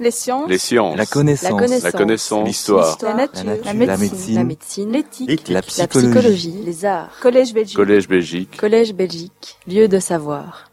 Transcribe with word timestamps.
Les 0.00 0.10
sciences. 0.10 0.48
Les 0.48 0.58
sciences. 0.58 0.96
La 0.96 1.04
connaissance. 1.06 1.82
La 1.84 1.92
connaissance. 1.92 2.40
La. 2.40 2.46
L'histoire. 2.46 2.98
La 3.02 3.14
nature. 3.14 3.44
La 3.44 3.54
nature. 3.54 3.66
La 3.66 3.72
La 3.84 3.96
médecine. 4.44 4.90
La. 4.90 4.96
L'éthique. 4.98 5.48
La 5.48 5.54
La 5.56 5.62
psychologie. 5.62 6.08
psychologie. 6.08 6.62
Les 6.64 6.84
arts. 6.86 7.10
Collège 7.20 7.52
Belgique. 7.52 7.76
Collège 7.76 8.08
Belgique. 8.08 8.56
Collège 8.56 8.94
Belgique. 8.94 9.58
Lieu 9.68 9.88
de 9.88 9.98
savoir. 9.98 10.70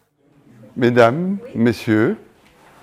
Mesdames, 0.78 1.38
Messieurs, 1.56 2.16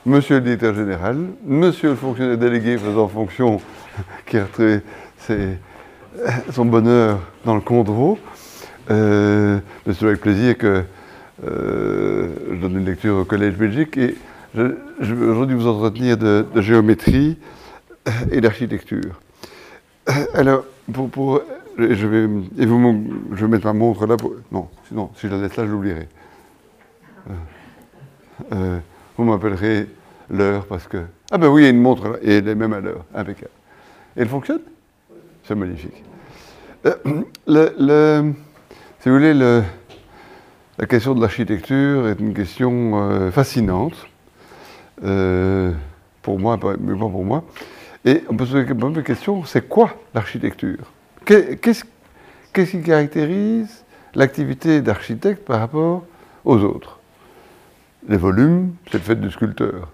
Monsieur 0.07 0.35
le 0.37 0.43
directeur 0.43 0.75
général, 0.75 1.17
Monsieur 1.47 1.89
le 1.91 1.95
fonctionnaire 1.97 2.37
délégué 2.37 2.77
faisant 2.77 3.09
fonction 3.09 3.59
qui 4.27 4.37
a 4.37 4.45
retrouvé 4.45 4.81
ses- 5.17 5.57
son 6.53 6.67
bonheur 6.67 7.21
dans 7.47 7.55
le 7.55 7.63
Condro, 7.63 8.19
euh, 8.91 9.59
c'est 9.87 10.03
avec 10.03 10.21
plaisir 10.21 10.59
que 10.59 10.85
euh, 11.47 12.29
je 12.51 12.57
donne 12.57 12.79
une 12.79 12.85
lecture 12.85 13.17
au 13.17 13.25
Collège 13.25 13.55
Belgique 13.55 13.97
et 13.97 14.15
je, 14.55 15.15
vais 15.15 15.27
aujourd'hui 15.27 15.57
vous 15.57 15.67
entretenir 15.67 16.17
de, 16.17 16.47
de 16.55 16.61
géométrie 16.61 17.39
euh, 18.09 18.11
et 18.31 18.41
d'architecture. 18.41 19.21
Euh, 20.09 20.13
Alors, 20.35 20.65
pour, 21.13 21.41
je 21.79 22.07
vais, 22.07 22.25
et 22.59 22.67
vous, 22.67 23.05
je 23.33 23.45
vais 23.45 23.51
mettre 23.51 23.67
ma 23.67 23.73
montre 23.73 24.07
là. 24.07 24.17
Pour, 24.17 24.33
non, 24.53 24.69
sinon, 24.89 25.11
si 25.17 25.29
je 25.29 25.33
la 25.35 25.41
laisse 25.43 25.57
là, 25.57 25.67
je 25.67 25.71
l'oublierai. 25.71 26.09
Euh, 28.53 28.79
vous 29.17 29.25
m'appellerez 29.25 29.87
l'heure 30.31 30.67
parce 30.67 30.87
que. 30.87 30.99
Ah 31.31 31.39
ben 31.39 31.49
oui, 31.49 31.63
il 31.63 31.65
y 31.65 31.67
a 31.69 31.71
une 31.71 31.81
montre 31.81 32.09
là, 32.09 32.17
et 32.23 32.39
elle 32.39 32.49
est 32.49 32.55
même 32.55 32.73
à 32.73 32.81
l'heure, 32.81 33.05
impeccable. 33.15 33.51
Et 34.17 34.23
elle 34.23 34.29
fonctionne? 34.29 34.61
C'est 35.45 35.55
magnifique. 35.55 36.03
Euh, 36.87 38.33
si 39.01 39.09
vous 39.09 39.15
voulez, 39.15 39.35
le- 39.35 39.63
la 40.79 40.87
question 40.87 41.15
de 41.15 41.21
l'architecture 41.21 42.09
est 42.09 42.19
une 42.21 42.35
question 42.35 43.11
euh, 43.11 43.31
fascinante. 43.31 43.95
Euh, 45.05 45.73
pour 46.23 46.39
moi, 46.39 46.59
mais 46.81 46.93
pas 46.95 46.99
pour 46.99 47.25
moi. 47.25 47.45
Et 48.05 48.23
on 48.29 48.37
peut 48.37 48.47
se 48.47 48.53
poser 48.75 48.95
la 48.97 49.03
question, 49.03 49.45
c'est 49.45 49.69
quoi 49.69 49.95
l'architecture? 50.15 50.79
Qu'est- 51.25 51.59
Qu'est-ce 51.61 52.71
qui 52.71 52.83
caractérise 52.83 53.85
l'activité 54.15 54.81
d'architecte 54.81 55.45
par 55.45 55.59
rapport 55.61 56.05
aux 56.45 56.59
autres? 56.59 57.01
Les 58.09 58.17
volumes, 58.17 58.75
c'est 58.87 58.95
le 58.99 59.01
fait 59.01 59.17
du 59.21 59.31
sculpteur. 59.31 59.89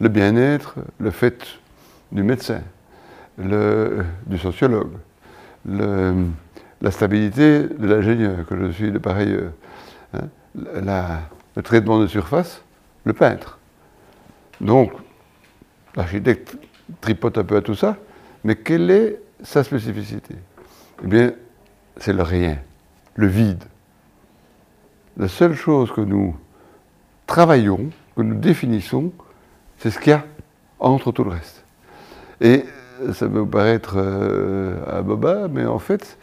Le 0.00 0.08
bien-être, 0.08 0.76
le 0.98 1.10
fait 1.10 1.46
du 2.10 2.22
médecin, 2.24 2.62
du 3.38 4.38
sociologue. 4.38 4.92
La 5.66 6.90
stabilité 6.90 7.64
de 7.64 7.86
l'ingénieur, 7.86 8.44
que 8.48 8.56
je 8.58 8.72
suis 8.72 8.90
de 8.90 8.98
par 8.98 9.16
ailleurs. 9.16 9.52
hein. 10.14 10.28
Le 11.54 11.62
traitement 11.62 12.00
de 12.00 12.06
surface, 12.08 12.64
le 13.04 13.12
peintre. 13.12 13.58
Donc, 14.60 14.92
l'architecte 15.96 16.56
tripote 17.00 17.38
un 17.38 17.44
peu 17.44 17.56
à 17.56 17.62
tout 17.62 17.74
ça, 17.74 17.96
mais 18.44 18.56
quelle 18.56 18.90
est 18.90 19.20
sa 19.42 19.64
spécificité? 19.64 20.34
Eh 21.02 21.06
bien, 21.06 21.32
c'est 21.96 22.12
le 22.12 22.22
rien, 22.22 22.58
le 23.14 23.26
vide. 23.26 23.64
La 25.16 25.28
seule 25.28 25.54
chose 25.54 25.92
que 25.92 26.00
nous 26.00 26.36
travaillons, 27.26 27.90
que 28.16 28.22
nous 28.22 28.36
définissons, 28.36 29.12
c'est 29.78 29.90
ce 29.90 29.98
qu'il 29.98 30.10
y 30.10 30.14
a 30.14 30.24
entre 30.78 31.12
tout 31.12 31.24
le 31.24 31.30
reste. 31.30 31.64
Et 32.40 32.64
ça 33.12 33.28
peut 33.28 33.46
paraître 33.46 33.94
euh, 33.96 35.02
boba, 35.02 35.48
mais 35.48 35.64
en 35.64 35.78
fait, 35.78 36.18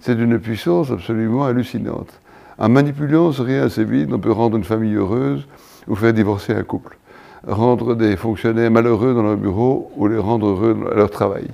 c'est 0.00 0.14
d'une 0.14 0.38
puissance 0.38 0.90
absolument 0.90 1.44
hallucinante. 1.44 2.20
En 2.58 2.68
manipulant 2.68 3.32
ce 3.32 3.42
rien 3.42 3.64
assez 3.64 3.84
vide, 3.84 4.12
on 4.12 4.18
peut 4.18 4.32
rendre 4.32 4.56
une 4.56 4.64
famille 4.64 4.94
heureuse 4.94 5.46
ou 5.88 5.96
faire 5.96 6.12
divorcer 6.12 6.54
un 6.54 6.62
couple. 6.62 6.98
Rendre 7.46 7.94
des 7.94 8.16
fonctionnaires 8.16 8.70
malheureux 8.70 9.14
dans 9.14 9.22
leur 9.22 9.36
bureau 9.36 9.90
ou 9.96 10.06
les 10.08 10.18
rendre 10.18 10.46
heureux 10.46 10.76
à 10.92 10.94
leur 10.94 11.10
travail. 11.10 11.46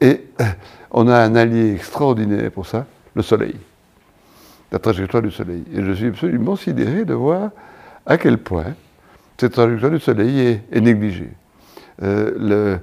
Et 0.00 0.26
euh, 0.40 0.44
on 0.90 1.08
a 1.08 1.18
un 1.18 1.34
allié 1.34 1.74
extraordinaire 1.74 2.50
pour 2.50 2.66
ça, 2.66 2.84
le 3.14 3.22
soleil. 3.22 3.56
La 4.70 4.78
trajectoire 4.78 5.22
du 5.22 5.30
soleil. 5.30 5.64
Et 5.72 5.82
je 5.82 5.92
suis 5.92 6.06
absolument 6.08 6.56
sidéré 6.56 7.04
de 7.04 7.14
voir 7.14 7.50
à 8.04 8.18
quel 8.18 8.36
point 8.36 8.74
cette 9.38 9.52
trajectoire 9.52 9.90
du 9.90 10.00
soleil 10.00 10.60
est, 10.70 10.80
négligée. 10.80 11.30
Euh, 12.02 12.76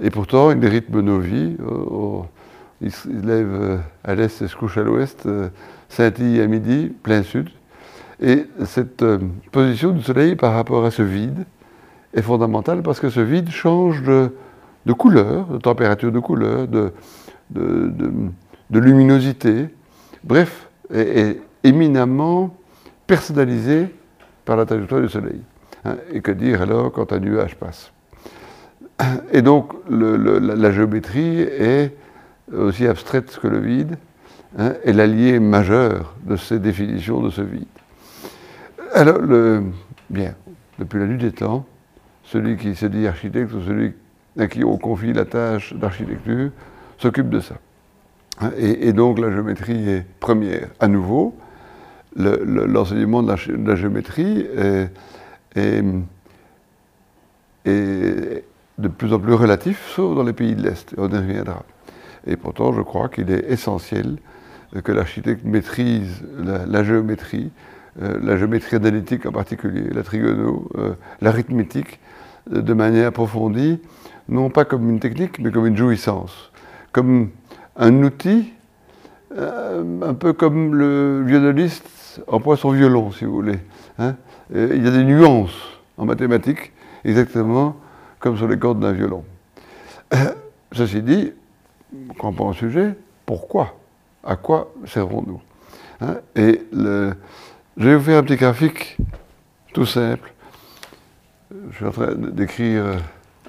et 0.00 0.10
pourtant, 0.10 0.50
il 0.52 0.66
rythme 0.66 1.00
nos 1.00 1.18
vies. 1.18 1.56
Oh, 1.62 1.88
oh, 1.90 2.26
il 2.80 2.90
se 2.90 3.08
lève 3.08 3.52
euh, 3.52 3.78
à 4.02 4.14
l'est 4.14 4.40
et 4.40 4.48
se 4.48 4.56
couche 4.56 4.78
à 4.78 4.82
l'ouest, 4.82 5.28
scintille 5.90 6.40
à 6.40 6.46
midi, 6.46 6.90
plein 7.02 7.22
sud. 7.22 7.50
Et 8.20 8.46
cette 8.64 9.04
position 9.52 9.92
du 9.92 10.02
soleil 10.02 10.36
par 10.36 10.54
rapport 10.54 10.86
à 10.86 10.90
ce 10.90 11.02
vide 11.02 11.44
est 12.16 12.22
fondamentale 12.22 12.82
parce 12.82 12.98
que 12.98 13.10
ce 13.10 13.20
vide 13.20 13.50
change 13.50 14.02
de, 14.02 14.34
de 14.86 14.92
couleur, 14.92 15.46
de 15.46 15.58
température 15.58 16.10
de 16.10 16.18
couleur, 16.18 16.66
de, 16.66 16.92
de- 17.50 17.92
luminosité, 18.70 19.68
bref, 20.24 20.68
est, 20.92 21.38
éminemment 21.62 22.56
personnalisé 23.06 23.88
par 24.44 24.56
la 24.56 24.64
trajectoire 24.64 25.00
du 25.00 25.08
soleil. 25.08 25.40
Hein, 25.84 25.96
et 26.12 26.20
que 26.20 26.30
dire 26.30 26.62
alors 26.62 26.90
quand 26.92 27.12
un 27.12 27.18
nuage 27.18 27.56
passe? 27.56 27.92
Et 29.32 29.42
donc 29.42 29.72
la, 29.90 30.72
géométrie 30.72 31.40
est 31.40 31.94
aussi 32.56 32.86
abstraite 32.86 33.38
que 33.40 33.48
le 33.48 33.58
vide, 33.58 33.98
hein, 34.58 34.72
est 34.84 34.92
l'allié 34.92 35.38
majeur 35.38 36.14
de 36.24 36.36
ces 36.36 36.58
définitions 36.58 37.20
de 37.20 37.30
ce 37.30 37.42
vide. 37.42 37.66
Alors, 38.94 39.18
le, 39.18 39.64
bien, 40.08 40.34
depuis 40.78 40.98
la 40.98 41.06
nuit 41.06 41.18
des 41.18 41.32
temps, 41.32 41.66
celui 42.26 42.56
qui 42.56 42.74
se 42.74 42.86
dit 42.86 43.06
architecte 43.06 43.52
ou 43.52 43.62
celui 43.62 43.94
à 44.38 44.46
qui 44.46 44.64
on 44.64 44.76
confie 44.76 45.12
la 45.12 45.24
tâche 45.24 45.72
d'architecture 45.74 46.50
s'occupe 46.98 47.30
de 47.30 47.40
ça. 47.40 47.56
Et, 48.58 48.92
donc 48.92 49.18
la 49.18 49.30
géométrie 49.32 49.88
est 49.88 50.04
première. 50.20 50.68
À 50.78 50.88
nouveau, 50.88 51.34
le- 52.14 52.42
le- 52.44 52.66
l'enseignement 52.66 53.22
de, 53.22 53.34
la 53.66 53.74
géométrie 53.76 54.46
est, 54.54 54.90
de 58.78 58.88
plus 58.88 59.12
en 59.12 59.18
plus 59.18 59.32
relatif, 59.32 59.86
sauf 59.94 60.14
dans 60.14 60.22
les 60.22 60.34
pays 60.34 60.54
de 60.54 60.62
l'Est. 60.62 60.94
On 60.98 61.08
y 61.08 61.16
reviendra. 61.16 61.62
Et 62.26 62.36
pourtant, 62.36 62.72
je 62.72 62.82
crois 62.82 63.08
qu'il 63.08 63.30
est 63.30 63.50
essentiel 63.50 64.16
que 64.84 64.92
l'architecte 64.92 65.44
maîtrise 65.44 66.22
la, 66.36 66.84
géométrie, 66.84 67.50
euh, 68.02 68.18
la 68.22 68.36
géométrie 68.36 68.76
analytique 68.76 69.24
en 69.24 69.32
particulier, 69.32 69.88
la 69.90 70.02
trigono, 70.02 70.68
euh, 70.76 70.92
l'arithmétique, 71.22 71.98
de 72.50 72.72
manière 72.74 73.08
approfondie, 73.08 73.80
non 74.28 74.50
pas 74.50 74.64
comme 74.64 74.88
une 74.90 75.00
technique, 75.00 75.38
mais 75.38 75.50
comme 75.50 75.66
une 75.66 75.76
jouissance, 75.76 76.50
comme 76.92 77.30
un 77.76 78.02
outil, 78.02 78.52
euh, 79.36 79.82
un 80.02 80.14
peu 80.14 80.32
comme 80.32 80.74
le 80.74 81.22
violoniste 81.24 82.22
emploie 82.28 82.56
son 82.56 82.70
violon, 82.70 83.10
si 83.10 83.24
vous 83.24 83.32
voulez. 83.32 83.58
hein. 83.98 84.16
Il 84.54 84.82
y 84.84 84.88
a 84.88 84.90
des 84.92 85.04
nuances 85.04 85.56
en 85.98 86.04
mathématiques, 86.06 86.72
exactement 87.04 87.76
comme 88.20 88.36
sur 88.36 88.46
les 88.48 88.58
cordes 88.58 88.80
d'un 88.80 88.92
violon. 88.92 89.24
Ceci 90.72 91.02
dit, 91.02 91.32
quand 92.18 92.28
on 92.28 92.32
prend 92.32 92.50
un 92.50 92.54
sujet, 92.54 92.94
pourquoi? 93.24 93.74
À 94.24 94.36
quoi 94.36 94.72
servons-nous 94.86 95.40
Hein? 96.00 96.16
Et 96.34 96.62
le- 96.72 97.14
je 97.76 97.88
vais 97.88 97.96
vous 97.96 98.02
faire 98.04 98.18
un 98.18 98.22
petit 98.22 98.36
graphique 98.36 98.96
tout 99.72 99.86
simple. 99.86 100.32
Je 101.50 101.76
suis 101.76 101.84
en 101.84 101.90
train 101.90 102.14
d'écrire 102.14 102.84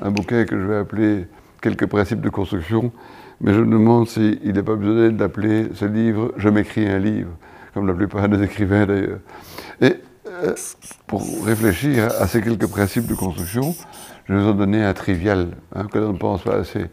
un 0.01 0.11
bouquin 0.11 0.45
que 0.45 0.59
je 0.59 0.65
vais 0.65 0.77
appeler 0.77 1.27
Quelques 1.61 1.87
principes 1.87 2.21
de 2.21 2.29
construction, 2.29 2.91
mais 3.41 3.51
je 3.51 3.59
me 3.59 3.71
demande 3.71 4.07
s'il 4.07 4.39
n'est 4.43 4.61
pas 4.61 4.75
besoin 4.75 5.09
d'appeler 5.09 5.69
ce 5.73 5.85
livre 5.85 6.31
Je 6.37 6.49
m'écris 6.49 6.87
un 6.87 6.99
livre, 6.99 7.31
comme 7.73 7.87
la 7.87 7.93
plupart 7.93 8.29
des 8.29 8.43
écrivains 8.43 8.85
d'ailleurs. 8.85 9.19
Et 9.81 9.95
euh, 10.27 10.53
pour 11.07 11.23
réfléchir 11.43 12.09
à 12.19 12.27
ces 12.27 12.41
quelques 12.41 12.67
principes 12.67 13.07
de 13.07 13.15
construction, 13.15 13.73
je 14.25 14.35
vais 14.35 14.39
vous 14.39 14.49
en 14.49 14.53
donner 14.53 14.83
un 14.83 14.93
trivial, 14.93 15.47
hein, 15.75 15.87
que 15.91 15.97
l'on 15.97 16.13
ne 16.13 16.17
pense 16.19 16.43
pas 16.43 16.57
assez. 16.57 16.85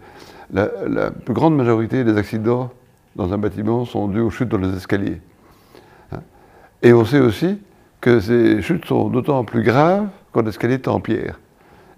La, 0.50 0.70
la 0.88 1.10
plus 1.10 1.34
grande 1.34 1.54
majorité 1.54 2.04
des 2.04 2.16
accidents 2.16 2.70
dans 3.14 3.34
un 3.34 3.38
bâtiment 3.38 3.84
sont 3.84 4.08
dus 4.08 4.20
aux 4.20 4.30
chutes 4.30 4.48
dans 4.48 4.58
les 4.58 4.74
escaliers. 4.74 5.20
Hein. 6.10 6.20
Et 6.82 6.94
on 6.94 7.04
sait 7.04 7.20
aussi 7.20 7.58
que 8.00 8.18
ces 8.18 8.62
chutes 8.62 8.86
sont 8.86 9.10
d'autant 9.10 9.44
plus 9.44 9.62
graves 9.62 10.08
quand 10.34 10.42
l'escalier 10.44 10.74
est 10.74 10.88
en 10.88 11.00
pierre, 11.00 11.38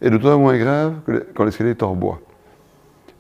et 0.03 0.11
d'autant 0.11 0.39
moins 0.39 0.57
graves 0.59 0.95
que 1.07 1.27
quand 1.35 1.45
l'escalier 1.45 1.71
est 1.71 1.83
en 1.83 1.95
bois. 1.97 2.21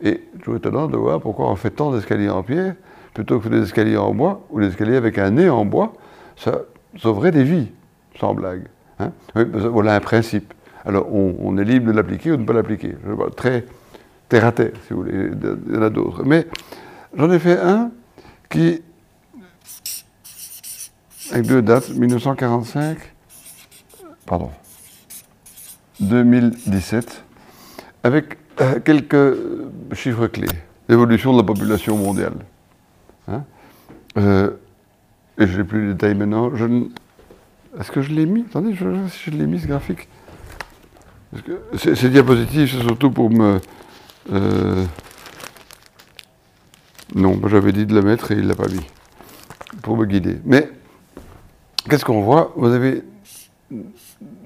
Et 0.02 0.22
trouve 0.42 0.56
étonnant 0.56 0.88
de 0.88 0.96
voir 0.96 1.20
pourquoi 1.20 1.50
on 1.50 1.56
fait 1.56 1.70
tant 1.70 1.90
d'escaliers 1.90 2.28
en 2.28 2.42
pierre 2.42 2.74
plutôt 3.14 3.40
que 3.40 3.48
des 3.48 3.62
escaliers 3.62 3.96
en 3.96 4.12
bois 4.12 4.46
ou 4.50 4.60
des 4.60 4.66
escaliers 4.68 4.96
avec 4.96 5.16
un 5.16 5.30
nez 5.30 5.48
en 5.48 5.64
bois. 5.64 5.94
Ça 6.36 6.60
sauverait 6.98 7.30
des 7.30 7.44
vies, 7.44 7.68
sans 8.20 8.34
blague. 8.34 8.66
hein. 8.98 9.10
Voilà 9.34 9.94
un 9.94 10.00
principe. 10.00 10.52
Alors 10.84 11.12
on, 11.12 11.56
est 11.56 11.64
libre 11.64 11.86
de 11.86 11.92
l'appliquer 11.92 12.32
ou 12.32 12.36
de 12.36 12.42
ne 12.42 12.46
pas 12.46 12.52
l'appliquer. 12.52 12.94
Très 13.36 13.64
terre 14.28 14.44
à 14.44 14.52
terre, 14.52 14.72
si 14.86 14.92
vous 14.92 15.02
voulez. 15.02 15.30
Il 15.66 15.74
y 15.74 15.78
en 15.78 15.82
a 15.82 15.90
d'autres. 15.90 16.24
Mais 16.24 16.46
j'en 17.16 17.30
ai 17.30 17.38
fait 17.38 17.58
un 17.58 17.90
qui, 18.50 18.82
avec 21.32 21.46
deux 21.46 21.62
dates, 21.62 21.88
1945, 21.88 22.98
pardon, 24.26 24.50
2017. 26.00 27.24
avec 28.02 28.38
euh, 28.60 28.80
quelques 28.80 29.36
chiffres 29.92 30.26
clés. 30.28 30.48
L'évolution 30.88 31.32
de 31.32 31.38
la 31.38 31.44
population 31.44 31.96
mondiale. 31.96 32.34
Hein. 33.28 33.42
Euh, 34.16 34.50
et 35.38 35.46
je 35.46 35.58
n'ai 35.58 35.64
plus 35.64 35.88
les 35.88 35.92
détails 35.92 36.14
maintenant. 36.14 36.50
Est-ce 37.78 37.90
que 37.90 38.00
je 38.00 38.12
l'ai 38.12 38.24
mis? 38.24 38.44
Attendez, 38.48 38.74
je 38.74 38.86
si 39.08 39.30
je 39.30 39.36
l'ai 39.36 39.46
mis 39.46 39.60
ce 39.60 39.66
graphique. 39.66 40.08
Ces 41.76 42.08
diapositives, 42.08 42.70
c'est 42.70 42.82
surtout 42.82 43.10
pour 43.10 43.30
me. 43.30 43.60
Euh, 44.32 44.84
non, 47.14 47.38
j'avais 47.46 47.72
dit 47.72 47.84
de 47.84 47.94
le 47.94 48.02
mettre 48.02 48.32
et 48.32 48.36
il 48.36 48.42
ne 48.42 48.48
l'a 48.48 48.54
pas 48.54 48.68
mis. 48.68 48.86
Pour 49.82 49.96
me 49.96 50.06
guider. 50.06 50.38
Mais 50.44 50.70
qu'est-ce 51.90 52.04
qu'on 52.04 52.22
voit? 52.22 52.54
Vous 52.56 52.68
avez 52.68 53.02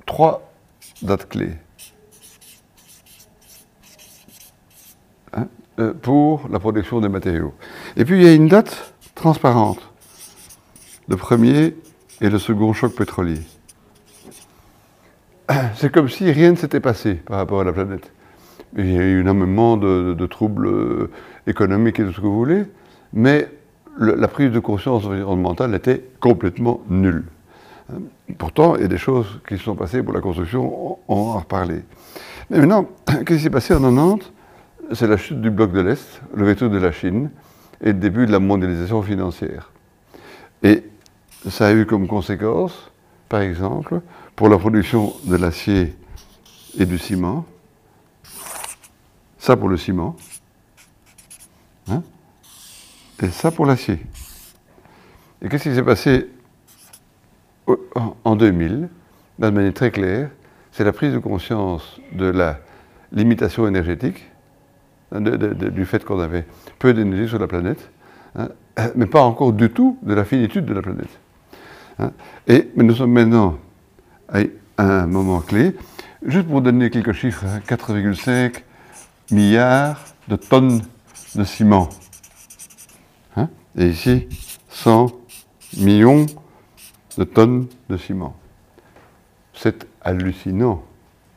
trois 0.06 0.50
dates 1.02 1.29
clés. 1.29 1.55
Hein, 5.32 5.47
euh, 5.79 5.93
pour 5.94 6.49
la 6.50 6.58
production 6.58 7.00
des 7.00 7.08
matériaux. 7.08 7.55
Et 7.97 8.05
puis 8.05 8.17
il 8.19 8.23
y 8.23 8.29
a 8.29 8.35
une 8.35 8.49
date 8.49 8.94
transparente. 9.14 9.81
Le 11.08 11.17
premier 11.17 11.75
et 12.20 12.31
le 12.31 12.38
second 12.38 12.73
choc 12.73 12.94
pétrolier. 12.94 13.41
C'est 15.76 15.93
comme 15.93 16.08
si 16.08 16.31
rien 16.31 16.52
ne 16.52 16.56
s'était 16.56 16.81
passé 16.81 17.14
par 17.14 17.38
rapport 17.38 17.61
à 17.61 17.64
la 17.64 17.73
planète. 17.73 18.12
Il 18.76 18.93
y 18.93 18.99
a 18.99 19.03
eu 19.03 19.20
énormément 19.20 19.76
de, 19.76 20.14
de, 20.17 20.26
troubles 20.26 20.69
euh, 20.69 21.11
économiques 21.46 21.99
et 21.99 22.05
tout 22.05 22.12
ce 22.12 22.17
que 22.19 22.26
vous 22.26 22.37
voulez, 22.37 22.64
mais 23.12 23.49
la 23.99 24.29
prise 24.29 24.53
de 24.53 24.61
conscience 24.61 25.05
environnementale 25.05 25.75
était 25.75 26.05
complètement 26.20 26.81
nulle. 26.88 27.25
Pourtant, 28.38 28.77
il 28.77 28.82
y 28.82 28.85
a 28.85 28.88
des 28.88 28.99
choses 28.99 29.41
qui 29.49 29.56
se 29.56 29.65
sont 29.65 29.75
passées 29.75 30.03
pour 30.03 30.12
la 30.12 30.21
construction, 30.21 30.99
on 31.09 31.15
va 31.15 31.31
en 31.31 31.38
reparler. 31.38 31.82
Mais 32.50 32.59
maintenant, 32.59 32.87
qu'est-ce 33.06 33.25
qui 33.25 33.41
s'est 33.41 33.50
passé 33.50 33.75
en 33.75 33.81
90 33.81 34.32
C'est 34.93 35.06
la 35.06 35.17
chute 35.17 35.41
du 35.41 35.50
bloc 35.50 35.73
de 35.73 35.81
l'Est, 35.81 36.21
le 36.35 36.44
veto 36.44 36.69
de 36.69 36.79
la 36.79 36.93
Chine 36.93 37.31
et 37.81 37.88
le 37.88 37.94
début 37.94 38.27
de 38.27 38.32
la 38.32 38.41
mondialisation 38.41 39.03
financière. 39.03 39.73
Et 40.62 40.82
ça 41.49 41.69
a 41.69 41.73
eu 41.73 41.87
comme 41.87 42.06
conséquence, 42.06 42.91
par 43.29 43.41
exemple, 43.41 44.00
pour 44.37 44.49
la 44.49 44.59
production 44.59 45.12
de 45.25 45.37
l'acier 45.37 45.97
et 46.79 46.87
du 46.87 46.99
ciment, 46.99 47.44
ça 49.38 49.56
pour 49.56 49.69
le 49.69 49.77
ciment, 49.77 50.17
hein, 51.88 52.03
et 53.23 53.29
ça 53.29 53.50
pour 53.50 53.67
l'acier. 53.67 53.99
Et 55.43 55.49
qu'est-ce 55.49 55.69
qui 55.69 55.75
s'est 55.75 55.82
passé 55.82 56.29
en 58.25 58.37
2000, 58.37 58.88
d'une 59.38 59.50
manière 59.50 59.75
très 59.75 59.90
claire, 59.90 60.31
c'est 60.72 60.84
la 60.84 60.93
prise 60.93 61.12
de 61.12 61.19
conscience 61.19 62.00
de 62.12 62.26
la 62.26 62.58
limitation 63.12 63.67
énergétique, 63.67 64.31
hein, 65.12 65.20
du 65.20 65.84
fait 65.84 66.05
qu'on 66.05 66.20
avait 66.20 66.46
peu 66.78 66.94
d'énergie 66.94 67.28
sur 67.28 67.38
la 67.38 67.46
planète, 67.46 67.90
hein, 68.37 68.49
mais 68.94 69.06
pas 69.06 69.22
encore 69.22 69.52
du 69.52 69.70
tout 69.70 69.99
de 70.02 70.14
la 70.14 70.25
finitude 70.25 70.64
de 70.64 70.75
la 70.75 70.82
planète. 70.82 71.19
Hein. 71.99 72.12
Et 72.46 72.70
mais 72.76 72.84
nous 72.84 72.94
sommes 72.94 73.12
maintenant 73.12 73.58
à 74.28 74.43
un 74.78 75.06
moment 75.06 75.40
clé. 75.40 75.75
Juste 76.25 76.46
pour 76.46 76.61
donner 76.61 76.90
quelques 76.90 77.12
chiffres, 77.12 77.44
4,5 77.67 78.62
milliards 79.31 80.05
de 80.28 80.37
tonnes 80.37 80.82
de 81.34 81.44
ciment. 81.44 81.88
Et 83.78 83.87
ici, 83.87 84.28
100 84.69 85.12
millions 85.78 86.26
de 87.20 87.25
tonnes 87.25 87.67
de 87.90 87.99
ciment. 87.99 88.34
C'est 89.52 89.87
hallucinant. 90.00 90.82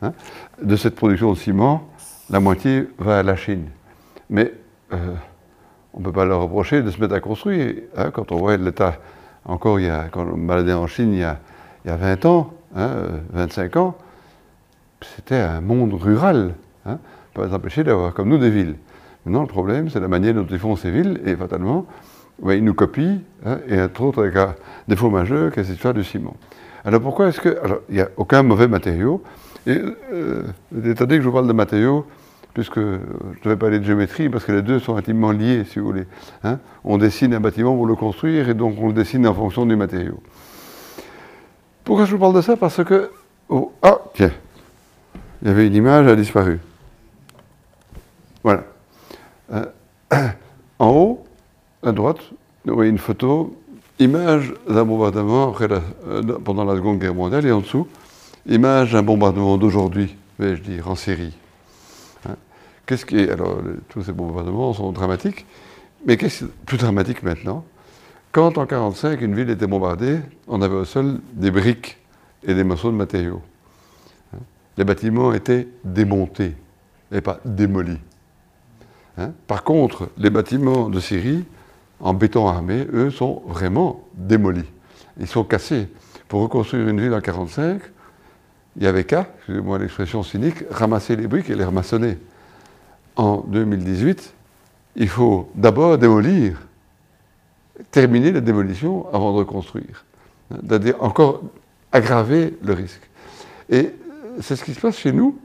Hein. 0.02 0.14
de 0.62 0.76
cette 0.76 0.96
production 0.96 1.32
de 1.32 1.38
ciment, 1.38 1.88
la 2.30 2.42
moitié 2.42 2.90
va 2.98 3.20
à 3.20 3.24
la 3.24 3.38
Chine. 3.38 3.70
Mais 4.30 4.54
euh, 4.92 5.16
on 5.94 6.00
ne 6.00 6.06
peut 6.06 6.12
pas 6.12 6.26
leur 6.26 6.42
reprocher 6.42 6.82
de 6.82 6.92
se 6.92 7.00
mettre 7.00 7.14
à 7.14 7.20
construire. 7.20 7.76
Hein, 7.96 8.12
quand 8.12 8.32
on 8.32 8.38
voit 8.38 8.58
l'état, 8.58 8.98
encore 9.46 9.80
il 9.80 9.86
y 9.86 9.90
a, 9.90 10.10
quand 10.10 10.26
on 10.26 10.38
baladait 10.38 10.74
en 10.74 10.88
Chine 10.88 11.14
il 11.14 11.20
y 11.20 11.24
a, 11.24 11.40
il 11.86 11.90
y 11.90 11.92
a 11.92 11.98
20 11.98 12.26
ans, 12.26 12.54
25 12.74 13.76
hein, 13.76 13.80
ans, 13.80 13.96
c'était 15.02 15.36
un 15.36 15.62
monde 15.62 15.94
rural. 15.94 16.56
Hein, 16.86 17.00
pas 17.34 17.54
empêcher 17.54 17.84
d'avoir 17.84 18.14
comme 18.14 18.30
nous 18.30 18.38
des 18.38 18.50
villes. 18.50 18.76
Maintenant, 19.26 19.42
le 19.42 19.48
problème, 19.48 19.90
c'est 19.90 20.00
la 20.00 20.08
manière 20.08 20.34
dont 20.34 20.48
ils 20.50 20.60
font 20.60 20.76
ces 20.76 20.92
villes, 20.92 21.22
et 21.26 21.36
fatalement, 21.36 21.86
ils 22.50 22.64
nous 22.64 22.74
copient, 22.74 23.20
hein, 23.46 23.60
et 23.68 23.80
entre 23.80 24.02
autres, 24.02 24.24
avec 24.24 24.36
un 24.36 24.56
défaut 24.88 25.10
majeur, 25.10 25.52
qu'est 25.52 25.64
cette 25.64 25.76
histoire 25.76 25.94
du 25.94 26.04
ciment. 26.04 26.36
Alors 26.86 27.02
pourquoi 27.02 27.28
est-ce 27.28 27.40
que. 27.40 27.58
Alors, 27.64 27.80
il 27.90 27.96
n'y 27.96 28.02
a 28.02 28.10
aucun 28.18 28.44
mauvais 28.44 28.68
matériau. 28.68 29.24
Et 29.66 29.80
euh, 30.12 30.44
étonné 30.86 31.18
que 31.18 31.22
je 31.22 31.28
vous 31.28 31.34
parle 31.34 31.48
de 31.48 31.54
matériaux, 31.54 32.06
puisque 32.54 32.80
je 32.80 32.82
ne 32.82 33.50
vais 33.50 33.56
pas 33.56 33.56
parler 33.56 33.80
de 33.80 33.86
géométrie, 33.86 34.30
parce 34.30 34.44
que 34.44 34.52
les 34.52 34.62
deux 34.62 34.80
sont 34.80 34.98
intimement 34.98 35.32
liés, 35.32 35.64
si 35.64 35.80
vous 35.80 35.86
voulez. 35.86 36.06
Hein. 36.44 36.60
On 36.84 36.98
dessine 36.98 37.34
un 37.34 37.40
bâtiment 37.40 37.74
pour 37.74 37.88
le 37.88 37.96
construire, 37.96 38.50
et 38.50 38.54
donc 38.54 38.76
on 38.80 38.88
le 38.88 38.94
dessine 38.94 39.26
en 39.26 39.34
fonction 39.34 39.66
du 39.66 39.76
matériau. 39.78 40.22
Pourquoi 41.84 42.06
je 42.06 42.12
vous 42.12 42.20
parle 42.20 42.36
de 42.36 42.42
ça? 42.42 42.58
Parce 42.58 42.84
que. 42.84 43.12
Oh, 43.50 43.72
ah, 43.82 44.00
tiens 44.14 44.32
Il 45.42 45.48
y 45.48 45.52
avait 45.52 45.68
une 45.68 45.76
image, 45.76 46.06
elle 46.06 46.14
a 46.14 46.16
disparu. 46.16 46.60
Voilà. 48.44 48.64
Euh, 49.54 49.66
en 50.80 50.90
haut, 50.90 51.26
à 51.84 51.92
droite, 51.92 52.20
vous 52.66 52.76
voyez 52.76 52.90
une 52.90 52.98
photo, 52.98 53.56
image 54.00 54.54
d'un 54.68 54.86
bombardement 54.86 55.54
euh, 55.62 56.22
pendant 56.44 56.64
la 56.66 56.76
Seconde 56.76 57.00
Guerre 57.00 57.14
mondiale, 57.14 57.46
et 57.46 57.52
en 57.52 57.62
dessous, 57.62 57.88
image 58.48 58.94
d'un 58.94 59.04
bombardement 59.04 59.58
d'aujourd'hui, 59.58 60.16
vais-je 60.40 60.62
dire, 60.62 60.88
en 60.88 60.96
série. 60.96 61.34
Hein. 62.28 62.36
Qu'est-ce 62.86 63.06
qui 63.06 63.18
est, 63.18 63.30
alors, 63.30 63.58
tous 63.90 64.04
ces 64.04 64.14
bombardements 64.14 64.74
sont 64.74 64.92
dramatiques, 64.92 65.46
mais 66.06 66.18
qu'est-ce 66.18 66.40
qui 66.40 66.44
est 66.46 66.66
plus 66.66 66.78
dramatique 66.78 67.24
maintenant? 67.24 67.66
Quand 68.32 68.58
en 68.58 68.66
1945, 68.66 69.22
une 69.22 69.36
ville 69.36 69.50
était 69.50 69.68
bombardée, 69.68 70.20
on 70.48 70.62
avait 70.62 70.76
au 70.76 70.86
sol 70.86 71.20
des 71.34 71.52
briques 71.52 71.98
et 72.44 72.56
des 72.56 72.64
morceaux 72.64 72.92
de 72.92 72.98
matériaux. 72.98 73.42
Hein. 74.34 74.40
Les 74.78 74.84
bâtiments 74.84 75.34
étaient 75.34 75.68
démontés 75.84 76.56
et 77.12 77.22
pas 77.22 77.40
démolis. 77.46 78.00
Hein. 79.18 79.34
Par 79.46 79.64
contre, 79.64 80.10
les 80.18 80.32
bâtiments 80.32 80.90
de 80.90 81.00
Syrie, 81.00 81.46
en 82.04 82.14
béton 82.14 82.48
armé, 82.48 82.86
eux, 82.94 83.10
sont 83.10 83.42
vraiment 83.48 84.04
démolis. 84.14 84.70
Ils 85.20 85.28
sont 85.28 85.46
cassés. 85.46 85.88
Pour 86.28 86.42
reconstruire 86.42 86.88
une 86.90 87.00
ville 87.00 87.14
en 87.14 87.24
1945, 87.24 87.82
il 88.76 88.84
y 88.84 88.88
avait 88.88 89.06
qu'à, 89.06 89.28
excusez-moi 89.38 89.80
l'expression 89.80 90.22
cynique, 90.22 90.66
ramasser 90.70 91.16
les 91.16 91.28
briques 91.28 91.50
et 91.50 91.56
les 91.56 91.64
ramassonner. 91.64 92.18
En 93.16 93.38
2018, 93.48 94.34
il 94.98 95.08
faut 95.08 95.50
d'abord 95.56 95.98
démolir, 95.98 96.60
terminer 97.90 98.34
la 98.34 98.42
démolition 98.42 99.08
avant 99.14 99.32
de 99.32 99.38
reconstruire. 99.38 100.04
C'est-à-dire 100.52 101.02
encore 101.02 101.42
aggraver 101.92 102.58
le 102.62 102.74
risque. 102.74 103.10
Et 103.70 103.92
c'est 104.42 104.58
ce 104.58 104.64
qui 104.66 104.74
se 104.74 104.80
passe 104.82 104.98
chez 104.98 105.14
nous 105.14 105.40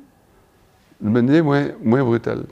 de 1.00 1.08
manière 1.08 1.44
moins, 1.44 1.68
moins 1.84 2.02
brutale. 2.02 2.46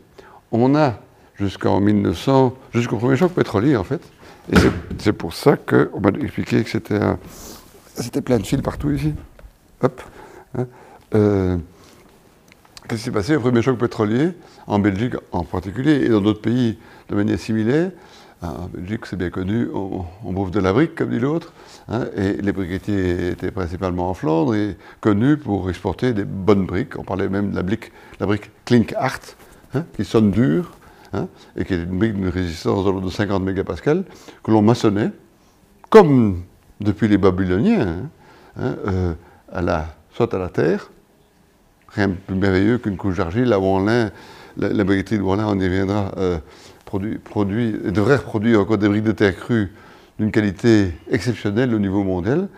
On 0.52 0.76
a 0.76 1.00
jusqu'en 1.38 1.80
1900, 1.80 2.54
jusqu'au 2.72 2.96
premier 2.96 3.16
choc 3.16 3.32
pétrolier 3.32 3.76
en 3.76 3.84
fait. 3.84 4.02
Et 4.52 4.56
c'est 4.98 5.12
pour 5.12 5.34
ça 5.34 5.56
qu'on 5.56 6.00
m'a 6.00 6.10
expliqué 6.20 6.62
que 6.62 6.70
c'était 6.70 7.00
c'était 7.96 8.20
plein 8.20 8.38
de 8.38 8.46
fils 8.46 8.60
partout 8.60 8.90
ici. 8.90 9.14
Hop. 9.82 10.02
Hein. 10.56 10.66
Euh, 11.14 11.56
qu'est-ce 12.88 13.00
qui 13.00 13.04
s'est 13.04 13.10
passé? 13.10 13.36
Au 13.36 13.40
premier 13.40 13.62
choc 13.62 13.78
pétrolier, 13.78 14.32
en 14.66 14.78
Belgique 14.78 15.14
en 15.32 15.44
particulier, 15.44 16.04
et 16.04 16.08
dans 16.08 16.20
d'autres 16.20 16.42
pays 16.42 16.78
de 17.08 17.14
manière 17.14 17.38
similaire 17.38 17.90
En 18.42 18.68
Belgique, 18.68 19.06
c'est 19.06 19.16
bien 19.16 19.30
connu, 19.30 19.68
on, 19.72 20.32
bouffe 20.32 20.50
de 20.50 20.60
la 20.60 20.72
brique, 20.72 20.94
comme 20.94 21.10
dit 21.10 21.18
l'autre, 21.18 21.52
hein, 21.88 22.06
et 22.16 22.34
les 22.34 22.52
briquetiers 22.52 23.30
étaient 23.30 23.50
principalement 23.50 24.10
en 24.10 24.14
Flandre 24.14 24.54
et 24.54 24.76
connus 25.00 25.38
pour 25.38 25.70
exporter 25.70 26.12
des 26.12 26.24
bonnes 26.24 26.66
briques. 26.66 26.98
On 26.98 27.04
parlait 27.04 27.28
même 27.28 27.50
de 27.50 27.56
la 27.56 27.62
brique, 27.62 27.92
la 28.20 28.26
brique 28.26 28.50
Klink 28.66 28.92
Art, 28.98 29.20
hein, 29.74 29.84
qui 29.96 30.04
sonne 30.04 30.30
dur, 30.30 30.72
Hein, 31.16 31.28
et 31.56 31.64
qui 31.64 31.74
est 31.74 31.82
une 31.82 31.98
d'une 31.98 32.28
résistance 32.28 32.84
de 32.84 33.08
50 33.08 33.42
mégapascales, 33.42 34.04
que 34.42 34.50
l'on 34.50 34.60
maçonnait, 34.60 35.12
comme 35.88 36.42
depuis 36.80 37.08
les 37.08 37.16
Babyloniens, 37.16 37.80
hein, 37.80 38.10
hein, 38.58 38.76
euh, 38.86 39.14
à 39.50 39.62
la, 39.62 39.86
soit 40.12 40.32
à 40.34 40.38
la 40.38 40.48
terre, 40.48 40.90
rien 41.88 42.08
de 42.08 42.14
plus 42.14 42.34
merveilleux 42.34 42.78
qu'une 42.78 42.96
couche 42.96 43.16
d'argile, 43.16 43.44
la 43.44 43.58
Wanlin, 43.58 44.10
la, 44.58 44.68
la 44.68 44.84
briqueterie 44.84 45.18
de 45.18 45.22
Wanlin, 45.22 45.46
on 45.48 45.58
y 45.58 45.64
reviendra, 45.64 46.12
euh, 46.18 46.38
devrait 46.92 48.16
reproduire 48.16 48.60
encore 48.60 48.78
des 48.78 48.88
briques 48.88 49.04
de 49.04 49.12
terre 49.12 49.36
crue 49.36 49.72
d'une 50.18 50.30
qualité 50.30 50.92
exceptionnelle 51.10 51.74
au 51.74 51.78
niveau 51.78 52.02
mondial. 52.04 52.48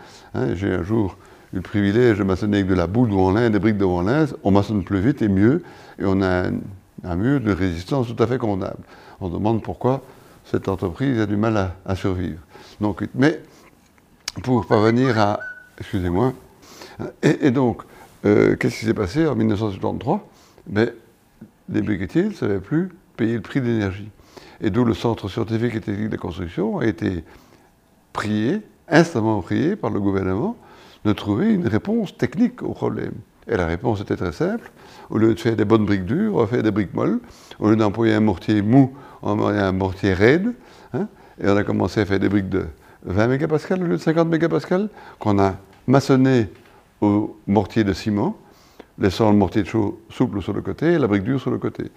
J'ai 0.53 0.71
un 0.73 0.83
jour 0.83 1.17
eu 1.53 1.57
le 1.57 1.61
privilège 1.61 2.19
de 2.19 2.23
maçonner 2.23 2.57
avec 2.57 2.69
de 2.69 2.75
la 2.75 2.87
boue 2.87 3.07
de 3.07 3.13
Wanlin, 3.13 3.49
des 3.49 3.59
briques 3.59 3.77
de 3.77 3.85
Wanlin, 3.85 4.27
on 4.43 4.51
maçonne 4.51 4.83
plus 4.83 4.99
vite 4.99 5.21
et 5.21 5.27
mieux, 5.27 5.63
et 5.97 6.03
on 6.05 6.21
a 6.21 6.49
un 7.03 7.15
mur 7.15 7.39
de 7.39 7.51
résistance 7.51 8.07
tout 8.07 8.21
à 8.21 8.27
fait 8.27 8.37
condamnable. 8.37 8.83
On 9.21 9.29
demande 9.29 9.61
pourquoi 9.61 10.01
cette 10.45 10.67
entreprise 10.67 11.19
a 11.19 11.25
du 11.25 11.37
mal 11.37 11.73
à, 11.85 11.95
survivre. 11.95 12.39
Donc, 12.81 13.07
mais 13.13 13.41
pour 14.43 14.65
parvenir 14.65 15.19
à... 15.19 15.39
Excusez-moi. 15.79 16.33
Et, 17.21 17.51
donc, 17.51 17.83
euh, 18.25 18.55
qu'est-ce 18.57 18.79
qui 18.79 18.85
s'est 18.85 18.93
passé 18.93 19.25
en 19.25 19.35
1973 19.35 20.19
mais 20.69 20.93
les 21.69 21.81
briquetiers 21.81 22.25
ne 22.25 22.33
savaient 22.33 22.59
plus 22.59 22.89
payer 23.17 23.35
le 23.35 23.41
prix 23.41 23.59
de 23.59 23.65
l'énergie. 23.65 24.09
Et 24.61 24.69
d'où 24.69 24.83
le 24.83 24.93
Centre 24.93 25.29
scientifique 25.29 25.75
et 25.75 25.81
technique 25.81 26.09
de 26.09 26.17
construction 26.17 26.79
a 26.79 26.85
été 26.85 27.23
prié, 28.13 28.61
instamment 28.87 29.41
prié 29.41 29.75
par 29.75 29.89
le 29.89 29.99
gouvernement, 29.99 30.57
de 31.05 31.13
trouver 31.13 31.53
une 31.53 31.67
réponse 31.67 32.15
technique 32.17 32.61
au 32.61 32.73
problème. 32.73 33.13
Et 33.47 33.55
la 33.55 33.65
réponse 33.65 34.01
était 34.01 34.15
très 34.15 34.31
simple. 34.31 34.71
Au 35.09 35.17
lieu 35.17 35.33
de 35.33 35.39
faire 35.39 35.55
des 35.55 35.65
bonnes 35.65 35.85
briques 35.85 36.05
dures, 36.05 36.35
on 36.35 36.41
va 36.41 36.47
faire 36.47 36.63
des 36.63 36.71
briques 36.71 36.93
molles. 36.93 37.19
Au 37.59 37.69
lieu 37.69 37.75
d'employer 37.75 38.13
un 38.13 38.19
mortier 38.19 38.61
mou, 38.61 38.93
on 39.21 39.35
va 39.35 39.67
un 39.67 39.71
mortier 39.71 40.13
raide. 40.13 40.53
Hein. 40.93 41.07
et 41.41 41.47
on 41.47 41.55
a 41.55 41.63
commencé 41.63 42.01
à 42.01 42.05
faire 42.05 42.19
des 42.19 42.29
briques 42.29 42.49
de 42.49 42.65
20 43.05 43.27
mégapascales 43.27 43.81
au 43.83 43.85
lieu 43.85 43.97
de 43.97 44.01
50 44.01 44.27
mégapascales, 44.27 44.89
qu'on 45.19 45.39
a 45.39 45.55
maçonné 45.87 46.49
au 47.01 47.37
mortier 47.47 47.83
de 47.83 47.93
ciment, 47.93 48.37
laissant 48.97 49.31
le 49.31 49.37
mortier 49.37 49.63
de 49.63 49.67
chaud 49.67 50.01
souple 50.09 50.41
sur 50.41 50.53
le 50.53 50.61
côté 50.61 50.93
et 50.93 50.99
la 50.99 51.07
brique 51.07 51.23
dure 51.23 51.39
sur 51.39 51.51
le 51.51 51.57
côté. 51.57 51.91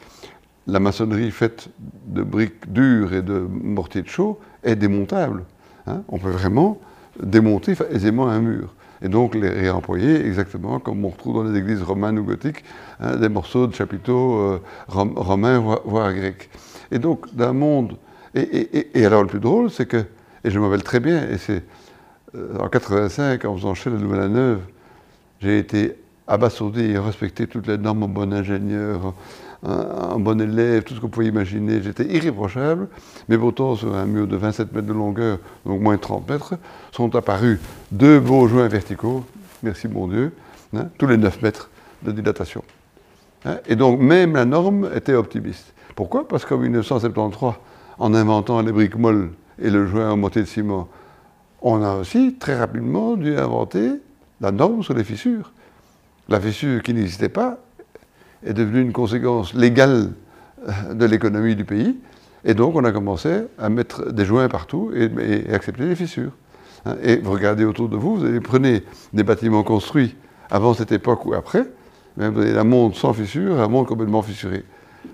La 0.66 0.78
maçonnerie 0.78 1.31
faite 1.31 1.69
de 2.07 2.23
briques 2.23 2.73
dures 2.73 3.12
et 3.12 3.23
de 3.23 3.38
mortier 3.38 4.02
de 4.02 4.09
chaud 4.09 4.38
est 4.62 4.76
démontable. 4.76 5.45
Hein. 5.87 6.02
on 6.09 6.19
peut 6.19 6.31
vraiment 6.31 6.78
démonter 7.21 7.75
aisément 7.90 8.28
un 8.28 8.40
mur 8.40 8.73
et 9.02 9.09
donc 9.09 9.35
les 9.35 9.49
réemployer 9.49 10.25
exactement 10.25 10.78
comme 10.78 11.04
on 11.04 11.09
retrouve 11.09 11.35
dans 11.35 11.50
les 11.50 11.59
églises 11.59 11.82
romaines 11.82 12.18
ou 12.18 12.25
gothiques, 12.25 12.64
hein, 13.00 13.16
des 13.16 13.28
morceaux 13.28 13.66
de 13.66 13.75
chapiteaux 13.75 14.38
euh, 14.38 14.62
romains, 14.88 15.59
voire, 15.85 16.12
grecs. 16.12 16.49
Et 16.90 16.99
donc, 16.99 17.35
d'un 17.35 17.52
monde. 17.52 17.97
Et, 18.35 19.04
alors, 19.04 19.23
le 19.23 19.28
plus 19.28 19.40
drôle, 19.40 19.71
c'est 19.71 19.87
que, 19.87 20.04
et 20.44 20.50
je 20.50 20.59
me 20.59 20.64
rappelle 20.64 20.82
très 20.82 21.00
bien, 21.00 21.28
et 21.28 21.37
c'est 21.37 21.64
euh, 22.35 22.59
en 22.59 22.68
85, 22.68 23.44
en 23.44 23.56
faisant 23.56 23.75
chez 23.75 23.90
la 23.90 23.97
Nouvelle 23.97 24.28
Neuve, 24.28 24.61
j'ai 25.40 25.59
été 25.59 25.97
abasourdi 26.26 26.82
et 26.92 26.99
respecté 26.99 27.47
toutes 27.47 27.66
les 27.66 27.78
normes 27.78 28.06
bon 28.06 28.32
ingénieur, 28.32 29.14
un, 29.64 30.19
bon 30.19 30.40
élève, 30.40 30.83
tout 30.83 30.95
ce 30.95 30.99
que 30.99 31.02
vous 31.02 31.09
pouvez 31.09 31.26
imaginer. 31.26 31.83
J'étais 31.83 32.04
irréprochable, 32.04 32.88
mais 33.28 33.38
pourtant, 33.38 33.76
sur 33.76 33.95
un 33.95 34.07
mur 34.07 34.26
de 34.26 34.37
27 34.37 34.73
mètres 34.73 34.87
de 34.87 34.92
longueur, 34.92 35.38
donc 35.64 35.81
moins 35.81 35.97
de 35.97 36.00
30 36.00 36.28
mètres, 36.28 36.54
sont 36.90 37.14
apparus 37.14 37.61
deux 37.90 38.19
beaux 38.19 38.49
joints 38.49 38.69
verticaux, 38.69 39.25
merci 39.62 39.88
mon 39.88 40.09
Dieu, 40.09 40.33
hein, 40.76 40.88
tous 40.99 41.07
les 41.07 41.16
9 41.16 41.42
mètres 41.42 41.71
de 42.02 42.12
dilatation. 42.12 42.64
Hein. 43.45 43.59
et 43.66 43.76
donc, 43.76 44.00
même 44.00 44.35
la 44.35 44.45
norme 44.45 44.88
était 44.95 45.14
optimiste. 45.14 45.73
Pourquoi? 45.95 46.26
Parce 46.26 46.45
qu'en 46.45 46.59
1973, 46.59 47.54
en 47.99 48.14
inventant 48.14 48.61
les 48.62 48.73
briques 48.73 48.97
molles 48.97 49.31
et 49.61 49.71
le 49.71 49.87
joint 49.87 50.11
en 50.11 50.16
moitié 50.16 50.42
de 50.42 50.47
ciment, 50.47 50.88
on 51.61 51.83
a 51.83 51.97
aussi 51.97 52.35
très 52.38 52.57
rapidement 52.57 53.14
dû 53.14 53.37
inventer 53.37 53.90
la 54.40 54.50
norme 54.50 54.83
sur 54.83 54.95
les 54.95 55.04
fissures. 55.04 55.52
La 56.28 56.40
fissure 56.40 56.83
qui 56.83 56.95
n'existait 56.95 57.28
pas 57.28 57.59
est 58.44 58.52
devenue 58.52 58.82
une 58.82 58.92
conséquence 58.92 59.54
légale 59.54 60.11
euh, 60.68 60.94
de 60.94 61.04
l'économie 61.04 61.56
du 61.56 61.64
pays. 61.64 61.96
Et 62.44 62.54
donc, 62.54 62.75
on 62.75 62.84
a 62.84 62.92
commencé 62.92 63.42
à 63.58 63.68
mettre 63.68 64.12
des 64.12 64.25
joints 64.25 64.49
partout 64.49 64.90
et, 64.94 65.52
accepter 65.52 65.84
les 65.84 65.94
fissures. 65.94 66.32
Hein. 66.84 66.96
Et 67.02 67.16
vous 67.16 67.32
regardez 67.32 67.64
autour 67.64 67.88
de 67.88 67.96
vous, 67.96 68.16
vous 68.16 68.40
prenez 68.40 68.82
des 69.12 69.22
bâtiments 69.22 69.62
construits 69.62 70.16
avant 70.50 70.75
cette 70.75 70.92
époque 70.92 71.25
ou 71.25 71.34
après, 71.34 71.64
vous 72.16 72.25
avez 72.25 72.58
un 72.58 72.64
monde 72.64 72.94
sans 72.94 73.12
fissures, 73.12 73.61
un 73.61 73.68
monde 73.68 73.87
complètement 73.87 74.22
fissuré, 74.22 74.64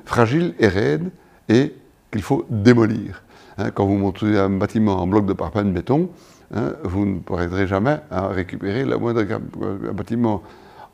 fragile 0.04 0.54
et 0.58 0.66
raide, 0.66 1.10
et 1.48 1.74
qu'il 2.10 2.22
faut 2.22 2.44
démolir. 2.50 3.22
Hein. 3.58 3.70
quand 3.70 3.86
vous 3.86 3.96
montez 3.96 4.38
un 4.38 4.50
bâtiment 4.50 5.00
en 5.00 5.06
bloc 5.06 5.26
de 5.26 5.32
parpaing 5.32 5.64
de 5.64 5.70
béton, 5.70 6.10
hein, 6.54 6.72
vous 6.84 7.04
ne 7.06 7.18
pourrez 7.18 7.66
jamais 7.66 7.98
récupérer 8.10 8.84
la 8.84 8.96
moindre 8.98 9.20
un 9.20 9.92
bâtiment 9.92 10.42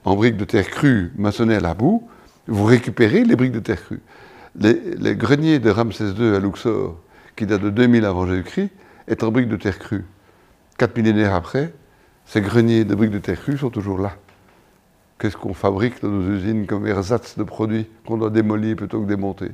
en 0.05 0.17
briques 0.17 0.37
de 0.37 0.45
terre 0.45 0.69
crue 0.69 1.13
maçonnées 1.17 1.57
à 1.57 1.61
la 1.61 1.75
boue, 1.75 2.07
vous 2.47 2.65
récupérez 2.65 3.25
les 3.25 3.37
briques 3.37 3.53
de 3.53 3.61
terre 3.61 3.83
crue. 3.83 4.01
Les, 4.57 5.17
greniers 5.17 5.59
de 5.59 5.71
Ramsès 5.71 6.11
II 6.11 6.35
à 6.35 6.39
Luxor, 6.39 6.97
qui 7.37 7.47
date 7.47 7.63
de 7.63 7.71
2000 7.71 8.05
avant 8.05 8.27
Jésus-Christ, 8.27 8.71
est 9.09 9.23
en 9.23 9.33
briques 9.33 9.49
de 9.49 9.57
terre 9.57 9.79
crue. 9.79 10.05
Quatre 10.79 10.97
millénaires 10.97 11.35
après, 11.35 11.73
ces 12.27 12.41
greniers 12.41 12.85
de 12.85 12.95
briques 12.95 13.11
de 13.11 13.19
terre 13.19 13.41
crue 13.41 13.59
sont 13.59 13.71
toujours 13.71 13.99
là. 13.99 14.17
Qu'est-ce 15.19 15.37
qu'on 15.37 15.55
fabrique 15.55 16.03
dans 16.03 16.09
nos 16.09 16.29
usines 16.35 16.67
comme 16.67 16.87
ersatz 16.87 17.39
de 17.39 17.45
produits 17.45 17.87
qu'on 18.05 18.19
doit 18.19 18.31
démolir 18.31 18.77
plutôt 18.77 19.01
que 19.01 19.07
démonter? 19.07 19.51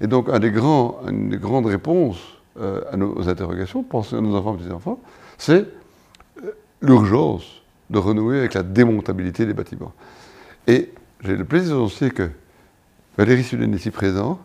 Et 0.00 0.06
donc, 0.06 0.28
une 0.28 1.28
des 1.28 1.38
grandes 1.38 1.66
réponses 1.66 2.20
euh, 2.60 2.80
à 2.92 2.96
nos 2.96 3.28
interrogations, 3.28 3.82
penser 3.82 4.16
à 4.16 4.20
nos 4.20 4.34
enfants 4.34 4.54
et 4.54 4.58
petits-enfants, 4.58 5.00
c'est 5.38 5.66
euh, 6.44 6.52
l'urgence 6.82 7.62
de 7.90 7.98
renouer 7.98 8.38
avec 8.38 8.54
la 8.54 8.62
démontabilité 8.62 9.46
des 9.46 9.54
bâtiments. 9.54 9.92
Et 10.66 10.90
j'ai 11.22 11.36
le 11.36 11.44
plaisir 11.44 11.74
d'annoncer 11.74 12.10
que 12.10 12.30
Valérie 13.16 13.42
Sudène, 13.42 13.74
ici 13.74 13.90
présent, 13.90 14.38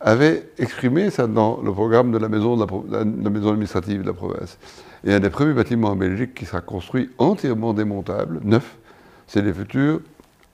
avait 0.00 0.48
exprimé 0.58 1.10
ça 1.10 1.26
dans 1.26 1.60
le 1.62 1.72
programme 1.72 2.12
de 2.12 2.18
la 2.18 2.28
maison, 2.28 2.56
de 2.56 3.24
la, 3.24 3.30
maison 3.30 3.50
administrative 3.50 4.02
de 4.02 4.06
la 4.06 4.12
province. 4.12 4.58
Et 5.04 5.12
un 5.12 5.20
des 5.20 5.30
premiers 5.30 5.54
bâtiments 5.54 5.88
en 5.88 5.96
Belgique 5.96 6.34
qui 6.34 6.44
sera 6.44 6.60
construit 6.60 7.10
entièrement 7.18 7.72
démontable, 7.72 8.40
neuf, 8.44 8.76
c'est 9.26 9.42
les 9.42 9.52
futurs, 9.52 10.00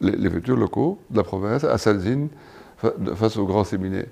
locaux 0.01 0.99
de 1.11 1.17
la 1.19 1.25
province 1.25 1.65
à 1.65 1.77
Salzine, 1.77 2.29
face 3.15 3.37
au 3.37 3.45
grand 3.45 3.65
séminaire. 3.65 4.07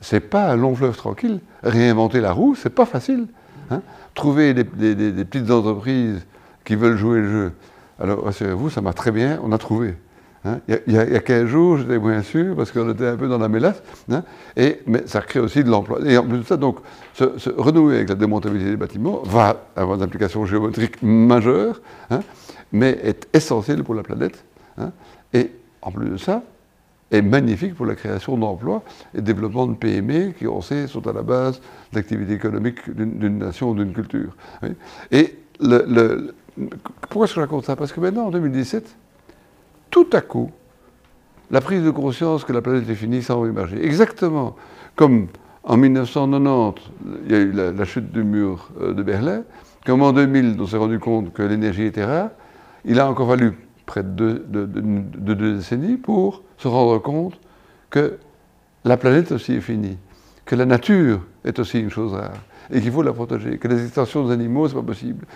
C'est 0.00 0.20
pas 0.20 0.50
un 0.52 0.56
long 0.56 0.74
fleuve 0.74 0.96
tranquille. 0.96 1.40
Réinventer 1.62 2.20
la 2.20 2.32
roue, 2.32 2.54
c'est 2.54 2.70
pas 2.70 2.86
facile. 2.86 3.26
Hein. 3.70 3.82
Trouver 4.14 4.54
des, 4.54 4.64
petites 4.64 5.50
entreprises 5.50 6.24
qui 6.64 6.76
veulent 6.76 6.96
jouer 6.96 7.20
le 7.20 7.28
jeu. 7.28 7.52
Alors, 7.98 8.24
rassurez-vous, 8.24 8.70
ça 8.70 8.80
m'a 8.80 8.92
très 8.92 9.10
bien, 9.10 9.40
on 9.42 9.50
a 9.50 9.58
trouvé. 9.58 9.96
Hein. 10.44 10.60
Il, 10.86 10.92
y 10.92 10.98
a, 10.98 11.20
15 11.20 11.46
jours, 11.46 11.78
j'étais 11.78 11.98
moins 11.98 12.22
sûr, 12.22 12.54
parce 12.56 12.70
qu'on 12.70 12.90
était 12.90 13.06
un 13.06 13.16
peu 13.16 13.28
dans 13.28 13.38
la 13.38 13.48
mélasse, 13.48 13.82
hein. 14.10 14.22
et, 14.56 14.80
mais 14.86 15.02
ça 15.06 15.20
crée 15.20 15.40
aussi 15.40 15.64
de 15.64 15.70
l'emploi. 15.70 15.98
Et 16.04 16.16
en 16.16 16.24
plus 16.24 16.38
de 16.38 16.42
ça, 16.44 16.56
donc, 16.56 16.78
se, 17.14 17.24
renouer 17.56 17.96
avec 17.96 18.08
la 18.08 18.14
démontabilité 18.14 18.70
des 18.70 18.76
bâtiments 18.76 19.22
va 19.24 19.66
avoir 19.74 19.98
des 19.98 20.04
implications 20.04 20.46
géométriques 20.46 21.02
majeures, 21.02 21.80
hein, 22.10 22.20
mais 22.72 22.98
est 23.02 23.28
essentiel 23.32 23.82
pour 23.82 23.94
la 23.94 24.02
planète. 24.02 24.44
et 25.32 25.50
en 25.82 25.90
plus 25.90 26.10
de 26.10 26.16
ça, 26.16 26.42
est 27.10 27.22
magnifique 27.22 27.74
pour 27.74 27.86
la 27.86 27.94
création 27.94 28.36
d'emplois 28.36 28.82
et 29.14 29.22
développement 29.22 29.66
de 29.66 29.74
PME 29.74 30.32
qui, 30.32 30.46
on 30.46 30.60
sait, 30.60 30.86
sont 30.86 31.06
à 31.06 31.12
la 31.12 31.22
base 31.22 31.60
de 31.92 31.96
l'activité 31.96 32.34
économique 32.34 32.78
d'une 32.90 33.38
nation 33.38 33.70
ou 33.70 33.74
d'une 33.74 33.92
culture. 33.92 34.36
Et 35.10 35.34
le, 35.60 36.34
pourquoi 37.02 37.24
est-ce 37.24 37.34
que 37.34 37.40
je 37.40 37.46
raconte 37.46 37.64
ça? 37.64 37.76
Parce 37.76 37.92
que 37.92 38.00
maintenant, 38.00 38.26
en 38.26 38.30
2017, 38.30 38.94
tout 39.90 40.08
à 40.12 40.20
coup, 40.20 40.50
la 41.50 41.60
prise 41.60 41.82
de 41.82 41.90
conscience 41.90 42.44
que 42.44 42.52
la 42.52 42.60
planète 42.60 42.88
est 42.88 42.94
finie 42.94 43.20
va 43.20 43.46
émerger. 43.46 43.84
Exactement 43.84 44.56
comme 44.98 45.28
en 45.62 45.76
1990, 45.76 46.82
il 47.26 47.32
y 47.32 47.34
a 47.34 47.38
eu 47.38 47.52
la, 47.52 47.84
chute 47.84 48.10
du 48.10 48.24
mur 48.24 48.68
euh, 48.80 48.92
de 48.92 49.02
Berlin, 49.04 49.44
comme 49.86 50.02
en 50.02 50.12
2000, 50.12 50.56
on 50.58 50.66
s'est 50.66 50.76
rendu 50.76 50.98
compte 50.98 51.32
que 51.32 51.42
l'énergie 51.42 51.84
était 51.84 52.04
rare, 52.04 52.30
il 52.84 52.98
a 52.98 53.08
encore 53.08 53.28
fallu 53.28 53.54
près 53.86 54.02
de 54.02 54.44
deux, 54.48 55.34
décennies 55.34 55.96
pour 55.96 56.42
se 56.56 56.66
rendre 56.66 56.98
compte 56.98 57.38
que 57.90 58.18
la 58.84 58.96
planète 58.96 59.30
aussi 59.30 59.52
est 59.54 59.60
finie, 59.60 59.98
que 60.44 60.56
la 60.56 60.66
nature 60.66 61.20
est 61.44 61.58
aussi 61.60 61.78
une 61.78 61.90
chose 61.90 62.12
rare 62.12 62.42
et 62.70 62.80
qu'il 62.80 62.90
faut 62.90 63.02
la 63.02 63.12
protéger, 63.12 63.58
que 63.58 63.68
les 63.68 63.84
extensions 63.84 64.26
des 64.26 64.32
animaux, 64.32 64.68
ce 64.68 64.74
n'est 64.74 64.80
pas 64.80 64.86
possible, 64.88 65.26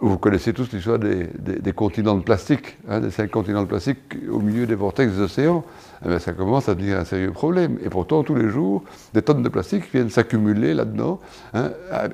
vous 0.00 0.18
connaissez 0.18 0.52
tous 0.52 0.72
l'histoire 0.72 0.98
des, 0.98 1.72
continents 1.74 2.14
de 2.14 2.22
plastique, 2.22 2.78
hein, 2.88 3.00
des 3.00 3.10
cinq 3.10 3.30
continents 3.30 3.62
de 3.62 3.68
plastique 3.68 3.98
au 4.30 4.40
milieu 4.40 4.66
des 4.66 4.74
vortex 4.74 5.12
des 5.12 5.20
océans. 5.20 5.64
Eh 6.06 6.18
ça 6.18 6.32
commence 6.32 6.68
à 6.68 6.74
devenir 6.74 6.98
un 6.98 7.04
sérieux 7.04 7.32
problème. 7.32 7.78
Et 7.82 7.88
pourtant, 7.88 8.22
tous 8.22 8.34
les 8.34 8.48
jours, 8.48 8.84
des 9.12 9.22
tonnes 9.22 9.42
de 9.42 9.48
plastique 9.48 9.90
viennent 9.92 10.10
s'accumuler 10.10 10.74
là-dedans, 10.74 11.20
hein, 11.54 11.70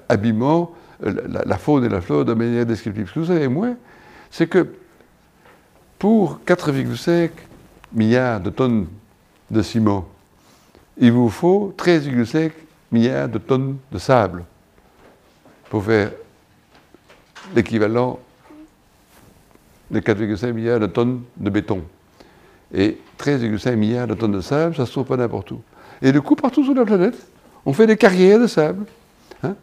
abîmant 0.08 0.72
la, 1.02 1.58
faune 1.58 1.84
et 1.84 1.88
la 1.88 2.00
flore 2.00 2.24
de 2.24 2.34
manière 2.34 2.66
descriptive. 2.66 3.08
Ce 3.08 3.14
que 3.14 3.20
vous 3.20 3.26
savez 3.26 3.48
moins, 3.48 3.74
c'est 4.30 4.46
que 4.46 4.66
pour 5.98 6.40
4,5 6.46 7.30
milliards 7.92 8.40
de 8.40 8.50
tonnes 8.50 8.86
de 9.50 9.62
ciment, 9.62 10.06
il 10.98 11.12
vous 11.12 11.30
faut 11.30 11.74
13,5 11.76 12.50
milliards 12.92 13.28
de 13.28 13.38
tonnes 13.38 13.78
de 13.90 13.98
sable 13.98 14.44
pour 15.68 15.84
faire 15.84 16.10
l'équivalent 17.54 18.18
de 19.90 20.00
4,5 20.00 20.52
milliards 20.52 20.80
de 20.80 20.86
tonnes 20.86 21.22
de 21.36 21.50
béton. 21.50 21.82
Et 22.72 22.98
13,5 23.18 23.74
milliards 23.74 24.06
de 24.06 24.14
tonnes 24.14 24.32
de 24.32 24.40
sable, 24.40 24.76
ça 24.76 24.86
se 24.86 24.92
trouve 24.92 25.06
pas 25.06 25.16
n'importe 25.16 25.50
où. 25.50 25.60
Et 26.02 26.12
du 26.12 26.20
coup, 26.20 26.36
partout 26.36 26.64
sur 26.64 26.74
la 26.74 26.84
planète, 26.84 27.16
on 27.66 27.72
fait 27.72 27.86
des 27.86 27.96
carrières 27.96 28.38
de 28.38 28.46
sable. 28.46 28.86
Hein. 29.42 29.54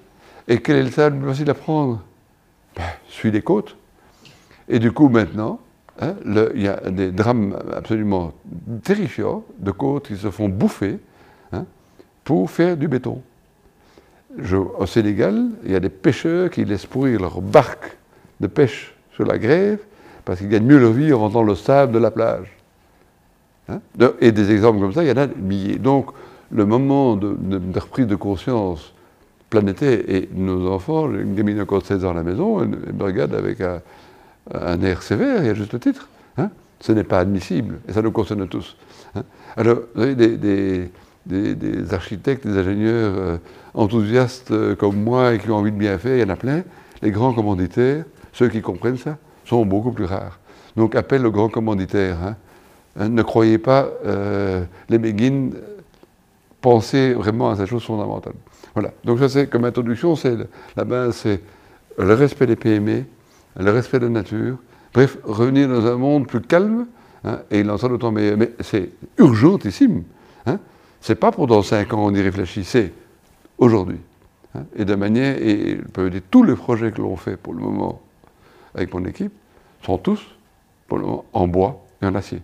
Et 0.47 0.61
quel 0.61 0.77
est 0.77 0.83
le 0.83 0.91
sable 0.91 1.15
le 1.15 1.21
plus 1.21 1.31
facile 1.31 1.49
à 1.49 1.53
prendre? 1.53 2.01
Ben, 2.75 3.31
des 3.31 3.41
côtes. 3.41 3.75
Et 4.69 4.79
du 4.79 4.91
coup, 4.91 5.09
maintenant, 5.09 5.59
hein, 5.99 6.15
il 6.25 6.61
y 6.61 6.67
a 6.67 6.91
des 6.91 7.11
drames 7.11 7.57
absolument 7.75 8.33
terrifiants 8.83 9.43
de 9.57 9.71
côtes 9.71 10.07
qui 10.07 10.17
se 10.17 10.29
font 10.29 10.49
bouffer 10.49 10.99
hein, 11.51 11.65
pour 12.23 12.51
faire 12.51 12.77
du 12.77 12.87
béton 12.87 13.21
au 14.79 14.85
Sénégal, 14.85 15.45
il 15.65 15.71
y 15.71 15.75
a 15.75 15.79
des 15.79 15.89
pêcheurs 15.89 16.49
qui 16.49 16.65
laissent 16.65 16.85
pourrir 16.85 17.21
leur 17.21 17.41
barque 17.41 17.97
de 18.39 18.47
pêche 18.47 18.93
sur 19.13 19.25
la 19.25 19.37
grève 19.37 19.79
parce 20.25 20.39
qu'ils 20.39 20.49
gagnent 20.49 20.65
mieux 20.65 20.79
leur 20.79 20.91
vie 20.91 21.13
en 21.13 21.19
vendant 21.19 21.43
le 21.43 21.55
sable 21.55 21.93
de 21.93 21.99
la 21.99 22.11
plage. 22.11 22.47
Hein? 23.69 23.79
Et 24.19 24.31
des 24.31 24.51
exemples 24.51 24.79
comme 24.79 24.93
ça, 24.93 25.03
il 25.03 25.09
y 25.09 25.11
en 25.11 25.17
a 25.17 25.27
des 25.27 25.41
milliers. 25.41 25.77
Donc, 25.77 26.07
le 26.51 26.65
moment 26.65 27.15
de, 27.15 27.79
reprise 27.79 28.07
de 28.07 28.15
conscience 28.15 28.93
planétaire, 29.49 29.99
et 30.07 30.27
nos 30.33 30.69
enfants, 30.69 31.09
une 31.09 31.35
gamine 31.35 31.61
encore 31.61 31.81
de 31.81 31.85
16 31.85 32.05
ans 32.05 32.11
à 32.11 32.13
la 32.13 32.23
maison, 32.23 32.61
elle, 32.61 32.69
me 32.69 33.03
regarde 33.03 33.33
avec 33.33 33.61
un, 33.61 34.81
air 34.81 35.01
sévère, 35.01 35.45
y 35.45 35.49
a 35.49 35.53
juste 35.53 35.79
titre. 35.79 36.09
Hein. 36.37 36.49
Ce 36.79 36.91
n'est 36.91 37.05
pas 37.05 37.19
admissible, 37.19 37.79
et 37.87 37.93
ça 37.93 38.01
nous 38.01 38.11
concerne 38.11 38.47
tous. 38.47 38.75
Hein. 39.15 39.23
Alors, 39.55 39.79
vous 39.95 40.13
des, 40.13 40.91
architectes, 41.91 42.47
des 42.47 42.57
ingénieurs 42.57 43.13
euh, 43.17 43.37
enthousiastes 43.73 44.51
euh, 44.51 44.75
comme 44.75 45.01
moi 45.03 45.33
et 45.33 45.39
qui 45.39 45.49
ont 45.49 45.57
envie 45.57 45.71
de 45.71 45.77
bien 45.77 45.97
faire, 45.97 46.17
il 46.17 46.21
y 46.21 46.23
en 46.23 46.29
a 46.29 46.35
plein. 46.35 46.63
Les 47.01 47.11
grands 47.11 47.33
commanditaires, 47.33 48.05
ceux 48.33 48.49
qui 48.49 48.61
comprennent 48.61 48.97
ça, 48.97 49.17
sont 49.45 49.65
beaucoup 49.65 49.91
plus 49.91 50.05
rares. 50.05 50.39
Donc 50.75 50.95
appelle 50.95 51.21
le 51.21 51.31
grand 51.31 51.49
commanditaire. 51.49 52.17
Hein. 52.23 52.35
Hein, 52.99 53.09
ne 53.09 53.21
croyez 53.21 53.57
pas 53.57 53.87
euh, 54.05 54.63
les 54.89 54.97
béguines, 54.97 55.53
pensez 56.61 57.13
vraiment 57.13 57.51
à 57.51 57.55
cette 57.55 57.67
chose 57.67 57.83
fondamentale. 57.83 58.33
Voilà. 58.73 58.91
Donc 59.03 59.19
ça 59.19 59.29
c'est 59.29 59.47
comme 59.47 59.65
introduction, 59.65 60.15
c'est 60.15 60.35
la 60.75 60.83
base, 60.83 61.15
c'est 61.17 61.41
le 61.97 62.13
respect 62.13 62.47
des 62.47 62.55
PME, 62.55 63.03
le 63.59 63.71
respect 63.71 63.99
de 63.99 64.05
la 64.05 64.11
nature. 64.11 64.57
Bref, 64.93 65.17
revenir 65.23 65.67
dans 65.67 65.85
un 65.85 65.95
monde 65.95 66.27
plus 66.27 66.41
calme, 66.41 66.87
hein, 67.23 67.39
et 67.51 67.59
il 67.59 67.69
en 67.69 67.77
sera 67.77 67.89
d'autant 67.89 68.11
meilleur. 68.11 68.37
Mais 68.37 68.51
c'est 68.59 68.89
urgentissime. 69.17 70.03
Hein. 70.45 70.59
C'est 71.01 71.15
pas 71.15 71.31
pour 71.31 71.47
dans 71.47 71.61
cinq 71.61 71.93
ans 71.93 72.05
on 72.05 72.13
y 72.13 72.21
réfléchit, 72.21 72.63
c'est 72.63 72.93
aujourd'hui. 73.57 73.99
Hein. 74.55 74.63
et 74.75 74.85
de 74.85 74.95
manière, 74.95 75.37
et 75.41 75.77
je 75.77 75.87
peux 75.91 76.09
dire, 76.09 76.21
tous 76.31 76.43
les 76.43 76.55
projets 76.55 76.91
que 76.91 77.01
l'on 77.01 77.15
fait 77.15 77.37
pour 77.37 77.53
le 77.53 77.59
moment 77.59 78.01
avec 78.73 78.93
mon 78.93 79.03
équipe 79.05 79.33
sont 79.83 79.97
tous 79.97 80.21
pour 80.87 80.97
le 80.97 81.05
moment, 81.05 81.25
en 81.33 81.47
bois 81.47 81.85
et 82.01 82.05
en 82.05 82.15
acier. 82.15 82.41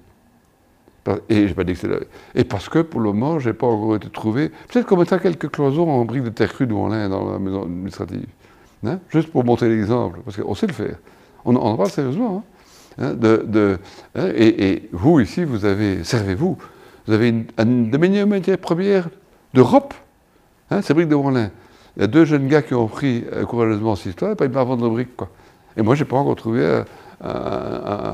Et, 1.29 1.48
pas 1.48 1.63
dit 1.65 1.74
que 1.74 2.07
et 2.33 2.45
parce 2.45 2.69
que 2.69 2.79
pour 2.79 3.01
le 3.01 3.12
moment, 3.12 3.39
je 3.39 3.50
n'ai 3.50 3.53
pas 3.53 3.67
encore 3.67 3.95
été 3.95 4.10
trouvé. 4.10 4.50
Peut-être 4.50 4.86
qu'on 4.86 4.98
mettra 4.98 5.19
quelques 5.19 5.50
cloisons 5.50 5.89
en 5.89 6.05
briques 6.05 6.24
de 6.24 6.29
terre 6.29 6.53
crue 6.53 6.65
devant 6.65 6.88
l'un 6.88 7.10
dans 7.10 7.29
la 7.29 7.39
maison 7.39 7.63
administrative. 7.63 8.27
Hein, 8.86 9.00
juste 9.10 9.29
pour 9.29 9.43
montrer 9.43 9.69
l'exemple, 9.69 10.19
parce 10.24 10.38
qu'on 10.38 10.55
sait 10.55 10.67
le 10.67 10.74
faire. 10.74 10.98
On, 11.45 11.55
en 11.55 11.75
parle 11.75 11.89
sérieusement. 11.89 12.43
Hein, 12.98 13.15
et, 14.15 14.89
vous, 14.91 15.19
ici, 15.19 15.43
vous 15.43 15.65
avez, 15.65 16.03
servez-vous, 16.03 16.57
vous 17.07 17.13
avez 17.13 17.29
une, 17.29 17.45
une 17.57 17.91
des 17.91 17.98
meilleures 17.98 18.27
matières 18.27 18.57
premières 18.57 19.10
d'Europe, 19.53 19.93
c'est 20.81 20.93
briques 20.93 21.10
de 21.10 21.15
Wanlin. 21.15 21.51
Il 21.95 22.01
y 22.01 22.03
a 22.03 22.07
deux 22.07 22.25
jeunes 22.25 22.48
gars 22.48 22.62
qui 22.62 22.74
ont 22.74 22.88
pris 22.88 23.24
euh, 23.31 23.45
courageusement 23.45 23.95
cette 23.95 24.07
histoire, 24.07 24.31
et 24.31 24.36
pas 24.36 24.45
ils 24.45 24.51
vendre 24.51 24.83
de 24.83 24.89
briques. 24.89 25.15
Quoi. 25.15 25.29
Et 25.77 25.81
moi, 25.81 25.95
je 25.95 26.03
n'ai 26.03 26.10
pas 26.10 26.17
encore 26.17 26.36
trouvé 26.36 26.81
euh, 27.24 28.13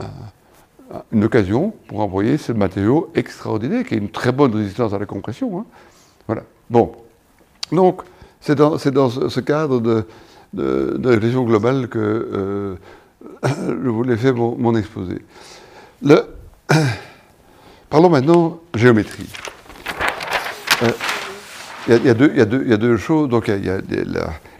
une 1.12 1.24
occasion 1.24 1.74
pour 1.88 2.01
envoyer 2.01 2.38
ce 2.38 2.51
matériau 2.51 3.10
extraordinaire, 3.15 3.86
qui 3.86 3.93
a 3.93 3.98
une 3.98 4.10
très 4.10 4.31
bonne 4.31 4.53
résistance 4.53 4.93
à 4.93 5.00
la 5.00 5.05
compression. 5.05 5.60
Hein. 5.60 5.65
Voilà. 6.27 6.43
Bon. 6.69 6.91
Donc, 7.72 8.01
c'est 8.41 8.55
dans, 8.55 8.77
ce 8.77 9.39
cadre 9.39 9.79
de, 9.79 10.05
de, 10.53 11.08
réflexion 11.10 11.43
globale 11.43 11.88
que 11.88 12.00
euh, 12.00 12.75
je 13.84 13.89
voulais 13.89 14.17
faire 14.17 14.36
mon, 14.36 14.75
exposé. 14.75 15.19
Le, 16.01 16.24
parlons 17.89 18.10
maintenant 18.10 18.60
géométrie. 18.75 19.27
Il 21.88 22.05
y, 22.05 22.10
a 22.10 22.13
deux 22.77 22.98
choses. 22.98 23.29
Donc, 23.29 23.48
il 23.48 23.65
y 23.65 23.69
a, 23.69 23.79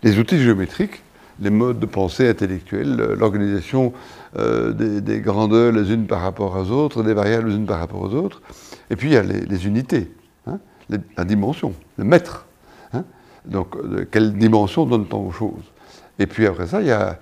les 0.04 0.18
outils 0.18 0.42
géométriques, 0.42 1.04
les 1.40 1.50
modes 1.50 1.80
de 1.80 1.86
pensée 1.86 2.28
intellectuelle, 2.28 2.96
l'organisation 3.18 3.94
euh, 4.38 4.72
des, 4.74 5.20
grandeurs 5.20 5.72
les 5.72 5.94
unes 5.94 6.08
par 6.08 6.22
rapport 6.22 6.56
aux 6.56 6.72
autres, 6.72 7.04
des 7.04 7.14
variables 7.14 7.50
les 7.50 7.56
unes 7.56 7.66
par 7.66 7.80
rapport 7.80 8.02
aux 8.02 8.14
autres. 8.16 8.42
Et 8.90 8.96
puis, 8.96 9.10
il 9.10 9.14
y 9.14 9.18
a 9.18 9.24
les, 9.24 9.68
unités, 9.68 10.12
hein, 10.48 10.60
la 10.90 11.24
dimension, 11.24 11.74
le 11.98 12.04
mètre. 12.04 12.48
Hein. 12.94 13.04
donc, 13.46 13.76
quelle 14.10 14.34
dimension 14.34 14.86
donne-t-on 14.86 15.28
aux 15.28 15.32
choses? 15.32 15.72
Et 16.18 16.26
puis, 16.26 16.48
après 16.48 16.68
ça, 16.68 16.82
il 16.82 16.88
y 16.88 16.92
a 16.92 17.20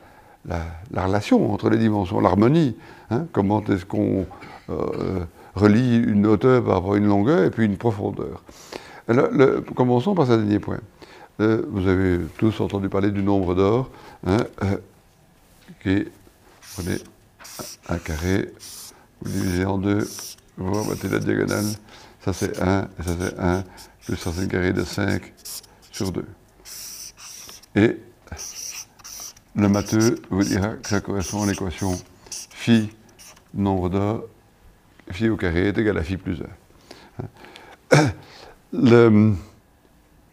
la, 0.47 1.05
relation 1.05 1.53
entre 1.53 1.69
les 1.69 1.77
dimensions, 1.77 2.19
l'harmonie. 2.19 2.75
Hein. 3.11 3.25
comment 3.31 3.63
est-ce 3.65 3.85
qu'on 3.85 4.25
euh, 4.69 5.19
relie 5.57 5.97
une 5.97 6.25
hauteur 6.25 6.63
par 6.63 6.75
rapport 6.75 6.93
à 6.93 6.97
une 6.97 7.07
longueur 7.07 7.43
et 7.43 7.51
puis 7.51 7.65
une 7.65 7.77
profondeur 7.77 8.43
commençons 9.75 10.15
par 10.15 10.27
ce 10.27 10.33
dernier 10.33 10.59
point. 10.59 10.79
Euh, 11.39 11.63
vous 11.69 11.87
avez 11.87 12.19
tous 12.37 12.59
entendu 12.61 12.89
parler 12.89 13.11
du 13.11 13.21
nombre 13.21 13.55
d'or, 13.55 13.89
hein, 14.25 14.37
euh, 14.63 14.77
qui 15.81 15.89
est, 15.89 16.11
prenez 16.73 16.97
un 17.89 17.97
carré, 17.97 18.51
vous 19.21 19.31
divisez 19.31 19.65
en 19.65 19.77
deux, 19.77 20.07
vous 20.57 20.73
remettez 20.73 21.07
la 21.09 21.19
diagonale, 21.19 21.65
ça 22.25 22.33
c'est 22.33 22.59
1, 22.59 22.81
et 22.81 23.03
ça 23.03 23.15
c'est 23.19 23.39
1, 23.39 23.63
plus 24.05 24.23
racine 24.23 24.47
carré 24.47 24.73
de 24.73 24.83
5 24.83 25.21
sur 25.91 26.11
2. 26.11 26.25
Et 27.75 27.97
le 29.55 29.69
matheux 29.69 30.15
vous 30.29 30.43
dira 30.43 30.69
que 30.69 30.87
ça 30.87 31.01
correspond 31.01 31.43
à 31.43 31.45
l'équation 31.45 31.91
phi 32.31 32.89
nombre 33.53 33.89
d'or, 33.89 34.23
phi 35.11 35.29
au 35.29 35.37
carré 35.37 35.67
est 35.67 35.77
égal 35.77 35.97
à 35.97 36.03
phi 36.03 36.17
plus 36.17 36.41
1 37.91 38.07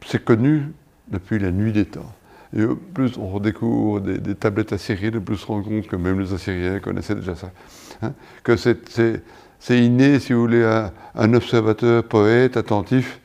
c'est 0.06 0.24
connu 0.24 0.72
depuis 1.08 1.38
la 1.38 1.50
nuit 1.50 1.72
des 1.72 1.86
temps. 1.86 2.12
Et 2.56 2.64
plus 2.94 3.18
on 3.18 3.28
redécouvre 3.28 4.00
des, 4.00 4.34
tablettes 4.34 4.72
assyriennes, 4.72 5.20
plus 5.20 5.34
on 5.34 5.38
se 5.38 5.46
rend 5.46 5.62
compte 5.62 5.86
que 5.88 5.96
même 5.96 6.20
les 6.20 6.32
Assyriens 6.32 6.78
connaissaient 6.78 7.16
déjà 7.16 7.34
ça. 7.34 7.50
Hein. 8.02 8.12
que 8.44 8.56
c'est 8.56 9.22
inné, 9.70 10.20
si 10.20 10.32
vous 10.32 10.40
voulez, 10.40 10.64
un, 11.14 11.34
observateur, 11.34 12.04
poète, 12.04 12.56
attentif, 12.56 13.20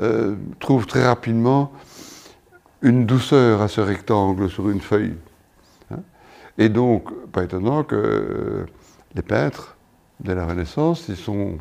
euh, 0.00 0.34
trouve 0.58 0.86
très 0.86 1.04
rapidement 1.04 1.72
une 2.80 3.06
douceur 3.06 3.62
à 3.62 3.68
ce 3.68 3.80
rectangle 3.80 4.50
sur 4.50 4.68
une 4.68 4.80
feuille. 4.80 5.14
Hein. 5.92 6.00
Et 6.58 6.68
donc, 6.68 7.12
pas 7.30 7.44
étonnant 7.44 7.84
que 7.84 7.94
euh, 7.94 8.66
les 9.14 9.22
peintres 9.22 9.71
de 10.24 10.32
la 10.32 10.46
Renaissance, 10.46 11.06
ils 11.08 11.16
sont 11.16 11.58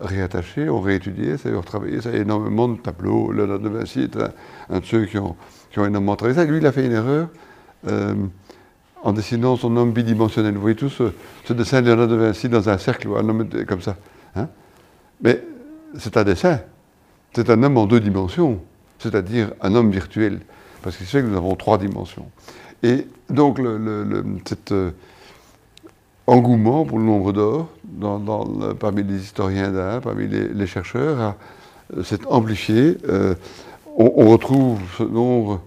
réattaché, 0.00 0.68
on 0.68 0.80
réétudié, 0.80 1.36
ça 1.38 1.48
a 1.48 1.56
retravaillé, 1.56 2.00
ça 2.00 2.10
a 2.10 2.14
énormément 2.14 2.68
de 2.68 2.76
tableaux. 2.76 3.32
Léonard 3.32 3.60
de 3.60 3.68
Vinci 3.68 4.00
est 4.00 4.16
un, 4.16 4.80
de 4.80 4.84
ceux 4.84 5.06
qui 5.06 5.18
ont, 5.18 5.36
qui 5.70 5.78
ont, 5.78 5.86
énormément 5.86 6.16
travaillé. 6.16 6.44
Lui, 6.46 6.58
il 6.58 6.66
a 6.66 6.72
fait 6.72 6.84
une 6.84 6.92
erreur 6.92 7.28
euh, 7.86 8.14
en 9.02 9.12
dessinant 9.12 9.56
son 9.56 9.76
homme 9.76 9.92
bidimensionnel. 9.92 10.54
Vous 10.54 10.60
voyez 10.60 10.76
tous 10.76 11.02
ce, 11.46 11.52
dessin 11.52 11.80
de 11.80 11.86
Léonard 11.86 12.08
de 12.08 12.16
Vinci 12.16 12.48
dans 12.48 12.68
un 12.68 12.78
cercle, 12.78 13.08
un 13.16 13.28
homme 13.28 13.48
comme 13.68 13.80
ça. 13.80 13.96
Hein. 14.34 14.48
Mais 15.22 15.42
c'est 15.96 16.16
un 16.16 16.24
dessin. 16.24 16.60
C'est 17.32 17.50
un 17.50 17.62
homme 17.62 17.76
en 17.76 17.86
deux 17.86 18.00
dimensions, 18.00 18.60
c'est-à-dire 18.98 19.52
un 19.60 19.74
homme 19.74 19.90
virtuel. 19.90 20.40
Parce 20.82 20.96
qu'il 20.96 21.06
sait 21.06 21.22
que 21.22 21.26
nous 21.26 21.36
avons 21.36 21.54
trois 21.54 21.78
dimensions. 21.78 22.26
Et 22.82 23.06
donc, 23.30 23.60
cette. 24.44 24.72
Euh, 24.72 24.90
engouement 26.26 26.84
pour 26.84 26.98
le 26.98 27.04
nombre 27.04 27.32
d'or 27.32 27.68
parmi 28.78 29.02
les 29.02 29.16
historiens 29.16 29.70
d'art, 29.70 30.00
parmi 30.00 30.26
les, 30.28 30.66
chercheurs, 30.66 31.34
s'est 32.02 32.26
amplifié. 32.26 32.98
Euh, 33.08 33.34
on, 33.96 34.28
retrouve 34.28 34.80
ce 34.98 35.04
nombre 35.04 35.60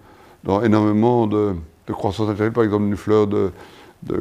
dans 0.44 0.62
énormément 0.62 1.28
de, 1.28 1.56
croissance 1.88 2.28
naturelle, 2.28 2.52
par 2.52 2.63
exemple 2.63 2.86
une 2.86 2.98
fleur 2.98 3.28
de, 3.28 3.52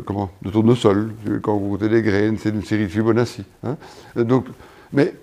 comment, 0.05 0.31
de 0.43 0.51
tournesol. 0.51 1.13
Quand 1.43 1.57
vous 1.57 1.71
goûtez 1.71 1.89
les 1.89 2.03
graines, 2.03 2.39
c'est 2.39 2.51
une 2.51 2.63
série 2.63 2.85
de 2.85 2.89
Fibonacci. 2.89 3.45
Hein. 3.65 3.77
Donc, 4.17 4.47
mais 4.93 5.15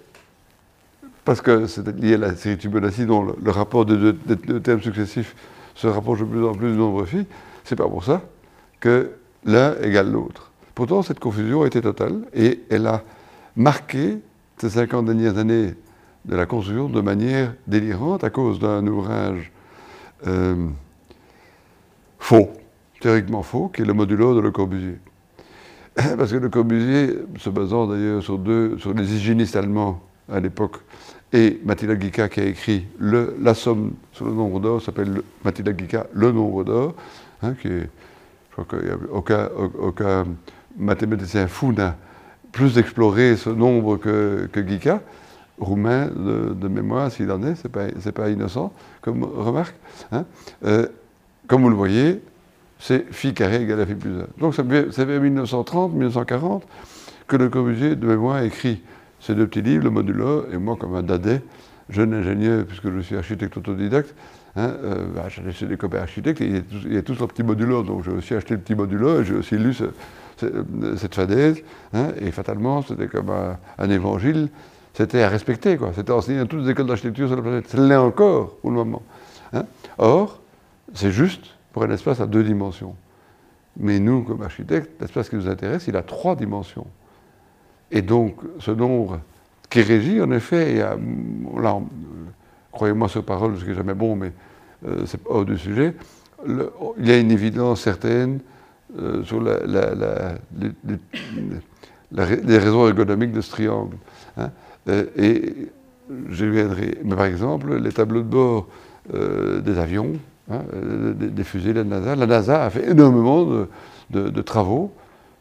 parce 1.24 1.40
que 1.40 1.68
c'est 1.68 1.88
lié 1.88 2.16
à 2.16 2.18
la 2.18 2.36
série 2.36 2.58
de 2.58 2.62
Fibonacci 2.62 3.06
dont 3.06 3.24
le, 3.24 3.52
rapport 3.52 3.86
de 3.86 4.12
deux 4.12 4.60
termes 4.60 4.82
successifs 4.82 5.36
se 5.76 5.88
rapproche 5.88 6.20
de 6.20 6.26
plus 6.26 6.46
en 6.46 6.54
plus 6.54 6.72
du 6.72 6.78
nombre 6.78 7.06
phi, 7.06 7.26
c'est 7.64 7.76
pas 7.76 7.88
pour 7.88 8.04
ça 8.04 8.22
que 8.80 9.12
l'un 9.46 9.76
égale 9.82 10.12
l'autre. 10.12 10.52
Pourtant, 10.76 11.02
cette 11.04 11.20
confusion 11.20 11.62
a 11.64 11.68
été 11.68 11.82
totale 11.82 12.22
et 12.34 12.62
elle 12.70 12.88
a 12.88 13.04
marqué 13.56 14.18
ces 14.58 14.70
50 14.70 15.06
dernières 15.06 15.38
années 15.38 15.76
de 16.26 16.36
la 16.36 16.46
construction 16.46 16.90
de 16.90 17.02
manière 17.02 17.54
délirante 17.68 18.24
à 18.24 18.30
cause 18.30 18.60
d'un 18.60 18.86
ouvrage 18.88 19.52
euh, 20.26 20.68
faux, 22.18 22.50
théoriquement 23.02 23.44
faux, 23.44 23.68
qui 23.68 23.82
est 23.82 23.86
le 23.86 23.94
modulo 23.94 24.34
de 24.34 24.40
Le 24.40 24.52
Corbusier. 24.52 24.98
Parce 25.96 26.32
que 26.32 26.38
Le 26.38 26.50
Corbusier, 26.50 27.20
se 27.38 27.50
basant 27.50 27.88
d'ailleurs 27.88 28.24
sur, 28.24 28.38
deux, 28.40 28.78
sur 28.80 28.94
les 28.94 29.14
hygiénistes 29.14 29.56
allemands 29.56 30.02
à 30.32 30.40
l'époque, 30.40 30.78
et 31.34 31.60
Mathilda 31.66 31.96
Guica 31.96 32.30
qui 32.30 32.40
a 32.40 32.46
écrit 32.46 32.86
la 33.00 33.54
somme 33.54 33.94
sur 34.12 34.26
le 34.26 34.34
nombre 34.34 34.60
d'or, 34.60 34.82
s'appelle 34.82 35.22
Mathilda 35.44 35.74
Guica, 35.74 36.08
Le 36.14 36.32
nombre 36.32 36.64
d'or, 36.64 36.96
hein, 37.42 37.54
qui 37.60 37.68
est, 37.68 37.90
je 38.50 38.64
crois 38.64 38.66
qu'il 38.66 38.88
n'y 38.88 38.92
a 38.92 38.98
aucun 39.80 40.26
mathématicien 40.78 41.48
fou 41.48 41.72
n'a 41.72 41.96
plus 42.52 42.78
exploré 42.78 43.36
ce 43.36 43.50
nombre 43.50 43.98
que, 43.98 44.48
que 44.52 44.60
Guica, 44.60 45.02
roumain 45.60 46.08
de, 46.08 46.68
mémoire 46.68 47.12
s'il 47.12 47.32
en 47.32 47.44
est, 47.44 47.56
c'est 47.56 47.70
pas, 47.70 47.88
pas 48.14 48.30
innocent 48.30 48.74
comme 49.02 49.24
remarque. 49.24 49.76
Hein. 50.12 50.26
Euh, 50.66 50.88
comme 51.48 51.64
vous 51.64 51.70
le 51.70 51.76
voyez, 51.76 52.22
c'est 52.80 53.12
phi 53.12 53.34
carré 53.34 53.62
égale 53.62 53.82
à 53.82 53.86
phi 53.86 53.96
plus 53.96 54.12
1. 54.12 54.28
Donc 54.40 54.56
c'est 54.56 55.06
vers 55.06 55.22
1930, 55.22 55.92
1940 55.94 56.64
que 57.28 57.36
le 57.36 57.50
Corbusier 57.50 57.96
de 57.96 58.06
mémoire 58.06 58.44
écrit 58.44 58.82
ces 59.20 59.36
deux 59.36 59.48
petits 59.48 59.62
livres, 59.62 59.86
le 59.86 59.90
modulo, 59.90 60.46
et 60.52 60.58
moi, 60.58 60.76
comme 60.78 60.96
un 60.96 61.04
dadais, 61.04 61.42
jeune 61.90 62.14
ingénieur, 62.14 62.66
puisque 62.66 62.92
je 62.92 63.00
suis 63.00 63.16
architecte 63.16 63.56
autodidacte, 63.56 64.14
hein, 64.56 64.74
euh, 64.84 65.06
bah, 65.16 65.30
j'allais 65.30 65.54
chez 65.54 65.66
des 65.66 65.78
copains 65.78 66.00
architectes, 66.00 66.42
il 66.42 66.94
y 66.94 66.98
a 66.98 67.02
tous 67.02 67.18
leurs 67.18 67.30
petits 67.30 67.44
modulo, 67.44 67.84
donc 67.84 68.04
j'ai 68.04 68.12
aussi 68.12 68.34
acheté 68.34 68.56
le 68.56 68.60
petit 68.60 68.76
modulo, 68.76 69.22
et 69.22 69.26
j'ai 69.26 69.36
aussi 69.36 69.58
lu 69.58 69.74
cette 70.98 71.16
fadaise, 71.16 71.62
hein, 71.94 72.10
et 72.20 72.32
fatalement, 72.32 72.82
c'était 72.82 73.08
comme 73.08 73.32
un, 73.78 73.90
évangile, 73.90 74.50
c'était 74.94 75.22
à 75.22 75.30
respecter, 75.30 75.78
quoi. 75.78 75.92
C'était 75.96 76.12
enseigné 76.12 76.40
dans 76.40 76.46
toutes 76.46 76.64
les 76.64 76.70
écoles 76.72 76.88
d'architecture 76.88 77.28
sur 77.28 77.36
la 77.36 77.42
planète. 77.42 77.68
Ça 77.68 77.78
l'est 77.78 77.96
encore, 77.96 78.56
pour 78.58 78.70
le 78.70 78.78
moment. 78.78 79.02
Hein. 79.54 79.66
Or, 79.98 80.42
c'est 80.94 81.12
juste 81.12 81.46
pour 81.72 81.84
un 81.84 81.90
espace 81.90 82.20
à 82.20 82.28
deux 82.28 82.44
dimensions. 82.44 82.96
Mais 83.78 84.00
nous, 84.00 84.24
comme 84.24 84.44
architectes, 84.44 84.92
l'espace 85.02 85.30
qui 85.30 85.36
nous 85.36 85.48
intéresse, 85.48 85.88
il 85.88 85.98
a 85.98 86.04
trois 86.04 86.36
dimensions. 86.36 86.86
Et 87.92 88.02
donc, 88.02 88.36
ce 88.60 88.72
nombre 88.72 89.20
qui 89.70 89.82
régit, 89.82 90.22
en 90.22 90.32
effet, 90.32 90.84
là, 91.58 91.80
croyez-moi 92.72 93.08
sur 93.08 93.24
parole, 93.24 93.58
ce 93.58 93.64
qui 93.64 93.70
n'est 93.70 93.76
jamais 93.76 93.96
bon, 93.96 94.16
mais 94.16 94.32
euh, 94.88 95.06
c'est 95.06 95.20
hors 95.26 95.46
du 95.46 95.58
sujet, 95.58 95.96
il 96.46 97.08
y 97.08 97.12
a 97.12 97.18
une 97.18 97.32
évidence 97.32 97.82
certaine 97.82 98.40
euh, 99.00 99.24
sur 99.24 99.42
les, 99.42 99.54
raisons 102.58 102.88
ergonomiques 102.88 103.32
de 103.32 103.42
ce 103.42 103.52
triangle. 103.52 103.98
Hein. 104.38 104.52
Euh, 104.90 105.06
et 105.18 105.70
je 106.30 106.46
mais 107.04 107.16
par 107.16 107.26
exemple, 107.26 107.76
les 107.76 107.92
tableaux 107.92 108.22
de 108.22 108.28
bord 108.28 108.68
des 109.12 109.80
avions, 109.80 110.14
hein, 110.52 110.62
des, 111.16 111.44
fusées 111.44 111.74
de 111.74 111.80
la 111.80 111.84
NASA, 111.84 112.16
la 112.16 112.26
NASA 112.26 112.64
a 112.64 112.70
fait 112.70 112.90
énormément 112.90 113.46
de 114.10 114.42
travaux 114.42 114.94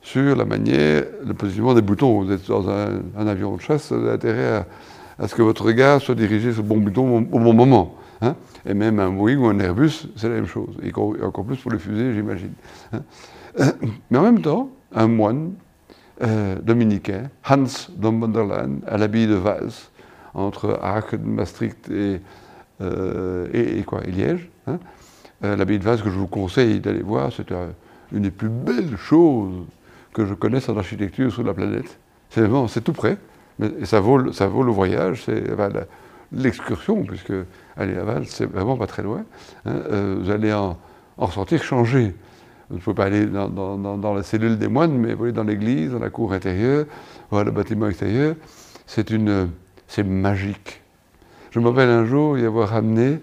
sur 0.02 0.34
la 0.34 0.44
manière, 0.44 1.04
le 1.24 1.32
positionnement 1.32 1.74
des 1.74 1.82
boutons. 1.82 2.22
Vous 2.22 2.32
êtes 2.32 2.46
dans 2.48 2.68
un, 2.68 3.26
avion 3.26 3.56
de 3.56 3.60
chasse, 3.60 3.92
vous 3.92 4.02
avez 4.02 4.12
intérêt 4.12 4.64
à, 5.18 5.28
ce 5.28 5.34
que 5.34 5.42
votre 5.42 5.64
regard 5.64 6.00
soit 6.00 6.16
dirigé 6.16 6.52
sur 6.52 6.62
le 6.62 6.68
bon 6.68 6.78
bouton 6.78 7.26
au, 7.30 7.38
bon 7.38 7.54
moment. 7.54 7.94
Hein. 8.20 8.34
Et 8.64 8.74
même 8.74 9.00
un 9.00 9.10
Boeing 9.10 9.38
ou 9.38 9.46
un 9.46 9.58
Airbus, 9.58 10.08
c'est 10.16 10.28
la 10.28 10.36
même 10.36 10.46
chose. 10.46 10.76
Et 10.82 10.92
encore 10.94 11.44
plus 11.44 11.56
pour 11.56 11.72
les 11.72 11.78
fusées, 11.78 12.14
j'imagine. 12.14 12.52
Hein. 12.92 13.02
Mais 14.10 14.18
en 14.18 14.22
même 14.22 14.40
temps, 14.40 14.70
un 14.94 15.08
moine 15.08 15.52
euh, 16.22 16.56
dominicain, 16.62 17.30
Hans 17.48 17.64
Dombanderland, 17.96 18.80
à 18.86 18.96
l'habit 18.96 19.26
de 19.26 19.34
vase, 19.34 19.90
entre 20.34 20.78
Aachen, 20.82 21.22
Maastricht 21.24 21.90
et, 21.90 22.20
euh, 22.80 23.48
et, 23.52 23.82
quoi, 23.82 24.02
et 24.04 24.12
Liège, 24.12 24.48
hein, 24.66 24.78
euh, 25.44 25.56
l'habit 25.56 25.78
de 25.78 25.84
vase 25.84 26.00
que 26.00 26.10
je 26.10 26.16
vous 26.16 26.28
conseille 26.28 26.80
d'aller 26.80 27.02
voir, 27.02 27.32
c'est 27.32 27.52
une 28.12 28.22
des 28.22 28.30
plus 28.30 28.48
belles 28.48 28.96
choses 28.96 29.66
que 30.12 30.24
je 30.24 30.34
connaisse 30.34 30.68
en 30.68 30.76
architecture 30.76 31.32
sur 31.32 31.42
la 31.42 31.54
planète. 31.54 31.98
C'est 32.30 32.84
tout 32.84 32.92
près, 32.92 33.18
mais 33.58 33.84
ça 33.84 34.00
vaut, 34.00 34.32
ça 34.32 34.46
vaut 34.46 34.62
le 34.62 34.72
voyage, 34.72 35.26
l'excursion, 36.32 37.04
puisque 37.04 37.32
aller 37.76 37.96
à 37.96 38.04
Val, 38.04 38.26
c'est 38.26 38.46
vraiment 38.46 38.76
pas 38.76 38.86
très 38.86 39.02
loin. 39.02 39.24
Hein. 39.64 39.82
Euh, 39.90 40.18
vous 40.20 40.30
allez 40.30 40.52
en, 40.52 40.78
ressortir 41.18 41.62
changé. 41.62 42.14
Vous 42.70 42.76
ne 42.76 42.80
pouvez 42.80 42.94
pas 42.94 43.04
aller 43.04 43.26
dans, 43.26 43.48
dans, 43.48 44.14
la 44.14 44.22
cellule 44.22 44.58
des 44.58 44.68
moines, 44.68 44.96
mais 44.96 45.14
vous 45.14 45.24
allez 45.24 45.32
dans 45.32 45.44
l'église, 45.44 45.90
dans 45.90 45.98
la 45.98 46.10
cour 46.10 46.32
intérieure, 46.32 46.86
voir 47.30 47.44
le 47.44 47.50
bâtiment 47.50 47.88
extérieur. 47.88 48.34
C'est 48.86 50.02
magique. 50.04 50.80
Je 51.50 51.60
me 51.60 51.68
rappelle 51.68 51.90
un 51.90 52.06
jour 52.06 52.38
y 52.38 52.46
avoir 52.46 52.74
amené 52.74 53.20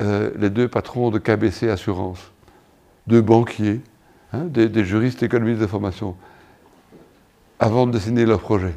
euh, 0.00 0.30
les 0.38 0.48
deux 0.48 0.68
patrons 0.68 1.10
de 1.10 1.18
KBC 1.18 1.68
Assurance, 1.68 2.32
deux 3.06 3.20
banquiers, 3.20 3.82
Hein, 4.32 4.44
des, 4.44 4.84
juristes 4.84 5.22
économistes 5.22 5.60
de 5.60 5.66
formation, 5.66 6.14
avant 7.58 7.86
de 7.86 7.92
dessiner 7.92 8.26
leur 8.26 8.40
projet. 8.40 8.74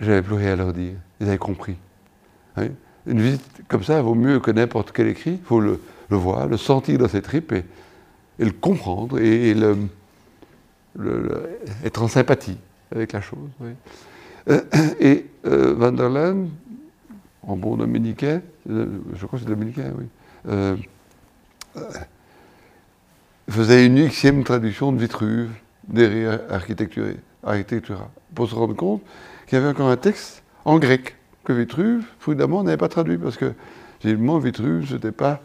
J'avais 0.00 0.22
plus 0.22 0.34
rien 0.34 0.54
à 0.54 0.56
leur 0.56 0.72
dire. 0.72 0.94
Ils 1.20 1.28
avaient 1.28 1.38
compris. 1.38 1.76
Hein. 2.60 2.68
Une 3.06 3.20
visite 3.20 3.42
comme 3.68 3.82
ça 3.82 4.00
vaut 4.02 4.14
mieux 4.14 4.40
que 4.40 4.50
n'importe 4.50 4.92
quel 4.92 5.08
écrit. 5.08 5.32
Il 5.32 5.44
faut 5.44 5.60
le, 5.60 5.80
voir, 6.10 6.46
le 6.46 6.56
sentir 6.56 6.98
dans 6.98 7.08
ses 7.08 7.22
tripes 7.22 7.52
et, 7.52 7.64
le 8.38 8.52
comprendre 8.52 9.18
et, 9.18 9.54
être 11.84 12.02
en 12.02 12.08
sympathie 12.08 12.58
avec 12.94 13.12
la 13.12 13.20
chose. 13.20 13.48
Euh, 14.48 14.60
et 15.00 15.26
euh, 15.46 16.34
en 17.42 17.56
bon 17.56 17.76
dominicain, 17.76 18.42
euh, 18.68 18.86
je 19.14 19.26
crois 19.26 19.38
que 19.38 19.44
c'est 19.44 19.50
dominicain, 19.50 19.92
oui 19.98 20.06
faisait 23.50 23.86
une 23.86 23.98
huitième 23.98 24.44
traduction 24.44 24.92
de 24.92 24.98
Vitruve 24.98 25.50
derrière 25.88 26.40
Architectura, 26.50 28.10
pour 28.34 28.48
se 28.48 28.54
rendre 28.54 28.74
compte 28.74 29.02
qu'il 29.46 29.58
y 29.58 29.60
avait 29.60 29.70
encore 29.70 29.88
un 29.88 29.96
texte 29.96 30.42
en 30.64 30.78
grec 30.78 31.16
que 31.44 31.52
Vitruve, 31.52 32.04
prudemment, 32.18 32.62
n'avait 32.62 32.76
pas 32.76 32.88
traduit, 32.88 33.18
parce 33.18 33.36
que, 33.36 33.52
généralement, 34.00 34.38
Vitruve 34.38 34.92
n'était 34.92 35.12
pas 35.12 35.40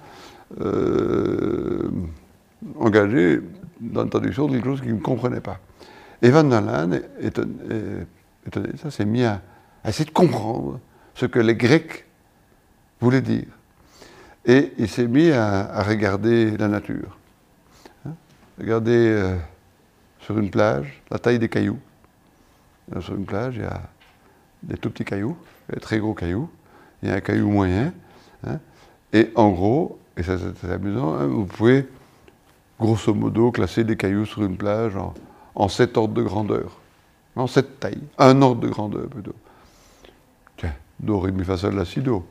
euh, 0.61 1.89
engagé 2.77 3.41
dans 3.79 4.03
la 4.03 4.09
traduction 4.09 4.47
de 4.47 4.53
quelque 4.53 4.65
chose 4.65 4.81
qu'il 4.81 4.95
ne 4.95 5.01
comprenait 5.01 5.41
pas. 5.41 5.59
Et 6.21 6.29
Van 6.29 6.43
Dalen, 6.43 7.01
étonné, 7.19 8.69
ça 8.81 8.91
s'est 8.91 9.05
mis 9.05 9.23
à, 9.23 9.41
essayer 9.85 10.05
de 10.05 10.11
comprendre 10.11 10.79
ce 11.13 11.25
que 11.25 11.39
les 11.39 11.55
Grecs 11.55 12.05
voulaient 12.99 13.21
dire. 13.21 13.47
Et 14.45 14.73
il 14.77 14.87
s'est 14.87 15.07
mis 15.07 15.31
à 15.31 15.83
regarder 15.83 16.55
la 16.57 16.67
nature. 16.67 17.17
Regardez 18.57 19.09
euh, 19.09 19.35
sur 20.19 20.37
une 20.39 20.49
plage 20.49 21.01
la 21.11 21.19
taille 21.19 21.39
des 21.39 21.49
cailloux. 21.49 21.79
sur 23.01 23.15
une 23.15 23.25
plage, 23.25 23.55
il 23.57 23.63
y 23.63 23.65
a 23.65 23.81
des 24.63 24.77
tout 24.77 24.89
petits 24.89 25.05
cailloux, 25.05 25.37
très 25.81 25.99
gros 25.99 26.13
cailloux, 26.13 26.49
il 27.01 27.09
y 27.09 27.11
a 27.11 27.15
un 27.15 27.21
caillou 27.21 27.49
moyen. 27.49 27.93
Hein. 28.45 28.59
et 29.13 29.31
en 29.35 29.49
gros, 29.49 29.97
et 30.17 30.23
ça 30.23 30.37
c'est 30.37 30.71
amusant, 30.71 31.15
hein, 31.15 31.25
vous 31.25 31.45
pouvez 31.45 31.87
grosso 32.79 33.13
modo 33.13 33.51
classer 33.51 33.83
des 33.83 33.95
cailloux 33.95 34.25
sur 34.25 34.43
une 34.43 34.57
plage 34.57 34.93
en, 35.55 35.67
sept 35.67 35.97
ordres 35.97 36.13
de 36.13 36.23
grandeur. 36.23 36.77
En 37.35 37.47
sept 37.47 37.79
tailles. 37.79 38.01
Un 38.17 38.41
ordre 38.41 38.61
de 38.61 38.69
grandeur 38.69 39.07
plutôt. 39.07 39.35
Tiens, 40.57 40.73
do, 40.99 41.19
ré, 41.19 41.31
mi, 41.31 41.43
fa, 41.43 41.57
sol, 41.57 41.75
la, 41.75 41.85
si, 41.85 42.01
do. 42.01 42.25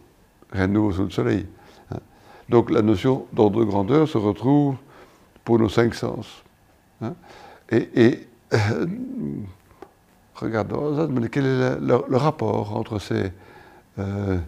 Rien 0.51 0.69
de 0.69 0.73
nouveau 0.73 0.93
sous 0.93 1.05
le 1.05 1.11
soleil. 1.11 1.47
Hein. 1.91 1.99
Donc 2.49 2.71
la 2.71 2.81
notion 2.81 3.27
d'ordre 3.33 3.61
de 3.61 3.65
grandeur 3.65 4.09
se 4.09 4.19
retrouve 4.19 4.77
pour 5.45 5.59
nos 5.59 5.69
cinq 5.69 5.95
sens. 5.95 6.43
Et, 7.71 8.27
euh, 8.53 8.87
regardons, 10.45 11.09
quel 11.31 11.47
est 11.47 11.81
le, 11.81 12.17
rapport 12.17 12.77
entre 12.77 12.99
ces, 12.99 13.33
euh, 13.99 14.39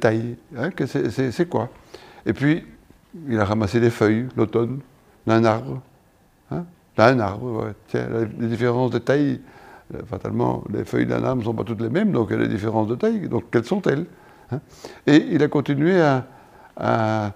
tailles 0.00 0.36
hein, 0.56 0.70
C'est 0.76 1.48
quoi 1.48 1.68
Et 2.26 2.32
puis, 2.32 2.64
il 3.28 3.38
a 3.38 3.44
ramassé 3.44 3.80
des 3.80 3.90
feuilles, 3.90 4.28
l'automne, 4.36 4.80
d'un 5.26 5.44
arbre. 5.44 5.80
Hein, 6.50 6.64
d'un 6.96 7.20
arbre, 7.20 7.72
Tiens, 7.88 8.06
les 8.38 8.48
différences 8.48 8.90
de 8.90 8.98
taille, 8.98 9.40
euh, 9.94 10.00
fatalement, 10.06 10.64
les 10.72 10.84
feuilles 10.84 11.06
d'un 11.06 11.22
arbre 11.24 11.40
ne 11.40 11.44
sont 11.44 11.54
pas 11.54 11.64
toutes 11.64 11.80
les 11.80 11.88
mêmes, 11.88 12.12
donc 12.12 12.28
il 12.30 12.38
y 12.38 12.40
a 12.40 12.46
des 12.46 12.52
différences 12.52 12.88
de 12.88 12.94
taille. 12.94 13.28
Donc, 13.28 13.44
quelles 13.50 13.64
sont-elles 13.64 14.06
hein. 14.52 14.60
Et 15.06 15.16
il 15.30 15.42
a 15.42 15.48
continué 15.48 16.00
à, 16.00 16.26
à, 16.76 17.32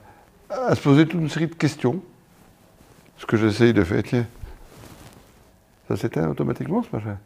à 0.50 0.74
se 0.74 0.80
poser 0.80 1.06
toute 1.06 1.20
une 1.20 1.28
série 1.28 1.46
de 1.46 1.54
questions 1.54 2.00
ce 3.16 3.26
que 3.26 3.36
j'essaye 3.36 3.72
de 3.72 3.84
faire, 3.84 4.02
tiens, 4.02 4.26
ça 5.88 5.96
s'éteint 5.96 6.28
automatiquement 6.28 6.82
ce 6.82 6.94
machin? 6.94 7.18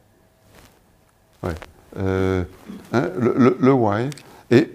Ouais. 1.42 1.55
Euh, 1.96 2.44
hein, 2.92 3.11
le, 3.16 3.72
why 3.72 4.11
est 4.51 4.70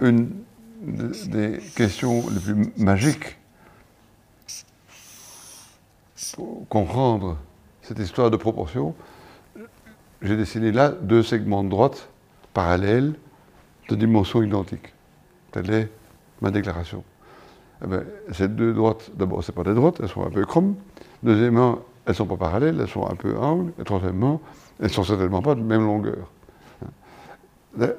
une 0.00 0.30
des 0.82 1.58
questions 1.74 2.22
les 2.30 2.40
plus 2.40 2.72
magiques 2.76 3.38
pour 6.34 6.66
comprendre 6.68 7.38
cette 7.82 7.98
histoire 7.98 8.30
de 8.30 8.36
proportion. 8.36 8.94
J'ai 10.22 10.36
dessiné 10.36 10.72
là 10.72 10.90
deux 10.90 11.22
segments 11.22 11.64
de 11.64 11.68
droite 11.68 12.08
parallèles 12.52 13.14
de 13.88 13.94
dimensions 13.94 14.42
identiques. 14.42 14.92
Telle 15.52 15.70
est 15.70 15.90
ma 16.40 16.50
déclaration. 16.50 17.04
Eh 17.82 17.86
ben, 17.86 18.04
ces 18.32 18.48
deux 18.48 18.72
droites, 18.72 19.10
d'abord, 19.14 19.44
ce 19.44 19.52
pas 19.52 19.64
des 19.64 19.74
droites, 19.74 19.98
elles 20.00 20.08
sont 20.08 20.24
un 20.24 20.30
peu 20.30 20.44
chromes. 20.44 20.76
Deuxièmement, 21.22 21.80
elles 22.06 22.12
ne 22.12 22.16
sont 22.16 22.26
pas 22.26 22.36
parallèles, 22.36 22.80
elles 22.80 22.88
sont 22.88 23.06
un 23.06 23.14
peu 23.14 23.36
angles. 23.36 23.72
Et 23.80 23.84
troisièmement, 23.84 24.40
elles 24.80 24.86
ne 24.86 24.92
sont 24.92 25.04
certainement 25.04 25.42
pas 25.42 25.54
de 25.54 25.62
même 25.62 25.84
longueur. 25.84 26.30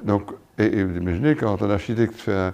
Donc, 0.04 0.30
et, 0.58 0.84
vous 0.84 0.96
imaginez, 0.96 1.34
quand 1.34 1.60
un 1.62 1.70
architecte 1.70 2.14
fait 2.14 2.52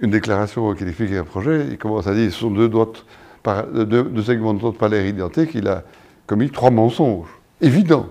une 0.00 0.10
déclaration 0.10 0.74
qu'il 0.74 0.88
explique 0.88 1.12
un 1.12 1.24
projet, 1.24 1.66
il 1.70 1.78
commence 1.78 2.06
à 2.06 2.14
dire 2.14 2.30
ce 2.30 2.38
sont 2.38 2.50
deux, 2.50 2.68
droites, 2.68 3.04
deux, 3.74 4.22
segments 4.22 4.54
de 4.54 4.58
droite 4.58 4.76
parallèles 4.76 5.08
identiques, 5.08 5.54
il 5.54 5.68
a 5.68 5.84
commis 6.26 6.50
trois 6.50 6.70
mensonges. 6.70 7.28
Évidents. 7.60 8.06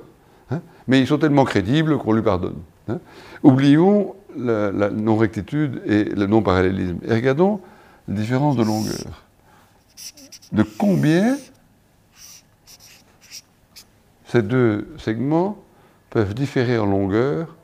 Hein. 0.51 0.61
mais 0.87 0.99
ils 0.99 1.07
sont 1.07 1.17
tellement 1.17 1.45
crédibles 1.45 1.97
qu'on 1.97 2.13
lui 2.13 2.23
pardonne. 2.23 2.57
Hein. 2.87 2.99
Oublions 3.43 4.15
la, 4.35 4.71
la 4.71 4.89
non-rectitude 4.89 5.81
et 5.85 6.05
le 6.05 6.25
non-parallélisme. 6.25 6.97
Et 7.07 7.13
regardons 7.13 7.61
différence 8.09 8.55
de 8.55 8.63
longueur. 8.63 9.23
De 10.51 10.63
combien 10.63 11.37
ces 14.31 14.43
deux 14.43 14.87
segments 14.97 15.57
peuvent 16.11 16.35
différer 16.35 16.77
en 16.77 16.85
longueur 16.85 17.55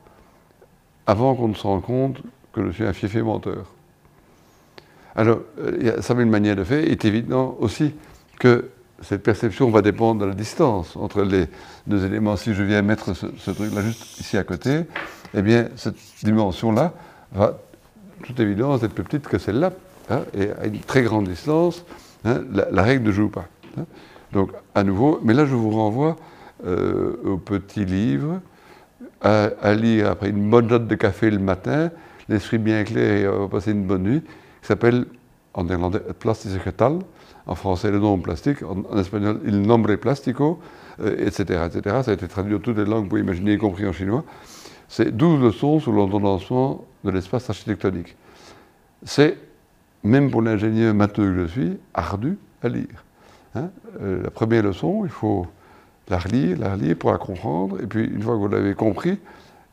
avant 1.06 1.34
qu'on 1.36 1.48
ne 1.48 1.54
se 1.54 1.62
rende 1.62 1.82
compte 1.82 2.22
que 2.52 2.66
je 2.66 2.72
suis 2.72 2.84
un 2.84 2.92
fiefé 2.92 3.22
menteur. 3.22 3.66
Alors, 5.14 5.40
il 5.78 5.86
y 5.86 5.90
a 5.90 6.02
ça 6.02 6.14
une 6.14 6.28
manière 6.28 6.56
de 6.56 6.64
faire. 6.64 6.80
Il 6.80 6.90
est 6.90 7.04
évident 7.04 7.56
aussi 7.60 7.94
que 8.40 8.68
cette 9.00 9.22
perception 9.22 9.70
va 9.70 9.80
dépendre 9.80 10.20
de 10.22 10.26
la 10.26 10.34
distance 10.34 10.96
entre 10.96 11.22
les 11.22 11.46
deux 11.86 12.04
éléments. 12.04 12.36
Si 12.36 12.52
je 12.52 12.62
viens 12.64 12.82
mettre 12.82 13.14
ce, 13.14 13.50
truc-là 13.50 13.82
juste 13.82 14.18
ici 14.18 14.36
à 14.36 14.42
côté, 14.42 14.80
eh 15.34 15.42
bien, 15.42 15.68
cette 15.76 15.96
dimension-là 16.24 16.94
va, 17.32 17.58
toute 18.24 18.40
évidence, 18.40 18.82
être 18.82 18.92
plus 18.92 19.04
petite 19.04 19.28
que 19.28 19.38
celle-là. 19.38 19.72
Hein, 20.10 20.22
et 20.34 20.50
à 20.50 20.66
une 20.66 20.80
très 20.80 21.02
grande 21.02 21.28
distance, 21.28 21.84
hein, 22.24 22.42
la, 22.50 22.82
règle 22.82 23.04
ne 23.04 23.12
joue 23.12 23.28
pas. 23.28 23.46
Hein. 23.78 23.84
Donc, 24.32 24.50
à 24.74 24.82
nouveau, 24.82 25.20
mais 25.22 25.32
là, 25.32 25.46
je 25.46 25.54
vous 25.54 25.70
renvoie 25.70 26.16
euh, 26.66 27.16
au 27.24 27.36
petit 27.38 27.84
livre, 27.84 28.40
à, 29.22 29.74
lire 29.74 30.10
après 30.10 30.30
une 30.30 30.50
bonne 30.50 30.68
note 30.68 30.86
de 30.86 30.94
café 30.94 31.30
le 31.30 31.38
matin, 31.38 31.90
l'esprit 32.28 32.58
bien 32.58 32.84
clair 32.84 33.34
et 33.34 33.38
va 33.38 33.48
passer 33.48 33.72
une 33.72 33.84
bonne 33.84 34.02
nuit, 34.02 34.22
qui 34.60 34.66
s'appelle 34.66 35.06
en 35.54 35.64
néerlandais 35.64 36.00
Plastische 36.18 36.62
Getal, 36.64 36.98
en 37.46 37.54
français 37.54 37.90
le 37.90 37.98
nom 37.98 38.18
plastique, 38.18 38.58
en, 38.62 38.98
espagnol 38.98 39.40
il 39.44 39.62
nombre 39.62 39.94
plastico, 39.96 40.60
etc., 40.98 41.44
euh, 41.50 41.66
etc. 41.66 41.96
Ça 42.02 42.10
a 42.10 42.14
été 42.14 42.28
traduit 42.28 42.52
dans 42.52 42.60
toutes 42.60 42.78
les 42.78 42.84
langues, 42.84 43.04
vous 43.04 43.08
pouvez 43.10 43.22
imaginer, 43.22 43.54
y 43.54 43.58
compris 43.58 43.86
en 43.86 43.92
chinois. 43.92 44.24
C'est 44.88 45.16
12 45.16 45.40
leçons 45.40 45.80
sur 45.80 45.92
l'ordonnancement 45.92 46.84
de 47.04 47.10
l'espace 47.10 47.48
architectonique. 47.48 48.16
C'est, 49.04 49.36
même 50.02 50.30
pour 50.30 50.42
l'ingénieur 50.42 50.94
matheux 50.94 51.32
que 51.32 51.42
je 51.42 51.46
suis, 51.46 51.78
ardu 51.94 52.38
à 52.62 52.68
lire. 52.68 53.04
Hein. 53.54 53.70
Euh, 54.00 54.22
la 54.22 54.30
première 54.30 54.62
leçon, 54.62 55.02
il 55.04 55.10
faut 55.10 55.46
la 56.08 56.18
relire, 56.18 56.58
la 56.58 56.74
relire 56.74 56.96
pour 56.96 57.12
la 57.12 57.18
comprendre, 57.18 57.80
et 57.82 57.86
puis 57.86 58.04
une 58.04 58.22
fois 58.22 58.34
que 58.34 58.38
vous 58.38 58.48
l'avez 58.48 58.74
compris, 58.74 59.18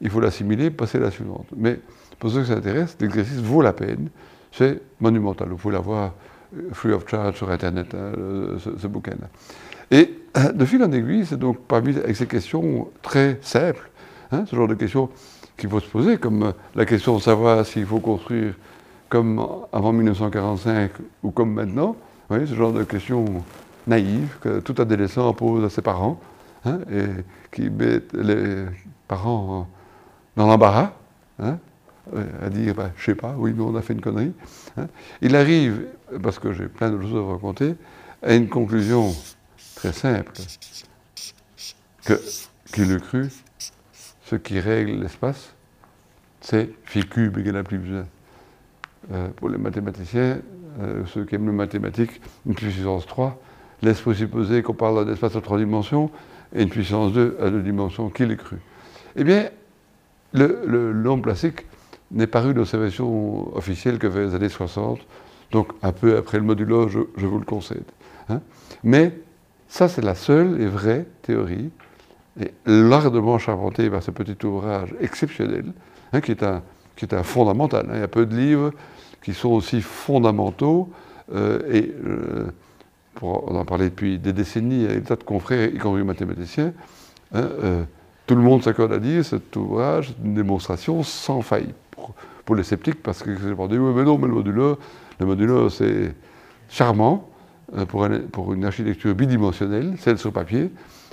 il 0.02 0.10
faut 0.10 0.20
l'assimiler, 0.20 0.70
passer 0.70 0.98
à 0.98 1.02
la 1.02 1.12
suivante. 1.12 1.48
Mais 1.56 1.80
pour 2.20 2.32
ceux 2.32 2.42
que 2.42 2.48
ça 2.48 2.54
intéresse, 2.54 2.98
l'exercice 3.00 3.40
vaut 3.40 3.62
la 3.62 3.74
peine, 3.74 4.10
c'est 4.52 4.82
monumental. 5.00 5.50
Vous 5.50 5.58
pouvez 5.58 5.74
l'avoir 5.74 6.14
euh, 6.56 6.70
free 6.72 6.92
of 6.92 7.08
charge 7.08 7.38
sur 7.38 7.50
Internet, 7.50 7.94
hein, 7.94 8.12
ce, 8.78 8.88
bouquin-là. 8.88 9.28
Et 9.92 10.14
de 10.54 10.66
fil 10.66 10.84
en 10.84 10.92
aiguille, 10.92 11.26
c'est 11.26 11.40
donc 11.40 11.60
parmi 11.68 11.96
avec 11.96 12.16
ces 12.16 12.28
questions 12.28 12.90
très 13.02 13.40
simples, 13.42 13.90
hein, 14.32 14.46
ce 14.48 14.56
genre 14.56 14.68
de 14.68 14.76
questions 14.76 15.10
qu'il 15.58 15.70
faut 15.70 15.80
se 15.80 15.90
poser, 15.90 16.18
comme 16.18 16.44
euh, 16.44 16.52
la 16.76 16.86
question 16.86 17.16
de 17.16 17.22
savoir 17.22 17.66
s'il 17.66 17.86
faut 17.86 18.00
construire 18.00 18.54
comme 19.10 19.46
avant 19.72 19.94
1945 19.94 20.92
ou 21.22 21.30
comme 21.30 21.54
maintenant, 21.54 21.90
vous 21.90 22.36
voyez, 22.36 22.48
ce 22.48 22.56
genre 22.56 22.74
de 22.74 22.84
questions 22.84 23.26
naïves 23.88 24.38
que 24.42 24.60
tout 24.60 24.80
adolescent 24.82 25.34
pose 25.34 25.64
à 25.64 25.70
ses 25.70 25.82
parents, 25.82 26.20
hein, 26.66 26.80
et 26.92 27.06
qui 27.52 27.70
mettent 27.70 28.14
les 28.14 28.66
parents 29.08 29.68
dans 30.36 30.48
l'embarras, 30.48 30.94
hein, 31.40 31.58
à 32.42 32.50
dire 32.50 32.76
bah, 32.76 32.92
je 32.98 33.04
sais 33.06 33.16
pas, 33.16 33.36
oui, 33.38 33.54
mais 33.56 33.64
on 33.64 33.76
a 33.76 33.82
fait 33.82 33.94
une 33.94 34.02
connerie. 34.02 34.34
Hein. 34.78 34.88
Il 35.22 35.36
arrive, 35.36 35.86
parce 36.22 36.40
que 36.40 36.54
j'ai 36.54 36.68
plein 36.68 36.92
de 36.92 37.02
choses 37.02 37.16
à 37.16 37.32
raconter, 37.34 37.76
à 38.22 38.34
une 38.34 38.50
conclusion 38.50 39.14
très 39.76 39.92
simple 39.92 40.34
que 42.06 42.20
qu'il 42.74 42.90
le 42.90 43.00
cru, 43.00 43.30
ce 44.26 44.36
qui 44.36 44.60
règle 44.60 45.00
l'espace, 45.00 45.54
c'est 46.42 46.70
phi 46.86 47.08
cube 47.08 47.38
égale 47.38 47.58
à 47.58 47.64
plus 47.64 47.78
besoin. 47.78 48.06
Euh, 49.12 49.28
pour 49.36 49.50
les 49.50 49.58
mathématiciens, 49.58 50.40
euh, 50.82 51.06
ceux 51.06 51.26
qui 51.26 51.36
aiment 51.36 51.46
le 51.46 51.52
mathématique, 51.52 52.22
une 52.46 52.56
puissance 52.56 53.06
3 53.06 53.40
laisse 53.86 54.02
présupposer 54.02 54.62
qu'on 54.62 54.74
parle 54.74 55.06
d'un 55.06 55.14
espace 55.14 55.36
à 55.36 55.42
trois 55.42 55.58
dimensions 55.58 56.10
et 56.56 56.64
une 56.64 56.70
puissance 56.70 57.14
2 57.14 57.38
à 57.42 57.50
deux 57.50 57.62
dimensions, 57.62 58.10
qui 58.10 58.24
est 58.24 58.38
cru? 58.38 58.58
Eh 59.16 59.24
bien, 59.24 59.50
le, 60.34 60.64
le 60.66 60.94
nombre 60.94 61.24
classique 61.24 61.66
n'est 62.12 62.28
paru 62.28 62.54
d'observation 62.54 63.56
officielle 63.56 64.00
que 64.00 64.08
vers 64.08 64.28
les 64.28 64.36
années 64.36 64.50
60, 64.50 65.00
donc 65.52 65.72
un 65.82 65.92
peu 65.92 66.18
après 66.18 66.38
le 66.38 66.44
modulo, 66.44 66.88
je, 66.88 67.00
vous 67.18 67.40
le 67.40 67.46
concède. 67.46 67.84
Hein. 68.30 68.42
Mais 68.84 69.14
ça, 69.68 69.88
c'est 69.88 70.02
la 70.02 70.16
seule 70.16 70.62
et 70.62 70.68
vraie 70.68 71.06
théorie, 71.22 71.70
et 72.40 72.52
largement 72.66 73.38
charpentée 73.38 73.90
par 73.90 74.02
ce 74.02 74.12
petit 74.12 74.44
ouvrage 74.46 74.94
exceptionnel, 75.00 75.74
hein, 76.12 76.22
qui, 76.22 76.32
est 76.32 76.44
un, 76.44 76.64
qui 76.96 77.06
est 77.06 77.14
un 77.14 77.24
fondamental. 77.24 77.86
Hein. 77.90 77.94
Il 77.96 78.00
y 78.00 78.04
a 78.04 78.08
peu 78.08 78.26
de 78.26 78.36
livres 78.36 78.72
qui 79.24 79.34
sont 79.34 79.50
aussi 79.50 79.82
fondamentaux, 79.82 80.90
euh, 81.34 81.60
et 81.72 81.94
euh, 82.06 82.48
pour 83.16 83.56
en 83.56 83.66
parler 83.66 83.90
depuis 83.90 84.18
des 84.18 84.34
décennies, 84.34 84.76
il 84.76 84.82
y 84.84 84.86
a 84.88 84.96
des 84.96 85.02
tas 85.02 85.16
de 85.16 85.24
confrères, 85.24 85.74
y 85.74 85.78
compris 85.78 86.04
mathématiciens, 86.04 86.74
euh, 87.36 87.84
tout 88.26 88.36
le 88.36 88.42
monde 88.42 88.64
s'accorde 88.64 88.94
à 88.94 89.00
dire 89.00 89.24
cet 89.26 89.56
ouvrage 89.56 90.12
est 90.12 90.26
une 90.26 90.34
démonstration 90.34 91.04
sans 91.04 91.42
faille 91.42 91.74
pour, 92.46 92.56
les 92.56 92.64
sceptiques, 92.64 93.02
parce 93.02 93.24
que 93.24 93.36
c'est 93.38 93.56
pour 93.56 93.68
dire, 93.68 93.82
oui, 93.82 93.94
mais 93.96 94.04
non, 94.04 94.18
mais 94.18 94.28
le 94.28 94.34
modulo, 94.34 94.78
le 95.20 95.70
c'est 95.70 96.14
charmant 96.70 97.30
euh, 97.76 97.86
pour, 97.86 98.08
pour, 98.32 98.54
une 98.54 98.66
architecture 98.66 99.16
bidimensionnelle, 99.16 99.96
celle 99.98 100.18
sur 100.18 100.32
papier, 100.32 100.72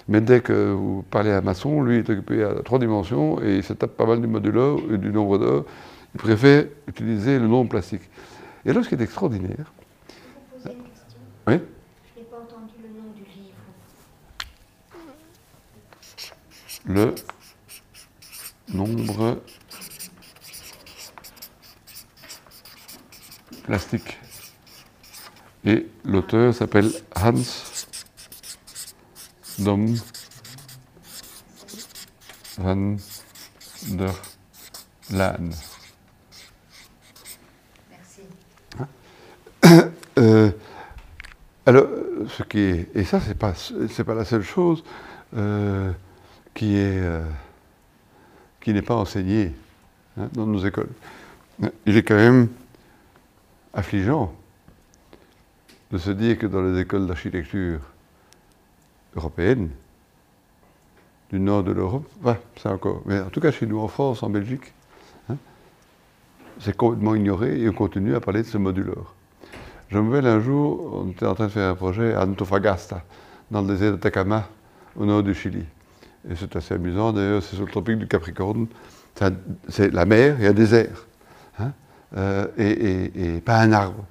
mais 0.09 0.21
dès 0.21 0.41
que 0.41 0.73
vous 0.73 1.05
parlez 1.09 1.31
à 1.31 1.39
un 1.39 1.41
maçon, 1.41 1.83
lui 1.83 1.99
est 1.99 2.11
occupé 2.11 2.43
à 2.43 2.55
trois 2.65 2.79
dimensions 2.79 3.41
et 3.43 3.59
il 3.59 3.63
se 3.63 3.73
tape 3.73 3.97
pas 3.97 4.07
mal 4.07 4.21
du 4.21 4.27
modulo 4.27 4.83
et 4.93 4.99
du 4.99 5.11
nombre 5.11 5.39
d'heures. 5.39 5.65
Il 6.15 6.21
préfère 6.21 6.65
utiliser 6.89 7.39
le 7.39 7.47
nombre 7.47 7.71
plastique. 7.71 8.03
Et 8.65 8.73
là, 8.73 8.83
ce 8.83 8.89
qui 8.89 8.97
est 8.97 9.01
extraordinaire. 9.01 9.73
Vous 10.53 10.63
poser 10.63 10.75
une 10.75 10.83
question? 10.83 11.19
Oui 11.47 11.55
Je 12.15 12.21
n'ai 12.21 12.27
pas 12.27 12.39
entendu 12.39 12.75
le 12.83 12.89
nom 12.89 13.13
du 13.15 13.23
livre. 13.23 13.55
Le 16.87 17.15
nombre 18.73 19.43
plastique. 23.65 24.19
Et 25.65 25.87
l'auteur 26.05 26.55
s'appelle 26.55 26.91
Hans 27.15 27.35
Dom 29.59 29.95
van 32.59 32.97
der 33.89 34.15
Laan. 35.11 35.51
Merci. 37.91 38.23
Hein 39.63 39.91
euh, 40.19 40.51
alors, 41.67 41.87
ce 42.29 42.43
qui 42.45 42.59
est, 42.59 42.91
et 42.95 43.05
ça, 43.05 43.21
c'est 43.21 43.39
pas, 43.39 43.55
c'est 43.55 44.05
pas 44.05 44.15
la 44.15 44.25
seule 44.25 44.43
chose 44.43 44.83
euh, 45.37 45.93
euh, 46.63 47.23
qui 48.61 48.73
n'est 48.73 48.83
pas 48.83 48.97
enseignée 48.97 49.53
hein, 50.19 50.29
dans 50.33 50.47
nos 50.47 50.65
écoles. 50.65 50.91
Il 51.87 51.97
est 51.97 52.03
quand 52.03 52.17
même 52.17 52.49
affligeant 53.73 54.33
de 55.91 55.99
se 55.99 56.11
dire 56.11 56.39
que 56.39 56.47
dans 56.47 56.63
les 56.63 56.81
écoles 56.81 57.07
d'architecture 57.07 57.81
européennes, 59.17 59.71
du 61.31 61.39
nord 61.39 61.63
de 61.63 61.73
l'Europe, 61.73 62.09
c'est 62.57 62.69
encore, 62.69 63.03
mais 63.07 63.21
en 63.21 63.31
tout 63.31 63.41
cas 63.41 63.53
chez 63.53 63.67
nous 63.67 63.79
en 63.79 63.89
France, 63.89 64.23
en 64.23 64.31
Belgique, 64.31 64.73
hein, 65.29 65.37
c'est 66.59 66.77
complètement 66.77 67.15
ignoré 67.15 67.61
et 67.61 67.69
on 67.69 67.73
continue 67.73 68.15
à 68.17 68.21
parler 68.21 68.43
de 68.43 68.49
ce 68.49 68.59
moduleur. 68.59 69.15
Je 69.89 69.99
me 69.99 70.09
rappelle 70.11 70.27
un 70.27 70.41
jour, 70.41 71.03
on 71.05 71.11
était 71.11 71.27
en 71.27 71.35
train 71.35 71.47
de 71.47 71.53
faire 71.53 71.71
un 71.71 71.75
projet 71.75 72.15
à 72.15 72.25
Antofagasta, 72.25 73.05
dans 73.51 73.63
le 73.63 73.69
désert 73.69 73.93
d'Atacama, 73.93 74.49
au 74.97 75.05
nord 75.05 75.23
du 75.23 75.35
Chili. 75.35 75.65
Et 76.29 76.35
c'est 76.37 76.55
assez 76.57 76.75
amusant, 76.75 77.13
d'ailleurs, 77.13 77.43
c'est 77.43 77.57
sur 77.57 77.65
le 77.65 77.71
tropique 77.71 77.99
du 77.99 78.07
Capricorne, 78.07 78.67
c'est 79.69 79.93
la 79.93 80.05
mer 80.05 80.41
et 80.41 80.49
un 80.49 80.53
désert. 80.53 81.07
Euh, 82.17 82.47
et, 82.59 83.41
pas 83.41 83.61
un 83.61 83.73
arbre. 83.73 84.05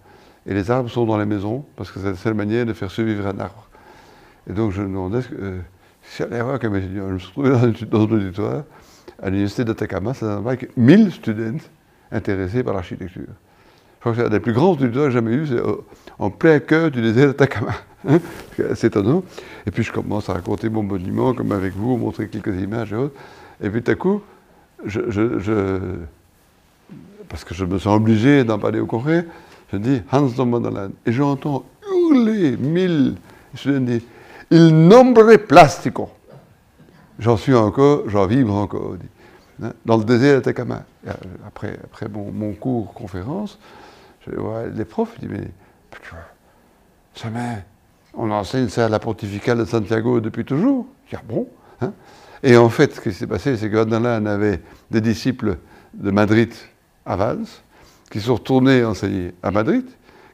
Et 0.45 0.53
les 0.53 0.71
arbres 0.71 0.89
sont 0.89 1.05
dans 1.05 1.17
les 1.17 1.25
maisons, 1.25 1.65
parce 1.75 1.91
que 1.91 1.99
c'est 1.99 2.11
la 2.11 2.15
seule 2.15 2.33
manière 2.33 2.65
de 2.65 2.73
faire 2.73 2.89
survivre 2.89 3.27
un 3.27 3.39
arbre. 3.39 3.67
Et 4.49 4.53
donc 4.53 4.71
je 4.71 4.81
me 4.81 4.87
demandais 4.87 5.19
euh, 5.33 5.59
si 6.01 6.23
j'allais 6.23 6.59
comme 6.59 6.75
étudiant. 6.75 7.09
Je 7.09 7.13
me 7.13 7.19
suis 7.19 7.31
trouvé 7.31 7.49
dans, 7.49 7.57
un 7.57 8.11
auditoire 8.11 8.63
à 9.21 9.29
l'université 9.29 9.65
d'Atacama, 9.65 10.13
c'est 10.13 10.25
un 10.25 10.37
avec 10.37 10.75
1000 10.77 11.07
étudiants 11.07 11.57
intéressés 12.11 12.63
par 12.63 12.73
l'architecture. 12.73 13.23
Je 13.27 13.99
crois 13.99 14.13
que 14.13 14.19
c'est 14.19 14.25
un 14.25 14.29
des 14.29 14.39
plus 14.39 14.53
grands 14.53 14.71
auditoires 14.71 15.05
que 15.05 15.11
j'ai 15.11 15.15
jamais 15.15 15.33
eu, 15.33 15.45
c'est 15.45 15.61
en 16.17 16.29
plein 16.29 16.59
cœur 16.59 16.89
du 16.89 17.01
désert 17.01 17.27
d'Atacama. 17.27 17.73
C'est 18.57 18.85
étonnant. 18.85 19.23
Et 19.65 19.71
puis 19.71 19.83
je 19.83 19.91
commence 19.91 20.29
à 20.29 20.33
raconter 20.33 20.69
mon 20.69 20.83
monument, 20.83 21.33
comme 21.33 21.51
avec 21.51 21.73
vous, 21.73 21.97
montrer 21.97 22.27
quelques 22.27 22.55
images 22.62 22.93
et 22.93 22.95
autres. 22.95 23.15
Et 23.62 23.69
puis 23.69 23.81
tout 23.81 23.91
à 23.91 23.95
coup, 23.95 24.21
parce 27.27 27.43
que 27.43 27.53
je 27.53 27.65
me 27.65 27.77
sens 27.77 27.97
obligé 27.97 28.43
d'en 28.43 28.59
parler 28.59 28.79
au 28.79 28.85
Corée, 28.85 29.25
je 29.71 29.77
dis 29.77 30.01
Hans 30.12 30.27
Dommerland. 30.27 30.91
Et 31.05 31.12
j'entends 31.12 31.63
hurler 31.88 32.57
mille. 32.57 33.15
Je 33.53 33.71
dis 33.71 34.03
Il 34.51 34.88
nombre 34.88 35.35
plastico. 35.35 36.09
J'en 37.19 37.38
suis 37.38 37.53
encore, 37.53 38.09
j'en 38.09 38.25
vibre 38.25 38.55
encore. 38.55 38.95
Hein, 39.62 39.73
dans 39.85 39.97
le 39.97 40.05
désert 40.05 40.38
de 40.38 40.41
Takama. 40.41 40.83
Après, 41.45 41.77
après 41.83 42.07
mon, 42.07 42.53
cours 42.53 42.93
conférence, 42.93 43.59
je 44.25 44.35
vois 44.35 44.67
les 44.67 44.85
profs, 44.85 45.15
je 45.15 45.27
dis 45.27 45.33
Mais, 45.33 45.51
ça 47.13 47.27
on 48.19 48.32
enseigne 48.32 48.67
ça 48.67 48.86
à 48.86 48.89
la 48.89 48.99
pontificale 48.99 49.60
de 49.60 49.65
Santiago 49.65 50.19
depuis 50.19 50.43
toujours. 50.43 50.86
Ah 51.13 51.21
bon 51.27 51.47
hein? 51.82 51.93
Et 52.43 52.58
en 52.58 52.69
fait, 52.69 52.95
ce 52.95 53.01
qui 53.01 53.13
s'est 53.13 53.27
passé, 53.27 53.55
c'est 53.58 53.71
qu'Adnan 53.71 54.25
avait 54.25 54.62
des 54.91 55.01
disciples 55.01 55.58
de 55.93 56.12
Madrid 56.12 56.53
à 57.05 57.15
Valls, 57.15 57.45
qui 58.12 58.19
sont 58.19 58.36
retournés 58.36 58.84
enseigner 58.84 59.34
à 59.41 59.51
Madrid, 59.51 59.86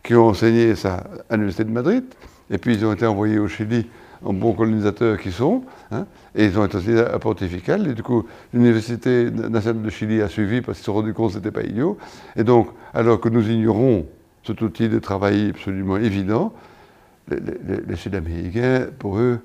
qui 0.04 0.16
ont 0.16 0.28
enseigné 0.28 0.76
ça 0.76 1.04
à 1.30 1.36
l'Université 1.36 1.64
de 1.64 1.72
Madrid, 1.72 2.04
et 2.50 2.58
puis 2.58 2.76
ils 2.76 2.86
ont 2.86 2.94
été 2.94 3.06
envoyés 3.06 3.38
au 3.38 3.48
Chili 3.48 3.88
en 4.24 4.34
bons 4.34 4.54
colonisateurs 4.54 5.20
qui 5.20 5.32
sont, 5.32 5.64
hein, 5.92 6.06
et 6.34 6.46
ils 6.46 6.58
ont 6.58 6.66
été 6.66 6.78
enseignés 6.78 7.00
à 7.00 7.20
Pontifical, 7.20 7.88
et 7.88 7.94
du 7.94 8.02
coup 8.02 8.26
l'Université 8.54 9.30
nationale 9.30 9.84
de 9.84 9.90
Chili 9.90 10.22
a 10.22 10.30
suivi 10.30 10.62
parce 10.62 10.78
qu'ils 10.78 10.84
se 10.84 10.86
sont 10.86 10.94
rendus 10.94 11.14
compte 11.14 11.30
que 11.30 11.34
ce 11.34 11.38
n'était 11.38 11.52
pas 11.52 11.64
idiot, 11.64 11.98
et 12.36 12.44
donc 12.44 12.70
alors 12.94 13.20
que 13.20 13.30
nous 13.30 13.48
ignorons 13.48 14.06
cet 14.44 14.62
outil 14.62 14.90
de 14.90 15.00
travail 15.00 15.50
absolument 15.50 15.98
évident, 15.98 16.54
les, 17.30 17.96
Sud-Américains, 17.96 18.88
pour 19.00 19.18
eux, 19.18 19.40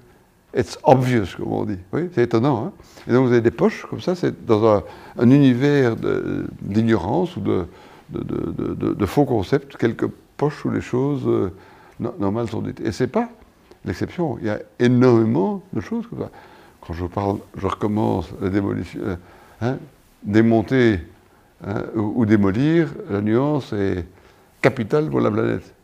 it's 0.56 0.78
obvious, 0.82 1.36
comme 1.36 1.52
on 1.52 1.64
dit. 1.64 1.78
Oui, 1.92 2.08
c'est 2.14 2.22
étonnant. 2.22 2.66
Hein 2.66 2.72
et 3.08 3.12
donc 3.12 3.26
vous 3.26 3.32
avez 3.32 3.40
des 3.40 3.50
poches 3.50 3.86
comme 3.88 4.00
ça, 4.00 4.14
c'est 4.14 4.44
dans 4.44 4.66
un, 4.66 4.82
un 5.18 5.30
univers 5.30 5.96
d'ignorance 6.60 7.36
ou 7.36 7.40
de, 7.40 9.06
faux 9.06 9.24
concepts, 9.24 9.76
quelques 9.76 10.08
poches 10.36 10.64
où 10.64 10.70
les 10.70 10.80
choses 10.80 11.22
euh, 11.26 11.50
normales 11.98 12.48
sont 12.48 12.62
dites. 12.62 12.80
Et 12.80 12.92
c'est 12.92 13.06
pas 13.06 13.28
l'exception. 13.84 14.38
Il 14.40 14.46
y 14.46 14.50
a 14.50 14.60
énormément 14.78 15.62
de 15.72 15.80
choses 15.80 16.06
comme 16.06 16.20
ça. 16.20 16.30
Quand 16.80 16.94
je 16.94 17.04
parle, 17.06 17.38
je 17.56 17.66
recommence 17.66 18.30
la 18.40 18.48
démolition, 18.48 19.00
euh, 19.02 19.16
hein, 19.60 19.76
démonter 20.22 21.00
hein, 21.66 21.84
ou, 21.94 22.24
démolir, 22.26 22.88
la 23.10 23.20
nuance 23.20 23.72
est 23.72 24.04
capitale 24.62 25.08
pour 25.08 25.20
la 25.20 25.30
planète. 25.30 25.74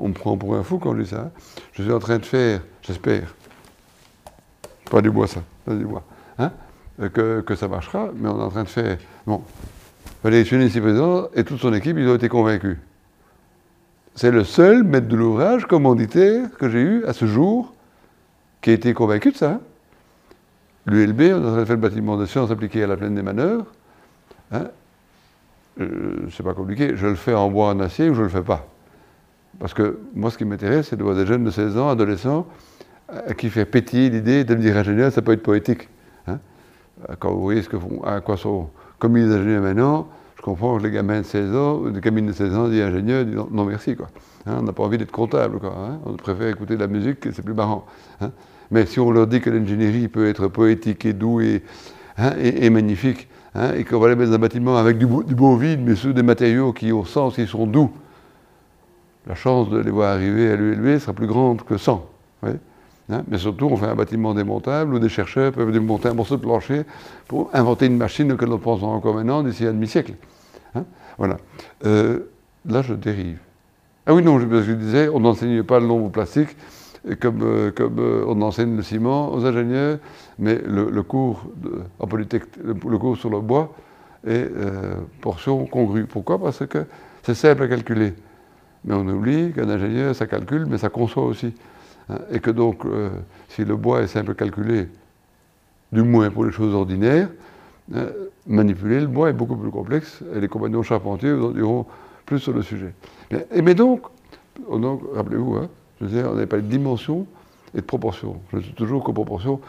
Hein. 0.00 0.04
On 0.04 0.08
me 0.08 0.14
prend 0.14 0.36
pour 0.36 0.54
un 0.54 0.62
fou 0.62 0.78
quand 0.78 0.94
je 0.96 1.02
dis 1.02 1.08
ça. 1.08 1.30
Je 1.72 1.82
suis 1.82 1.92
en 1.92 1.98
train 1.98 2.18
de 2.18 2.24
faire, 2.24 2.60
j'espère, 2.82 3.34
pas 4.90 5.00
du 5.02 5.10
bois 5.10 5.26
ça, 5.26 5.42
pas 5.64 5.74
du 5.74 5.84
bois, 5.84 6.02
hein, 6.38 6.50
que, 6.98 7.40
que, 7.40 7.54
ça 7.54 7.68
marchera, 7.68 8.10
mais 8.16 8.28
on 8.28 8.38
est 8.38 8.42
en 8.42 8.50
train 8.50 8.64
de 8.64 8.68
faire. 8.68 8.98
Bon, 9.26 9.42
Valérie 10.22 10.66
ici 10.66 10.80
présent 10.80 11.28
et 11.34 11.44
toute 11.44 11.60
son 11.60 11.72
équipe, 11.72 11.96
ils 11.98 12.08
ont 12.08 12.16
été 12.16 12.28
convaincus. 12.28 12.78
C'est 14.14 14.30
le 14.30 14.44
seul 14.44 14.82
maître 14.82 15.08
de 15.08 15.16
l'ouvrage 15.16 15.66
commanditaire 15.66 16.50
que 16.58 16.68
j'ai 16.68 16.80
eu 16.80 17.04
à 17.04 17.12
ce 17.12 17.26
jour 17.26 17.74
qui 18.60 18.70
a 18.70 18.72
été 18.72 18.92
convaincu 18.92 19.30
de 19.30 19.36
ça. 19.36 19.60
L'ULB, 20.86 21.20
on 21.34 21.58
a 21.58 21.64
fait 21.64 21.72
le 21.72 21.78
bâtiment 21.78 22.16
de 22.16 22.26
sciences 22.26 22.50
appliquées 22.50 22.82
à 22.82 22.86
la 22.86 22.96
plaine 22.96 23.14
des 23.14 23.22
manœuvres. 23.22 23.66
Hein, 24.50 24.66
euh, 25.80 26.26
c'est 26.32 26.42
pas 26.42 26.54
compliqué, 26.54 26.96
je 26.96 27.06
le 27.06 27.14
fais 27.14 27.34
en 27.34 27.48
bois, 27.48 27.68
en 27.68 27.80
acier 27.80 28.10
ou 28.10 28.14
je 28.14 28.22
le 28.22 28.28
fais 28.28 28.42
pas. 28.42 28.66
Parce 29.58 29.74
que 29.74 29.98
moi, 30.14 30.30
ce 30.30 30.38
qui 30.38 30.44
m'intéresse, 30.44 30.88
c'est 30.88 30.96
de 30.96 31.02
voir 31.02 31.16
des 31.16 31.26
jeunes 31.26 31.44
de 31.44 31.50
16 31.50 31.76
ans, 31.76 31.88
adolescents, 31.88 32.46
à 33.08 33.34
qui 33.34 33.50
fait 33.50 33.64
pétiller 33.64 34.10
l'idée 34.10 34.44
de 34.44 34.54
devenir 34.54 34.76
ingénieur, 34.76 35.12
ça 35.12 35.22
peut 35.22 35.32
être 35.32 35.42
poétique. 35.42 35.88
Hein. 36.26 36.38
Quand 37.18 37.32
vous 37.32 37.42
voyez 37.42 37.62
ce 37.62 37.68
que 37.68 37.78
font, 37.78 38.02
à 38.04 38.20
quoi 38.20 38.36
sont 38.36 38.70
commis 38.98 39.20
les 39.22 39.32
ingénieurs 39.32 39.62
maintenant, 39.62 40.08
je 40.36 40.42
comprends 40.42 40.78
que 40.78 40.84
les 40.84 40.90
gamins 40.90 41.20
de 41.20 41.26
16 41.26 41.54
ans, 41.54 41.80
des 41.90 42.00
gamines 42.00 42.26
de 42.26 42.32
16 42.32 42.54
ans 42.54 42.68
disent 42.68 42.80
ingénieur, 42.80 43.24
disent 43.24 43.36
non, 43.50 43.64
merci. 43.64 43.94
Hein, 44.46 44.56
on 44.60 44.62
n'a 44.62 44.72
pas 44.72 44.82
envie 44.82 44.96
d'être 44.96 45.12
comptable. 45.12 45.58
Hein. 45.64 45.98
on 46.06 46.14
préfère 46.14 46.48
écouter 46.48 46.76
de 46.76 46.80
la 46.80 46.86
musique, 46.86 47.18
c'est 47.32 47.42
plus 47.42 47.52
marrant. 47.52 47.84
Mais 48.70 48.86
si 48.86 49.00
on 49.00 49.10
leur 49.10 49.26
dit 49.26 49.40
que 49.40 49.50
l'ingénierie 49.50 50.08
peut 50.08 50.28
être 50.28 50.48
poétique 50.48 51.04
et 51.04 51.12
doux 51.12 51.40
et, 51.40 51.62
magnifique, 52.70 53.28
et 53.76 53.84
qu'on 53.84 53.98
va 53.98 54.08
les 54.08 54.16
mettre 54.16 54.30
dans 54.30 54.36
un 54.36 54.40
bâtiment 54.40 54.76
avec 54.76 54.96
du 54.96 55.06
beau, 55.06 55.56
vide, 55.56 55.80
mais 55.84 55.96
sous 55.96 56.12
des 56.12 56.22
matériaux 56.22 56.72
qui 56.72 56.92
ont 56.92 57.04
sens, 57.04 57.34
qui 57.34 57.46
sont 57.46 57.66
doux, 57.66 57.90
la 59.30 59.36
chance 59.36 59.70
de 59.70 59.78
les 59.78 59.92
voir 59.92 60.12
arriver 60.12 60.50
à 60.50 60.56
l'ULB 60.56 60.98
sera 60.98 61.12
plus 61.12 61.28
grande 61.28 61.62
que 61.62 61.76
sans. 61.76 62.04
Hein, 62.42 63.22
mais 63.28 63.38
surtout, 63.38 63.66
on 63.66 63.76
fait 63.76 63.86
un 63.86 63.94
bâtiment 63.94 64.34
démontable 64.34 64.92
où 64.92 64.98
des 64.98 65.08
chercheurs 65.08 65.52
peuvent 65.52 65.70
démonter 65.70 66.08
un 66.08 66.14
morceau 66.14 66.36
de 66.36 66.42
plancher 66.42 66.82
pour 67.28 67.48
inventer 67.52 67.86
une 67.86 67.96
machine 67.96 68.36
que 68.36 68.44
nous 68.44 68.58
pensons 68.58 68.86
encore 68.86 69.14
maintenant 69.14 69.44
d'ici 69.44 69.64
un 69.66 69.72
demi-siècle. 69.72 70.14
Hein, 70.74 70.84
voilà. 71.16 71.36
Euh, 71.86 72.30
là, 72.66 72.82
je 72.82 72.94
dérive. 72.94 73.38
Ah 74.04 74.14
oui, 74.14 74.22
non, 74.24 74.34
parce 74.34 74.48
que 74.48 74.62
je 74.62 74.72
disais, 74.72 75.08
on 75.08 75.20
n'enseigne 75.20 75.62
pas 75.62 75.78
le 75.78 75.86
nombre 75.86 76.10
plastique 76.10 76.56
comme, 77.20 77.42
euh, 77.42 77.70
euh, 77.78 78.24
on 78.26 78.42
enseigne 78.42 78.74
le 78.74 78.82
ciment 78.82 79.32
aux 79.32 79.46
ingénieurs, 79.46 79.98
mais 80.40 80.60
le, 80.66 81.02
cours 81.04 81.46
sur 83.16 83.30
le 83.30 83.40
bois 83.40 83.72
est 84.26 84.50
portion 85.20 85.66
congrue. 85.66 86.06
Pourquoi? 86.06 86.40
Parce 86.40 86.66
que 86.66 86.84
c'est 87.22 87.34
simple 87.34 87.62
à 87.62 87.68
calculer. 87.68 88.14
Mais 88.84 88.94
on 88.94 89.06
oublie 89.08 89.52
qu'un 89.52 89.68
ingénieur, 89.68 90.14
ça 90.14 90.26
calcule, 90.26 90.66
mais 90.66 90.78
ça 90.78 90.88
conçoit 90.88 91.24
aussi. 91.24 91.54
Hein, 92.08 92.18
et 92.30 92.40
que 92.40 92.50
donc, 92.50 92.84
euh, 92.84 93.10
si 93.48 93.64
le 93.64 93.76
bois 93.76 94.02
est 94.02 94.06
simple 94.06 94.32
à 94.32 94.34
calculer, 94.34 94.88
du 95.92 96.02
moins 96.02 96.30
pour 96.30 96.44
les 96.44 96.52
choses 96.52 96.74
ordinaires, 96.74 97.28
hein, 97.94 98.06
manipuler 98.46 99.00
le 99.00 99.06
bois 99.06 99.30
est 99.30 99.34
beaucoup 99.34 99.56
plus 99.56 99.70
complexe, 99.70 100.22
et 100.34 100.40
les 100.40 100.48
compagnons 100.48 100.82
charpentiers 100.82 101.32
vous 101.32 101.46
en 101.46 101.50
diront 101.50 101.86
plus 102.24 102.38
sur 102.38 102.52
le 102.52 102.62
sujet. 102.62 102.94
Mais, 103.30 103.46
et 103.52 103.62
mais 103.62 103.74
donc, 103.74 104.02
donc 104.70 105.02
rappelez-vous, 105.14 105.56
hein, 105.56 105.68
je 106.00 106.06
on 106.06 106.34
n'avait 106.34 106.46
pas 106.46 106.56
de 106.56 106.62
dimension 106.62 107.26
et 107.74 107.78
de 107.78 107.86
proportion. 107.86 108.40
Je 108.52 108.60
suis 108.60 108.72
toujours 108.72 109.04
qu'aux 109.04 109.12
proportions. 109.12 109.60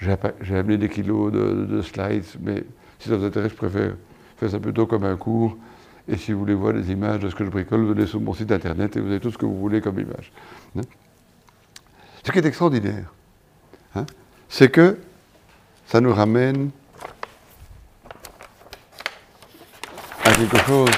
J'ai 0.00 0.56
amené 0.56 0.76
des 0.76 0.88
kilos 0.88 1.32
de, 1.32 1.82
slides, 1.82 2.24
mais 2.40 2.62
si 2.98 3.08
ça 3.08 3.16
vous 3.16 3.24
intéresse, 3.24 3.50
je 3.50 3.56
préfère 3.56 3.94
faire 4.36 4.50
ça 4.50 4.60
plutôt 4.60 4.86
comme 4.86 5.04
un 5.04 5.16
cours. 5.16 5.56
Et 6.08 6.16
si 6.16 6.32
vous 6.32 6.38
voulez 6.38 6.54
voir 6.54 6.72
des 6.72 6.90
images 6.90 7.20
de 7.20 7.28
ce 7.28 7.34
que 7.34 7.44
je 7.44 7.50
bricole, 7.50 7.84
venez 7.84 8.06
sur 8.06 8.20
mon 8.20 8.32
site 8.32 8.50
internet 8.50 8.96
et 8.96 9.00
vous 9.00 9.08
avez 9.10 9.20
tout 9.20 9.30
ce 9.30 9.36
que 9.36 9.44
vous 9.44 9.58
voulez 9.58 9.82
comme 9.82 10.00
image. 10.00 10.32
Hein. 10.76 10.80
Ce 12.24 12.32
qui 12.32 12.38
est 12.38 12.46
extraordinaire, 12.46 13.12
hein, 13.94 14.06
c'est 14.48 14.70
que 14.70 14.98
ça 15.86 16.00
nous 16.00 16.12
ramène 16.12 16.70
à 20.24 20.32
quelque 20.32 20.58
chose. 20.58 20.90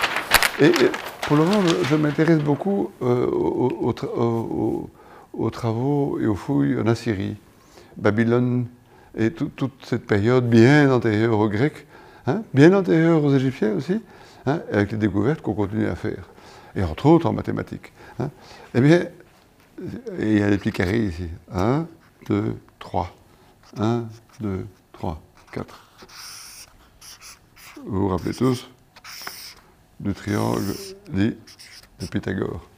Et, 0.61 0.73
pour 1.27 1.37
le 1.37 1.45
moment, 1.45 1.63
je 1.89 1.97
m'intéresse 1.97 2.41
beaucoup 2.41 2.91
euh, 3.03 3.27
aux, 3.27 3.69
aux, 3.81 3.95
aux, 4.17 4.91
aux, 5.33 5.51
travaux 5.51 6.19
et 6.21 6.27
aux 6.27 6.35
fouilles 6.35 6.79
en 6.81 6.87
Assyrie, 6.87 7.37
Babylone 7.97 8.67
et 9.17 9.33
tout, 9.33 9.51
toute 9.55 9.85
cette 9.85 10.07
période 10.07 10.49
bien 10.49 10.93
antérieure 10.93 11.39
aux 11.39 11.49
Grecs, 11.49 11.87
hein, 12.27 12.43
bien 12.55 12.73
antérieure 12.73 13.23
aux 13.25 13.35
Égyptiens 13.35 13.75
aussi, 13.75 14.01
hein, 14.47 14.61
avec 14.73 14.93
les 14.93 14.99
découvertes 14.99 15.41
qu'on 15.43 15.55
continue 15.55 15.87
à 15.87 15.97
faire, 15.97 16.29
et 16.75 16.83
entre 16.83 17.07
autres 17.07 17.27
en 17.27 17.33
mathématiques. 17.33 17.93
Hein. 18.19 18.31
Eh 18.75 18.81
bien, 18.81 19.07
il 20.19 20.39
y 20.39 20.43
a 20.43 20.51
des 20.51 20.59
petits 20.59 20.73
carrés 20.73 21.07
ici. 21.07 21.29
1, 21.53 21.87
2, 22.29 22.57
3. 22.79 23.17
1, 23.79 24.05
2, 24.41 24.67
3, 24.93 25.23
4. 25.53 25.87
Vous 27.87 28.01
vous 28.01 28.09
rappelez 28.09 28.35
tous 28.35 28.69
du 29.99 30.13
triangle 30.13 30.75
dit 31.11 31.37
de 32.01 32.07
Pythagore. 32.07 32.69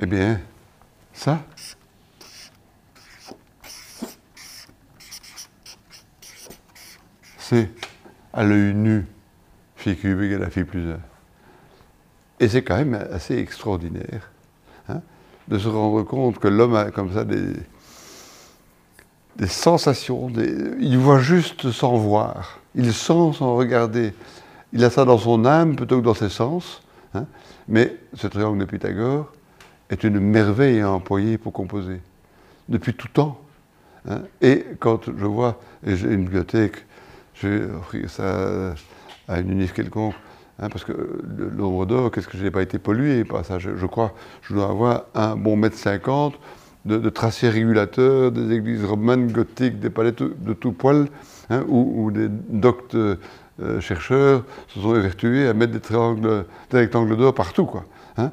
Eh 0.00 0.06
bien, 0.06 0.40
ça, 1.12 1.44
c'est 7.38 7.70
à 8.32 8.42
l'œil 8.42 8.74
nu 8.74 9.06
phi 9.84 9.96
cube 9.96 10.22
égale 10.22 10.42
à 10.44 10.50
phi 10.50 10.64
plus 10.64 10.90
1. 10.90 10.96
Et 12.40 12.48
c'est 12.48 12.62
quand 12.62 12.76
même 12.76 12.94
assez 13.12 13.36
extraordinaire 13.36 14.30
hein, 14.88 15.02
de 15.48 15.58
se 15.58 15.68
rendre 15.68 16.02
compte 16.02 16.38
que 16.38 16.48
l'homme 16.48 16.74
a 16.74 16.90
comme 16.90 17.12
ça 17.12 17.24
des, 17.24 17.52
sensations, 19.46 20.32
il 20.80 20.96
voit 20.96 21.20
juste 21.20 21.70
sans 21.70 21.96
voir, 21.96 22.60
il 22.74 22.94
sent 22.94 23.32
sans 23.38 23.56
regarder. 23.56 24.14
Il 24.72 24.82
a 24.84 24.90
ça 24.90 25.04
dans 25.04 25.18
son 25.18 25.44
âme 25.44 25.76
plutôt 25.76 26.00
que 26.00 26.04
dans 26.04 26.14
ses 26.14 26.30
sens. 26.30 26.82
Hein, 27.14 27.26
mais 27.68 27.96
ce 28.14 28.26
triangle 28.26 28.58
de 28.58 28.64
Pythagore 28.64 29.30
est 29.90 30.02
une 30.02 30.18
merveille 30.18 30.80
à 30.80 30.90
employer 30.90 31.36
pour 31.36 31.52
composer, 31.52 32.00
depuis 32.68 32.94
tout 32.94 33.08
temps. 33.08 33.38
Hein. 34.08 34.22
Et 34.40 34.64
quand 34.80 35.04
je 35.04 35.26
vois, 35.26 35.60
et 35.86 35.94
j'ai 35.94 36.08
une 36.08 36.24
bibliothèque, 36.24 36.84
je 37.34 37.48
vais 37.48 37.70
offrir 37.70 38.10
ça 38.10 38.74
à 39.28 39.40
une 39.40 39.50
UNIF 39.50 39.72
quelconque, 39.72 40.14
hein, 40.58 40.68
parce 40.68 40.84
que 40.84 40.92
l'ombre 41.56 41.86
d'or, 41.86 42.10
qu'est-ce 42.10 42.28
que 42.28 42.36
je 42.36 42.44
n'ai 42.44 42.50
pas 42.50 42.62
été 42.62 42.78
pollué? 42.78 43.24
Ça 43.44 43.58
je, 43.58 43.76
je, 43.76 43.86
crois, 43.86 44.14
je 44.42 44.54
dois 44.54 44.68
avoir 44.68 45.04
un 45.14 45.36
bon 45.36 45.56
mètre 45.56 45.76
cinquante 45.76 46.34
de, 46.84 46.98
de 46.98 47.08
tracés 47.08 47.48
régulateurs, 47.48 48.30
des 48.30 48.54
églises 48.54 48.84
romanes, 48.84 49.32
gothiques, 49.32 49.80
des 49.80 49.90
palais 49.90 50.12
de 50.12 50.52
tout 50.52 50.72
poil, 50.72 51.08
hein, 51.50 51.64
ou, 51.68 52.10
des 52.10 52.28
doctes 52.28 52.94
euh, 52.94 53.16
chercheurs 53.80 54.44
se 54.68 54.80
sont 54.80 54.94
évertués 54.94 55.46
à 55.46 55.54
mettre 55.54 55.72
des, 55.72 55.80
triangles, 55.80 56.44
des 56.70 56.78
rectangles 56.78 57.16
d'or 57.16 57.34
partout. 57.34 57.66
Quoi, 57.66 57.84
hein, 58.18 58.30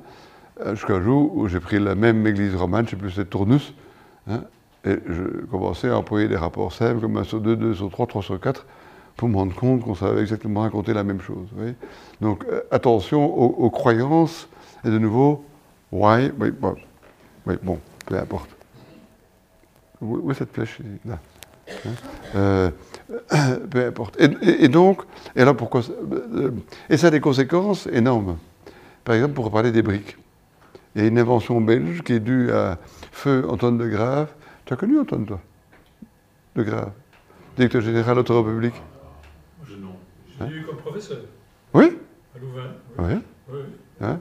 Jusqu'à 0.71 0.95
un 0.95 1.01
jour 1.01 1.35
où 1.35 1.47
j'ai 1.47 1.59
pris 1.59 1.79
la 1.79 1.95
même 1.95 2.25
église 2.27 2.55
romane, 2.55 2.87
je 2.87 2.95
ne 2.95 2.99
sais 2.99 3.03
plus, 3.03 3.11
c'est 3.11 3.29
Tournus, 3.29 3.73
hein, 4.29 4.41
et 4.85 4.97
je 5.07 5.45
commençais 5.49 5.89
à 5.89 5.97
employer 5.97 6.27
des 6.27 6.35
rapports 6.35 6.73
simples 6.73 7.01
comme 7.01 7.17
1 7.17 7.23
sur 7.23 7.39
2, 7.39 7.55
2 7.55 7.73
sur 7.75 7.89
3, 7.89 8.07
3 8.07 8.21
sur 8.21 8.39
4, 8.39 8.65
pour 9.21 9.29
me 9.29 9.35
rendre 9.35 9.53
compte 9.53 9.83
qu'on 9.83 9.93
savait 9.93 10.21
exactement 10.21 10.61
raconter 10.61 10.95
la 10.95 11.03
même 11.03 11.21
chose. 11.21 11.47
Donc 12.21 12.43
euh, 12.45 12.61
attention 12.71 13.23
aux, 13.23 13.69
croyances, 13.69 14.49
et 14.83 14.89
de 14.89 14.97
nouveau, 14.97 15.45
why, 15.91 16.31
oui, 16.39 16.49
bon, 17.61 17.79
peu 18.07 18.17
importe. 18.17 18.49
Où, 20.01 20.31
est 20.31 20.33
cette 20.33 20.51
flèche? 20.51 20.79
Là. 21.05 21.19
hein? 21.85 21.89
Euh, 22.33 22.71
peu 23.69 23.85
importe. 23.85 24.19
Et, 24.19 24.67
donc, 24.69 25.03
et 25.35 25.43
alors 25.43 25.55
pourquoi 25.55 25.81
euh, 26.33 26.49
Et 26.89 26.97
ça 26.97 27.07
a 27.07 27.11
des 27.11 27.21
conséquences 27.21 27.85
énormes. 27.93 28.37
Par 29.03 29.13
exemple, 29.13 29.35
pour 29.35 29.51
parler 29.51 29.71
des 29.71 29.83
briques. 29.83 30.17
Il 30.95 31.03
y 31.03 31.05
a 31.05 31.07
une 31.07 31.19
invention 31.19 31.61
belge 31.61 32.01
qui 32.01 32.13
est 32.13 32.19
due 32.19 32.51
à 32.51 32.79
Feu 33.11 33.45
Antoine 33.47 33.77
de 33.77 33.87
Grave. 33.87 34.33
Tu 34.65 34.73
as 34.73 34.77
connu 34.77 34.99
Antoine, 34.99 35.27
toi? 35.27 35.39
De 36.55 36.63
Grave 36.63 36.91
Directeur 37.57 37.81
général 37.81 38.23
de 38.23 38.31
République 38.31 38.81
Je 39.67 39.75
non. 39.75 39.95
J'ai 40.37 40.45
hein 40.45 40.49
eu 40.49 40.63
comme 40.63 40.77
professeur. 40.91 41.19
Oui 41.73 41.97
À 42.35 42.39
Louvain. 42.39 42.71
Oui. 42.99 43.19
oui. 43.51 43.59
Hein 44.01 44.19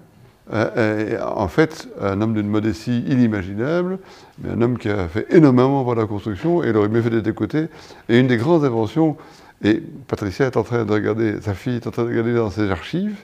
euh, 0.53 0.71
euh, 0.77 1.23
en 1.23 1.49
fait, 1.49 1.89
un 2.01 2.21
homme 2.21 2.35
d'une 2.35 2.49
modestie 2.49 3.01
inimaginable, 3.07 3.99
mais 4.39 4.51
un 4.51 4.63
homme 4.63 4.79
qui 4.79 4.89
a 4.89 5.07
fait 5.09 5.27
énormément 5.31 5.85
pour 5.85 5.95
la 5.95 6.07
construction, 6.07 6.65
et 6.65 6.71
il 6.71 6.77
aurait 6.77 6.89
mieux 6.89 7.03
fait 7.03 7.11
d'être 7.11 7.29
écouté. 7.29 7.69
Et 8.09 8.19
une 8.19 8.27
des 8.27 8.37
grandes 8.37 8.65
inventions, 8.65 9.17
et 9.63 9.83
Patricia 10.09 10.47
est 10.47 10.57
en 10.57 10.65
train 10.65 10.85
de 10.85 10.93
regarder, 10.93 11.41
sa 11.41 11.55
fille 11.55 11.77
est 11.77 11.87
en 11.87 11.91
train 11.91 12.05
de 12.05 12.09
regarder 12.09 12.35
dans 12.35 12.51
ses 12.51 12.69
archives, 12.71 13.17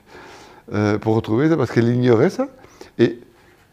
euh, 0.73 0.99
pour 0.99 1.15
retrouver 1.17 1.49
ça, 1.49 1.57
parce 1.57 1.73
qu'elle 1.73 1.89
ignorait 1.89 2.31
ça. 2.31 2.49
Et 2.99 3.19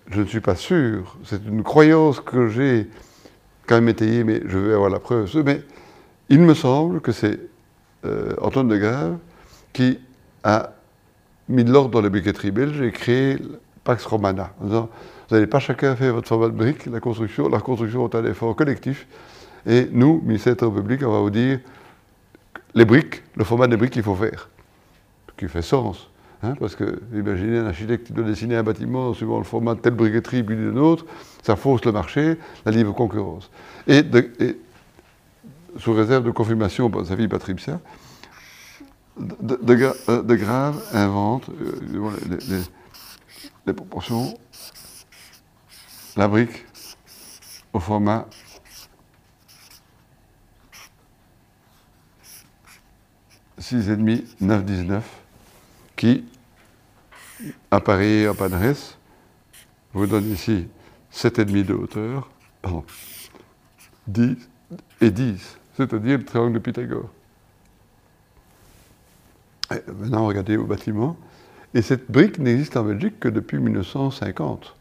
je 0.10 0.22
ne 0.22 0.26
suis 0.26 0.42
pas 0.42 0.56
sûr, 0.56 1.18
c'est 1.24 1.46
une 1.46 1.64
croyance 1.64 2.20
que 2.20 2.48
j'ai 2.48 2.90
quand 3.68 3.76
même 3.76 3.90
étayée, 3.90 4.24
mais 4.24 4.42
je 4.48 4.58
vais 4.58 4.74
avoir 4.74 4.90
la 4.90 5.00
preuve. 5.00 5.30
Mais 5.46 5.62
il 6.30 6.42
me 6.42 6.54
semble 6.54 7.02
que 7.02 7.12
c'est 7.12 7.40
Antoine 8.42 8.68
de 8.68 8.76
Grave 8.78 9.18
qui 9.74 10.00
a 10.44 10.72
mis 11.50 11.64
de 11.64 11.72
l'ordre 11.72 11.90
dans 11.90 12.02
les 12.02 12.10
briqueteries 12.10 12.52
belges 12.52 12.82
et 12.82 12.92
créé 12.92 13.38
Pax 13.84 14.06
Romana, 14.06 14.54
en 14.62 14.66
disant 14.66 14.90
vous 15.30 15.36
n'allez 15.36 15.48
pas 15.48 15.60
chacun 15.60 15.96
faire 15.96 16.14
votre 16.14 16.28
format 16.28 16.48
de 16.48 16.54
briques, 16.54 16.86
la 16.86 17.00
construction, 17.00 17.50
la 17.50 17.60
construction 17.60 18.08
est 18.08 18.16
un 18.16 18.26
effort 18.26 18.56
collectif. 18.56 19.08
Et 19.66 19.88
nous, 19.92 20.22
ministère 20.24 20.56
de 20.56 20.68
public, 20.68 21.02
on 21.04 21.12
va 21.12 21.20
vous 21.20 21.30
dire 21.30 21.60
les 22.76 22.86
briques, 22.86 23.24
le 23.36 23.44
format 23.44 23.68
des 23.68 23.78
briques 23.78 23.94
qu'il 23.94 24.04
faut 24.04 24.16
faire. 24.16 24.50
Ce 25.30 25.34
qui 25.38 25.48
fait 25.48 25.62
sens. 25.62 26.10
Hein, 26.44 26.56
parce 26.60 26.76
que, 26.76 27.00
imaginez 27.14 27.58
un 27.58 27.68
architecte 27.68 28.08
qui 28.08 28.14
doit 28.14 28.26
dessiner 28.26 28.58
un 28.58 28.64
bâtiment 28.64 29.14
suivant 29.14 29.38
le 29.38 29.46
format 29.46 29.76
de 29.76 29.80
telle 29.80 29.94
briqueterie 29.94 30.44
puis 30.44 30.58
d'une 30.58 30.78
autre, 30.78 31.06
ça 31.42 31.56
fausse 31.56 31.86
le 31.86 31.94
marché, 31.94 32.38
la 32.66 32.72
livre 32.72 32.94
concurrence. 32.94 33.50
Et, 33.88 34.04
sous 35.78 35.94
réserve 35.94 36.26
de 36.26 36.32
confirmation 36.32 36.90
par 36.90 37.06
sa 37.06 37.16
fille 37.16 37.30
Patricia, 37.30 37.80
de, 39.18 39.56
de, 40.22 40.36
Grave 40.36 40.82
invente 40.94 41.50
euh, 41.50 42.66
les, 43.66 43.74
proportions, 43.74 44.38
la 46.16 46.28
brique 46.28 46.66
au 47.74 47.80
format 47.80 48.28
demi 53.72 54.24
9,19 54.42 55.02
qui, 55.96 56.26
à 57.72 57.80
Paris 57.80 58.06
et 58.06 58.28
à 58.28 58.34
Padres, 58.34 58.76
vous 59.94 60.08
donne 60.08 60.30
ici 60.32 60.68
7,5 61.14 61.66
de 61.66 61.74
hauteur, 61.74 62.30
pardon, 62.62 62.84
10 64.08 64.38
et 65.02 65.12
10, 65.12 65.58
c'est-à-dire 65.78 66.18
le 66.18 66.26
triangle 66.26 66.54
de 66.54 66.60
Pythagore. 66.60 67.10
Maintenant, 70.00 70.28
regardez 70.28 70.58
au 70.58 70.66
bâtiment. 70.66 71.18
Et 71.74 71.82
cette 71.82 72.12
brique 72.12 72.40
n'existe 72.40 72.78
en 72.78 72.84
Belgique 72.84 73.20
que 73.20 73.30
depuis 73.30 73.58
1950. 73.58 74.76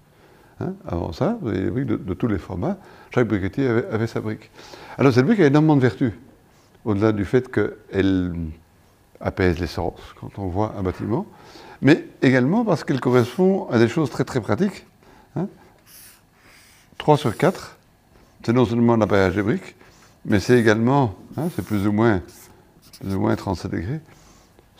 Hein, 0.60 0.74
avant 0.86 1.12
ça, 1.12 1.38
vous 1.40 1.48
avez 1.48 1.62
des 1.62 1.70
briques 1.70 1.86
de, 1.86 2.14
tous 2.14 2.28
les 2.28 2.38
formats. 2.38 2.76
Chaque 3.14 3.26
briquetier 3.26 3.66
avait, 3.66 4.06
sa 4.06 4.20
brique. 4.20 4.50
Alors 4.98 5.12
cette 5.12 5.24
brique 5.24 5.40
a 5.40 5.46
énormément 5.46 5.76
de 5.76 5.80
vertus. 5.80 6.12
Au-delà 6.84 7.12
du 7.12 7.24
fait 7.24 7.50
qu'elle 7.50 8.34
apaise 9.20 9.58
l'essence 9.58 10.00
quand 10.20 10.38
on 10.38 10.48
voit 10.48 10.74
un 10.78 10.82
bâtiment, 10.82 11.26
mais 11.80 12.06
également 12.22 12.64
parce 12.64 12.84
qu'elle 12.84 13.00
correspond 13.00 13.68
à 13.70 13.78
des 13.78 13.88
choses 13.88 14.10
très 14.10 14.24
très 14.24 14.40
pratiques. 14.40 14.84
3 16.98 17.14
hein. 17.14 17.16
sur 17.16 17.36
4, 17.36 17.78
c'est 18.44 18.52
non 18.52 18.64
seulement 18.64 18.96
l'appareillage 18.96 19.36
des 19.36 19.42
briques, 19.42 19.76
mais 20.24 20.40
c'est 20.40 20.58
également, 20.58 21.14
hein, 21.36 21.48
c'est 21.54 21.64
plus 21.64 21.86
ou 21.86 21.92
moins, 21.92 22.20
plus 23.00 23.14
ou 23.14 23.20
moins 23.20 23.34
37 23.36 23.70
degrés, 23.70 24.00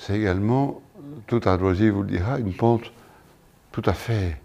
c'est 0.03 0.17
également, 0.17 0.83
tout 1.29 1.41
ardoisier 1.45 1.91
vous 1.91 2.03
le 2.03 2.09
dira, 2.09 2.39
une 2.41 2.53
pente 2.53 2.93
tout 3.71 3.83
à 3.87 3.93
fait 3.93 4.37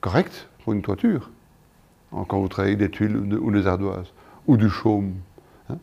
correcte 0.00 0.48
pour 0.64 0.72
une 0.72 0.82
toiture. 0.82 1.30
Quand 2.10 2.40
vous 2.40 2.48
travaillez 2.48 2.74
des 2.74 2.90
tuiles 2.90 3.16
ou 3.16 3.50
des 3.52 3.68
ardoises, 3.68 4.12
ou 4.48 4.56
du 4.56 4.68
chaume. 4.68 5.14
Hein. 5.68 5.76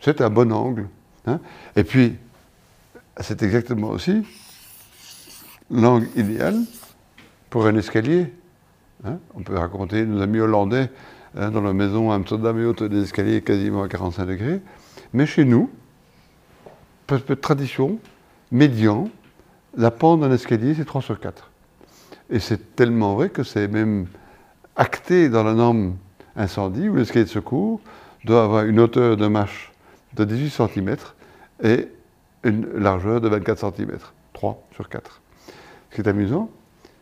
C'est 0.00 0.22
un 0.22 0.30
bon 0.30 0.50
angle. 0.50 0.88
Hein. 1.26 1.40
Et 1.76 1.84
puis, 1.84 2.16
c'est 3.20 3.42
exactement 3.42 3.90
aussi 3.90 4.26
l'angle 5.70 6.08
idéal 6.16 6.56
pour 7.50 7.66
un 7.66 7.76
escalier. 7.76 8.32
Hein. 9.04 9.18
On 9.34 9.42
peut 9.42 9.58
raconter 9.58 10.06
nos 10.06 10.22
amis 10.22 10.40
hollandais 10.40 10.90
dans 11.34 11.60
la 11.60 11.74
maison 11.74 12.10
à 12.10 12.14
Amsterdam 12.14 12.58
et 12.58 12.64
autres 12.64 12.86
des 12.86 13.02
escaliers 13.02 13.42
quasiment 13.42 13.82
à 13.82 13.88
45 13.88 14.24
degrés. 14.24 14.62
Mais 15.12 15.26
chez 15.26 15.44
nous, 15.44 15.70
peu 17.06 17.18
de 17.18 17.34
tradition, 17.34 17.98
médian, 18.54 19.10
la 19.76 19.90
pente 19.90 20.20
d'un 20.20 20.30
escalier, 20.32 20.74
c'est 20.74 20.84
3 20.84 21.02
sur 21.02 21.18
4. 21.18 21.50
Et 22.30 22.38
c'est 22.38 22.76
tellement 22.76 23.16
vrai 23.16 23.28
que 23.28 23.42
c'est 23.42 23.66
même 23.66 24.06
acté 24.76 25.28
dans 25.28 25.42
la 25.42 25.54
norme 25.54 25.96
incendie 26.36 26.88
où 26.88 26.94
l'escalier 26.94 27.24
de 27.24 27.30
secours 27.30 27.80
doit 28.24 28.44
avoir 28.44 28.64
une 28.64 28.78
hauteur 28.78 29.16
de 29.16 29.26
marche 29.26 29.72
de 30.14 30.24
18 30.24 30.50
cm 30.50 30.96
et 31.64 31.88
une 32.44 32.66
largeur 32.78 33.20
de 33.20 33.28
24 33.28 33.74
cm. 33.76 33.98
3 34.32 34.62
sur 34.72 34.88
4. 34.88 35.20
Ce 35.90 35.96
qui 35.96 36.00
est 36.00 36.08
amusant, 36.08 36.48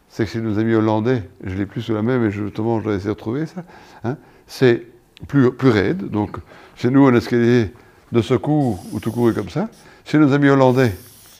c'est 0.08 0.24
que 0.24 0.30
chez 0.30 0.40
nos 0.40 0.58
amis 0.58 0.74
hollandais, 0.74 1.22
je 1.44 1.54
l'ai 1.54 1.66
plus 1.66 1.82
sous 1.82 1.92
la 1.92 2.02
main, 2.02 2.18
mais 2.18 2.30
justement, 2.30 2.78
je 2.80 2.84
dois 2.84 2.94
essayer 2.94 3.08
de 3.08 3.10
retrouver 3.10 3.44
ça, 3.44 3.62
hein, 4.04 4.16
c'est 4.46 4.86
plus, 5.28 5.52
plus 5.52 5.70
raide. 5.70 6.08
Donc, 6.08 6.38
chez 6.76 6.88
nous, 6.88 7.06
un 7.06 7.14
escalier 7.14 7.72
de 8.10 8.22
secours 8.22 8.82
ou 8.92 9.00
tout 9.00 9.12
court 9.12 9.30
est 9.30 9.34
comme 9.34 9.50
ça. 9.50 9.68
Chez 10.04 10.18
nos 10.18 10.32
amis 10.32 10.48
hollandais, 10.48 10.92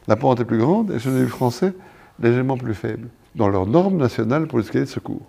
la 0.09 0.16
pente 0.16 0.40
est 0.40 0.44
plus 0.44 0.59
grande 0.59 0.90
et 0.90 0.98
chez 0.98 1.11
les 1.11 1.26
français, 1.26 1.74
légèrement 2.20 2.57
plus 2.57 2.74
faible, 2.74 3.09
dans 3.34 3.48
leur 3.48 3.66
norme 3.66 3.96
nationale 3.96 4.46
pour 4.46 4.59
l'escalier 4.59 4.84
de 4.84 4.90
secours. 4.90 5.22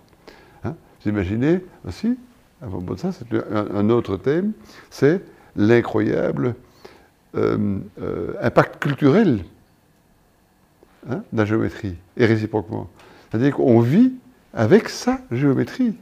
Hein. 0.64 0.74
Vous 1.02 1.10
imaginez 1.10 1.60
aussi, 1.86 2.18
avant 2.60 2.80
de 2.80 2.96
ça, 2.96 3.12
c'est 3.12 3.26
un, 3.52 3.90
autre 3.90 4.16
thème, 4.16 4.52
c'est 4.90 5.22
l'incroyable 5.56 6.54
euh, 7.36 7.78
euh, 8.00 8.34
impact 8.40 8.82
culturel 8.82 9.44
hein, 11.08 11.22
de 11.32 11.38
la 11.38 11.44
géométrie, 11.44 11.96
et 12.16 12.26
réciproquement. 12.26 12.88
C'est-à-dire 13.30 13.54
qu'on 13.54 13.80
vit 13.80 14.12
avec 14.52 14.88
sa 14.88 15.20
géométrie. 15.30 15.94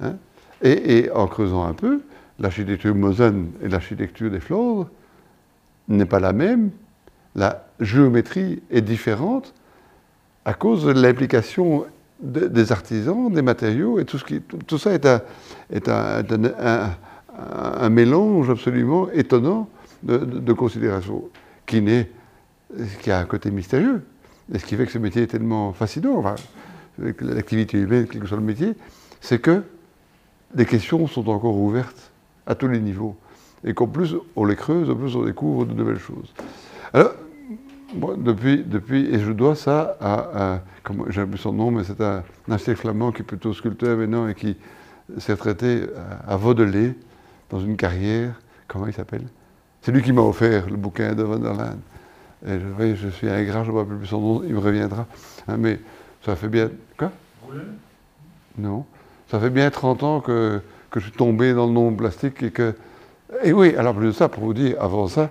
Hein. 0.00 0.16
Et, 0.62 1.10
en 1.14 1.26
creusant 1.26 1.64
un 1.64 1.72
peu, 1.72 2.02
l'architecture 2.38 2.94
Mosen 2.94 3.50
et 3.62 3.68
l'architecture 3.68 4.30
des 4.30 4.40
Flandres 4.40 4.88
n'est 5.88 6.06
pas 6.06 6.20
la 6.20 6.32
même 6.32 6.70
la 7.34 7.66
géométrie 7.80 8.62
est 8.70 8.80
différente 8.80 9.52
à 10.44 10.54
cause 10.54 10.84
de 10.84 10.92
l'implication 10.92 11.84
des 12.20 12.72
artisans, 12.72 13.32
des 13.32 13.42
matériaux, 13.42 13.98
et 13.98 14.04
tout, 14.04 14.18
ce 14.18 14.24
qui, 14.24 14.40
ça 14.78 14.92
est, 14.92 15.06
un, 15.88 17.88
mélange 17.88 18.50
absolument 18.50 19.10
étonnant 19.10 19.68
de, 20.02 20.52
considérations 20.52 21.24
qui, 21.66 21.82
qui 23.02 23.10
a 23.10 23.18
un 23.18 23.24
côté 23.24 23.50
mystérieux. 23.50 24.02
Et 24.52 24.58
ce 24.58 24.66
qui 24.66 24.76
fait 24.76 24.86
que 24.86 24.92
ce 24.92 24.98
métier 24.98 25.22
est 25.22 25.28
tellement 25.28 25.72
fascinant, 25.72 26.22
l'activité 26.98 27.78
humaine, 27.78 28.06
quel 28.10 28.20
que 28.20 28.26
soit 28.26 28.36
le 28.36 28.42
métier, 28.42 28.74
c'est 29.20 29.40
que 29.40 29.62
les 30.54 30.66
questions 30.66 31.06
sont 31.06 31.28
encore 31.28 31.56
ouvertes 31.56 32.10
à 32.46 32.54
tous 32.54 32.68
les 32.68 32.80
niveaux. 32.80 33.16
Et 33.64 33.74
qu'en 33.74 33.86
plus, 33.86 34.14
on 34.36 34.44
les 34.44 34.56
creuse, 34.56 34.90
en 34.90 34.94
plus, 34.94 35.16
on 35.16 35.24
découvre 35.24 35.66
de 35.66 35.74
nouvelles 35.74 35.98
choses. 35.98 36.32
Alors, 36.92 37.12
moi, 37.94 38.14
depuis, 38.16 38.64
depuis, 38.64 39.06
et 39.14 39.18
je 39.18 39.32
dois 39.32 39.54
ça 39.54 39.96
à, 40.00 40.60
j'ai 41.08 41.22
oublié 41.22 41.38
son 41.38 41.52
nom, 41.52 41.70
mais 41.70 41.84
c'est 41.84 42.00
un, 42.00 42.22
architecte 42.50 42.80
flamand 42.80 43.12
qui 43.12 43.22
est 43.22 43.24
plutôt 43.24 43.52
sculpteur 43.52 43.96
maintenant 43.96 44.28
et 44.28 44.34
qui 44.34 44.56
s'est 45.18 45.32
retraité 45.32 45.82
à, 46.26 46.36
Vaudelet, 46.36 46.94
dans 47.48 47.60
une 47.60 47.76
carrière, 47.76 48.40
comment 48.68 48.86
il 48.86 48.92
s'appelle? 48.92 49.24
C'est 49.82 49.92
lui 49.92 50.02
qui 50.02 50.12
m'a 50.12 50.22
offert 50.22 50.68
le 50.68 50.76
bouquin 50.76 51.14
de 51.14 51.22
Van 51.22 51.38
der 51.38 51.54
Laan. 51.54 51.78
Et 52.46 52.58
je, 52.58 52.94
je 52.94 53.08
suis 53.08 53.28
ingrat, 53.28 53.64
je 53.64 53.70
ne 53.70 53.76
rappelle 53.76 53.98
plus 53.98 54.06
son 54.06 54.20
nom, 54.20 54.42
il 54.44 54.54
me 54.54 54.60
reviendra. 54.60 55.06
Hein, 55.48 55.56
mais 55.58 55.80
ça 56.24 56.36
fait 56.36 56.48
bien. 56.48 56.70
Quoi? 56.96 57.10
Non. 58.58 58.84
Ça 59.30 59.38
fait 59.38 59.50
bien 59.50 59.70
30 59.70 60.02
ans 60.02 60.20
que, 60.20 60.60
que 60.90 61.00
je 61.00 61.06
suis 61.06 61.16
tombé 61.16 61.54
dans 61.54 61.66
le 61.66 61.72
nom 61.72 61.92
plastique 61.92 62.42
et 62.42 62.50
que. 62.50 62.74
Et 63.44 63.52
oui, 63.52 63.74
alors 63.76 63.94
plus 63.94 64.08
de 64.08 64.12
ça, 64.12 64.28
pour 64.28 64.44
vous 64.44 64.54
dire, 64.54 64.76
avant 64.80 65.06
ça, 65.06 65.30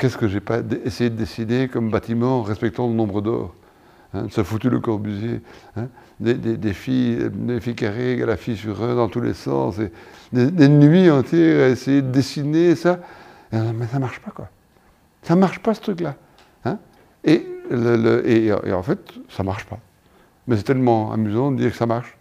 Qu'est-ce 0.00 0.16
que 0.16 0.28
j'ai 0.28 0.40
pas 0.40 0.60
essayé 0.86 1.10
de 1.10 1.14
dessiner 1.14 1.68
comme 1.68 1.90
bâtiment 1.90 2.42
respectant 2.42 2.88
le 2.88 2.94
nombre 2.94 3.20
d'or 3.20 3.54
hein, 4.14 4.28
Ça 4.30 4.42
foutu 4.44 4.70
le 4.70 4.80
Corbusier. 4.80 5.42
Hein, 5.76 5.88
des, 6.18 6.72
filles, 6.72 7.28
des 7.30 7.60
filles 7.60 7.74
carrées 7.74 8.22
à 8.22 8.24
la 8.24 8.38
fissure 8.38 8.78
dans 8.96 9.10
tous 9.10 9.20
les 9.20 9.34
sens. 9.34 9.76
Des, 10.32 10.68
nuits 10.68 11.10
entières 11.10 11.66
à 11.66 11.68
essayer 11.68 12.00
de 12.00 12.10
dessiner 12.10 12.76
ça. 12.76 13.00
Mais 13.52 13.86
ça 13.92 13.98
marche 13.98 14.20
pas, 14.20 14.30
quoi. 14.30 14.48
Ça 15.20 15.36
marche 15.36 15.58
pas, 15.58 15.74
ce 15.74 15.82
truc-là. 15.82 16.14
Hein 16.64 16.78
et, 17.22 17.44
en 18.72 18.82
fait, 18.82 19.00
ça 19.28 19.42
marche 19.42 19.66
pas. 19.66 19.80
Mais 20.46 20.56
c'est 20.56 20.62
tellement 20.62 21.12
amusant 21.12 21.52
de 21.52 21.58
dire 21.58 21.72
que 21.72 21.76
ça 21.76 21.84
marche. 21.84 22.16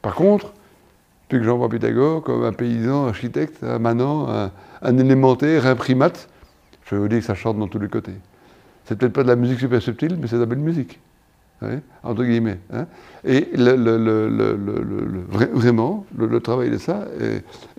Par 0.00 0.14
contre, 0.14 0.54
depuis 1.24 1.40
que 1.40 1.44
j'envoie 1.44 1.68
Pythagore 1.68 2.22
comme 2.22 2.44
un 2.44 2.54
paysan, 2.54 3.08
architecte, 3.08 3.62
un 3.62 3.78
manant, 3.78 4.26
un, 4.30 4.52
un, 4.80 4.96
élémentaire, 4.96 5.66
un 5.66 5.76
primate, 5.76 6.30
je 6.90 6.96
vais 6.96 7.00
vous 7.02 7.08
dire 7.08 7.20
que 7.20 7.24
ça 7.24 7.36
chante 7.36 7.56
dans 7.56 7.68
tous 7.68 7.78
les 7.78 7.88
côtés. 7.88 8.16
C'est 8.84 8.98
peut-être 8.98 9.12
pas 9.12 9.22
de 9.22 9.28
la 9.28 9.36
musique 9.36 9.60
super 9.60 9.80
subtile, 9.80 10.16
mais 10.20 10.26
c'est 10.26 10.34
de 10.34 10.40
la 10.40 10.46
belle 10.46 10.58
musique. 10.58 10.98
entre 12.02 12.24
guillemets. 12.24 12.58
Et 13.24 13.48
vraiment, 15.52 16.04
le, 16.16 16.40
travail 16.40 16.70
de 16.70 16.78
ça, 16.78 17.06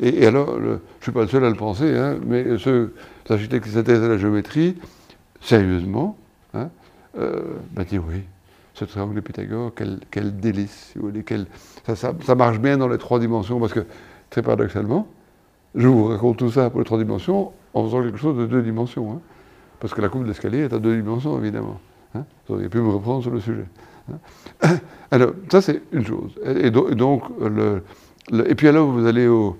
et, 0.01 0.25
alors, 0.25 0.57
je 0.61 0.69
ne 0.69 0.77
suis 1.01 1.11
pas 1.11 1.23
le 1.23 1.27
seul 1.27 1.43
à 1.43 1.49
le 1.49 1.55
penser, 1.55 1.93
hein, 1.93 2.17
mais 2.25 2.57
ceux, 2.57 2.93
architectes 3.29 3.65
qui 3.65 3.71
s'intéressent 3.71 4.07
à 4.07 4.13
la 4.13 4.17
géométrie, 4.17 4.77
sérieusement, 5.41 6.17
hein, 6.53 6.69
euh, 7.17 7.41
bah, 7.73 7.83
disent 7.83 7.99
oui, 8.07 8.21
ce 8.75 8.85
triangle 8.85 9.15
de 9.15 9.19
Pythagore, 9.19 9.73
quel, 10.09 10.39
délice, 10.39 10.93
ça, 11.95 12.35
marche 12.35 12.59
bien 12.59 12.77
dans 12.77 12.87
les 12.87 12.97
trois 12.97 13.19
dimensions, 13.19 13.59
parce 13.59 13.73
que, 13.73 13.85
très 14.29 14.41
paradoxalement, 14.41 15.05
je 15.75 15.87
vous 15.87 16.05
raconte 16.05 16.37
tout 16.37 16.51
ça 16.51 16.69
pour 16.69 16.79
les 16.79 16.85
trois 16.85 16.97
dimensions 16.97 17.51
en 17.73 17.85
faisant 17.85 18.03
quelque 18.03 18.17
chose 18.17 18.37
de 18.37 18.45
deux 18.45 18.61
dimensions. 18.61 19.11
Hein. 19.11 19.19
parce 19.79 19.93
que 19.93 20.01
la 20.01 20.09
coupe 20.09 20.25
d'escalier 20.25 20.59
est 20.59 20.73
à 20.73 20.79
deux 20.79 20.95
dimensions, 20.95 21.37
évidemment. 21.39 21.79
Hein, 22.15 22.25
vous 22.47 22.55
auriez 22.55 22.69
pu 22.69 22.79
me 22.79 22.89
reprendre 22.89 23.21
sur 23.21 23.31
le 23.31 23.39
sujet. 23.39 23.65
Hein. 24.11 24.77
Alors, 25.11 25.31
ça, 25.49 25.61
c'est 25.61 25.81
une 25.91 26.05
chose. 26.05 26.31
Et, 26.45 26.71
donc, 26.71 27.23
le, 27.39 27.83
et 28.47 28.55
puis 28.55 28.67
alors, 28.67 28.87
vous 28.87 29.05
allez 29.05 29.27
au. 29.27 29.57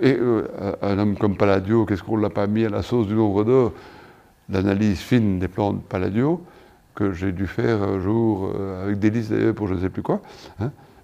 et 0.00 0.16
euh, 0.18 0.46
un 0.82 0.98
homme 0.98 1.16
comme 1.16 1.36
Palladio, 1.36 1.84
qu'est-ce 1.84 2.02
qu'on 2.02 2.16
ne 2.16 2.22
l'a 2.22 2.30
pas 2.30 2.46
mis 2.46 2.64
à 2.64 2.68
la 2.68 2.82
sauce 2.82 3.08
du 3.08 3.14
nombre 3.14 3.44
d'or? 3.44 3.72
L'analyse 4.48 5.00
fine 5.00 5.38
des 5.38 5.48
plans 5.48 5.72
de 5.72 5.80
Palladio, 5.80 6.42
que 6.94 7.12
j'ai 7.12 7.32
dû 7.32 7.46
faire 7.46 7.82
un 7.82 7.98
jour 8.00 8.52
euh, 8.54 8.84
avec 8.84 8.98
des 8.98 9.10
listes 9.10 9.32
d'ailleurs 9.32 9.54
pour 9.54 9.66
je 9.66 9.74
ne 9.74 9.80
sais 9.80 9.88
plus 9.88 10.02
quoi. 10.02 10.20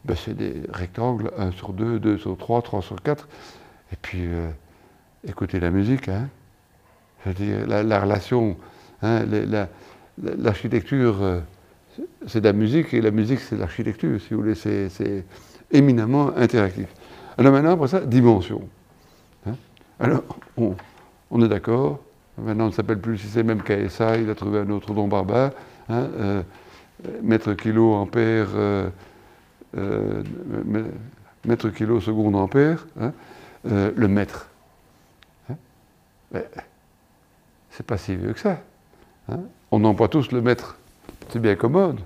Ben, 0.04 0.14
c'est 0.16 0.34
des 0.34 0.62
rectangles 0.72 1.32
1 1.36 1.50
sur 1.52 1.72
2, 1.72 1.98
2 1.98 2.18
sur 2.18 2.36
3, 2.36 2.62
3 2.62 2.82
sur 2.82 3.02
4. 3.02 3.28
Et 3.92 3.96
puis, 4.00 4.26
euh, 4.26 4.50
écoutez 5.26 5.60
la 5.60 5.70
musique, 5.70 6.08
hein. 6.08 6.28
Je 7.24 7.30
veux 7.30 7.34
dire, 7.34 7.66
la, 7.66 8.00
relation, 8.00 8.56
hein, 9.02 9.24
l'architecture, 10.22 11.20
euh, 11.20 11.40
c'est 12.26 12.40
de 12.40 12.44
la 12.44 12.52
musique, 12.52 12.94
et 12.94 13.00
la 13.00 13.10
musique, 13.10 13.40
c'est 13.40 13.56
l'architecture, 13.56 14.20
si 14.20 14.34
vous 14.34 14.42
voulez, 14.42 14.54
c'est 14.54 15.24
éminemment 15.72 16.36
interactif. 16.36 16.86
Alors 17.36 17.52
maintenant, 17.52 17.72
après 17.72 17.88
ça, 17.88 18.00
dimension. 18.00 18.68
Hein. 19.46 19.54
Alors, 19.98 20.22
on, 21.30 21.42
est 21.42 21.48
d'accord, 21.48 21.98
maintenant 22.36 22.64
on 22.64 22.68
ne 22.68 22.72
s'appelle 22.72 23.00
plus 23.00 23.12
le 23.12 23.18
système 23.18 23.52
MKSA, 23.52 24.18
il 24.18 24.30
a 24.30 24.34
trouvé 24.36 24.60
un 24.60 24.70
autre 24.70 24.94
nom 24.94 25.08
barbare, 25.08 25.50
euh, 25.90 26.42
mètre 27.22 27.54
kilo 27.54 27.94
ampère, 27.94 28.48
mètre 31.44 31.68
kilo 31.70 32.00
seconde 32.00 32.36
ampère, 32.36 32.86
euh, 33.66 33.92
le 33.94 34.08
mètre. 34.08 34.48
Hein 35.50 35.56
c'est 37.70 37.86
pas 37.86 37.96
si 37.96 38.14
vieux 38.16 38.32
que 38.32 38.40
ça. 38.40 38.60
Hein 39.30 39.40
On 39.70 39.84
emploie 39.84 40.08
tous 40.08 40.32
le 40.32 40.40
mètre. 40.40 40.78
C'est 41.28 41.40
bien 41.40 41.54
commode. 41.54 42.00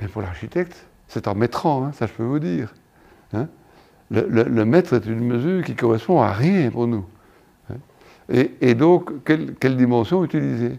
Mais 0.00 0.08
pour 0.08 0.22
l'architecte, 0.22 0.86
c'est 1.08 1.28
en 1.28 1.34
mettrant, 1.34 1.84
hein, 1.84 1.92
ça 1.92 2.06
je 2.06 2.12
peux 2.12 2.24
vous 2.24 2.38
dire. 2.38 2.74
Le, 4.10 4.64
mètre 4.64 4.94
est 4.94 5.06
une 5.06 5.24
mesure 5.24 5.64
qui 5.64 5.74
correspond 5.74 6.20
à 6.20 6.32
rien 6.32 6.70
pour 6.70 6.86
nous. 6.86 7.04
Et, 8.28 8.74
donc, 8.74 9.24
quelle, 9.24 9.76
dimension 9.76 10.24
utiliser 10.24 10.78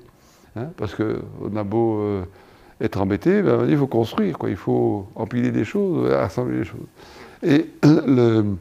Parce 0.77 0.95
qu'on 0.95 1.55
a 1.55 1.63
beau 1.63 2.23
être 2.81 2.99
embêté, 2.99 3.41
ben, 3.41 3.65
il 3.67 3.77
faut 3.77 3.87
construire, 3.87 4.37
quoi. 4.37 4.49
il 4.49 4.55
faut 4.55 5.07
empiler 5.15 5.51
des 5.51 5.63
choses, 5.63 6.11
assembler 6.11 6.59
des 6.59 6.65
choses. 6.65 6.87
Et 7.43 7.69
le, 7.83 8.55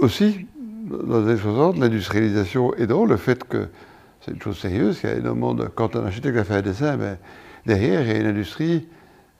aussi, 0.00 0.46
dans 0.90 1.20
les 1.20 1.30
années 1.32 1.40
60, 1.40 1.78
l'industrialisation 1.78 2.74
aidant, 2.74 3.04
le 3.04 3.16
fait 3.16 3.44
que 3.44 3.68
c'est 4.20 4.32
une 4.32 4.42
chose 4.42 4.58
sérieuse, 4.58 5.00
qu'il 5.00 5.08
y 5.08 5.12
a 5.12 5.16
énormément 5.16 5.54
de. 5.54 5.64
Quand 5.64 5.96
un 5.96 6.04
architecte 6.04 6.36
a 6.36 6.44
fait 6.44 6.54
un 6.54 6.62
dessin, 6.62 6.96
ben, 6.96 7.16
derrière, 7.66 8.02
il 8.02 8.08
y 8.08 8.10
a 8.12 8.18
une 8.18 8.26
industrie. 8.26 8.86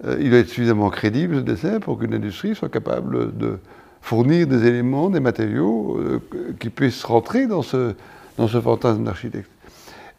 Euh, 0.05 0.17
il 0.21 0.31
doit 0.31 0.39
être 0.39 0.49
suffisamment 0.49 0.89
crédible, 0.89 1.37
ce 1.37 1.41
dessin, 1.41 1.81
pour 1.81 1.99
qu'une 1.99 2.15
industrie 2.15 2.55
soit 2.55 2.71
capable 2.71 3.37
de 3.37 3.59
fournir 4.01 4.47
des 4.47 4.67
éléments, 4.67 5.11
des 5.11 5.21
matériaux 5.21 5.99
euh, 5.99 6.21
qui 6.59 6.71
puissent 6.71 7.05
rentrer 7.05 7.47
dans 7.47 7.63
ce, 7.63 7.95
dans 8.39 8.49
ce 8.49 8.61
fantasme 8.61 9.05
d'architecte. 9.05 9.51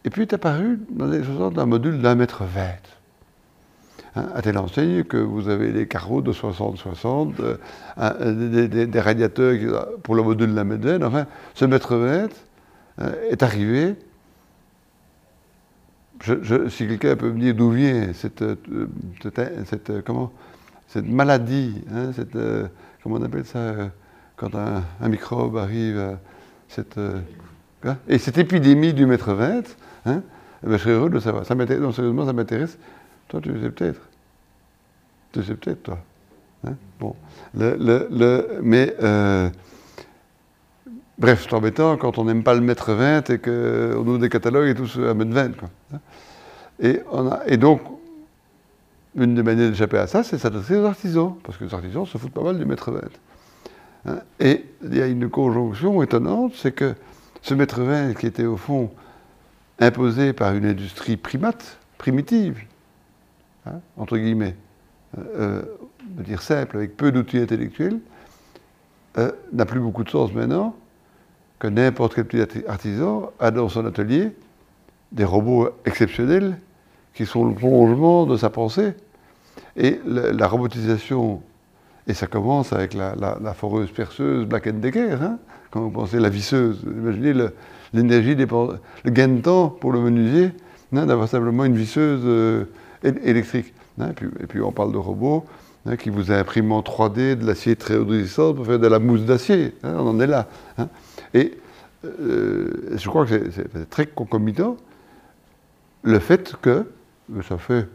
Et 0.06 0.10
puis 0.10 0.24
est 0.24 0.34
apparu, 0.34 0.80
dans 0.90 1.08
les 1.08 1.18
années 1.18 1.26
60, 1.26 1.58
un 1.58 1.66
module 1.66 2.00
d'un 2.00 2.16
mètre 2.16 2.44
vingt. 2.44 3.01
Hein, 4.14 4.28
à 4.36 4.60
enseigne 4.60 5.06
que 5.06 5.16
vous 5.16 5.48
avez 5.48 5.72
des 5.72 5.88
carreaux 5.88 6.22
de 6.22 6.34
60-60, 6.34 7.34
euh, 7.98 8.68
des, 8.68 9.00
radiateurs 9.00 9.88
pour 10.04 10.16
le 10.16 10.24
module 10.24 10.52
de 10.52 10.56
la 10.56 10.66
médaine. 10.66 11.02
Enfin, 11.06 11.28
ce 11.54 11.64
mètre 11.64 11.96
mètre 11.96 12.36
euh, 13.00 13.30
est 13.30 13.42
arrivé. 13.42 13.96
si 16.22 16.88
quelqu'un 16.88 17.16
peut 17.16 17.32
me 17.32 17.40
dire 17.40 17.56
d'où 17.56 17.72
vient 17.72 18.12
cette, 18.14 18.42
euh, 18.42 18.58
cette, 19.66 20.04
comment, 20.04 20.34
cette 20.90 21.08
maladie, 21.08 21.82
hein, 21.96 22.12
cette, 22.14 22.38
comment 23.02 23.16
on 23.16 23.24
appelle 23.24 23.46
ça, 23.46 23.92
quand 24.36 24.52
un, 24.56 25.08
microbe 25.08 25.56
arrive, 25.56 26.18
cette, 26.68 26.98
hein, 26.98 27.98
et 28.10 28.18
cette 28.18 28.38
épidémie 28.38 28.94
du 28.94 29.06
mètre 29.06 29.32
20, 29.32 29.62
eh 30.64 30.68
ben, 30.68 30.74
je 30.74 30.78
serais 30.78 30.92
heureux 30.92 31.10
de 31.10 31.20
savoir. 31.20 31.46
Ça 31.46 31.56
non, 31.56 31.94
sérieusement, 31.94 32.26
ça 32.26 32.34
m'intéresse. 32.34 32.78
Toi, 33.32 33.40
tu 33.40 33.62
sais 33.62 33.70
peut-être. 33.70 34.02
Tu 35.32 35.42
sais 35.42 35.56
peut-être, 35.56 35.84
toi. 35.84 36.00
Hein? 36.68 36.74
bon. 37.00 37.16
Le, 37.54 37.78
le, 38.12 38.60
mais, 38.62 38.94
euh, 39.02 39.50
bref, 41.18 41.48
c'est 41.48 41.54
embêtant 41.56 41.96
quand 41.96 42.18
on 42.18 42.26
n'aime 42.26 42.44
pas 42.44 42.54
le 42.54 42.60
mètre 42.60 42.92
20 42.92 43.30
et 43.30 43.40
qu'on 43.40 44.06
ouvre 44.06 44.18
des 44.18 44.28
catalogues 44.28 44.68
et 44.68 44.76
tous 44.76 45.00
à 45.00 45.14
mètre 45.14 45.32
20. 45.32 45.56
Quoi. 45.56 45.70
Hein? 45.94 46.00
Et, 46.82 47.00
on 47.10 47.32
a, 47.32 47.40
et 47.48 47.56
donc, 47.56 47.80
une 49.16 49.34
des 49.34 49.44
manières 49.44 49.70
d'échapper 49.70 50.00
à 50.00 50.08
ça, 50.08 50.24
c'est 50.24 50.38
s'adresser 50.38 50.76
aux 50.76 50.86
artisans, 50.86 51.36
parce 51.42 51.58
que 51.58 51.64
les 51.64 51.74
artisans 51.74 52.06
se 52.06 52.18
foutent 52.18 52.34
pas 52.34 52.44
mal 52.44 52.58
du 52.58 52.66
mètre 52.66 52.92
20. 52.92 53.00
Hein? 54.08 54.20
Et 54.42 54.66
il 54.84 54.98
y 54.98 55.02
a 55.02 55.08
une 55.08 55.30
conjonction 55.30 56.04
étonnante, 56.04 56.52
c'est 56.58 56.74
que 56.74 56.96
ce 57.42 57.54
mètre 57.54 57.82
20 57.82 58.14
qui 58.16 58.28
était 58.28 58.44
au 58.44 58.58
fond 58.58 58.92
imposé 59.80 60.34
par 60.34 60.54
une 60.54 60.66
industrie 60.66 61.16
primate, 61.16 61.78
primitive, 61.98 62.62
Hein, 63.66 63.80
entre 63.98 64.18
guillemets, 64.18 64.56
euh, 65.18 65.22
euh 65.36 65.62
dire 66.24 66.42
simple, 66.42 66.78
avec 66.78 66.98
peu 66.98 67.12
d'outils 67.12 67.38
intellectuels, 67.38 68.00
euh, 69.18 69.32
n'a 69.54 69.66
plus 69.66 69.80
beaucoup 69.80 70.04
de 70.04 70.10
sens 70.10 70.34
maintenant 70.34 70.76
que 71.60 71.68
n'importe 71.68 72.16
quel 72.16 72.26
petit 72.26 72.66
artisan 72.68 73.32
a 73.40 73.52
dans 73.52 73.70
son 73.70 73.86
atelier 73.86 74.32
des 75.12 75.26
robots 75.26 75.70
exceptionnels 75.86 76.58
qui 77.14 77.26
sont 77.26 77.46
le 77.46 77.54
prolongement 77.54 78.26
de 78.26 78.36
sa 78.36 78.50
pensée. 78.50 78.94
Et 79.76 80.00
la, 80.06 80.48
robotisation, 80.48 81.44
et 82.08 82.14
ça 82.14 82.26
commence 82.26 82.74
avec 82.74 82.94
la, 82.94 83.54
foreuse 83.54 83.92
perceuse 83.92 84.46
Black 84.46 84.68
Decker, 84.80 85.22
hein, 85.22 85.38
quand 85.70 85.82
vous 85.82 85.92
pensez 85.92 86.20
la 86.20 86.30
visseuse, 86.30 86.84
imaginez 86.84 87.34
l'énergie, 87.94 88.36
le 88.36 89.12
gain 89.12 89.28
de 89.28 89.42
temps 89.42 89.70
pour 89.70 89.92
le 89.92 90.00
menuisier, 90.00 90.52
d'avoir 90.92 91.28
simplement 91.28 91.66
une 91.66 91.76
visseuse 91.76 92.66
électrique. 93.04 93.74
Hein, 94.00 94.10
et, 94.40 94.48
puis, 94.48 94.62
on 94.62 94.72
parle 94.72 94.92
de 94.92 94.98
robots 94.98 95.46
hein, 95.86 95.96
qui 95.96 96.10
vous 96.10 96.32
impriment 96.32 96.74
en 96.74 96.82
3D 96.82 97.36
de 97.36 97.46
l'acier 97.46 97.76
très 97.76 97.98
haut 97.98 98.06
résistance 98.06 98.56
pour 98.56 98.66
faire 98.66 98.80
de 98.80 98.88
la 98.88 99.00
mousse 99.00 99.22
d'acier. 99.22 99.74
Hein, 99.84 99.96
on 100.00 100.08
en 100.08 100.20
est 100.20 100.28
là. 100.28 100.48
Et 101.34 101.58
euh, 102.06 102.96
je 102.96 103.10
crois 103.10 103.26
que 103.26 103.52
c'est 103.52 103.90
très 103.90 104.08
concomitant 104.08 104.78
le 106.04 106.20
fait 106.20 106.56
que, 106.62 106.88
ça 107.48 107.58
fait 107.58 107.88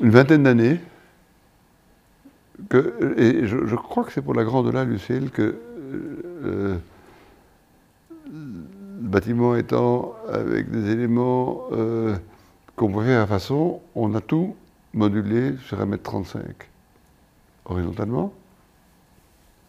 une 0.00 0.10
vingtaine 0.10 0.44
d'années, 0.44 0.80
que, 2.68 3.14
et 3.16 3.46
je, 3.46 3.74
crois 3.74 4.04
que 4.04 4.12
c'est 4.12 4.22
pour 4.22 4.34
la 4.34 4.44
Grande 4.44 4.72
là, 4.72 4.84
Lucille, 4.84 5.30
que 5.30 5.42
euh, 5.42 6.22
euh, 6.44 6.76
le 8.32 9.08
bâtiment 9.08 9.56
étant 9.56 10.14
avec 10.32 10.70
des 10.70 10.90
éléments 10.90 11.68
qu'on 12.76 13.02
faire 13.02 13.22
à 13.22 13.26
façon, 13.26 13.80
on 13.94 14.14
a 14.14 14.20
tout 14.20 14.56
modulé 14.92 15.56
sur 15.66 15.78
1m35 15.78 16.40
horizontalement, 17.66 18.32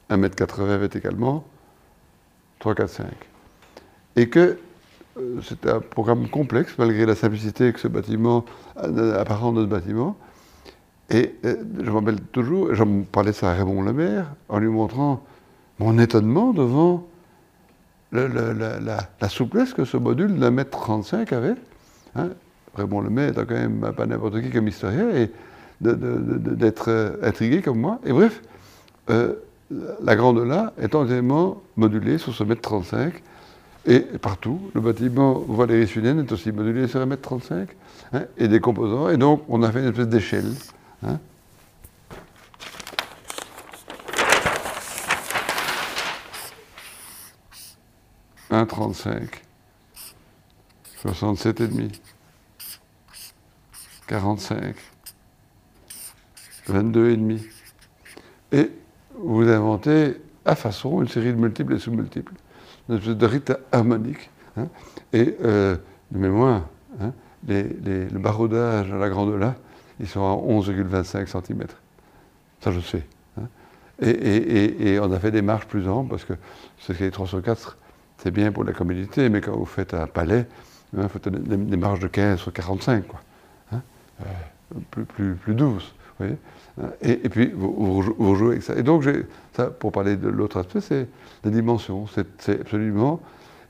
1m80 0.10 0.78
verticalement, 0.78 1.44
3, 2.60 2.76
4, 2.76 2.90
5. 2.90 3.06
Et 4.16 4.30
que 4.30 4.58
euh, 5.18 5.40
c'est 5.42 5.66
un 5.68 5.80
programme 5.80 6.28
complexe, 6.30 6.78
malgré 6.78 7.06
la 7.06 7.16
simplicité 7.16 7.72
que 7.74 7.80
ce 7.80 7.88
bâtiment 7.88 8.46
euh, 8.78 9.20
apparent 9.20 9.54
de 9.54 9.62
ce 9.62 9.68
bâtiment. 9.68 10.18
Et 11.10 11.36
euh, 11.46 11.56
je 11.80 11.90
me 11.90 11.96
rappelle 11.96 12.22
toujours, 12.22 12.74
j'en 12.74 13.04
parlais 13.04 13.34
ça 13.34 13.52
à 13.52 13.54
Raymond 13.54 13.84
Lemaire, 13.84 14.34
en 14.50 14.60
lui 14.60 14.70
montrant 14.70 15.24
mon 15.80 15.98
étonnement 16.00 16.54
devant 16.54 17.08
la 18.12 19.30
souplesse 19.30 19.74
que 19.74 19.84
ce 19.84 19.98
module 19.98 20.40
d'un 20.40 20.52
mètre 20.52 20.72
35 20.72 21.34
avait. 21.34 21.56
Hein. 22.16 22.30
Raymond 22.76 23.02
Lemay 23.02 23.30
étant 23.30 23.46
quand 23.46 23.56
même 23.56 23.92
pas 23.96 24.06
n'importe 24.06 24.42
qui 24.42 24.50
comme 24.50 24.68
historien, 24.68 25.10
et 25.16 25.32
d'être 25.82 26.90
euh, 26.90 27.18
intrigué 27.22 27.62
comme 27.62 27.80
moi. 27.80 28.00
Et 28.06 28.12
bref, 28.12 28.42
euh, 29.10 29.34
la 30.04 30.16
Grande 30.16 30.40
là 30.40 30.74
est 30.80 30.96
entièrement 30.96 31.62
modulée 31.76 32.18
sur 32.18 32.34
ce 32.34 32.44
mètre 32.44 32.62
35. 32.62 33.14
Et 33.88 34.00
partout, 34.00 34.60
le 34.74 34.82
bâtiment 34.82 35.34
Valérie 35.48 35.88
Sunen 35.88 36.20
est 36.20 36.32
aussi 36.32 36.52
modulé 36.52 36.88
sur 36.88 37.02
un 37.02 37.06
mètre 37.06 37.22
35, 37.22 37.70
hein, 38.14 38.24
et 38.38 38.48
des 38.48 38.60
composants. 38.60 39.10
Et 39.10 39.18
donc, 39.18 39.44
on 39.48 39.62
a 39.64 39.72
fait 39.72 39.80
une 39.80 39.90
espèce 39.90 40.08
d'échelle. 40.08 40.52
hein. 41.06 41.20
Un 48.52 48.66
35, 48.66 49.44
67 51.02 51.62
et 51.62 51.68
demi, 51.68 51.92
45, 54.08 54.76
22 56.68 57.18
et 58.52 58.72
vous 59.18 59.48
inventez 59.50 60.18
à 60.46 60.56
façon 60.56 61.02
une 61.02 61.08
série 61.08 61.32
de 61.34 61.38
multiples 61.40 61.74
et 61.74 61.80
sous-multiples, 61.80 62.34
une 62.90 62.96
espèce 62.98 63.16
de 63.18 63.26
rite 63.26 63.54
harmonique. 63.72 64.30
hein. 64.58 64.68
Et 65.14 65.36
euh, 65.44 65.76
de 66.12 66.20
mémoire, 66.20 66.68
hein, 67.02 67.12
le 67.48 68.08
baroudage 68.20 68.92
à 68.92 68.98
la 68.98 69.10
grande 69.10 69.36
là, 69.40 69.56
ils 70.00 70.08
sont 70.08 70.22
à 70.22 70.36
11,25 70.36 71.26
cm. 71.28 71.64
Ça, 72.62 72.72
je 72.72 72.80
sais. 72.80 73.04
hein. 73.40 73.48
Et, 74.02 75.00
on 75.00 75.12
a 75.12 75.20
fait 75.20 75.32
des 75.32 75.42
marches 75.42 75.68
plus 75.68 75.88
amples 75.88 76.10
parce 76.10 76.26
que 76.26 76.34
ce 76.78 76.92
qui 76.94 77.04
est 77.04 77.12
3 77.12 77.28
sur 77.28 77.42
4, 77.42 77.78
c'est 78.18 78.32
bien 78.32 78.52
pour 78.52 78.64
la 78.64 78.74
commodité, 78.74 79.30
mais 79.30 79.42
quand 79.42 79.56
vous 79.56 79.66
faites 79.66 79.94
un 79.94 80.08
palais, 80.08 80.46
il 80.96 81.08
faut 81.10 81.20
des, 81.20 81.40
des- 81.58 81.78
marches 81.78 82.00
de 82.00 82.08
15 82.08 82.40
sur 82.40 82.52
45, 82.54 83.08
quoi. 83.08 83.22
Euh, 84.22 84.80
plus, 84.92 85.06
voyez. 86.20 86.38
Hein, 86.82 86.90
Et, 87.02 87.30
puis, 87.30 87.52
vous, 87.54 87.74
vous 87.78 88.02
jou- 88.02 88.16
vous 88.18 88.36
jouez 88.36 88.50
avec 88.52 88.64
ça. 88.64 88.76
Et 88.76 88.84
donc, 88.84 89.04
ça, 89.54 89.68
pour 89.68 89.92
parler 89.92 90.16
de 90.16 90.28
l'autre 90.30 90.58
aspect, 90.58 90.82
c'est 90.82 91.08
les 91.44 91.52
dimensions. 91.52 92.06
C'est 92.40 92.62
absolument 92.62 93.20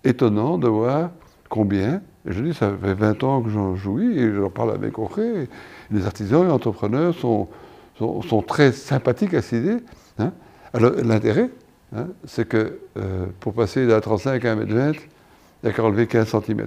étonnant 0.03 0.57
de 0.57 0.67
voir 0.67 1.09
combien, 1.49 2.01
et 2.27 2.31
je 2.31 2.41
dis, 2.43 2.53
ça 2.53 2.71
fait 2.81 2.93
20 2.93 3.23
ans 3.23 3.41
que 3.41 3.49
j'en 3.49 3.75
jouis, 3.75 4.17
et 4.19 4.33
j'en 4.33 4.49
parle 4.49 4.71
avec 4.71 4.93
concret, 4.93 5.43
et 5.43 5.49
les 5.91 6.05
artisans 6.05 6.47
et 6.47 6.51
entrepreneurs 6.51 7.13
sont, 7.15 7.47
sont, 7.97 8.41
très 8.41 8.71
sympathiques 8.71 9.33
à 9.33 9.41
cette 9.41 9.63
idée. 9.63 9.77
hein. 10.19 10.31
Alors, 10.73 10.91
l'intérêt, 11.03 11.49
hein, 11.95 12.07
c'est 12.25 12.47
que 12.47 12.79
euh, 12.97 13.27
pour 13.39 13.53
passer 13.53 13.87
d'un 13.87 14.01
35 14.01 14.43
à 14.45 14.55
1m20, 14.55 14.93
il 14.95 14.99
n'y 15.63 15.69
a 15.69 15.73
qu'à 15.73 15.83
enlever 15.83 16.07
15 16.07 16.27
cm. 16.27 16.65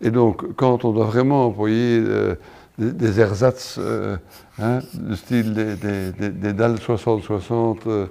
Et 0.00 0.10
donc, 0.10 0.54
quand 0.56 0.84
on 0.84 0.92
doit 0.92 1.06
vraiment 1.06 1.46
employer 1.46 2.02
euh, 2.04 2.34
des, 2.78 3.20
ersatz 3.20 3.76
euh, 3.78 4.16
hein, 4.58 4.80
du 4.92 5.16
style 5.16 5.54
des, 5.54 6.52
dalles 6.52 6.76
60-60 6.76 7.78
euh, 7.88 8.06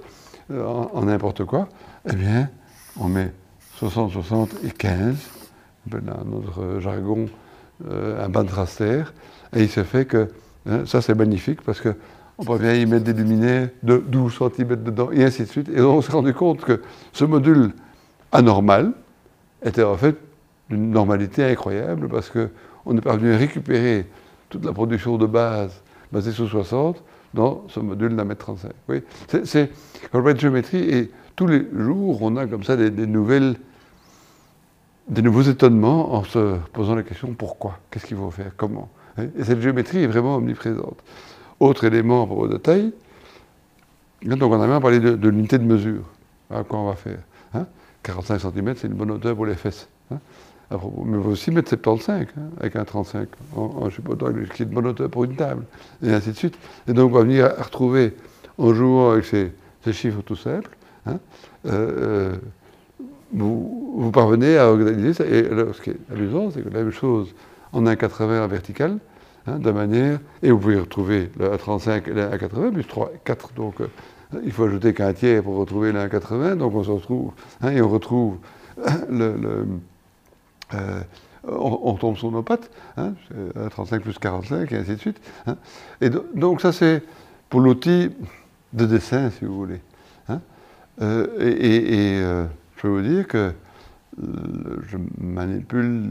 en 0.48 1.02
n'importe 1.04 1.44
quoi, 1.44 1.68
eh 2.10 2.14
bien, 2.14 2.48
on 2.98 3.08
met 3.08 3.32
60-60 3.80 4.48
et 4.64 4.70
15, 4.70 5.14
on 5.86 5.96
appelle 5.96 6.08
dans 6.08 6.24
notre 6.24 6.80
jargon 6.80 7.26
un 7.88 8.28
bandraster, 8.30 9.02
et 9.54 9.64
il 9.64 9.68
se 9.68 9.84
fait 9.84 10.06
que, 10.06 10.30
hein, 10.68 10.84
ça 10.86 11.02
c'est 11.02 11.14
magnifique 11.14 11.60
parce 11.62 11.80
que 11.80 11.94
on 12.38 12.44
peut 12.44 12.58
bien 12.58 12.74
y 12.74 12.86
mettre 12.86 13.04
des 13.04 13.12
luminaires 13.12 13.68
de 13.82 13.98
12 13.98 14.38
cm 14.38 14.82
dedans, 14.82 15.10
et 15.12 15.24
ainsi 15.24 15.42
de 15.42 15.48
suite. 15.48 15.68
Et 15.68 15.80
on 15.80 16.00
s'est 16.00 16.12
rendu 16.12 16.32
compte 16.32 16.60
que 16.60 16.82
ce 17.12 17.24
module 17.24 17.72
anormal 18.32 18.92
était 19.64 19.82
en 19.82 19.96
fait 19.96 20.16
d'une 20.70 20.90
normalité 20.90 21.44
incroyable 21.44 22.08
parce 22.08 22.30
qu'on 22.30 22.92
n'est 22.94 23.00
pas 23.00 23.16
venu 23.16 23.34
récupérer 23.34 24.06
toute 24.48 24.64
la 24.64 24.72
production 24.72 25.16
de 25.18 25.26
base 25.26 25.80
basée 26.12 26.32
sur 26.32 26.48
60 26.48 27.02
dans 27.34 27.64
ce 27.68 27.80
module 27.80 28.16
d'un 28.16 28.24
mètre 28.24 28.44
35. 28.46 28.72
Oui, 28.88 29.02
c'est, 29.44 29.70
de 30.12 30.38
géométrie 30.40 30.88
et 30.90 31.10
tous 31.34 31.46
les 31.46 31.66
jours 31.76 32.22
on 32.22 32.36
a 32.36 32.46
comme 32.46 32.64
ça 32.64 32.76
des, 32.76 32.90
nouvelles, 33.06 33.56
des 35.08 35.22
nouveaux 35.22 35.42
étonnements 35.42 36.14
en 36.14 36.24
se 36.24 36.56
posant 36.72 36.94
la 36.94 37.02
question 37.02 37.34
pourquoi, 37.34 37.78
qu'est-ce 37.90 38.06
qu'il 38.06 38.16
faut 38.16 38.30
faire, 38.30 38.52
comment? 38.56 38.88
hein. 39.18 39.26
Et 39.38 39.44
cette 39.44 39.60
géométrie 39.60 40.02
est 40.02 40.06
vraiment 40.06 40.36
omniprésente. 40.36 40.98
Autre 41.60 41.84
élément 41.84 42.24
à 42.44 42.48
de 42.48 42.56
taille, 42.56 42.92
donc 44.22 44.50
on 44.52 44.60
a 44.60 44.66
même 44.66 44.80
parlé 44.80 45.00
de, 45.00 45.28
l'unité 45.28 45.58
de 45.58 45.64
mesure. 45.64 46.02
À 46.50 46.62
quoi 46.62 46.78
on 46.78 46.86
va 46.88 46.94
faire 46.96 47.18
hein? 47.54 47.66
45 48.02 48.38
cm, 48.40 48.74
c'est 48.76 48.86
une 48.86 48.94
bonne 48.94 49.10
hauteur 49.10 49.34
pour 49.34 49.46
les 49.46 49.54
fesses. 49.54 49.88
hein? 50.12 50.18
Propos- 50.70 51.04
mais 51.04 51.16
il 51.18 51.22
faut 51.22 51.30
aussi 51.30 51.50
mettre 51.50 51.68
75 51.68 52.26
hein, 52.36 52.40
avec 52.60 52.76
un 52.76 52.84
35, 52.84 53.28
en, 53.56 53.60
en 53.62 53.88
qu'il 53.88 54.02
y 54.08 54.62
ait 54.62 54.64
une 54.64 54.74
bonne 54.74 54.86
hauteur 54.86 55.08
pour 55.08 55.24
une 55.24 55.36
table, 55.36 55.64
et 56.02 56.10
ainsi 56.12 56.30
de 56.30 56.36
suite. 56.36 56.58
Et 56.88 56.92
donc 56.92 57.12
on 57.12 57.14
va 57.14 57.22
venir 57.22 57.46
à 57.46 57.62
retrouver, 57.62 58.14
en 58.58 58.74
jouant 58.74 59.12
avec 59.12 59.24
ces, 59.26 59.52
ces 59.84 59.92
chiffres 59.92 60.22
tout 60.22 60.34
simples, 60.36 60.70
hein, 61.06 61.18
euh, 61.66 62.32
euh, 62.32 62.36
vous, 63.32 64.10
parvenez 64.12 64.56
à 64.58 64.68
organiser 64.68 65.12
ça. 65.14 65.24
Et 65.26 65.46
alors, 65.46 65.74
ce 65.74 65.82
qui 65.82 65.90
est 65.90 65.96
amusant, 66.12 66.50
c'est 66.50 66.62
que 66.62 66.68
la 66.68 66.80
même 66.82 66.92
chose 66.92 67.34
en 67.72 67.82
1,80 67.82 68.40
en 68.44 68.48
vertical, 68.48 68.98
hein, 69.46 69.58
de 69.58 69.70
manière, 69.70 70.18
et 70.42 70.50
vous 70.50 70.58
pouvez 70.58 70.78
retrouver 70.80 71.30
le 71.38 71.50
1,35 71.50 72.08
et 72.08 72.12
le 72.14 72.22
1,80, 72.22 72.72
plus 72.72 72.84
3, 72.84 73.12
4, 73.24 73.52
donc 73.54 73.80
euh, 73.80 73.86
il 74.44 74.52
faut 74.52 74.64
ajouter 74.64 74.94
qu'un 74.94 75.12
tiers 75.12 75.42
pour 75.42 75.56
retrouver 75.56 75.92
le 75.92 76.00
1,80, 76.00 76.56
donc 76.56 76.74
on 76.74 76.82
se 76.82 76.90
retrouve, 76.90 77.32
et 77.70 77.80
on 77.80 77.88
retrouve 77.88 78.36
le- 79.08 79.66
euh, 80.74 81.00
on, 81.48 81.94
tombe 81.94 82.16
sur 82.16 82.30
nos 82.32 82.42
pattes, 82.42 82.70
hein, 82.96 83.14
c'est, 83.28 83.56
euh, 83.58 83.68
35 83.68 84.02
plus 84.02 84.18
45, 84.18 84.72
et 84.72 84.76
ainsi 84.76 84.90
de 84.92 85.00
suite. 85.00 85.20
hein. 85.46 85.56
Et 86.00 86.10
do- 86.10 86.26
donc 86.34 86.60
ça 86.60 86.72
c'est 86.72 87.02
pour 87.48 87.60
l'outil 87.60 88.10
de 88.72 88.86
dessin, 88.86 89.30
si 89.30 89.44
vous 89.44 89.54
voulez. 89.54 89.80
hein. 90.28 90.40
Euh, 91.02 91.26
et 91.40 92.18
je 92.76 92.82
peux 92.82 92.88
vous 92.88 93.02
dire 93.02 93.26
que 93.28 93.52
je 94.18 94.96
manipule 95.20 96.10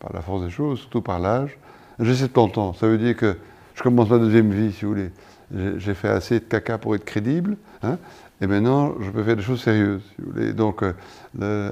par 0.00 0.12
la 0.12 0.20
force 0.20 0.42
des 0.44 0.50
choses, 0.50 0.80
surtout 0.80 1.00
par 1.02 1.18
l'âge. 1.20 1.56
J'ai 2.00 2.14
70 2.14 2.58
ans, 2.58 2.72
ça 2.74 2.86
veut 2.86 2.98
dire 2.98 3.16
que 3.16 3.36
je 3.74 3.82
commence 3.82 4.08
ma 4.10 4.18
deuxième 4.18 4.50
vie, 4.50 4.72
si 4.72 4.84
vous 4.84 4.92
voulez. 4.92 5.10
J'ai 5.78 5.94
fait 5.94 6.08
assez 6.08 6.40
de 6.40 6.44
caca 6.44 6.78
pour 6.78 6.94
être 6.94 7.04
crédible, 7.04 7.56
hein, 7.82 7.98
et 8.40 8.46
maintenant 8.46 8.94
je 9.00 9.10
peux 9.10 9.22
faire 9.24 9.36
des 9.36 9.42
choses 9.42 9.62
sérieuses, 9.62 10.02
si 10.16 10.22
vous 10.22 10.32
voulez. 10.32 10.52
Donc, 10.52 10.82
le, 11.38 11.70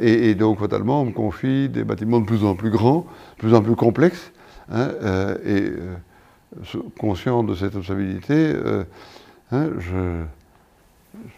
et, 0.00 0.30
et 0.30 0.34
donc, 0.34 0.58
fatalement, 0.58 1.02
on 1.02 1.06
me 1.06 1.12
confie 1.12 1.68
des 1.68 1.84
bâtiments 1.84 2.20
de 2.20 2.26
plus 2.26 2.44
en 2.44 2.54
plus 2.54 2.70
grands, 2.70 3.06
de 3.36 3.40
plus 3.40 3.54
en 3.54 3.62
plus 3.62 3.76
complexes, 3.76 4.32
hein, 4.70 4.88
euh, 5.02 5.36
et 5.44 5.70
euh, 5.70 6.80
conscient 6.98 7.42
de 7.42 7.54
cette 7.54 7.74
responsabilité, 7.74 8.34
euh, 8.34 8.84
hein, 9.52 9.68
je, 9.78 10.24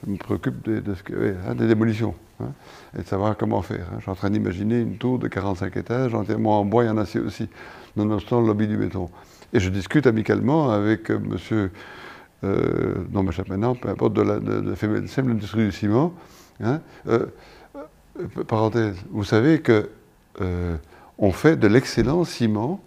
me 0.06 0.16
préoccupe 0.16 0.64
de, 0.64 0.94
ce 0.94 1.02
que- 1.02 1.34
hein, 1.48 1.54
des 1.54 1.66
démolitions 1.66 2.14
et 2.98 3.02
de 3.02 3.06
savoir 3.06 3.36
comment 3.36 3.62
faire. 3.62 3.86
Je 3.96 4.02
suis 4.02 4.10
en 4.10 4.14
train 4.14 4.30
d'imaginer 4.30 4.80
une 4.80 4.96
tour 4.98 5.18
de 5.18 5.28
45 5.28 5.76
étages 5.76 6.14
entièrement 6.14 6.60
en 6.60 6.64
bois 6.64 6.84
et 6.84 6.88
en 6.88 6.98
acier 6.98 7.20
aussi, 7.20 7.48
nonobstant 7.96 8.40
le 8.40 8.46
lobby 8.46 8.66
du 8.66 8.76
béton. 8.76 9.08
Et 9.52 9.60
je 9.60 9.70
discute 9.70 10.06
amicalement 10.06 10.70
avec 10.70 11.10
euh, 11.10 11.18
monsieur, 11.18 11.70
euh, 12.44 12.94
non, 13.12 13.22
m'échappe 13.22 13.48
maintenant, 13.48 13.74
peu 13.74 13.88
importe, 13.88 14.12
de 14.14 14.22
la 14.22 14.38
de, 14.38 14.60
de 14.60 15.28
l'industrie 15.28 15.64
du 15.64 15.72
ciment. 15.72 16.12
Euh, 16.62 16.78
euh, 17.08 17.26
parenthèse, 18.46 18.96
vous 19.10 19.24
savez 19.24 19.60
que 19.60 19.90
euh, 20.40 20.76
on 21.18 21.32
fait 21.32 21.56
de 21.56 21.66
l'excellent 21.66 22.24
ciment, 22.24 22.80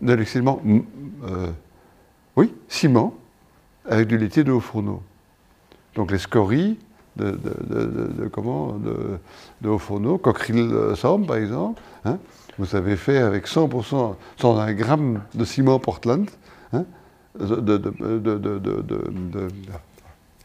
de 0.00 0.12
l'excellent, 0.12 0.60
mm, 0.62 0.80
euh, 1.24 1.50
oui, 2.36 2.52
ciment, 2.68 3.14
avec 3.88 4.08
du 4.08 4.18
laitier 4.18 4.44
de 4.44 4.52
haut 4.52 4.60
fourneau. 4.60 5.02
Donc 5.94 6.10
les 6.10 6.18
scories 6.18 6.78
de, 7.16 7.38
comment, 8.32 8.78
de, 9.60 9.68
haut 9.68 9.78
fourneau, 9.78 10.16
coqueril 10.18 10.72
Sam 10.96 11.26
par 11.26 11.36
exemple, 11.36 11.82
hein, 12.04 12.18
vous 12.58 12.66
savez 12.66 12.96
faire 12.96 13.26
avec 13.26 13.46
100%, 13.46 14.14
101 14.38 14.72
grammes 14.74 15.22
de 15.34 15.44
ciment 15.44 15.78
Portland, 15.78 16.28
hein, 16.72 16.84
de, 17.38 17.82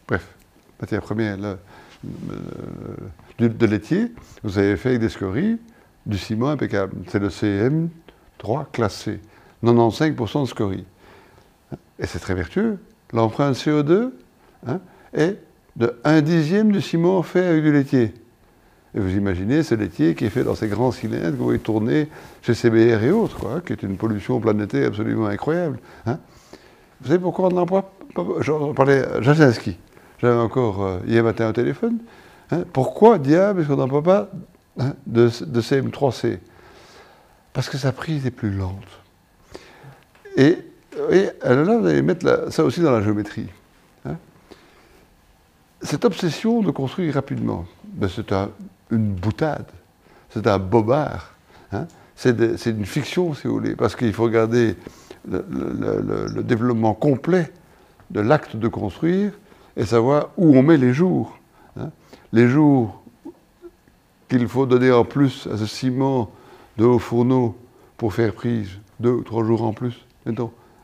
bref, 0.06 0.34
matière 0.80 1.02
première, 1.02 1.36
là, 1.36 1.56
euh, 2.04 2.96
du- 3.38 3.48
de 3.48 3.66
laitier, 3.66 4.12
vous 4.42 4.58
avez 4.58 4.76
fait 4.76 4.90
avec 4.90 5.00
des 5.00 5.08
scories, 5.08 5.58
du 6.06 6.18
ciment 6.18 6.48
impeccable. 6.50 6.94
C'est 7.08 7.18
le 7.18 7.28
CM3 7.30 8.66
classé, 8.72 9.20
95% 9.64 10.42
de 10.42 10.48
scories. 10.48 10.84
Et 11.98 12.06
c'est 12.06 12.18
très 12.18 12.34
vertueux. 12.34 12.78
L'empreinte 13.12 13.56
CO2 13.56 14.10
hein, 14.66 14.80
est 15.14 15.38
de 15.76 15.96
1 16.04 16.20
dixième 16.22 16.72
du 16.72 16.80
ciment 16.80 17.22
fait 17.22 17.44
avec 17.44 17.62
du 17.62 17.72
laitier. 17.72 18.14
Et 18.94 19.00
vous 19.00 19.14
imaginez 19.14 19.62
ce 19.62 19.74
laitier 19.74 20.14
qui 20.14 20.24
est 20.24 20.30
fait 20.30 20.44
dans 20.44 20.54
ces 20.54 20.68
grands 20.68 20.90
cylindres 20.92 21.32
que 21.32 21.36
vous 21.36 21.44
voyez 21.44 21.58
tourner 21.58 22.08
chez 22.42 22.54
CBR 22.54 23.02
et 23.04 23.10
autres, 23.10 23.60
qui 23.66 23.72
est 23.74 23.82
une 23.82 23.96
pollution 23.96 24.40
planétaire 24.40 24.88
absolument 24.88 25.26
incroyable. 25.26 25.78
hein. 26.06 26.18
Vous 27.02 27.08
savez 27.08 27.18
pourquoi 27.18 27.48
on 27.48 27.50
n'emploie 27.50 27.92
pas 28.14 28.24
J'en 28.40 28.72
parlais 28.72 29.04
à 29.04 29.20
Jasinski. 29.20 29.76
J'avais 30.18 30.38
encore 30.38 30.82
euh, 30.82 30.98
hier 31.06 31.22
matin 31.22 31.48
au 31.48 31.52
téléphone. 31.52 31.98
Hein, 32.50 32.64
pourquoi, 32.72 33.18
diable, 33.18 33.60
est-ce 33.60 33.68
qu'on 33.68 33.76
n'en 33.76 34.02
pas 34.02 34.30
hein, 34.78 34.94
de, 35.06 35.30
de, 35.44 35.60
CM3C 35.60 36.38
Parce 37.52 37.68
que 37.68 37.76
sa 37.76 37.92
prise 37.92 38.26
est 38.26 38.30
plus 38.30 38.50
lente. 38.50 39.00
Et, 40.36 40.58
alors 41.42 41.64
là, 41.64 41.78
vous 41.78 41.86
allez 41.86 42.02
mettre 42.02 42.50
ça 42.50 42.64
aussi 42.64 42.80
dans 42.80 42.92
la 42.92 43.02
géométrie. 43.02 43.48
Hein. 44.04 44.16
Cette 45.82 46.04
obsession 46.04 46.62
de 46.62 46.70
construire 46.70 47.14
rapidement, 47.14 47.66
ben 47.84 48.08
c'est 48.08 48.32
une 48.90 49.12
boutade, 49.12 49.66
c'est 50.30 50.46
un 50.46 50.58
bobard. 50.58 51.32
C'est 52.16 52.66
une 52.66 52.86
fiction, 52.86 53.34
si 53.34 53.46
vous 53.46 53.54
voulez, 53.54 53.76
parce 53.76 53.94
qu'il 53.94 54.12
faut 54.12 54.24
regarder 54.24 54.74
le, 55.28 56.42
développement 56.42 56.94
complet 56.94 57.52
de 58.10 58.20
l'acte 58.20 58.56
de 58.56 58.68
construire 58.68 59.32
et 59.76 59.84
savoir 59.84 60.30
où 60.36 60.56
on 60.56 60.62
met 60.62 60.76
les 60.76 60.92
jours. 60.92 61.38
Hein. 61.78 61.90
Les 62.32 62.48
jours 62.48 63.02
qu'il 64.28 64.48
faut 64.48 64.66
donner 64.66 64.90
en 64.90 65.04
plus 65.04 65.46
à 65.52 65.56
ce 65.56 65.66
ciment 65.66 66.30
de 66.76 66.84
haut 66.84 66.98
fourneau 66.98 67.56
pour 67.96 68.12
faire 68.12 68.32
prise, 68.32 68.70
deux 69.00 69.10
ou 69.10 69.22
trois 69.22 69.44
jours 69.44 69.62
en 69.62 69.72
plus. 69.72 70.04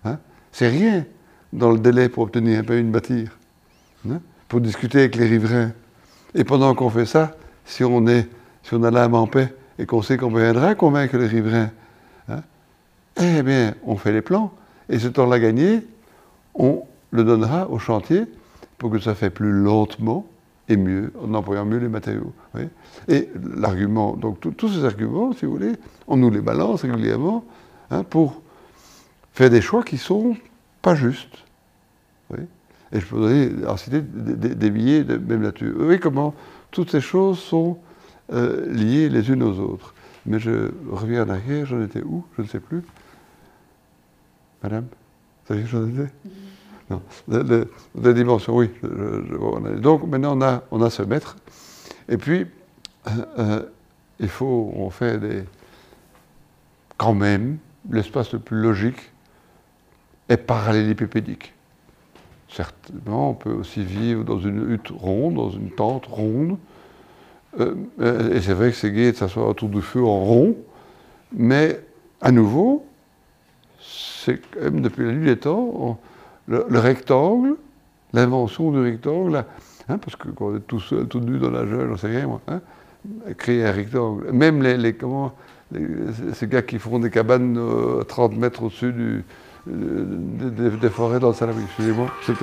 Hein. 0.05 0.19
C'est 0.53 0.69
rien 0.69 1.05
dans 1.53 1.71
le 1.71 1.79
délai 1.79 2.09
pour 2.09 2.25
obtenir 2.25 2.61
un 2.61 2.65
permis 2.65 2.85
de 2.85 2.91
bâtir, 2.91 3.39
hein, 4.09 4.21
pour 4.49 4.61
discuter 4.61 5.01
avec 5.01 5.17
les 5.17 5.27
riverains. 5.27 5.73
Et 6.35 6.45
pendant 6.45 6.75
qu'on 6.75 6.89
fait 6.89 7.07
ça, 7.07 7.33
si 7.65 7.85
on, 7.85 8.07
est, 8.07 8.29
si 8.63 8.75
on 8.75 8.83
a 8.85 8.91
l'âme 8.91 9.15
en 9.15 9.27
paix 9.27 9.55
et 9.79 9.87
qu'on 9.87 10.03
sait 10.03 10.17
qu'on 10.17 10.35
viendra 10.35 10.75
convaincre 10.75 11.17
les 11.17 11.27
riverains, 11.27 11.71
eh 13.21 13.43
bien, 13.43 13.75
on 13.85 13.97
fait 13.97 14.13
les 14.13 14.23
plans, 14.23 14.53
et 14.89 14.99
ce 14.99 15.09
temps-là 15.09 15.39
gagné, 15.39 15.87
on 16.55 16.83
le 17.11 17.25
donnera 17.25 17.69
au 17.69 17.79
chantier 17.79 18.25
pour 18.83 18.91
que 18.91 18.99
ça 18.99 19.15
fait 19.15 19.31
plus 19.31 19.53
lentement 19.53 20.27
et 20.69 20.77
mieux, 20.77 21.13
en 21.23 21.33
employant 21.35 21.65
mieux 21.65 21.79
les 21.79 21.89
matériaux. 21.89 22.33
Et 23.07 23.29
l'argument, 23.57 24.17
donc 24.17 24.41
tous 24.57 24.69
ces 24.69 24.85
arguments, 24.85 25.33
si 25.33 25.47
vous 25.47 25.53
voulez, 25.53 25.75
on 26.09 26.17
nous 26.17 26.31
les 26.31 26.41
balance 26.41 26.83
régulièrement 26.83 27.45
hein, 27.93 28.03
pour 28.03 28.43
faire 29.33 29.51
des 29.51 29.61
choix 29.61 29.85
qui 29.85 29.99
sont 29.99 30.37
pas 30.83 30.97
justes. 30.97 31.45
Et 32.95 32.99
je 33.01 33.07
pourrais 33.07 33.51
citer 33.77 34.01
des, 34.03 34.71
billets 34.71 35.05
de 35.05 35.17
même 35.17 35.43
nature. 35.43 35.73
Vous 35.77 35.85
voyez 35.85 36.01
comment 36.01 36.35
toutes 36.73 36.91
ces 36.91 37.01
choses 37.01 37.39
sont 37.39 37.79
euh, 38.33 38.67
liées 38.71 39.09
les 39.09 39.31
unes 39.31 39.45
aux 39.45 39.61
autres. 39.61 39.95
Mais 40.27 40.41
je 40.41 40.73
reviens 40.91 41.25
en 41.25 41.29
arrière, 41.29 41.67
j'en 41.67 41.83
étais 41.83 42.03
où? 42.03 42.25
Je 42.37 42.43
ne 42.43 42.49
sais 42.49 42.61
plus. 42.61 42.83
Madame? 44.63 44.85
Vous 44.85 45.55
savez 45.55 45.67
j'en 45.67 45.89
étais? 45.89 46.11
Non. 46.91 47.03
La 47.29 48.13
dimension, 48.13 48.57
oui. 48.57 48.71
donc 49.79 50.07
maintenant, 50.07 50.37
on 50.37 50.43
a, 50.43 50.63
on 50.71 50.83
a 50.83 50.91
ce 50.91 51.03
mètre. 51.03 51.37
Et 52.09 52.17
puis, 52.17 52.47
euh, 53.07 53.11
euh, 53.39 53.63
il 54.21 54.29
faut, 54.29 54.73
on 54.77 54.91
fait 54.91 55.19
des. 55.19 55.45
Quand 56.97 57.15
même, 57.15 57.59
l'espace 57.91 58.33
le 58.33 58.39
plus 58.39 58.61
logique 58.61 59.13
est 60.29 60.37
parallélépipédique. 60.37 61.53
Certainement, 62.49 63.31
on 63.31 63.35
peut 63.35 63.53
aussi 63.53 63.83
vivre 63.83 64.25
dans 64.25 64.39
une 64.39 64.73
hutte 64.73 64.91
ronde, 64.91 65.35
dans 65.35 65.51
une 65.51 65.71
tente 65.71 66.07
ronde. 66.07 66.59
Euh, 67.59 68.35
et 68.35 68.41
c'est 68.41 68.55
vrai 68.55 68.71
que 68.71 68.77
c'est 68.77 68.93
gai 68.93 69.13
de 69.13 69.17
s'asseoir 69.17 69.49
autour 69.49 69.69
du 69.69 69.83
feu 69.83 70.03
en 70.03 70.21
rond, 70.21 70.57
mais 71.33 71.81
à 72.21 72.31
nouveau, 72.31 72.87
c'est 73.81 74.41
quand 74.51 74.61
même 74.61 74.81
depuis 74.81 75.05
la 75.05 75.13
nuit 75.13 75.27
des 75.27 75.39
temps, 75.39 75.99
le, 76.49 76.79
rectangle, 76.79 77.57
l'invention 78.13 78.71
du 78.73 78.81
rectangle, 78.81 79.45
hein, 79.89 79.99
parce 79.99 80.17
que 80.17 80.29
quand 80.29 80.47
on 80.47 80.57
est 80.57 80.61
tout 80.61 80.81
seul, 80.81 81.07
tout 81.07 81.21
nu 81.21 81.39
dans 81.39 81.51
la 81.51 81.67
jungle, 81.67 81.89
j'en 81.91 81.97
sais 81.97 82.09
rien 82.09 82.27
moi, 82.27 82.41
hein, 82.49 82.61
créer 83.37 83.65
un 83.65 83.73
rectangle. 83.73 84.33
Même 84.33 84.63
les, 84.63 84.95
comment, 84.95 85.33
ces 86.35 86.47
gars 86.47 86.63
qui 86.63 86.79
font 86.79 86.99
des 86.99 87.11
cabanes 87.11 87.59
à 88.01 88.05
30 88.05 88.37
mètres 88.37 88.63
au-dessus 88.63 88.93
du, 88.93 89.25
des, 89.67 90.91
forêts 90.91 91.21
dans 91.21 91.29
le 91.29 91.35
Salamis, 91.35 91.65
excusez-moi, 91.65 92.09
c'est 92.27 92.35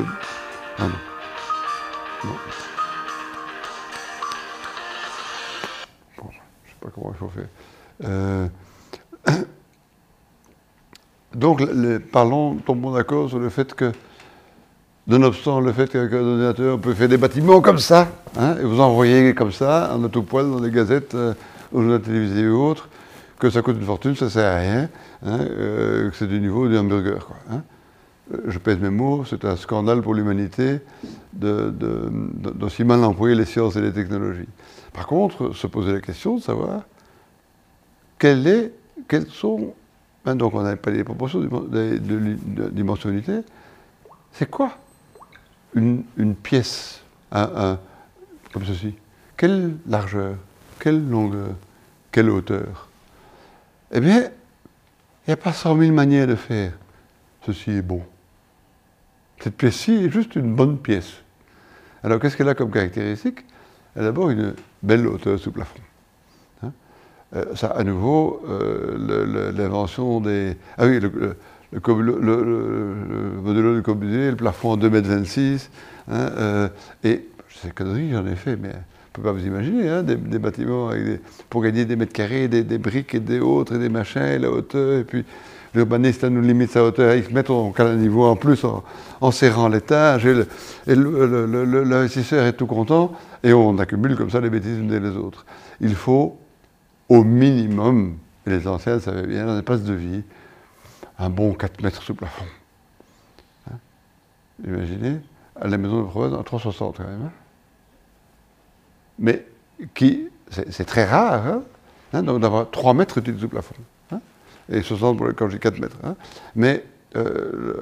Ah 0.78 0.84
non. 0.84 0.90
non. 2.30 2.36
Bon, 6.18 6.30
je 6.66 6.70
sais 6.70 6.78
pas 6.80 6.90
comment 6.94 7.12
il 7.12 7.18
faut 7.18 7.30
faire. 7.30 7.48
Euh, 8.06 8.48
donc, 11.34 11.62
parlons, 12.12 12.56
tombons 12.56 12.92
d'accord 12.92 13.30
sur 13.30 13.40
le 13.40 13.50
fait 13.50 13.74
que, 13.76 13.92
nonobstant 15.08 15.60
le 15.60 15.72
fait 15.74 15.90
qu'avec 15.90 16.14
un 16.14 16.26
ordinateur, 16.26 16.76
on 16.76 16.80
peut 16.80 16.94
faire 16.94 17.10
des 17.10 17.18
bâtiments 17.18 17.62
comme 17.62 17.80
ça, 17.80 18.08
hein, 18.38 18.56
et 18.60 18.64
vous 18.64 18.80
envoyer 18.80 19.34
comme 19.34 19.52
ça, 19.52 19.92
en 19.94 20.04
autopoil, 20.04 20.50
dans 20.50 20.60
les 20.60 20.72
gazettes, 20.72 21.16
euh, 21.16 21.34
aux 21.72 21.82
journaux 21.82 22.00
télévisés 22.00 22.48
ou 22.48 22.62
autres, 22.62 22.90
que 23.38 23.50
ça 23.50 23.62
coûte 23.62 23.78
une 23.78 23.86
fortune, 23.86 24.16
ça 24.16 24.30
sert 24.30 24.52
à 24.52 24.58
rien, 24.58 24.90
hein, 25.26 25.40
euh, 25.40 26.10
que 26.10 26.16
c'est 26.16 26.28
du 26.28 26.40
niveau 26.40 26.68
du 26.68 26.78
hamburger. 26.78 27.28
Hein. 27.52 27.62
euh, 28.34 28.38
Je 28.48 28.58
pèse 28.58 28.80
mes 28.80 28.90
mots, 28.90 29.24
c'est 29.30 29.46
un 29.46 29.56
scandale 29.56 30.02
pour 30.02 30.16
l'humanité 30.16 30.80
d'aussi 31.34 32.84
mal 32.84 33.04
employer 33.04 33.36
les 33.36 33.46
sciences 33.46 33.76
et 33.76 33.82
les 33.82 33.94
technologies. 33.94 34.50
Par 34.94 35.06
contre, 35.06 35.56
se 35.56 35.68
poser 35.68 35.94
la 35.94 36.02
question 36.02 36.38
de 36.38 36.42
savoir 36.42 36.82
quelle 38.18 38.48
est, 38.48 38.74
quelles 39.08 39.28
sont 39.28 39.74
Hein, 40.26 40.36
donc 40.36 40.54
on 40.54 40.62
n'avait 40.62 40.76
pas 40.76 40.92
les 40.92 41.04
proportions 41.04 41.40
de, 41.40 42.70
dimensionnalité. 42.72 43.40
C'est 44.32 44.50
quoi 44.50 44.78
une, 45.74 46.04
pièce 46.36 47.02
comme 47.32 48.66
ceci? 48.66 48.96
Quelle 49.38 49.78
largeur? 49.88 50.36
Quelle 50.80 51.08
longueur? 51.08 51.56
Quelle 52.12 52.30
hauteur? 52.30 52.90
Eh 53.92 54.00
bien, 54.00 54.22
il 54.22 55.30
n'y 55.30 55.34
a 55.34 55.38
pas 55.38 55.54
cent 55.54 55.76
mille 55.76 55.94
manières 55.94 56.28
de 56.28 56.36
faire. 56.36 56.74
Ceci 57.46 57.72
est 57.72 57.82
bon. 57.82 58.04
Cette 59.40 59.56
pièce-ci 59.56 59.94
est 59.94 60.10
juste 60.10 60.36
une 60.36 60.54
bonne 60.54 60.78
pièce. 60.78 61.14
Alors 62.04 62.20
qu'est-ce 62.20 62.36
qu'elle 62.36 62.50
a 62.50 62.56
comme 62.56 62.72
caractéristique? 62.72 63.46
Elle 63.96 64.04
a 64.04 64.06
d'abord 64.06 64.30
une 64.30 64.54
belle 64.84 65.08
hauteur 65.08 65.40
sous 65.40 65.52
plafond. 65.52 65.80
Euh, 67.36 67.46
ça, 67.56 67.68
à 67.68 67.84
nouveau, 67.84 68.42
euh, 68.50 69.54
l'invention 69.56 70.20
des. 70.20 70.58
Ah 70.78 70.88
oui, 70.88 71.00
le, 71.00 71.36
le, 71.72 71.72
du 71.72 71.80
Corbusier, 73.84 74.32
le 74.32 74.36
plafond 74.36 74.72
en 74.72 74.78
2,26 74.78 74.88
m. 74.88 75.60
Hein, 76.12 76.30
euh, 76.38 76.70
et 77.04 77.28
ces 77.62 77.70
conneries, 77.70 78.12
j'en 78.12 78.26
ai 78.26 78.36
fait, 78.36 78.56
mais 78.56 78.70
on 78.70 78.72
ne 78.72 79.14
peut 79.14 79.22
pas 79.22 79.32
vous 79.32 79.46
imaginer, 79.46 79.90
hein, 79.90 80.02
des, 80.02 80.16
bâtiments 80.16 80.90
pour 81.50 81.62
gagner 81.62 81.86
des 81.86 81.96
mètres 81.96 82.14
carrés, 82.14 82.48
des, 82.48 82.78
briques 82.80 83.14
et 83.14 83.20
des 83.20 83.40
autres, 83.40 83.76
et 83.76 83.80
des 83.80 83.90
machins, 83.90 84.24
et 84.24 84.40
la 84.40 84.50
hauteur, 84.50 85.00
et 85.00 85.04
puis 85.04 85.24
l'urbaniste 85.76 86.24
nous 86.24 86.42
limite 86.42 86.72
sa 86.72 86.84
hauteur 86.84 87.12
à 87.12 87.16
X 87.16 87.30
mètres, 87.30 87.52
on 87.52 87.72
cale 87.72 87.88
un 87.88 87.96
niveau 87.96 88.26
en 88.26 88.36
plus 88.36 88.64
en, 88.64 89.32
serrant 89.32 89.68
l'étage, 89.68 90.26
et 90.26 90.34
l'investisseur 90.88 92.46
est 92.46 92.54
tout 92.54 92.66
content, 92.66 93.12
et 93.44 93.54
on 93.54 93.78
accumule 93.78 94.16
comme 94.16 94.32
ça 94.32 94.42
les 94.42 94.50
bêtises 94.50 94.80
une 94.80 94.98
les 94.98 95.18
autres. 95.18 95.46
Il 95.82 95.94
faut 95.94 96.40
au 97.10 97.24
minimum, 97.24 98.18
les 98.46 98.68
anciens 98.68 99.00
savaient 99.00 99.28
bien, 99.28 99.46
dans 99.46 99.56
l'espace 99.56 99.84
de 99.84 99.94
vie, 99.94 100.24
un 101.18 101.30
bon 101.30 101.54
4 101.54 101.82
mètres 101.82 102.02
sous 102.02 102.14
plafond. 102.14 102.46
Hein? 103.70 103.78
Imaginez, 104.64 105.18
à 105.60 105.68
la 105.68 105.78
maison 105.78 106.02
de 106.02 106.08
Provence, 106.08 106.40
en 106.40 106.44
360 106.44 106.98
quand 106.98 107.04
même. 107.04 107.24
Hein. 107.26 107.32
Mais 109.18 109.46
qui, 109.94 110.30
c'est 110.50 110.86
très 110.86 111.04
rare, 111.04 111.62
hein, 112.14 112.24
d'avoir 112.24 112.70
3 112.70 112.94
mètres 112.94 113.22
sous 113.38 113.50
plafond. 113.50 113.76
et 114.70 114.82
60 114.82 115.18
pour, 115.18 115.28
quand 115.36 115.50
j'ai 115.50 115.60
4 115.60 115.80
mètres. 115.80 115.98
Mais 116.56 116.86
euh, 117.16 117.74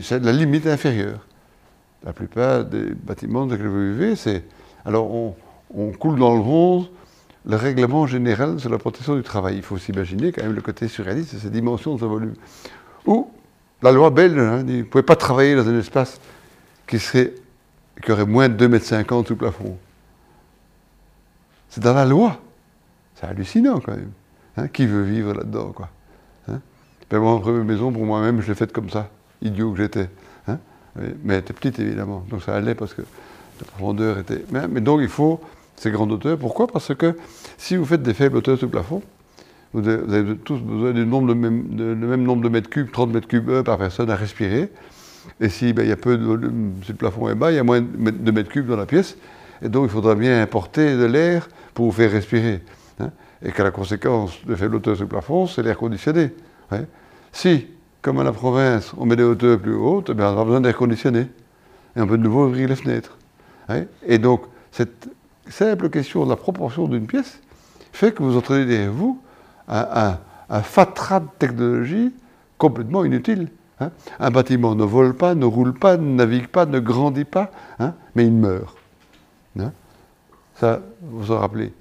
c'est 0.00 0.22
la 0.22 0.32
limite 0.32 0.66
inférieure. 0.66 1.20
La 2.04 2.12
plupart 2.12 2.64
des 2.64 2.94
bâtiments 2.94 3.46
dans 3.46 3.52
lesquels 3.52 3.68
vous 3.68 3.92
vivez, 3.92 4.16
c'est. 4.16 4.44
Alors 4.84 5.10
on, 5.10 5.34
on 5.74 5.92
coule 5.92 6.18
dans 6.18 6.34
le 6.34 6.42
bronze, 6.42 6.90
le 7.46 7.56
règlement 7.56 8.06
général 8.06 8.58
sur 8.58 8.70
la 8.70 8.78
protection 8.78 9.16
du 9.16 9.22
travail. 9.22 9.56
Il 9.56 9.62
faut 9.62 9.78
s'imaginer 9.78 10.32
quand 10.32 10.42
même 10.42 10.54
le 10.54 10.62
côté 10.62 10.88
surréaliste 10.88 11.34
de 11.34 11.40
ces 11.40 11.50
dimensions 11.50 11.94
de 11.94 12.00
ce 12.00 12.04
volume. 12.04 12.34
Ou 13.06 13.30
la 13.82 13.92
loi 13.92 14.10
belge, 14.10 14.38
hein, 14.38 14.58
vous 14.58 14.72
ne 14.72 14.82
pouvez 14.82 15.02
pas 15.02 15.16
travailler 15.16 15.54
dans 15.54 15.68
un 15.68 15.78
espace 15.78 16.20
qui, 16.86 16.98
serait, 16.98 17.34
qui 18.02 18.12
aurait 18.12 18.26
moins 18.26 18.48
de 18.48 18.66
2,50 18.66 19.18
m 19.18 19.26
sous 19.26 19.36
plafond. 19.36 19.76
C'est 21.68 21.82
dans 21.82 21.94
la 21.94 22.06
loi. 22.06 22.40
C'est 23.14 23.26
hallucinant 23.26 23.80
quand 23.80 23.92
même. 23.92 24.12
Hein. 24.56 24.68
qui 24.68 24.86
veut 24.86 25.02
vivre 25.02 25.34
là-dedans, 25.34 25.72
quoi? 25.72 25.88
Hein? 26.48 26.60
Moi, 27.12 27.40
première 27.40 27.64
maison, 27.64 27.92
pour 27.92 28.04
moi-même, 28.04 28.40
je 28.40 28.48
l'ai 28.48 28.54
faite 28.54 28.72
comme 28.72 28.88
ça, 28.88 29.10
idiot 29.42 29.72
que 29.72 29.78
j'étais. 29.78 30.08
Hein? 30.48 30.58
mais 30.96 31.34
elle 31.34 31.40
était 31.40 31.52
petite, 31.52 31.78
évidemment, 31.80 32.24
donc 32.30 32.42
ça 32.42 32.54
allait 32.54 32.74
parce 32.76 32.94
que 32.94 33.02
la 33.02 33.66
profondeur 33.66 34.18
était... 34.18 34.44
mais 34.50 34.80
donc 34.80 35.00
il 35.02 35.08
faut 35.08 35.40
ces 35.76 35.90
grandes 35.90 36.12
hauteurs. 36.12 36.38
Pourquoi? 36.38 36.66
Parce 36.66 36.94
que 36.94 37.16
si 37.58 37.76
vous 37.76 37.84
faites 37.84 38.02
des 38.02 38.14
faibles 38.14 38.36
hauteurs 38.36 38.58
sous 38.58 38.68
plafond, 38.68 39.02
vous 39.72 39.88
avez 39.88 40.36
tous 40.36 40.58
besoin 40.60 40.92
du, 40.92 41.04
nombre 41.04 41.28
de 41.28 41.34
même, 41.34 42.22
nombre 42.22 42.42
de 42.42 42.48
mètres 42.48 42.70
cubes, 42.70 42.90
30 42.92 43.12
mètres 43.12 43.26
cubes 43.26 43.62
par 43.62 43.76
personne 43.76 44.08
à 44.08 44.14
respirer. 44.14 44.70
Et 45.40 45.48
si 45.48 45.72
ben, 45.72 45.86
y 45.86 45.90
a 45.90 45.96
peu 45.96 46.16
de 46.16 46.24
volume, 46.24 46.74
le 46.88 46.94
plafond 46.94 47.28
est 47.28 47.34
bas, 47.34 47.50
il 47.50 47.56
y 47.56 47.58
a 47.58 47.64
moins 47.64 47.80
de 47.80 48.30
mètres 48.30 48.50
cubes 48.50 48.68
dans 48.68 48.76
la 48.76 48.86
pièce. 48.86 49.16
Et 49.62 49.68
donc, 49.68 49.84
il 49.84 49.90
faudra 49.90 50.14
bien 50.14 50.40
importer 50.42 50.96
de 50.96 51.04
l'air 51.04 51.48
pour 51.72 51.86
vous 51.86 51.92
faire 51.92 52.10
respirer. 52.12 52.62
hein. 53.00 53.10
Et 53.42 53.50
que 53.50 53.62
la 53.62 53.70
conséquence 53.70 54.44
de 54.46 54.54
faible 54.54 54.76
hauteur 54.76 54.94
sur 54.94 55.04
le 55.04 55.08
plafond, 55.08 55.46
c'est 55.46 55.62
l'air 55.62 55.76
conditionné. 55.76 56.30
ouais. 56.70 56.86
Si, 57.32 57.66
comme 58.00 58.20
à 58.20 58.24
la 58.24 58.32
province, 58.32 58.92
on 58.96 59.06
met 59.06 59.16
des 59.16 59.24
hauteurs 59.24 59.58
plus 59.58 59.74
hautes, 59.74 60.10
eh 60.10 60.20
on 60.20 60.24
aura 60.24 60.44
besoin 60.44 60.60
d'air 60.60 60.76
conditionné. 60.76 61.26
Et 61.96 62.00
on 62.00 62.06
peut 62.06 62.18
de 62.18 62.22
nouveau 62.22 62.46
ouvrir 62.46 62.68
les 62.68 62.76
fenêtres. 62.76 63.16
ouais. 63.68 63.88
Et 64.06 64.18
donc, 64.18 64.42
cette 64.70 65.08
simple 65.48 65.90
question 65.90 66.24
de 66.24 66.30
la 66.30 66.36
proportion 66.36 66.86
d'une 66.88 67.06
pièce 67.06 67.40
fait 67.92 68.12
que 68.12 68.22
vous 68.22 68.36
entraînez 68.36 68.66
derrière 68.66 68.92
vous 68.92 69.20
un, 69.68 70.16
fatras 70.62 71.20
de 71.20 71.28
technologie 71.38 72.12
complètement 72.58 73.04
inutile. 73.04 73.48
hein. 73.80 73.90
Un 74.20 74.30
bâtiment 74.30 74.74
ne 74.74 74.84
vole 74.84 75.14
pas, 75.14 75.34
ne 75.34 75.44
roule 75.44 75.74
pas, 75.74 75.96
ne 75.96 76.14
navigue 76.14 76.48
pas, 76.48 76.66
ne 76.66 76.80
grandit 76.80 77.24
pas, 77.24 77.50
hein, 77.78 77.94
mais 78.14 78.26
il 78.26 78.32
meurt. 78.32 78.76
hein. 79.58 79.72
Ça, 80.56 80.80
vous 81.02 81.32
en 81.32 81.38
rappelez. 81.38 81.72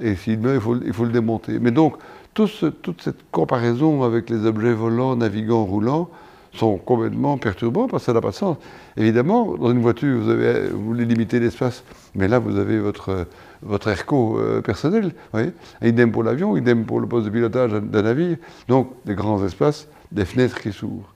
Et 0.00 0.16
s'il 0.16 0.38
meurt, 0.38 0.62
il 0.84 0.92
faut, 0.92 1.04
le 1.04 1.12
démonter. 1.12 1.58
Mais 1.58 1.70
donc, 1.70 1.96
toute 2.32 3.00
cette 3.02 3.30
comparaison 3.30 4.02
avec 4.02 4.30
les 4.30 4.46
objets 4.46 4.72
volants, 4.72 5.16
navigants, 5.16 5.64
roulants, 5.64 6.08
sont 6.54 6.76
complètement 6.78 7.36
perturbants 7.38 7.88
parce 7.88 8.02
que 8.04 8.06
ça 8.06 8.12
n'a 8.12 8.20
pas 8.20 8.30
de 8.30 8.34
sens. 8.34 8.56
Évidemment, 8.96 9.56
dans 9.56 9.70
une 9.72 9.80
voiture, 9.80 10.20
vous, 10.20 10.30
avez, 10.30 10.68
voulez 10.68 11.04
limiter 11.04 11.40
l'espace, 11.40 11.82
mais 12.14 12.28
là, 12.28 12.38
vous 12.38 12.56
avez 12.58 12.78
votre, 12.78 13.26
votre 13.62 13.88
ERCO 13.88 14.38
euh, 14.38 14.60
personnel. 14.60 15.12
voyez. 15.32 15.52
Idem 15.82 16.12
pour 16.12 16.22
l'avion, 16.22 16.56
idem 16.56 16.84
pour 16.84 17.00
le 17.00 17.06
poste 17.06 17.26
de 17.26 17.30
pilotage 17.30 17.72
d'un- 17.72 18.02
navire. 18.02 18.36
Donc, 18.68 18.92
des 19.04 19.14
grands 19.14 19.44
espaces, 19.44 19.88
des 20.12 20.24
fenêtres 20.24 20.60
qui 20.60 20.72
s'ouvrent. 20.72 21.12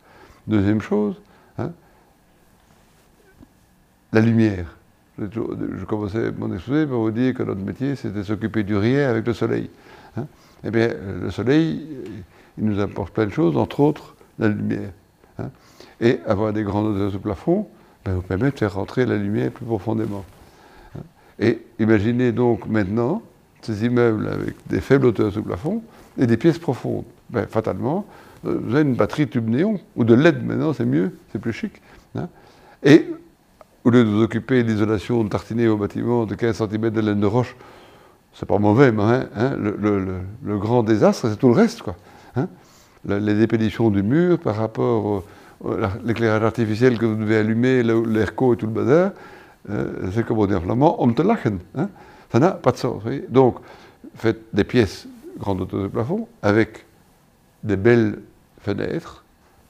Deuxième 0.47 0.81
chose, 0.81 1.15
hein, 1.59 1.71
la 4.13 4.21
lumière. 4.21 4.75
Je, 5.19 5.85
commençais 5.85 6.31
mon 6.33 6.55
exposé 6.55 6.87
par 6.87 6.99
vous 6.99 7.11
dire 7.11 7.35
que 7.35 7.43
notre 7.43 7.61
métier, 7.61 7.97
c'était 7.97 8.23
s'occuper 8.23 8.63
du 8.63 8.77
rien 8.77 9.11
avec 9.11 9.27
le 9.27 9.33
soleil. 9.33 9.69
hein. 10.17 10.27
Eh 10.65 10.71
bien, 10.71 10.91
le 11.23 11.31
soleil, 11.31 11.87
il 12.57 12.65
nous 12.65 12.81
apporte 12.81 13.13
plein 13.13 13.27
de 13.27 13.31
choses, 13.33 13.57
entre 13.57 13.81
autres 13.81 14.15
la 14.39 14.49
lumière. 14.49 14.91
Et 16.01 16.21
avoir 16.27 16.53
des 16.53 16.63
grandes 16.63 16.95
hauteurs 16.95 17.13
sous 17.13 17.19
plafond 17.19 17.67
ben, 18.05 18.15
vous 18.15 18.23
permet 18.23 18.51
de 18.51 18.57
faire 18.59 18.75
rentrer 18.75 19.05
la 19.05 19.17
lumière 19.17 19.51
plus 19.51 19.67
profondément. 19.67 20.25
Et 21.41 21.61
imaginez 21.79 22.33
donc 22.33 22.67
maintenant 22.67 23.23
ces 23.63 23.85
immeubles 23.85 24.29
avec 24.29 24.55
des 24.69 24.81
faibles 24.81 25.07
hauteurs 25.07 25.33
sous 25.33 25.43
plafond 25.43 25.83
et 26.17 26.27
des 26.27 26.37
pièces 26.37 26.59
profondes. 26.59 27.05
Ben, 27.31 27.47
fatalement, 27.47 28.07
euh, 28.47 28.61
vous 28.63 28.75
avez 28.75 28.83
une 28.89 28.95
batterie 28.95 29.29
tube 29.29 29.49
néon, 29.49 29.81
ou 29.97 30.05
de 30.05 30.15
LED 30.15 30.45
maintenant, 30.45 30.73
c'est 30.73 30.85
mieux, 30.87 31.19
c'est 31.33 31.39
plus 31.39 31.53
chic. 31.53 31.81
hein. 32.15 32.29
Et 32.83 33.07
au 33.85 33.91
lieu 33.91 34.05
de 34.05 34.09
vous 34.09 34.23
occuper 34.23 34.63
de 34.63 34.69
l'isolation 34.69 35.25
de 35.25 35.29
tartiner 35.29 35.69
au 35.69 35.77
bâtiment 35.77 36.27
de 36.27 36.35
15 36.35 36.57
cm 36.57 36.91
de 36.91 37.01
laine 37.01 37.21
de 37.21 37.27
roche, 37.27 37.57
c'est 38.35 38.47
pas 38.47 38.59
mauvais, 38.59 38.93
mais 38.93 39.03
hein, 39.03 39.29
hein, 39.35 39.57
le, 39.57 40.59
grand 40.59 40.83
désastre, 40.83 41.29
c'est 41.29 41.37
tout 41.37 41.49
le 41.49 41.55
reste. 41.55 41.83
Quoi, 41.83 41.97
les 43.05 43.35
dépéditions 43.35 43.91
du 43.91 44.03
mur 44.03 44.39
par 44.39 44.57
rapport 44.57 45.25
l'éclairage 46.05 46.43
artificiel 46.43 46.99
que 46.99 47.07
vous 47.07 47.17
devez 47.17 47.37
allumer, 47.39 47.83
l'airco 47.83 48.55
et 48.55 48.57
tout 48.57 48.67
le 48.67 48.73
bazar, 48.73 49.13
euh, 49.71 50.11
c'est 50.13 50.25
comme 50.25 50.39
on 50.39 50.47
dit 50.47 50.55
en 50.55 50.61
flamand, 50.61 51.03
om 51.03 51.15
te 51.15 51.23
lachen. 51.23 51.59
hein. 51.75 51.89
Ça 52.31 52.39
n'a 52.39 52.51
pas 52.51 52.73
de 52.73 52.77
sens. 52.77 53.03
Donc, 53.29 53.57
faites 54.15 54.41
des 54.53 54.65
pièces 54.65 55.07
grande 55.39 55.61
hauteur 55.61 55.83
de 55.83 55.89
plafond 55.89 56.29
avec 56.43 56.85
des 57.63 57.77
belles 57.77 58.19
fenêtres 58.61 59.25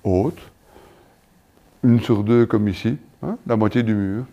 hautes, 0.04 0.50
une 1.82 2.00
sur 2.00 2.24
deux 2.24 2.46
comme 2.46 2.68
ici, 2.68 2.96
hein, 3.22 3.36
la 3.46 3.56
moitié 3.56 3.82
du 3.82 3.94
mur. 3.94 4.24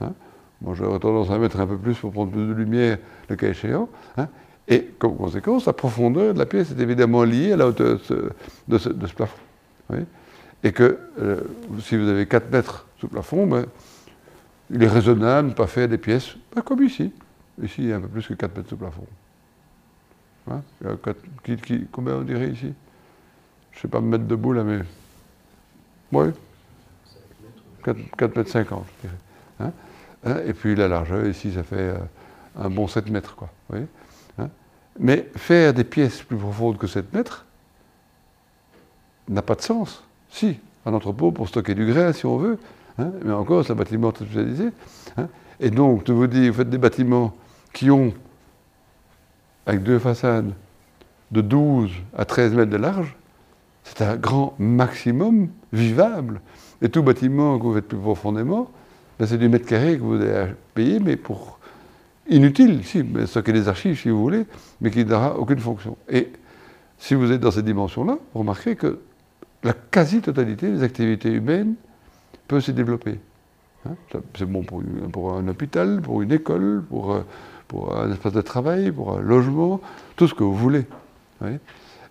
hein. 0.00 0.12
Moi, 0.60 0.74
j'aurais 0.76 1.00
tendance 1.00 1.30
à 1.30 1.38
mettre 1.38 1.58
un 1.58 1.66
peu 1.66 1.76
plus 1.76 1.96
pour 1.96 2.12
prendre 2.12 2.30
plus 2.30 2.46
de 2.46 2.52
lumière, 2.52 2.98
le 3.28 3.36
cas 3.36 3.48
échéant. 3.48 3.88
Et 4.68 4.90
comme 4.98 5.16
conséquence, 5.16 5.66
la 5.66 5.72
profondeur 5.72 6.34
de 6.34 6.38
la 6.38 6.46
pièce 6.46 6.70
est 6.70 6.80
évidemment 6.80 7.24
liée 7.24 7.52
à 7.52 7.56
la 7.56 7.66
hauteur 7.66 7.98
de 8.68 8.78
ce, 8.78 8.88
plafond. 8.90 9.36
Et 10.64 10.72
que 10.72 10.98
euh, 11.18 11.40
si 11.80 11.96
vous 11.96 12.08
avez 12.08 12.26
4 12.26 12.50
mètres 12.50 12.86
sous 12.98 13.08
plafond, 13.08 13.46
ben, 13.46 13.66
il 14.70 14.82
est 14.82 14.88
raisonnable 14.88 15.48
de 15.48 15.52
ne 15.52 15.56
pas 15.56 15.66
faire 15.66 15.88
des 15.88 15.98
pièces 15.98 16.36
ben, 16.54 16.62
comme 16.62 16.82
ici. 16.82 17.12
Ici, 17.62 17.82
il 17.82 17.88
y 17.88 17.92
a 17.92 17.96
un 17.96 18.00
peu 18.00 18.08
plus 18.08 18.26
que 18.26 18.34
4 18.34 18.56
mètres 18.56 18.68
sous 18.68 18.76
plafond. 18.76 19.06
Hein, 20.50 20.62
quatre- 21.04 21.22
qui- 21.44 21.56
qui- 21.56 21.86
combien 21.90 22.14
on 22.14 22.22
dirait 22.22 22.48
ici? 22.48 22.72
Je 23.72 23.78
ne 23.78 23.82
sais 23.82 23.88
pas 23.88 24.00
me 24.00 24.08
mettre 24.08 24.24
debout 24.24 24.52
là, 24.52 24.64
mais. 24.64 24.80
Oui. 26.12 26.28
4, 27.84 28.36
mètres 28.36 28.50
50, 28.50 28.84
je 29.02 29.08
dirais. 29.08 29.18
Hein 29.60 29.72
Hein, 30.24 30.36
et 30.46 30.52
puis 30.54 30.76
la 30.76 30.86
largeur, 30.86 31.26
ici, 31.26 31.52
ça 31.52 31.64
fait 31.64 31.76
euh, 31.76 31.98
un 32.56 32.70
bon 32.70 32.86
7 32.86 33.10
mètres, 33.10 33.36
Hein 34.38 34.48
mais 34.98 35.28
faire 35.36 35.74
des 35.74 35.84
pièces 35.84 36.22
plus 36.22 36.36
profondes 36.36 36.78
que 36.78 36.86
7 36.86 37.12
mètres 37.12 37.44
n'a 39.28 39.42
pas 39.42 39.54
de 39.54 39.62
sens. 39.62 40.04
Si, 40.32 40.56
un 40.86 40.94
entrepôt 40.94 41.30
pour 41.30 41.46
stocker 41.46 41.74
du 41.74 41.86
grain, 41.86 42.12
si 42.12 42.24
on 42.24 42.38
veut, 42.38 42.58
hein, 42.98 43.10
mais 43.22 43.32
encore, 43.32 43.64
c'est 43.64 43.72
un 43.72 43.76
bâtiment 43.76 44.12
très 44.12 44.24
spécialisé. 44.24 44.70
hein. 45.18 45.28
Et 45.60 45.70
donc, 45.70 46.04
de 46.04 46.12
vous 46.14 46.26
dire, 46.26 46.50
vous 46.50 46.58
faites 46.58 46.70
des 46.70 46.78
bâtiments 46.78 47.34
qui 47.72 47.90
ont, 47.90 48.14
avec 49.66 49.82
deux 49.82 49.98
façades, 49.98 50.52
de 51.30 51.40
12 51.42 51.90
à 52.16 52.24
13 52.24 52.54
mètres 52.54 52.70
de 52.70 52.76
large, 52.78 53.14
c'est 53.84 54.00
un 54.02 54.16
grand 54.16 54.54
maximum 54.58 55.48
vivable. 55.72 56.40
Et 56.80 56.88
tout 56.88 57.02
bâtiment 57.02 57.58
que 57.58 57.64
vous 57.64 57.74
faites 57.74 57.88
plus 57.88 57.98
profondément, 57.98 58.70
ben, 59.18 59.26
c'est 59.26 59.38
du 59.38 59.48
mètre 59.50 59.66
carré 59.66 59.98
que 59.98 60.02
vous 60.02 60.14
allez 60.14 60.52
payer, 60.74 60.98
mais 60.98 61.16
pour 61.16 61.58
inutile, 62.28 62.84
si, 62.84 63.02
mais 63.02 63.26
stocker 63.26 63.52
des 63.52 63.68
archives 63.68 64.00
si 64.00 64.08
vous 64.08 64.20
voulez, 64.20 64.46
mais 64.80 64.90
qui 64.90 65.04
n'aura 65.04 65.38
aucune 65.38 65.58
fonction. 65.58 65.96
Et 66.08 66.32
si 66.98 67.14
vous 67.14 67.30
êtes 67.30 67.40
dans 67.40 67.50
ces 67.50 67.62
dimensions-là, 67.62 68.16
vous 68.32 68.40
remarquerez 68.40 68.76
que 68.76 68.98
la 69.64 69.72
quasi-totalité 69.72 70.70
des 70.70 70.82
activités 70.82 71.30
humaines 71.30 71.74
peut 72.48 72.60
se 72.60 72.72
développer. 72.72 73.18
Hein, 73.86 73.94
c'est 74.36 74.46
bon 74.46 74.62
pour, 74.62 75.32
un 75.34 75.48
hôpital, 75.48 76.00
pour 76.00 76.22
une 76.22 76.32
école, 76.32 76.82
pour, 76.88 77.12
euh, 77.12 77.22
pour 77.68 77.96
un 77.96 78.12
espace 78.12 78.32
de 78.32 78.40
travail, 78.40 78.92
pour 78.92 79.18
un 79.18 79.20
logement, 79.20 79.80
tout 80.16 80.28
ce 80.28 80.34
que 80.34 80.44
vous 80.44 80.54
voulez. 80.54 80.86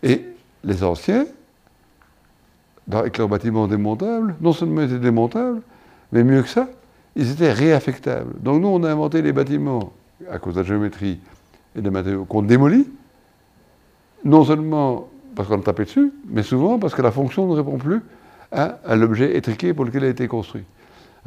Et 0.03 0.25
les 0.63 0.83
anciens, 0.83 1.25
avec 2.91 3.17
leurs 3.17 3.29
bâtiments 3.29 3.67
démontables, 3.67 4.35
non 4.41 4.51
seulement 4.51 4.81
ils 4.81 4.91
étaient 4.91 4.99
démontables, 4.99 5.61
mais 6.11 6.23
mieux 6.23 6.41
que 6.41 6.49
ça, 6.49 6.67
ils 7.15 7.31
étaient 7.31 7.51
réaffectables. 7.51 8.33
Donc 8.41 8.61
nous, 8.61 8.67
on 8.67 8.83
a 8.83 8.91
inventé 8.91 9.21
les 9.21 9.31
bâtiments 9.31 9.93
à 10.29 10.39
cause 10.39 10.55
de 10.55 10.61
la 10.61 10.65
géométrie 10.65 11.19
et 11.75 11.81
des 11.81 11.89
matériaux 11.89 12.25
qu'on 12.25 12.41
démolit, 12.41 12.87
non 14.25 14.43
seulement 14.43 15.07
parce 15.35 15.47
qu'on 15.47 15.59
a 15.59 15.63
tapé 15.63 15.85
dessus, 15.85 16.11
mais 16.29 16.43
souvent 16.43 16.79
parce 16.79 16.93
que 16.93 17.01
la 17.01 17.11
fonction 17.11 17.47
ne 17.47 17.53
répond 17.55 17.77
plus 17.77 18.01
à, 18.51 18.79
l'objet 18.95 19.37
étriqué 19.37 19.73
pour 19.73 19.85
lequel 19.85 20.03
elle 20.03 20.09
a 20.09 20.11
été 20.11 20.27
construit. 20.27 20.63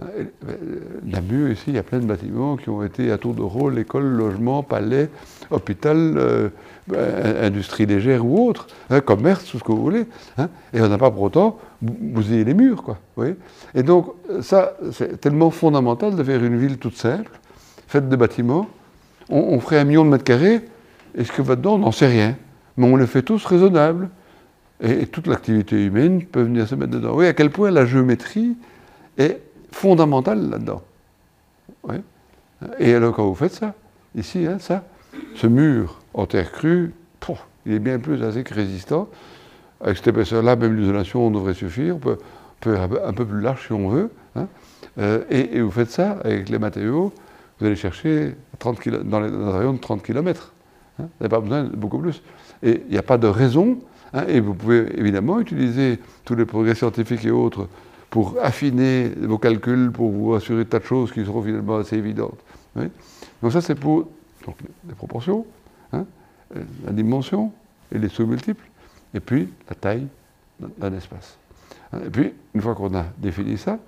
Hein, 0.02 0.06
et, 0.18 0.22
euh, 0.48 0.56
Namur, 1.04 1.48
ici, 1.50 1.64
il 1.68 1.74
y 1.74 1.78
a 1.78 1.82
plein 1.82 2.00
de 2.00 2.04
bâtiments 2.04 2.56
qui 2.56 2.68
ont 2.68 2.82
été 2.82 3.10
à 3.12 3.18
tour 3.18 3.32
de 3.34 3.42
rôle, 3.42 3.78
école, 3.78 4.04
logement, 4.04 4.62
palais, 4.62 5.08
hôpital, 5.50 5.96
euh, 6.16 6.48
euh, 6.92 7.46
industrie 7.46 7.86
légère 7.86 8.26
ou 8.26 8.48
autre, 8.48 8.66
hein, 8.90 9.00
commerce, 9.00 9.44
tout 9.46 9.58
ce 9.58 9.64
que 9.64 9.72
vous 9.72 9.80
voulez. 9.82 10.06
hein, 10.36 10.48
et 10.72 10.80
on 10.80 10.88
n'a 10.88 10.98
pas 10.98 11.10
pour 11.10 11.22
autant 11.22 11.58
bou- 11.80 11.96
bousillé 11.98 12.44
les 12.44 12.54
murs, 12.54 12.82
quoi. 12.82 12.98
et 13.74 13.82
donc, 13.82 14.08
euh, 14.30 14.42
ça, 14.42 14.76
c'est 14.92 15.20
tellement 15.20 15.50
fondamental 15.50 16.16
de 16.16 16.24
faire 16.24 16.42
une 16.44 16.58
ville 16.58 16.76
toute 16.78 16.96
simple, 16.96 17.30
faite 17.86 18.08
de 18.08 18.16
bâtiments. 18.16 18.66
On, 19.30 19.38
on 19.38 19.60
ferait 19.60 19.78
un 19.78 19.84
million 19.84 20.04
de 20.04 20.10
mètres 20.10 20.24
carrés, 20.24 20.60
et 21.16 21.24
ce 21.24 21.32
que 21.32 21.40
va 21.40 21.56
dedans, 21.56 21.74
on 21.74 21.78
n'en 21.78 21.92
sait 21.92 22.08
rien. 22.08 22.36
Mais 22.76 22.86
on 22.86 22.96
les 22.96 23.06
fait 23.06 23.22
tous 23.22 23.44
raisonnables. 23.44 24.08
Et, 24.80 25.06
toute 25.06 25.26
l'activité 25.28 25.84
humaine 25.84 26.24
peut 26.24 26.42
venir 26.42 26.66
se 26.66 26.74
mettre 26.74 26.90
dedans. 26.92 27.14
Oui, 27.14 27.26
à 27.26 27.32
quel 27.32 27.50
point 27.50 27.70
la 27.70 27.86
géométrie 27.86 28.56
est 29.18 29.40
fondamentale 29.70 30.50
là-dedans. 30.50 30.82
Et 32.78 32.94
alors, 32.94 33.14
quand 33.14 33.26
vous 33.26 33.34
faites 33.34 33.52
ça, 33.52 33.74
ici, 34.14 34.46
hein, 34.46 34.58
ça, 34.58 34.84
ce 35.34 35.46
mur 35.46 36.00
en 36.14 36.26
terre 36.26 36.50
crue, 36.52 36.92
il 37.66 37.72
est 37.72 37.78
bien 37.78 37.98
plus 37.98 38.22
assez 38.22 38.42
que 38.42 38.52
résistant. 38.54 39.08
Avec 39.80 39.96
cette 39.98 40.08
épaisseur-là, 40.08 40.56
même 40.56 40.76
l'isolation 40.76 41.30
devrait 41.30 41.54
suffire. 41.54 41.96
On 41.96 41.98
peut, 41.98 42.18
on 42.18 42.64
peut 42.64 42.78
un 43.04 43.12
peu- 43.12 43.24
plus 43.26 43.40
large 43.40 43.66
si 43.66 43.72
on 43.72 43.88
veut. 43.88 44.10
hein. 44.36 44.46
Euh, 44.98 45.24
et, 45.30 45.60
vous 45.60 45.70
faites 45.70 45.90
ça 45.90 46.18
avec 46.24 46.48
les 46.48 46.58
matériaux, 46.58 47.12
vous 47.58 47.66
allez 47.66 47.76
chercher 47.76 48.34
à 48.52 48.56
30 48.58 48.80
kilo- 48.80 49.02
dans, 49.02 49.20
les, 49.20 49.30
dans 49.30 49.54
un 49.54 49.58
rayon 49.58 49.72
de 49.72 49.78
30 49.78 50.02
km. 50.02 50.52
vous 50.98 51.06
n'avez 51.20 51.30
pas 51.30 51.40
besoin 51.40 51.64
de 51.64 51.76
beaucoup 51.76 51.98
plus. 51.98 52.22
Et 52.64 52.82
il 52.86 52.92
n'y 52.92 52.98
a 52.98 53.02
pas 53.02 53.18
de 53.18 53.26
raison. 53.28 53.78
hein, 54.12 54.24
et 54.26 54.40
vous 54.40 54.54
pouvez 54.54 54.98
évidemment 54.98 55.38
utiliser 55.40 56.00
tous 56.24 56.34
les 56.34 56.44
progrès 56.46 56.74
scientifiques 56.74 57.24
et 57.24 57.30
autres 57.30 57.68
pour 58.10 58.36
affiner 58.42 59.08
vos 59.20 59.38
calculs, 59.38 59.90
pour 59.92 60.10
vous 60.10 60.34
assurer 60.34 60.64
de 60.64 60.68
tas 60.68 60.78
de 60.78 60.84
choses 60.84 61.12
qui 61.12 61.24
seront 61.24 61.42
finalement 61.42 61.76
assez 61.76 61.96
évidentes. 61.96 62.38
Donc 63.42 63.52
ça, 63.52 63.60
c'est 63.60 63.74
pour 63.74 64.08
les 64.88 64.94
proportions, 64.94 65.44
hein, 65.92 66.04
la 66.86 66.92
dimension 66.92 67.52
et 67.92 67.98
les 67.98 68.08
sauts 68.08 68.26
multiples, 68.26 68.64
et 69.14 69.20
puis 69.20 69.48
la 69.68 69.74
taille 69.74 70.06
d'un- 70.78 70.92
espace. 70.92 71.36
Et 72.06 72.10
puis, 72.10 72.32
une 72.54 72.60
fois 72.60 72.74
qu'on 72.74 72.94
a 72.94 73.04
défini 73.18 73.58
ça, 73.58 73.78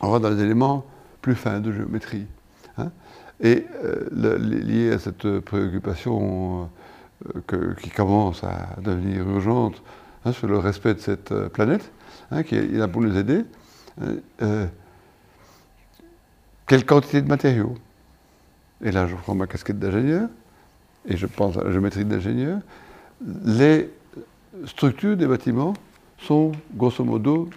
on 0.00 0.10
va 0.10 0.18
dans 0.18 0.30
les 0.30 0.42
éléments 0.42 0.84
plus 1.20 1.34
fins 1.34 1.60
de 1.60 1.72
géométrie. 1.72 2.26
hein. 2.78 2.90
Et 3.40 3.66
euh, 3.84 4.38
lié 4.38 4.92
à 4.92 4.98
cette 5.00 5.40
préoccupation 5.40 6.62
euh, 6.62 6.64
que- 7.46 7.74
qui 7.80 7.90
commence 7.90 8.44
à 8.44 8.76
devenir 8.80 9.28
urgente 9.28 9.82
hein, 10.24 10.32
sur 10.32 10.48
le 10.48 10.58
respect 10.58 10.94
de 10.94 11.00
cette 11.00 11.32
euh, 11.32 11.48
planète, 11.48 11.90
hein, 12.30 12.42
qui 12.42 12.56
est 12.56 12.66
là 12.72 12.88
pour 12.88 13.02
nous 13.02 13.16
aider, 13.16 13.44
euh, 14.00 14.16
euh, 14.42 14.66
quelle 16.66 16.86
quantité 16.86 17.20
de 17.22 17.28
matériaux? 17.28 17.74
Et 18.82 18.90
là, 18.90 19.06
je 19.06 19.14
prends 19.14 19.34
ma 19.34 19.46
casquette 19.46 19.78
d'ingénieur, 19.78 20.28
et 21.06 21.16
je 21.16 21.26
pense 21.26 21.56
à 21.56 21.64
la 21.64 21.72
géométrie 21.72 22.04
d'ingénieur. 22.04 22.60
Les 23.44 23.90
structures 24.66 25.16
des 25.16 25.26
bâtiments 25.26 25.74
sont, 26.18 26.52
grosso 26.74 27.04
modo, 27.04 27.48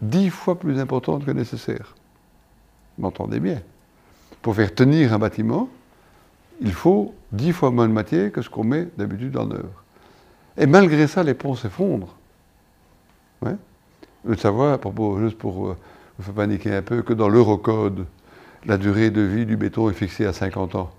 dix 0.00 0.30
fois 0.30 0.58
plus 0.58 0.78
importantes 0.78 1.24
que 1.24 1.30
nécessaire. 1.30 1.94
M'entendez 2.98 3.40
bien? 3.40 3.60
Pour 4.42 4.54
faire 4.54 4.74
tenir 4.74 5.12
un 5.12 5.18
bâtiment, 5.18 5.68
il 6.60 6.72
faut 6.72 7.14
dix 7.32 7.52
fois 7.52 7.70
moins 7.70 7.88
de 7.88 7.92
matière 7.92 8.32
que 8.32 8.42
ce 8.42 8.48
qu'on 8.50 8.64
met 8.64 8.88
d'habitude 8.96 9.36
en 9.36 9.50
œuvre. 9.50 9.82
Et 10.56 10.66
malgré 10.66 11.06
ça, 11.06 11.22
les 11.22 11.34
ponts 11.34 11.54
s'effondrent. 11.54 12.14
Ouais. 13.42 13.56
Devez 14.24 14.36
savoir, 14.38 14.78
juste 15.20 15.36
pour 15.38 15.68
euh, 15.68 15.76
vous 16.18 16.24
faire 16.24 16.34
paniquer 16.34 16.74
un 16.74 16.82
peu, 16.82 17.02
que 17.02 17.12
dans 17.12 17.28
l'Eurocode, 17.28 18.06
la 18.64 18.78
durée 18.78 19.10
de 19.10 19.20
vie 19.20 19.46
du 19.46 19.56
béton 19.56 19.90
est 19.90 19.94
fixée 19.94 20.26
à 20.26 20.32
50 20.32 20.74
ans. 20.74 20.90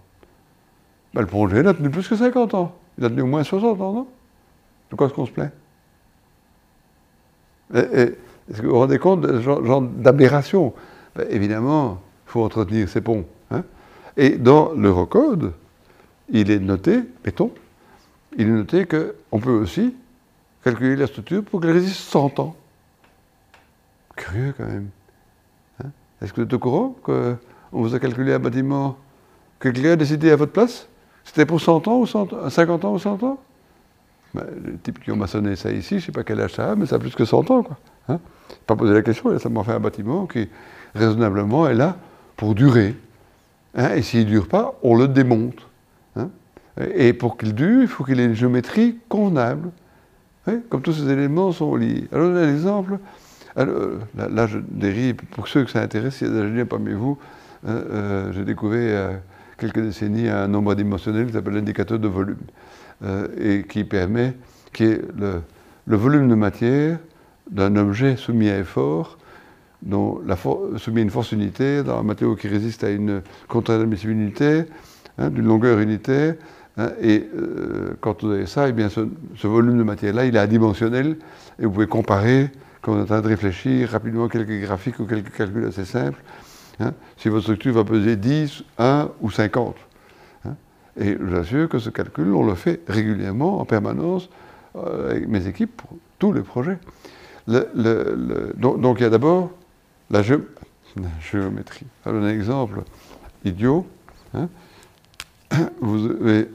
Ben, 1.14 1.22
le 1.22 1.28
projet 1.28 1.64
n'a 1.64 1.74
tenu 1.74 1.90
plus 1.90 2.08
que 2.08 2.16
50 2.16 2.54
ans. 2.54 2.76
Il 2.98 3.06
a 3.06 3.10
tenu 3.10 3.22
au 3.24 3.28
moins 3.28 3.44
60 3.44 3.82
ans, 3.82 3.94
non? 3.94 4.08
De 4.92 4.96
quoi 4.96 5.08
est-ce 5.08 5.16
qu'on 5.16 5.26
se 5.26 5.32
plaint? 5.32 5.52
Et- 7.74 7.80
et 7.80 8.16
Est-ce 8.50 8.62
que 8.62 8.68
vous 8.68 8.72
vous 8.74 8.80
rendez 8.80 8.98
compte 8.98 9.22
de 9.22 9.28
ce 9.40 9.42
genre, 9.42 9.66
genre 9.66 9.82
d'aberration? 9.82 10.74
Ben, 11.16 11.28
Évidemment, 11.30 12.00
il 12.28 12.32
faut 12.32 12.44
entretenir 12.44 12.88
ces 12.88 13.02
ponts. 13.02 13.26
hein. 13.52 13.64
Et 14.18 14.32
dans 14.32 14.74
l'Eurocode, 14.74 15.54
il 16.30 16.50
est 16.50 16.60
noté, 16.60 17.04
béton, 17.24 17.52
il 18.36 18.48
est 18.48 18.52
noté 18.52 18.86
qu'on 18.86 19.40
peut 19.40 19.52
aussi 19.52 19.96
calculer 20.64 20.96
la 20.96 21.08
structure 21.08 21.44
pour 21.44 21.62
qu'elle 21.62 21.72
résiste 21.72 22.00
100 22.00 22.40
ans. 22.40 22.56
Curieux 24.16 24.54
quand 24.58 24.66
même. 24.66 24.90
Hein? 25.84 25.90
Est-ce 26.22 26.34
que 26.34 26.42
vous 26.42 26.48
êtes 26.48 26.54
au 26.54 26.60
courant 26.60 26.96
qu'on 27.04 27.38
vous 27.72 27.94
a 27.94 28.00
calculé 28.00 28.34
un 28.34 28.40
bâtiment 28.40 28.98
que 29.60 29.70
quelqu'un 29.70 29.92
a 29.92 29.96
décidé 29.96 30.32
à 30.32 30.36
votre 30.36 30.52
place? 30.52 30.88
C'était 31.24 31.46
pour 31.46 31.62
100 31.62 31.88
ans 31.88 32.00
ou 32.00 32.08
100 32.08 32.50
50 32.50 32.86
ans 32.86 32.94
ou 32.94 33.00
100 33.00 33.24
ans? 33.24 33.40
Ben, 34.34 34.46
Les 34.66 34.78
types 34.78 35.00
qui 35.00 35.12
ont 35.12 35.16
maçonné 35.16 35.56
ça 35.56 35.72
ici, 35.72 35.90
je 35.92 35.96
ne 35.96 36.00
sais 36.08 36.12
pas 36.12 36.24
quel 36.24 36.42
âge 36.42 36.54
ça 36.54 36.72
a, 36.72 36.76
mais 36.76 36.88
ça 36.88 36.96
a 36.96 37.00
plus 37.00 37.14
que 37.14 37.24
100 37.24 37.52
ans. 37.52 37.62
Quoi. 37.62 37.78
Hein? 38.10 38.20
Pas 38.66 38.76
poser 38.76 38.96
la 38.96 39.04
question, 39.04 39.32
il 39.32 39.36
a 39.36 39.40
simplement 39.40 39.64
fait 39.64 39.74
un 39.74 39.80
bâtiment 39.80 40.26
qui, 40.26 40.50
raisonnablement, 40.96 41.68
est 41.68 41.76
là 41.76 41.98
pour 42.36 42.56
durer. 42.56 42.96
Hein, 43.76 43.96
et 43.96 44.02
s'il 44.02 44.22
ne 44.22 44.26
dure 44.26 44.48
pas, 44.48 44.76
on 44.84 44.96
le 44.96 45.08
démonte. 45.08 45.68
hein. 46.16 46.30
et 46.96 47.14
pour 47.14 47.38
qu'il 47.38 47.54
dure, 47.54 47.82
il 47.82 47.88
faut 47.88 48.04
qu'il 48.04 48.20
ait 48.20 48.26
une 48.26 48.34
géométrie 48.34 48.98
convenable. 49.10 49.70
Oui, 50.48 50.54
comme 50.70 50.82
tous 50.82 50.94
ces 50.94 51.10
éléments 51.12 51.52
sont 51.52 51.76
liés. 51.76 52.08
Alors, 52.12 52.32
un 52.32 52.54
exemple, 52.54 53.00
alors, 53.58 53.76
euh, 53.76 54.00
là, 54.16 54.48
je 54.48 54.60
dérive, 54.60 55.16
pour 55.32 55.48
ceux 55.48 55.66
que 55.66 55.72
ça 55.72 55.82
intéresse, 55.82 56.22
il 56.22 56.28
y 56.28 56.30
a 56.30 56.34
des 56.34 56.40
ingénieurs 56.40 56.68
parmi 56.68 56.94
vous, 56.94 57.18
hein, 57.68 57.72
euh, 57.72 58.32
j'ai 58.32 58.46
découvert 58.46 58.82
il 58.82 58.94
y 58.94 58.96
a 58.96 59.20
quelques 59.58 59.82
décennies 59.82 60.30
un 60.30 60.48
nombre 60.48 60.76
dimensionnel 60.76 61.26
qui 61.26 61.34
s'appelle 61.34 61.56
l'indicateur 61.56 62.00
de 62.00 62.08
volume, 62.08 62.38
euh, 63.04 63.28
et 63.38 63.64
qui 63.68 63.84
permet, 63.84 64.36
qui 64.74 64.84
est 64.84 65.02
le 65.18 65.98
volume 65.98 66.30
de 66.30 66.36
matière 66.36 67.00
d'un 67.50 67.76
objet 67.76 68.16
soumis 68.16 68.50
à 68.50 68.60
effort, 68.60 69.18
dont 69.82 70.22
la 70.26 70.36
soumis 70.78 71.00
à 71.00 71.04
une 71.04 71.10
force 71.10 71.32
unitaire, 71.32 71.84
dans 71.84 72.00
un 72.00 72.04
matériau 72.04 72.36
qui 72.36 72.48
résiste 72.48 72.84
à 72.84 72.90
une 72.90 73.22
contrainte 73.48 73.80
d'admissible 73.80 74.14
unitaire, 74.14 74.66
hein, 75.18 75.30
d'une 75.30 75.46
longueur 75.46 75.80
unitaire, 75.80 76.36
hein, 76.78 76.92
et 77.02 77.28
euh, 77.36 77.96
quand 78.02 78.24
vous 78.24 78.32
avez 78.32 78.48
ça, 78.48 78.68
eh 78.68 78.72
bien, 78.72 78.90
ce, 78.90 79.02
volume 79.48 79.78
de 79.78 79.84
matière-là, 79.84 80.26
il 80.26 80.36
est 80.36 80.40
adimensionnel, 80.40 81.18
et 81.60 81.66
vous 81.66 81.72
pouvez 81.72 81.88
comparer, 81.88 82.50
quand 82.82 82.94
on 82.94 83.00
est 83.00 83.02
en 83.02 83.06
train 83.06 83.22
de 83.22 83.28
réfléchir, 83.28 83.90
rapidement 83.90 84.28
quelques 84.28 84.62
graphiques 84.62 85.00
ou 85.00 85.06
quelques 85.06 85.32
calculs 85.32 85.66
assez 85.66 85.86
simples, 85.86 86.22
hein, 86.80 86.94
si 87.18 87.30
votre 87.30 87.44
structure 87.44 87.74
va 87.74 87.84
peser 87.84 88.16
10, 88.16 88.64
1 88.80 89.10
ou 89.22 89.30
50. 89.30 89.76
hein. 90.46 90.56
Et 91.00 91.18
je 91.20 91.24
vous 91.24 91.36
assure 91.36 91.70
que 91.70 91.78
ce 91.78 91.92
calcul, 91.92 92.34
on 92.34 92.46
le 92.46 92.56
fait 92.56 92.82
régulièrement, 92.88 93.60
en 93.60 93.66
permanence, 93.66 94.30
euh, 94.76 95.12
avec 95.12 95.28
mes 95.28 95.46
équipes, 95.48 95.78
pour 95.78 95.98
tous 96.18 96.34
les 96.34 96.42
projets. 96.42 96.80
Donc 97.48 98.98
il 99.00 99.04
y 99.04 99.06
a 99.06 99.10
d'abord 99.10 99.52
la, 100.10 100.22
gé- 100.22 100.44
la 100.96 101.10
géométrie. 101.32 101.86
Donne 102.06 102.24
un 102.24 102.30
exemple 102.30 102.84
idiot. 103.44 103.88
hein. 104.34 104.50
Vous 105.82 106.08
devez 106.08 106.50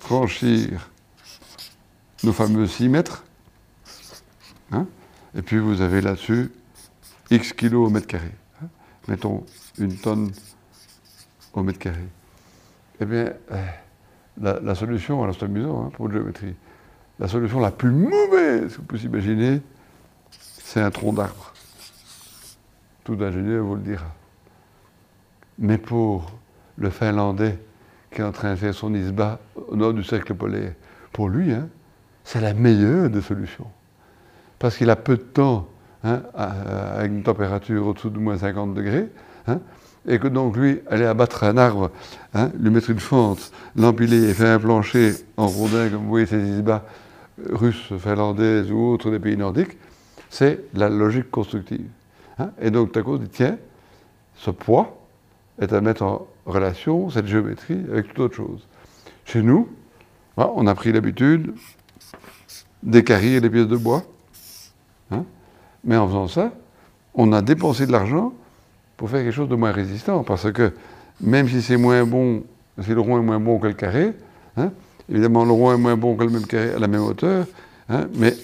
franchir 0.00 0.90
nos 2.24 2.32
fameux 2.32 2.66
6 2.66 2.88
mètres. 2.88 3.24
hein, 4.72 4.86
et 5.34 5.42
puis 5.42 5.58
vous 5.58 5.80
avez 5.80 6.00
là-dessus 6.00 6.50
X 7.30 7.52
kilos 7.52 7.86
au 7.88 7.90
mètre 7.90 8.06
carré. 8.06 8.30
hein. 8.62 8.66
Mettons 9.08 9.44
une 9.78 9.96
tonne 9.96 10.30
au 11.52 11.62
mètre 11.62 11.78
carré. 11.78 12.04
Eh 13.00 13.04
bien, 13.04 13.32
euh, 13.52 13.66
la, 14.40 14.58
la 14.60 14.74
solution, 14.74 15.22
alors 15.22 15.34
c'est 15.38 15.44
amusant 15.44 15.90
pour 15.90 16.06
une 16.06 16.12
géométrie, 16.14 16.54
la 17.18 17.28
solution 17.28 17.60
la 17.60 17.70
plus 17.70 17.90
mauvaise 17.90 18.72
que 18.72 18.76
vous 18.78 18.82
puissiez 18.84 19.08
imaginer, 19.08 19.60
c'est 20.30 20.80
un 20.80 20.90
tronc 20.90 21.12
d'arbre. 21.12 21.52
Tout 23.06 23.16
ingénieur 23.20 23.64
vous 23.64 23.76
le 23.76 23.82
dira. 23.82 24.12
Mais 25.60 25.78
pour 25.78 26.28
le 26.76 26.90
Finlandais 26.90 27.56
qui 28.10 28.20
est 28.20 28.24
en 28.24 28.32
train 28.32 28.50
de 28.50 28.56
faire 28.56 28.74
son 28.74 28.92
isba 28.94 29.38
au 29.68 29.76
nord 29.76 29.94
du 29.94 30.02
cercle 30.02 30.34
polaire, 30.34 30.72
pour 31.12 31.28
lui, 31.28 31.52
hein, 31.52 31.68
c'est 32.24 32.40
la 32.40 32.52
meilleure 32.52 33.08
des 33.08 33.20
solutions. 33.20 33.68
Parce 34.58 34.76
qu'il 34.76 34.90
a 34.90 34.96
peu 34.96 35.16
de 35.16 35.22
temps, 35.22 35.68
hein, 36.02 36.20
avec 36.34 37.12
une 37.12 37.22
température 37.22 37.86
au-dessous 37.86 38.10
de 38.10 38.18
moins 38.18 38.38
50 38.38 38.74
degrés, 38.74 39.08
hein, 39.46 39.60
et 40.08 40.18
que 40.18 40.26
donc 40.26 40.56
lui, 40.56 40.80
aller 40.90 41.04
abattre 41.04 41.44
un 41.44 41.56
arbre, 41.58 41.92
hein, 42.34 42.50
lui 42.58 42.70
mettre 42.70 42.90
une 42.90 42.98
fente, 42.98 43.52
l'empiler 43.76 44.30
et 44.30 44.34
faire 44.34 44.56
un 44.56 44.58
plancher 44.58 45.12
en 45.36 45.46
rondin, 45.46 45.90
comme 45.90 46.02
vous 46.02 46.08
voyez 46.08 46.26
ces 46.26 46.42
isbas 46.42 46.82
russes, 47.50 47.92
finlandaises 47.98 48.72
ou 48.72 48.78
autres 48.78 49.12
des 49.12 49.20
pays 49.20 49.36
nordiques, 49.36 49.78
c'est 50.28 50.64
la 50.74 50.88
logique 50.88 51.30
constructive. 51.30 51.86
Hein? 52.38 52.50
Et 52.60 52.70
donc, 52.70 52.92
Taco 52.92 53.18
dit, 53.18 53.28
tiens, 53.28 53.58
ce 54.34 54.50
poids 54.50 54.98
est 55.60 55.72
à 55.72 55.80
mettre 55.80 56.02
en 56.02 56.26
relation, 56.44 57.10
cette 57.10 57.26
géométrie, 57.26 57.80
avec 57.90 58.08
toute 58.08 58.18
autre 58.18 58.34
chose. 58.34 58.66
Chez 59.24 59.42
nous, 59.42 59.68
on 60.36 60.66
a 60.66 60.74
pris 60.74 60.92
l'habitude 60.92 61.54
d'écarrir 62.82 63.40
les 63.40 63.50
pièces 63.50 63.66
de 63.66 63.76
bois. 63.76 64.02
hein? 65.10 65.24
Mais 65.82 65.96
en 65.96 66.06
faisant 66.06 66.28
ça, 66.28 66.52
on 67.14 67.32
a 67.32 67.42
dépensé 67.42 67.86
de 67.86 67.92
l'argent 67.92 68.32
pour 68.96 69.10
faire 69.10 69.22
quelque 69.22 69.34
chose 69.34 69.48
de 69.48 69.56
moins 69.56 69.72
résistant. 69.72 70.22
Parce 70.22 70.52
que 70.52 70.72
même 71.20 71.48
si 71.48 71.62
c'est 71.62 71.78
moins 71.78 72.04
bon, 72.04 72.44
si 72.80 72.90
le 72.90 73.00
rond 73.00 73.18
est 73.18 73.22
moins 73.22 73.40
bon 73.40 73.58
que 73.58 73.66
le 73.68 73.72
carré, 73.72 74.12
hein, 74.56 74.70
évidemment 75.08 75.44
le 75.44 75.52
rond 75.52 75.72
est 75.72 75.78
moins 75.78 75.96
bon 75.96 76.16
que 76.16 76.24
le 76.24 76.30
même 76.30 76.46
carré 76.46 76.74
à 76.74 76.78
la 76.78 76.88
même 76.88 77.02
hauteur, 77.02 77.46
mais 78.14 78.34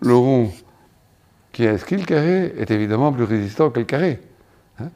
le 0.00 0.14
rond 0.14 0.50
qui 1.54 1.64
est 1.64 1.68
inscrit 1.68 1.96
le 1.96 2.04
carré 2.04 2.52
est 2.58 2.70
évidemment 2.70 3.12
plus 3.12 3.24
résistant 3.24 3.70
que 3.70 3.78
le 3.78 3.86
carré. 3.86 4.20
hein. 4.80 4.88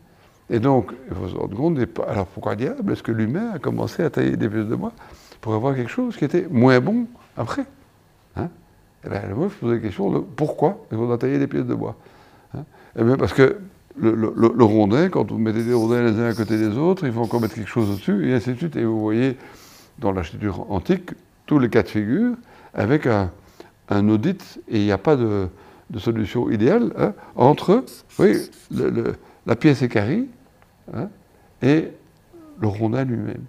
Et 0.50 0.58
donc, 0.58 0.90
il 1.08 1.16
faut 1.16 1.28
se 1.28 1.36
rendre 1.36 1.56
compte, 1.56 1.78
alors 2.06 2.26
pourquoi 2.26 2.56
diable 2.56 2.92
est-ce 2.92 3.02
que 3.02 3.12
l'humain 3.12 3.52
a 3.54 3.58
commencé 3.58 4.02
à 4.02 4.10
tailler 4.10 4.36
des 4.36 4.48
pièces 4.48 4.66
de 4.66 4.74
bois 4.74 4.92
pour 5.40 5.54
avoir 5.54 5.74
quelque 5.74 5.90
chose 5.90 6.16
qui 6.16 6.24
était 6.24 6.48
moins 6.50 6.80
bon 6.80 7.06
après 7.36 7.64
hein 8.36 8.48
Et 9.04 9.08
bien, 9.08 9.22
moi, 9.36 9.48
je 9.48 9.54
posais 9.54 9.76
la 9.76 9.80
question 9.80 10.10
de 10.10 10.18
pourquoi 10.18 10.84
est-ce 10.90 10.98
qu'on 10.98 11.12
a 11.12 11.16
taillé 11.16 11.38
des 11.38 11.46
pièces 11.46 11.64
de 11.64 11.74
bois 11.74 11.96
hein 12.54 12.64
Eh 12.98 13.04
bien, 13.04 13.16
parce 13.16 13.32
que 13.32 13.60
le, 13.96 14.64
rondin, 14.64 15.08
quand 15.10 15.30
vous 15.30 15.38
mettez 15.38 15.62
des 15.62 15.74
rondins 15.74 16.02
les 16.02 16.18
uns 16.18 16.26
à 16.26 16.34
côté 16.34 16.58
des 16.58 16.76
autres, 16.76 17.06
il 17.06 17.12
faut 17.12 17.20
encore 17.20 17.40
mettre 17.40 17.54
quelque 17.54 17.70
chose 17.70 17.88
au-dessus, 17.88 18.28
et 18.28 18.34
ainsi 18.34 18.50
de 18.50 18.56
suite. 18.56 18.74
Et 18.74 18.84
vous 18.84 19.00
voyez, 19.00 19.36
dans 20.00 20.10
l'architecture 20.10 20.68
antique, 20.70 21.10
tous 21.46 21.60
les 21.60 21.68
cas 21.68 21.84
de 21.84 21.88
figure, 21.88 22.34
avec 22.74 23.06
un 23.06 24.08
audit, 24.08 24.60
et 24.68 24.78
il 24.78 24.84
n'y 24.84 24.92
a 24.92 24.98
pas 24.98 25.16
de, 25.16 25.48
de 25.90 25.98
solution 25.98 26.50
idéale 26.50 26.92
hein, 26.98 27.14
entre 27.36 27.84
oui, 28.18 28.36
la 29.46 29.56
pièce 29.56 29.82
équarrie 29.82 30.28
hein, 30.92 31.08
et 31.62 31.88
le 32.60 32.68
rondin 32.68 33.04
lui-même. 33.04 33.44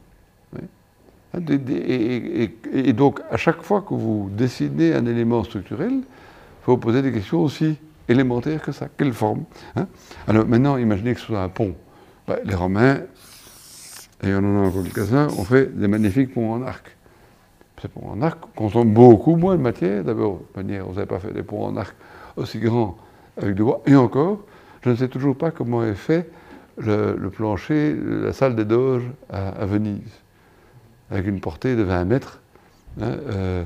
Hein, 1.33 1.39
et, 1.47 2.93
donc, 2.93 3.19
à 3.29 3.37
chaque 3.37 3.61
fois 3.61 3.81
que 3.81 3.93
vous 3.93 4.29
dessinez 4.31 4.93
un 4.93 5.05
élément 5.05 5.43
structurel, 5.43 5.91
il 5.91 6.03
faut 6.63 6.73
vous 6.73 6.77
poser 6.79 7.01
des 7.01 7.11
questions 7.11 7.43
aussi 7.43 7.77
élémentaires 8.07 8.61
que 8.61 8.71
ça. 8.71 8.87
Quelle 8.97 9.13
forme 9.13 9.43
Alors 10.27 10.47
maintenant, 10.47 10.77
imaginez 10.77 11.13
que 11.13 11.19
ce 11.19 11.27
soit 11.27 11.41
un 11.41 11.49
pont. 11.49 11.75
Les 12.45 12.55
Romains, 12.55 13.01
et 14.23 14.33
on 14.33 14.37
en 14.37 14.63
a 14.63 14.67
encore 14.67 14.83
quelques-uns, 14.83 15.27
ont 15.27 15.43
fait 15.43 15.75
des 15.75 15.87
magnifiques 15.87 16.33
ponts 16.33 16.53
en 16.53 16.61
arc. 16.61 16.95
ces 17.81 17.87
ponts 17.87 18.09
en 18.09 18.21
arc 18.21 18.39
consomment 18.55 18.93
beaucoup 18.93 19.35
moins 19.35 19.55
de 19.55 19.61
matière. 19.61 20.03
D'abord, 20.03 20.41
de 20.55 20.61
manière, 20.61 20.87
on 20.87 20.93
n'avait 20.93 21.07
pas 21.07 21.19
fait 21.19 21.31
des 21.31 21.43
ponts 21.43 21.65
en 21.65 21.77
arc 21.77 21.95
aussi 22.39 22.59
grands 22.59 22.97
avec 23.41 23.55
du 23.55 23.63
bois. 23.63 23.81
Et 23.85 23.95
encore, 23.95 24.39
je 24.81 24.89
ne 24.89 24.95
sais 24.95 25.07
toujours 25.07 25.35
pas 25.37 25.51
comment 25.51 25.83
est 25.83 25.95
fait 25.95 26.29
le, 26.77 27.15
le 27.17 27.29
plancher, 27.29 27.95
la 27.95 28.33
salle 28.33 28.55
des 28.55 28.65
doges 28.65 29.03
à, 29.29 29.65
Venise, 29.65 30.01
avec 31.11 31.27
une 31.27 31.39
portée 31.41 31.75
de 31.75 31.83
20 31.83 32.05
mètres. 32.05 32.39
hein, 33.01 33.05
euh, 33.29 33.63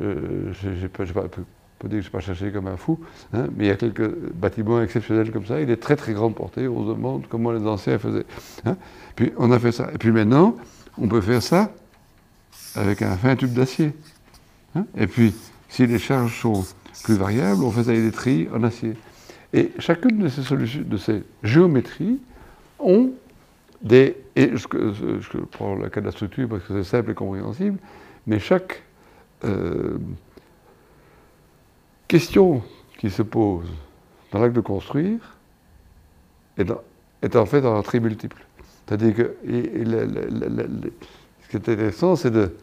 euh, 0.00 0.52
j'ai 0.52 0.88
pas, 0.88 1.04
pas- 1.04 1.28
pas 1.28 1.88
dire 1.88 1.98
que 1.98 2.02
je 2.04 2.08
n'ai 2.08 2.12
pas 2.12 2.20
cherché 2.20 2.50
comme 2.52 2.68
un 2.68 2.76
fou, 2.76 2.98
hein, 3.32 3.46
mais 3.56 3.64
il 3.64 3.68
y 3.68 3.70
a 3.70 3.76
quelques 3.76 4.08
bâtiments 4.34 4.80
exceptionnels 4.80 5.30
comme 5.32 5.46
ça. 5.46 5.60
Il 5.60 5.68
est 5.70 5.76
très 5.76 5.96
très 5.96 6.12
grande 6.12 6.34
portée. 6.34 6.68
On 6.68 6.84
se 6.86 6.94
demande 6.94 7.24
comment 7.28 7.50
les 7.52 7.66
anciens 7.66 7.98
faisaient. 7.98 8.24
hein. 8.64 8.76
Puis 9.16 9.32
on 9.36 9.50
a 9.50 9.58
fait 9.58 9.72
ça. 9.72 9.90
Et 9.92 9.98
puis 9.98 10.12
maintenant, 10.12 10.56
on 10.98 11.08
peut 11.08 11.20
faire 11.20 11.42
ça 11.42 11.72
avec 12.76 13.02
un 13.02 13.16
fin 13.16 13.34
tube 13.36 13.52
d'acier. 13.52 13.92
Et 14.96 15.06
puis, 15.06 15.34
si 15.68 15.86
les 15.86 15.98
charges 15.98 16.40
sont 16.40 16.64
plus 17.04 17.14
variables, 17.14 17.62
on 17.62 17.70
avec 17.70 18.02
des 18.02 18.12
trilles 18.12 18.48
en 18.54 18.62
acier. 18.62 18.94
Et 19.52 19.72
chacune 19.78 20.18
de 20.18 20.28
ces 20.28 20.42
solutions, 20.42 20.82
de 20.84 20.96
ces 20.96 21.22
géométries, 21.42 22.18
ont 22.78 23.10
des. 23.82 24.16
Et 24.34 24.56
je, 24.56 24.66
prends 25.50 25.74
le 25.74 25.88
cas 25.90 26.00
de 26.00 26.06
la 26.06 26.12
structure 26.12 26.48
parce 26.48 26.64
que 26.64 26.72
c'est 26.82 26.88
simple 26.88 27.10
et 27.10 27.14
compréhensible, 27.14 27.78
mais 28.26 28.38
chaque 28.38 28.82
euh, 29.44 29.98
question 32.08 32.62
qui 32.98 33.10
se 33.10 33.22
pose 33.22 33.66
dans 34.30 34.40
l'acte 34.40 34.56
de 34.56 34.60
construire 34.60 35.36
est, 36.56 37.36
en 37.36 37.46
fait 37.46 37.64
en 37.66 37.82
tri 37.82 38.00
multiple. 38.00 38.42
C'est-à-dire 38.86 39.14
que 39.14 39.36
et- 39.46 39.84
ce 39.84 41.48
qui 41.50 41.56
est 41.56 41.68
intéressant, 41.68 42.16
c'est 42.16 42.30
de- 42.30 42.54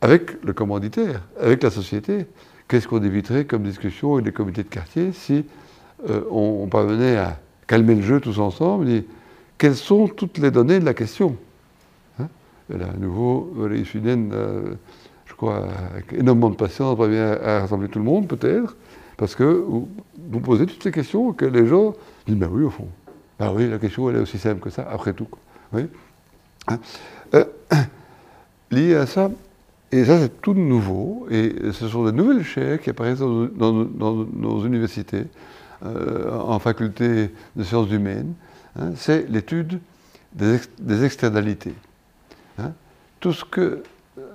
avec 0.00 0.42
le 0.44 0.52
commanditaire, 0.52 1.22
avec 1.38 1.62
la 1.62 1.70
société, 1.70 2.26
qu'est-ce 2.70 2.86
qu'on 2.86 3.02
éviterait 3.02 3.44
comme 3.44 3.64
discussion 3.64 4.14
avec 4.14 4.24
des 4.24 4.32
comités 4.32 4.62
de 4.62 4.68
quartier 4.68 5.12
si 5.12 5.44
euh, 6.08 6.22
on, 6.30 6.68
parvenait 6.68 7.16
à 7.16 7.38
calmer 7.66 7.96
le 7.96 8.02
jeu 8.02 8.20
tous 8.20 8.38
ensemble 8.38 8.88
quelles 9.58 9.76
sont 9.76 10.06
toutes 10.06 10.38
les 10.38 10.52
données 10.52 10.78
de 10.78 10.84
la 10.84 10.94
question 10.94 11.36
hein? 12.20 12.28
Et 12.72 12.78
là, 12.78 12.86
à 12.94 12.96
nouveau, 12.96 13.52
Valérie 13.56 13.84
euh, 13.96 14.74
je 15.26 15.34
crois, 15.34 15.66
avec 15.92 16.12
énormément 16.12 16.50
de 16.50 16.54
patience, 16.54 16.96
va 16.96 17.08
bien 17.08 17.32
à 17.32 17.60
rassembler 17.60 17.88
tout 17.88 17.98
le 17.98 18.04
monde, 18.04 18.28
peut-être, 18.28 18.76
parce 19.16 19.34
que 19.34 19.44
vous, 19.44 19.88
vous 20.30 20.40
posez 20.40 20.66
toutes 20.66 20.82
ces 20.82 20.92
questions 20.92 21.32
que 21.32 21.44
les 21.44 21.66
gens 21.66 21.94
disent, 22.26 22.36
ben 22.36 22.48
oui, 22.50 22.62
au 22.62 22.70
fond. 22.70 22.88
Ben 23.38 23.52
oui, 23.52 23.68
la 23.68 23.78
question, 23.78 24.08
elle 24.08 24.16
est 24.16 24.20
aussi 24.20 24.38
simple 24.38 24.60
que 24.60 24.70
ça, 24.70 24.88
après 24.90 25.12
tout. 25.12 25.26
quoi. 25.26 25.40
Oui 25.72 25.88
Hein? 26.68 26.78
Euh, 27.34 27.44
lié 28.70 28.94
à 28.94 29.06
ça, 29.06 29.30
et 29.92 30.04
ça 30.04 30.18
c'est 30.18 30.40
tout 30.40 30.54
nouveau, 30.54 31.26
et 31.30 31.54
ce 31.72 31.88
sont 31.88 32.04
des 32.04 32.12
nouvelles 32.12 32.44
chaires 32.44 32.80
qui 32.80 32.90
apparaissent 32.90 33.18
dans, 33.20 33.72
nos 33.72 34.64
universités, 34.64 35.24
euh, 35.84 36.30
en 36.38 36.58
faculté 36.58 37.30
de 37.56 37.64
sciences 37.64 37.90
humaines, 37.90 38.34
hein, 38.78 38.92
c'est 38.96 39.28
l'étude 39.28 39.80
des 40.32 41.04
externalités. 41.04 41.74
hein. 42.58 42.72
Tout 43.18 43.32
ce 43.32 43.44
que 43.44 43.82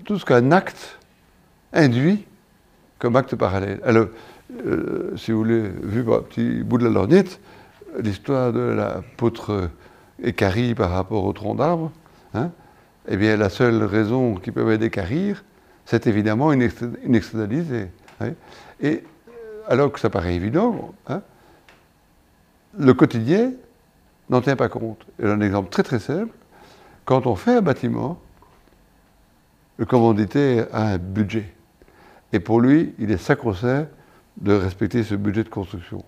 tout 0.06 0.18
ce 0.18 0.26
qu'un 0.26 0.51
acte 0.51 0.99
induit 1.74 2.26
comme 2.99 3.16
acte 3.16 3.36
parallèle. 3.36 3.80
Alors, 3.84 4.08
euh, 4.66 5.12
si 5.18 5.32
vous 5.32 5.39
voulez, 5.39 5.62
vu 5.84 6.03
par 6.03 6.16
un 6.16 6.22
petit 6.22 6.64
bout 6.64 6.78
de 6.78 6.86
la 6.86 6.89
lorgnette, 6.89 7.39
l'histoire 7.99 8.53
de 8.53 8.60
la 8.60 9.01
poutre 9.18 9.70
écarie 10.24 10.76
par 10.76 10.91
rapport 10.91 11.26
au 11.26 11.34
tronc 11.34 11.56
d'arbre, 11.56 11.91
hein, 12.34 12.51
eh 13.08 13.18
bien, 13.18 13.38
la 13.38 13.49
seule 13.49 13.84
raison 13.84 14.36
qui 14.36 14.51
permet 14.51 14.78
d'écarir, 14.78 15.43
c'est 15.86 16.08
évidemment 16.08 16.51
une, 16.51 16.62
exter- 16.62 16.89
une 17.03 17.16
externalité. 17.16 17.88
hein. 18.20 18.32
Et 18.82 19.03
euh, 19.28 19.32
alors 19.68 19.91
que 19.91 19.99
ça 19.99 20.10
paraît 20.10 20.36
évident, 20.36 20.93
hein, 21.08 21.22
le 22.78 22.93
quotidien 22.93 23.51
n'en 24.30 24.41
tient 24.41 24.56
pas 24.56 24.70
compte. 24.70 25.06
Et 25.22 25.26
un 25.26 25.41
exemple 25.41 25.70
très 25.70 25.84
très 25.84 25.99
simple, 25.99 26.34
quand 27.06 27.28
on 27.28 27.36
fait 27.36 27.58
un 27.58 27.62
bâtiment, 27.62 28.20
le 29.78 29.86
commanditaire 29.86 30.68
a 30.74 30.93
un 30.93 30.97
budget. 30.97 31.53
Et 32.34 32.39
pour 32.39 32.60
lui, 32.60 32.93
il 32.97 33.12
est 33.12 33.18
sacro-saint 33.18 33.88
de 34.38 34.53
respecter 34.53 35.03
ce 35.03 35.16
budget 35.16 35.43
de 35.43 35.49
construction. 35.49 36.03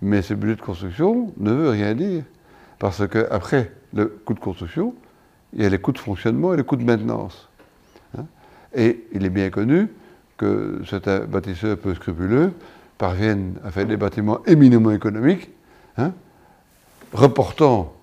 Mais 0.00 0.22
ce 0.22 0.34
budget 0.34 0.56
de 0.56 0.62
construction 0.62 1.32
ne 1.38 1.50
veut 1.52 1.70
rien 1.70 1.94
dire. 1.94 2.22
Parce 2.78 3.06
qu'après 3.08 3.72
le 3.92 4.06
coût 4.24 4.34
de 4.34 4.38
construction, 4.38 4.94
il 5.52 5.62
y 5.62 5.66
a 5.66 5.68
les 5.68 5.78
coûts 5.78 5.92
de 5.92 5.98
fonctionnement 5.98 6.54
et 6.54 6.56
les 6.56 6.64
coûts 6.64 6.76
de 6.76 6.84
maintenance. 6.84 7.48
Hein. 8.16 8.24
Et 8.74 9.04
il 9.12 9.24
est 9.24 9.30
bien 9.30 9.50
connu 9.50 9.88
que 10.36 10.82
certains 10.88 11.20
bâtisseurs 11.20 11.78
peu 11.78 11.94
scrupuleux 11.94 12.52
parviennent 12.96 13.54
à 13.64 13.70
faire 13.70 13.86
des 13.86 13.96
bâtiments 13.96 14.40
éminemment 14.46 14.90
économiques, 14.90 15.48
hein, 15.96 16.12
reportant 17.12 17.94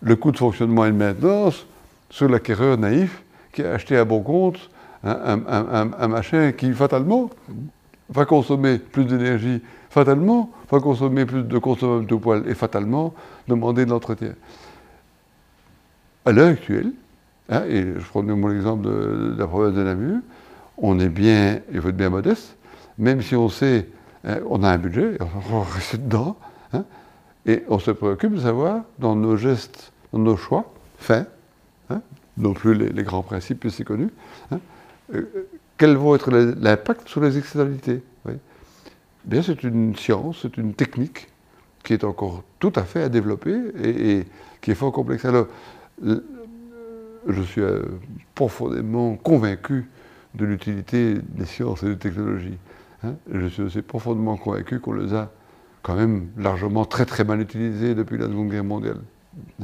le 0.00 0.16
coût 0.16 0.32
de 0.32 0.36
fonctionnement 0.36 0.84
et 0.84 0.90
de 0.90 0.96
maintenance 0.96 1.66
sur 2.10 2.28
l'acquéreur 2.28 2.76
naïf 2.78 3.22
qui 3.52 3.62
a 3.62 3.72
acheté 3.72 3.96
à 3.96 4.04
bon 4.04 4.20
compte 4.20 4.70
un, 5.04 6.08
machin 6.08 6.52
qui, 6.52 6.72
fatalement, 6.72 7.30
va 8.08 8.24
consommer 8.24 8.78
plus 8.78 9.04
d'énergie, 9.04 9.60
fatalement, 9.90 10.50
va 10.70 10.80
consommer 10.80 11.26
plus 11.26 11.42
de 11.42 11.58
consommable 11.58 12.06
de 12.06 12.14
poils 12.14 12.44
et 12.48 12.54
fatalement 12.54 13.14
demander 13.48 13.84
de 13.84 13.90
l'entretien. 13.90 14.34
À 16.24 16.30
l'heure 16.30 16.50
actuelle, 16.50 16.92
hein, 17.48 17.64
et 17.68 17.82
je 17.82 18.08
prends 18.08 18.22
mon 18.22 18.54
exemple 18.54 18.84
de, 18.86 19.34
la 19.36 19.46
province 19.46 19.74
de 19.74 19.82
Namur, 19.82 20.18
on 20.78 21.00
est 21.00 21.08
bien, 21.08 21.60
il 21.72 21.80
faut 21.80 21.88
être 21.88 21.96
bien 21.96 22.10
modeste, 22.10 22.56
même 22.96 23.22
si 23.22 23.34
on 23.34 23.48
sait, 23.48 23.88
hein, 24.24 24.38
on 24.48 24.62
a 24.62 24.70
un 24.70 24.78
budget, 24.78 25.18
on 25.20 25.58
va 25.58 25.64
rester 25.64 25.98
dedans, 25.98 26.36
hein, 26.72 26.84
et 27.44 27.64
on 27.68 27.80
se 27.80 27.90
préoccupe 27.90 28.34
de 28.34 28.40
savoir, 28.40 28.82
dans 29.00 29.16
nos 29.16 29.36
gestes, 29.36 29.92
dans 30.12 30.20
nos 30.20 30.36
choix, 30.36 30.72
fins, 30.98 31.26
non 32.38 32.54
plus 32.54 32.74
les, 32.74 33.02
grands 33.02 33.22
principes, 33.22 33.60
puis 33.60 33.70
c'est 33.70 33.84
connu, 33.84 34.08
euh, 35.12 35.22
quel 35.76 35.96
va 35.96 36.14
être 36.14 36.30
l'impact 36.30 37.08
sur 37.08 37.20
les 37.20 37.36
externalités. 37.36 38.00
oui. 38.24 38.34
Bien, 39.24 39.42
c'est 39.42 39.62
une 39.62 39.94
science, 39.96 40.38
c'est 40.42 40.56
une 40.56 40.74
technique 40.74 41.28
qui 41.84 41.92
est 41.92 42.04
encore 42.04 42.42
tout 42.58 42.72
à 42.76 42.82
fait 42.82 43.02
à 43.02 43.08
développer 43.08 43.56
et, 43.82 44.18
et 44.18 44.26
qui 44.60 44.70
est 44.70 44.74
fort 44.74 44.92
complexe. 44.92 45.24
Alors, 45.24 45.46
je 46.04 47.42
suis 47.42 47.60
euh, 47.60 47.82
profondément 48.34 49.16
convaincu 49.16 49.88
de 50.34 50.44
l'utilité 50.44 51.14
des 51.34 51.44
sciences 51.44 51.82
et 51.82 51.86
des 51.86 51.96
technologies. 51.98 52.58
hein. 53.04 53.14
Je 53.32 53.46
suis 53.46 53.62
aussi 53.62 53.82
profondément 53.82 54.36
convaincu 54.36 54.80
qu'on 54.80 54.94
les 54.94 55.14
a 55.14 55.30
quand 55.82 55.94
même 55.94 56.28
largement 56.38 56.84
très 56.84 57.04
très 57.04 57.24
mal 57.24 57.40
utilisées 57.40 57.94
depuis 57.94 58.18
la 58.18 58.26
Seconde 58.26 58.50
Guerre 58.50 58.64
mondiale. 58.64 59.00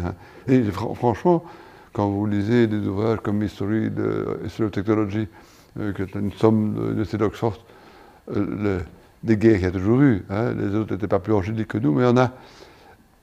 hein. 0.02 0.14
Et 0.46 0.62
fran- 0.64 0.94
franchement, 0.94 1.44
quand 1.92 2.08
vous 2.08 2.26
lisez 2.26 2.66
des 2.66 2.86
ouvrages 2.86 3.20
comme 3.20 3.42
History 3.42 3.90
de 3.90 4.38
of 4.44 4.70
Technology, 4.70 5.26
euh, 5.80 5.92
qui 5.92 6.02
est 6.02 6.14
une 6.14 6.32
somme 6.32 6.74
de 6.74 6.80
l'Université 6.82 7.18
d'Oxford, 7.18 7.64
euh, 8.30 8.46
le- 8.78 8.80
des 9.24 9.36
guerres 9.36 9.54
qu'il 9.54 9.64
y 9.64 9.66
a 9.66 9.72
toujours 9.72 10.00
eu, 10.02 10.22
hein, 10.30 10.52
les 10.52 10.74
autres 10.76 10.92
n'étaient 10.92 11.08
pas 11.08 11.18
plus 11.18 11.32
angéliques 11.32 11.68
que 11.68 11.78
nous, 11.78 11.92
mais 11.92 12.04
on 12.04 12.16
a 12.16 12.32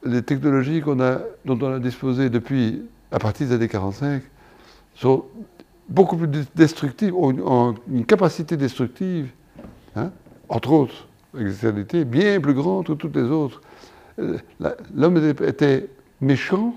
les 0.05 0.21
technologies 0.21 0.81
dont 0.81 1.57
on 1.61 1.73
a 1.73 1.79
disposé 1.79 2.29
depuis, 2.29 2.83
à 3.15 3.19
partir 3.19 3.47
des 3.47 3.53
années 3.55 3.69
45, 3.69 4.21
sont 4.93 5.23
beaucoup 5.87 6.17
plus 6.17 6.27
destructives, 6.53 7.15
ont 7.15 7.31
une, 7.31 7.99
une 7.99 8.05
capacité 8.05 8.57
destructive, 8.57 9.29
hein, 9.95 10.11
entre 10.49 10.71
autres, 10.73 11.07
bien 11.33 12.41
plus 12.41 12.53
grande 12.53 12.87
que 12.87 12.91
toutes 12.93 13.15
les 13.15 13.23
autres. 13.23 13.61
Euh, 14.19 14.37
L'homme 14.93 15.15
était, 15.47 15.89
méchant, 16.19 16.75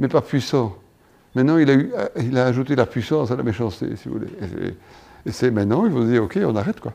mais 0.00 0.08
pas 0.08 0.22
puissant. 0.22 0.76
Maintenant, 1.36 1.56
il 1.58 1.70
a, 1.70 1.74
eu- 1.74 1.92
il 2.20 2.36
a 2.36 2.46
ajouté 2.46 2.74
la 2.74 2.86
puissance 2.86 3.30
à 3.30 3.36
la 3.36 3.44
méchanceté, 3.44 3.94
si 3.94 4.08
vous 4.08 4.14
voulez. 4.14 4.74
Et, 5.24 5.30
c'est 5.30 5.52
maintenant, 5.52 5.86
il 5.86 5.92
faut 5.92 6.02
se 6.02 6.08
dire, 6.08 6.24
OK, 6.24 6.36
on 6.44 6.56
arrête, 6.56 6.80
quoi. 6.80 6.94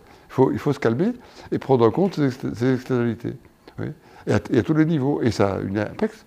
Il 0.51 0.59
faut, 0.59 0.73
se 0.73 0.79
calmer 0.79 1.13
et 1.51 1.59
prendre 1.59 1.85
en 1.87 1.91
compte 1.91 2.15
ces, 2.15 2.27
ext- 2.27 2.53
ces 2.55 2.73
externalités. 2.73 3.33
oui. 3.79 3.87
Et, 4.27 4.33
à, 4.33 4.39
tous 4.39 4.73
les 4.73 4.85
niveaux. 4.85 5.21
Et 5.21 5.31
ça 5.31 5.53
a 5.53 5.57
un 5.59 5.75
impact 5.77 6.25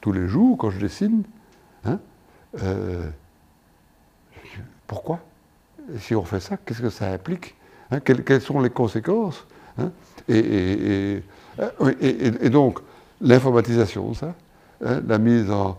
tous 0.00 0.12
les 0.12 0.26
jours, 0.26 0.58
quand 0.58 0.70
je 0.70 0.78
dessine. 0.80 1.22
Hein, 1.84 1.98
euh, 2.62 3.08
pourquoi 4.86 5.20
Si 5.98 6.14
on 6.14 6.24
fait 6.24 6.40
ça, 6.40 6.56
qu'est-ce 6.56 6.82
que 6.82 6.90
ça 6.90 7.10
implique 7.10 7.54
hein, 7.90 8.00
quelles, 8.00 8.40
sont 8.40 8.60
les 8.60 8.70
conséquences 8.70 9.46
hein, 9.78 9.90
euh, 10.30 11.20
et- 12.00 12.50
donc, 12.50 12.78
l'informatisation, 13.20 14.14
ça, 14.14 14.34
la 14.80 15.18
mise 15.18 15.50
en, 15.50 15.76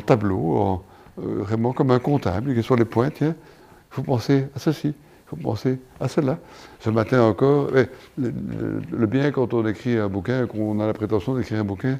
tableau, 0.00 0.82
euh, 1.18 1.22
vraiment 1.42 1.72
comme 1.72 1.90
un 1.90 1.98
comptable, 1.98 2.54
qui 2.54 2.62
sont 2.62 2.74
les 2.74 2.84
points, 2.84 3.10
tiens, 3.10 3.34
il 3.34 3.94
faut 3.94 4.02
penser 4.02 4.46
à 4.54 4.58
ceci, 4.58 4.88
il 4.88 5.28
faut 5.28 5.36
penser 5.36 5.78
à 6.00 6.08
cela. 6.08 6.38
Ce 6.80 6.90
matin 6.90 7.22
encore, 7.22 7.70
eh, 7.74 7.86
le, 8.18 9.06
bien 9.06 9.30
quand 9.30 9.52
on 9.54 9.66
écrit 9.66 9.96
un 9.96 10.08
bouquin, 10.08 10.46
qu'on 10.46 10.78
a 10.80 10.86
la 10.86 10.92
prétention 10.92 11.34
d'écrire 11.34 11.60
un 11.60 11.64
bouquin, 11.64 11.98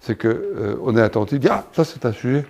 c'est 0.00 0.20
qu'on 0.20 0.96
est 0.96 1.02
attentif, 1.02 1.40
ah, 1.50 1.66
ça 1.72 1.84
c'est 1.84 2.04
un 2.04 2.12
sujet, 2.12 2.44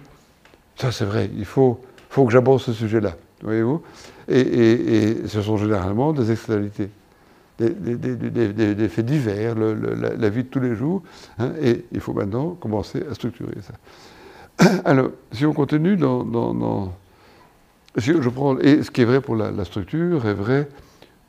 ça 0.76 0.92
c'est 0.92 1.04
vrai, 1.04 1.30
il 1.36 1.44
faut, 1.44 1.80
faut 2.08 2.24
que 2.26 2.32
j'aborde 2.32 2.60
ce 2.60 2.72
sujet-là, 2.72 3.16
voyez-vous 3.42 3.82
et, 4.28 5.16
ce 5.26 5.42
sont 5.42 5.56
généralement 5.56 6.12
des 6.12 6.32
externalités, 6.32 6.90
des, 7.58 8.88
faits 8.88 9.06
divers, 9.06 9.54
la, 9.54 10.28
vie 10.28 10.44
de 10.44 10.48
tous 10.48 10.60
les 10.60 10.74
jours, 10.74 11.02
hein, 11.38 11.52
et 11.60 11.84
il 11.92 12.00
faut 12.00 12.12
maintenant 12.12 12.50
commencer 12.50 13.04
à 13.10 13.14
structurer 13.14 13.54
ça. 13.62 13.74
Alors, 14.84 15.10
si 15.32 15.46
on 15.46 15.52
continue 15.52 15.96
dans... 15.96 16.92
si 17.98 18.12
je 18.20 18.28
prends, 18.28 18.58
et 18.58 18.82
ce 18.82 18.90
qui 18.90 19.02
est 19.02 19.04
vrai 19.04 19.20
pour 19.20 19.36
la, 19.36 19.64
structure 19.64 20.26
est 20.26 20.34
vrai 20.34 20.68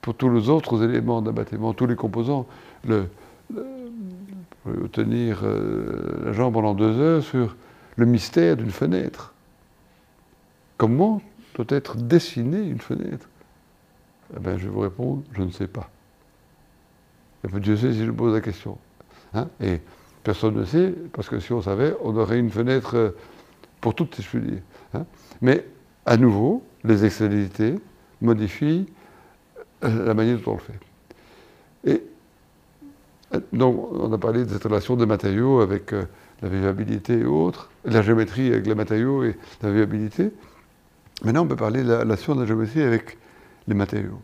pour 0.01 0.15
tous 0.15 0.29
les 0.29 0.49
autres 0.49 0.83
éléments 0.83 1.21
d'un 1.21 1.33
bâtiment, 1.33 1.73
tous 1.73 1.87
les 1.87 1.95
composants. 1.95 2.45
Le, 2.87 3.05
tenir 4.91 5.39
euh, 5.43 6.25
la 6.25 6.33
jambe 6.33 6.53
pendant 6.53 6.73
deux 6.73 6.99
heures 6.99 7.23
sur 7.23 7.55
le 7.95 8.05
mystère 8.05 8.57
d'une 8.57 8.71
fenêtre. 8.71 9.33
Comment 10.77 11.21
doit 11.55 11.65
être 11.69 11.97
dessinée 11.97 12.61
une 12.61 12.79
fenêtre? 12.79 13.27
Eh 14.35 14.39
bien, 14.39 14.57
je 14.57 14.67
vous 14.67 14.81
répondre, 14.81 15.23
je 15.33 15.41
ne 15.41 15.51
sais 15.51 15.67
pas. 15.67 15.89
Et 17.43 17.47
puis 17.47 17.59
Dieu 17.61 17.77
sait 17.77 17.93
si 17.93 18.05
je 18.05 18.11
pose 18.11 18.33
la 18.33 18.41
question. 18.41 18.77
Hein 19.33 19.47
Et 19.61 19.79
personne 20.23 20.55
ne 20.55 20.65
sait, 20.65 20.93
parce 21.13 21.29
que 21.29 21.39
si 21.39 21.53
on 21.53 21.61
savait, 21.61 21.95
on 22.03 22.15
aurait 22.15 22.39
une 22.39 22.51
fenêtre 22.51 22.95
euh, 22.95 23.09
pour 23.81 23.95
toutes, 23.95 24.15
si 24.15 24.21
je 24.21 24.29
puis 24.29 24.59
hein. 24.93 25.05
Mais, 25.41 25.65
à 26.05 26.17
nouveau, 26.17 26.63
les 26.83 27.05
externalités 27.05 27.75
modifient 28.21 28.87
euh, 29.83 30.05
la 30.05 30.13
manière 30.13 30.39
dont 30.39 30.51
on 30.51 30.55
le 30.55 30.59
fait. 30.59 30.79
Et 31.85 32.03
euh, 33.33 33.39
donc, 33.53 33.91
on 33.93 34.11
a 34.11 34.17
parlé 34.17 34.45
de 34.45 34.49
cette 34.49 34.63
relation 34.63 34.95
des 34.95 35.05
matériaux 35.05 35.61
avec 35.61 35.91
la 36.41 36.49
vivabilité 36.49 37.19
et 37.19 37.25
autres, 37.25 37.69
la 37.85 38.01
géométrie 38.01 38.47
avec 38.51 38.67
les 38.67 38.75
matériaux 38.75 39.23
et 39.23 39.35
la 39.61 39.71
vivabilité. 39.71 40.31
Maintenant, 41.23 41.44
on 41.44 41.48
peut 41.48 41.56
parler 41.56 41.84
de 41.84 41.89
la 41.89 41.99
relation 41.99 42.35
de 42.35 42.41
la 42.41 42.45
géométrie 42.48 42.81
avec 42.81 43.18
les 43.68 43.73
matériaux. 43.73 44.19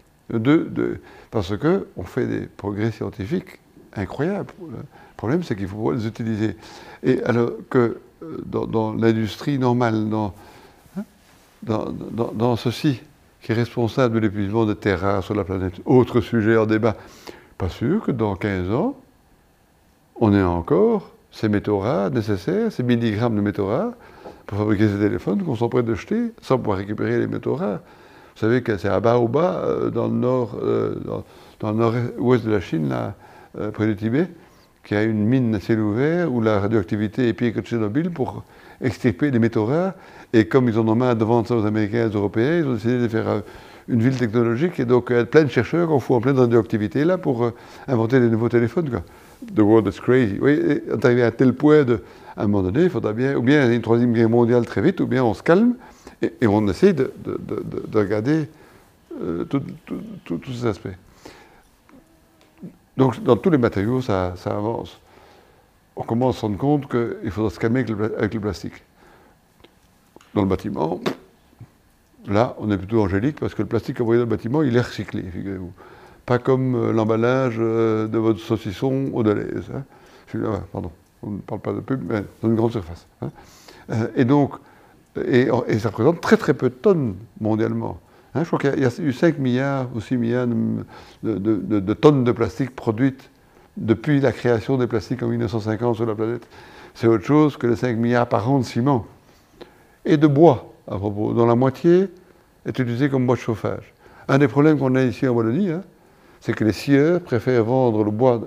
Parce 1.32 1.58
que 1.58 1.88
on 1.98 2.04
fait 2.04 2.26
des 2.26 2.42
progrès 2.46 2.92
scientifiques 2.92 3.60
incroyables. 3.96 4.54
Le 4.62 4.78
problème, 5.18 5.44
c'est 5.44 5.56
qu'il 5.56 5.68
faut 5.68 5.76
pouvoir 5.76 5.96
les 5.96 6.08
utiliser. 6.08 6.56
Et 7.04 7.22
alors 7.24 7.52
que 7.70 7.98
euh, 8.24 8.38
dans, 8.46 8.94
l'industrie 8.94 9.60
normale, 9.60 10.10
dans, 10.10 10.34
hein, 10.98 11.04
dans- 11.62 11.92
dans 12.34 12.56
ceci, 12.56 13.02
qui 13.42 13.52
est 13.52 13.56
responsable 13.56 14.16
de 14.16 14.20
l'épuisement 14.20 14.66
des 14.66 14.76
terres 14.76 15.02
rares 15.02 15.24
sur 15.24 15.36
la 15.36 15.44
planète, 15.44 15.74
autre 15.86 16.22
sujet 16.22 16.56
en 16.58 16.66
débat, 16.66 16.96
pas 17.58 17.70
sûr 17.70 18.02
que 18.04 18.12
dans 18.12 18.36
15 18.36 18.72
ans, 18.72 18.96
on 20.16 20.34
ait 20.34 20.44
encore 20.44 21.12
ces 21.32 21.50
métaux 21.50 21.80
rares 21.80 22.12
nécessaires, 22.12 22.72
ces 22.72 22.84
milligrammes 22.84 23.36
de 23.36 23.42
métaux 23.42 23.68
rares, 23.68 23.94
pour 24.46 24.58
fabriquer 24.58 24.88
ces 24.88 25.00
téléphones 25.00 25.44
qu'on 25.44 25.56
s'emprête 25.56 25.86
de 25.86 25.96
jeter 25.96 26.32
sans 26.42 26.58
pouvoir 26.58 26.78
récupérer 26.78 27.20
les 27.20 27.28
métaux 27.28 27.56
rares. 27.56 27.80
Vous 28.36 28.40
savez 28.40 28.62
que 28.62 28.78
c'est 28.78 28.90
à 28.90 29.00
Baoba, 29.00 29.64
euh, 29.64 29.90
dans 29.90 30.08
le 30.08 30.14
nord, 30.14 30.58
euh, 30.62 30.96
dans, 31.60 31.72
le 31.72 31.78
nord-ouest 31.78 32.46
de 32.46 32.52
la 32.52 32.60
Chine, 32.62 32.94
euh, 33.60 33.72
près 33.72 33.86
du 33.86 33.96
Tibet, 33.96 34.28
qu'il 34.84 34.98
y 34.98 35.00
a 35.00 35.04
une 35.04 35.26
mine 35.26 35.54
à 35.56 35.60
ciel 35.60 35.80
ouvert 35.80 36.34
où 36.34 36.42
la 36.42 36.60
radioactivité 36.60 37.28
est 37.28 37.34
pire 37.34 37.54
que 37.54 37.62
Tchernobyl 37.62 38.10
pour 38.10 38.44
extirper 38.82 39.32
les 39.32 39.40
métaux 39.40 39.66
rares. 39.66 39.94
Et 40.34 40.46
comme 40.46 40.68
ils 40.68 40.78
en 40.80 40.88
ont 40.88 40.96
marre 40.96 41.16
de 41.16 41.24
vendre 41.24 41.48
ça 41.48 41.56
aux 41.56 41.66
Américains 41.66 42.06
et 42.06 42.06
aux 42.08 42.18
Européens, 42.18 42.60
ils 42.60 42.66
ont 42.66 42.74
décidé 42.74 43.00
de 43.00 43.08
faire 43.08 43.44
une 43.88 44.02
ville 44.02 44.18
technologique 44.18 44.80
et 44.80 44.86
donc 44.86 45.12
euh, 45.12 45.26
plein 45.26 45.44
de 45.44 45.50
chercheurs 45.50 45.88
qu'on 45.88 46.00
fout 46.00 46.18
en 46.18 46.22
pleine 46.22 46.38
radioactivité 46.38 47.06
là 47.06 47.18
pour 47.18 47.52
inventer 47.88 48.20
des 48.20 48.30
nouveaux 48.30 48.50
téléphones. 48.50 49.02
The 49.56 49.60
world 49.60 49.88
is 49.88 50.00
crazy. 50.00 50.38
Oui, 50.42 50.60
on 50.90 50.98
est 50.98 51.06
arrivé 51.06 51.24
à 51.24 51.32
tel 51.32 51.54
point 51.54 51.84
de, 51.84 52.02
à 52.36 52.44
un 52.44 52.48
moment 52.48 52.64
donné, 52.64 52.84
il 52.84 52.90
faudra 52.90 53.14
bien, 53.14 53.36
ou 53.36 53.42
bien 53.42 53.72
une 53.72 53.82
troisième 53.82 54.14
guerre 54.14 54.30
mondiale 54.30 54.66
très 54.66 54.82
vite, 54.82 55.00
ou 55.02 55.08
bien 55.08 55.24
on 55.24 55.34
se 55.34 55.44
calme 55.44 55.76
et, 56.22 56.48
on 56.48 56.68
essaie 56.68 56.94
de, 56.94 57.14
de- 57.24 57.40
de- 57.40 57.64
de- 57.64 57.88
de 57.88 58.00
regarder 58.00 58.50
euh, 59.22 59.46
tous 59.46 60.54
ces 60.54 60.66
aspects. 60.66 60.88
Donc 62.98 63.22
dans 63.24 63.36
tous 63.38 63.50
les 63.50 63.58
matériaux, 63.58 64.02
ça, 64.02 64.34
avance. 64.46 65.00
On 65.96 66.04
commence 66.04 66.38
à 66.38 66.40
se 66.40 66.46
rendre 66.46 66.58
compte 66.58 66.90
qu'il 66.90 67.32
faudra 67.32 67.50
se 67.50 67.60
calmer 67.60 67.86
avec 68.18 68.34
le, 68.34 68.40
plastique. 68.40 68.84
Dans 70.34 70.42
le 70.42 70.48
bâtiment, 70.48 71.00
là, 72.26 72.56
on 72.58 72.72
est 72.72 72.78
plutôt 72.78 73.02
angélique 73.02 73.40
parce 73.40 73.54
que 73.54 73.62
le 73.62 73.68
plastique 73.68 74.02
envoyé 74.02 74.20
dans 74.20 74.26
le 74.26 74.30
bâtiment, 74.36 74.64
il 74.64 74.76
est 74.76 74.82
recyclé, 74.82 75.24
figurez-vous. 75.24 75.72
Pas 76.26 76.40
comme 76.40 76.76
euh, 76.76 76.94
l'emballage 76.94 77.58
euh, 77.60 78.08
de 78.08 78.18
votre 78.18 78.40
saucisson 78.40 79.10
au 79.14 79.24
Deleuze. 79.24 79.70
Hein. 79.76 79.84
Pardon, 80.72 80.92
on 81.26 81.32
ne 81.32 81.38
parle 81.40 81.62
pas 81.62 81.74
de 81.74 81.80
pub, 81.80 82.02
mais 82.08 82.24
dans 82.42 82.50
une 82.50 82.56
grande 82.56 82.72
surface. 82.72 83.08
hein. 83.22 83.30
Euh, 83.90 84.08
et 84.16 84.26
donc, 84.26 84.54
et, 85.26 85.48
ça 85.80 85.90
représente 85.90 86.22
très 86.22 86.38
très 86.38 86.54
peu 86.54 86.70
de 86.70 86.74
tonnes 86.76 87.16
mondialement. 87.40 88.00
Hein, 88.34 88.42
je 88.44 88.48
crois 88.48 88.60
qu'il 88.60 88.80
y 88.82 88.86
a- 88.86 89.00
eu 89.02 89.14
5 89.14 89.38
milliards 89.38 89.88
ou 89.94 90.02
6 90.02 90.18
milliards 90.18 90.48
de 91.24 91.94
tonnes 91.94 92.24
de 92.24 92.32
plastique 92.32 92.76
produites 92.76 93.30
depuis 93.78 94.20
la 94.20 94.32
création 94.32 94.78
des 94.78 94.88
plastiques 94.88 95.22
en 95.24 95.28
1950 95.28 95.96
sur 95.96 96.06
la 96.06 96.16
planète. 96.16 96.48
C'est 96.96 97.08
autre 97.08 97.24
chose 97.26 97.58
que 97.58 97.68
les 97.68 97.76
5 97.76 97.98
milliards 97.98 98.28
par 98.28 98.50
an 98.50 98.60
de 98.60 98.64
ciment. 98.64 99.06
Et 100.06 100.18
de 100.18 100.28
bois, 100.28 100.74
à 100.88 100.96
propos, 100.98 101.34
dont 101.34 101.46
la 101.46 101.56
moitié 101.56 102.08
est 102.66 102.78
utilisée 102.80 103.10
comme 103.10 103.26
bois 103.26 103.36
de 103.36 103.42
chauffage. 103.42 103.94
Un 104.28 104.38
des 104.38 104.48
problèmes 104.48 104.78
qu'on 104.78 104.96
a 104.96 105.04
ici 105.04 105.28
en 105.28 105.34
Wallonie, 105.34 105.72
hein, 105.72 105.82
c'est 106.40 106.54
que 106.54 106.64
les 106.64 106.74
scieurs 106.74 107.22
préfèrent 107.22 107.64
vendre 107.64 108.04
le 108.04 108.12
bois 108.12 108.42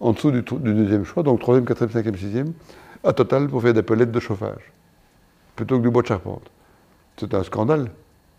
en 0.00 0.12
dessous 0.12 0.30
du, 0.30 0.42
deuxième 0.42 1.04
choix, 1.04 1.22
donc 1.22 1.40
troisième, 1.40 1.64
quatrième, 1.64 1.90
cinquième, 1.90 2.16
sixième, 2.16 2.52
à 3.04 3.12
total 3.12 3.48
pour 3.48 3.62
faire 3.62 3.74
des 3.74 3.82
pellets 3.82 4.06
de 4.06 4.20
chauffage, 4.20 4.72
plutôt 5.56 5.78
que 5.78 5.82
du 5.82 5.90
bois 5.90 6.02
de 6.02 6.08
charpente. 6.08 6.50
C'est 7.16 7.34
un 7.34 7.42
scandale. 7.42 7.90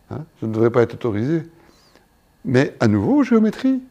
hein, 0.09 0.23
Ça 0.39 0.47
ne 0.47 0.53
devrait 0.53 0.69
pas 0.69 0.81
être 0.81 0.93
autorisé. 0.93 1.43
Mais 2.45 2.75
à 2.79 2.87
nouveau, 2.87 3.23
géométrie. 3.23 3.81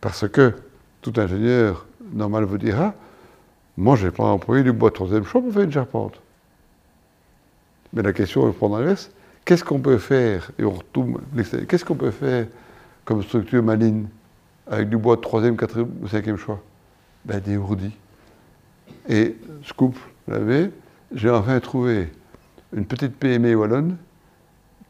Parce 0.00 0.26
que 0.26 0.54
tout 1.02 1.12
ingénieur 1.16 1.86
normal 2.12 2.44
vous 2.44 2.56
dira, 2.56 2.94
moi 3.76 3.96
je 3.96 4.06
n'ai 4.06 4.12
pas 4.12 4.24
employé 4.24 4.62
du 4.62 4.72
bois 4.72 4.88
de 4.88 4.94
troisième 4.94 5.24
choix 5.24 5.42
pour 5.42 5.52
faire 5.52 5.62
une 5.62 5.72
charpente. 5.72 6.20
Mais 7.92 8.02
la 8.02 8.12
question 8.12 8.48
est 8.48 8.52
prendre 8.52 8.78
l'inverse. 8.78 9.10
Qu'est-ce 9.44 9.64
qu'on 9.64 9.80
peut 9.80 9.98
faire, 9.98 10.50
et 10.58 10.64
on 10.64 10.70
retourne 10.70 11.18
qu'est-ce 11.68 11.84
qu'on 11.84 11.96
peut 11.96 12.10
faire 12.10 12.46
comme 13.04 13.22
structure 13.22 13.62
maligne 13.62 14.06
avec 14.66 14.88
du 14.88 14.96
bois 14.96 15.16
de 15.16 15.20
troisième, 15.20 15.56
quatrième 15.56 15.90
ou 16.02 16.08
cinquième 16.08 16.36
choix? 16.36 16.60
Ben, 17.24 17.40
Des 17.40 17.56
ourdis. 17.56 17.96
Et, 19.08 19.36
scoop, 19.64 19.96
vous 20.26 20.32
l'avez, 20.32 20.70
j'ai 21.14 21.30
enfin 21.30 21.58
trouvé 21.60 22.12
une 22.72 22.86
petite 22.86 23.16
PME 23.16 23.54
wallonne 23.54 23.96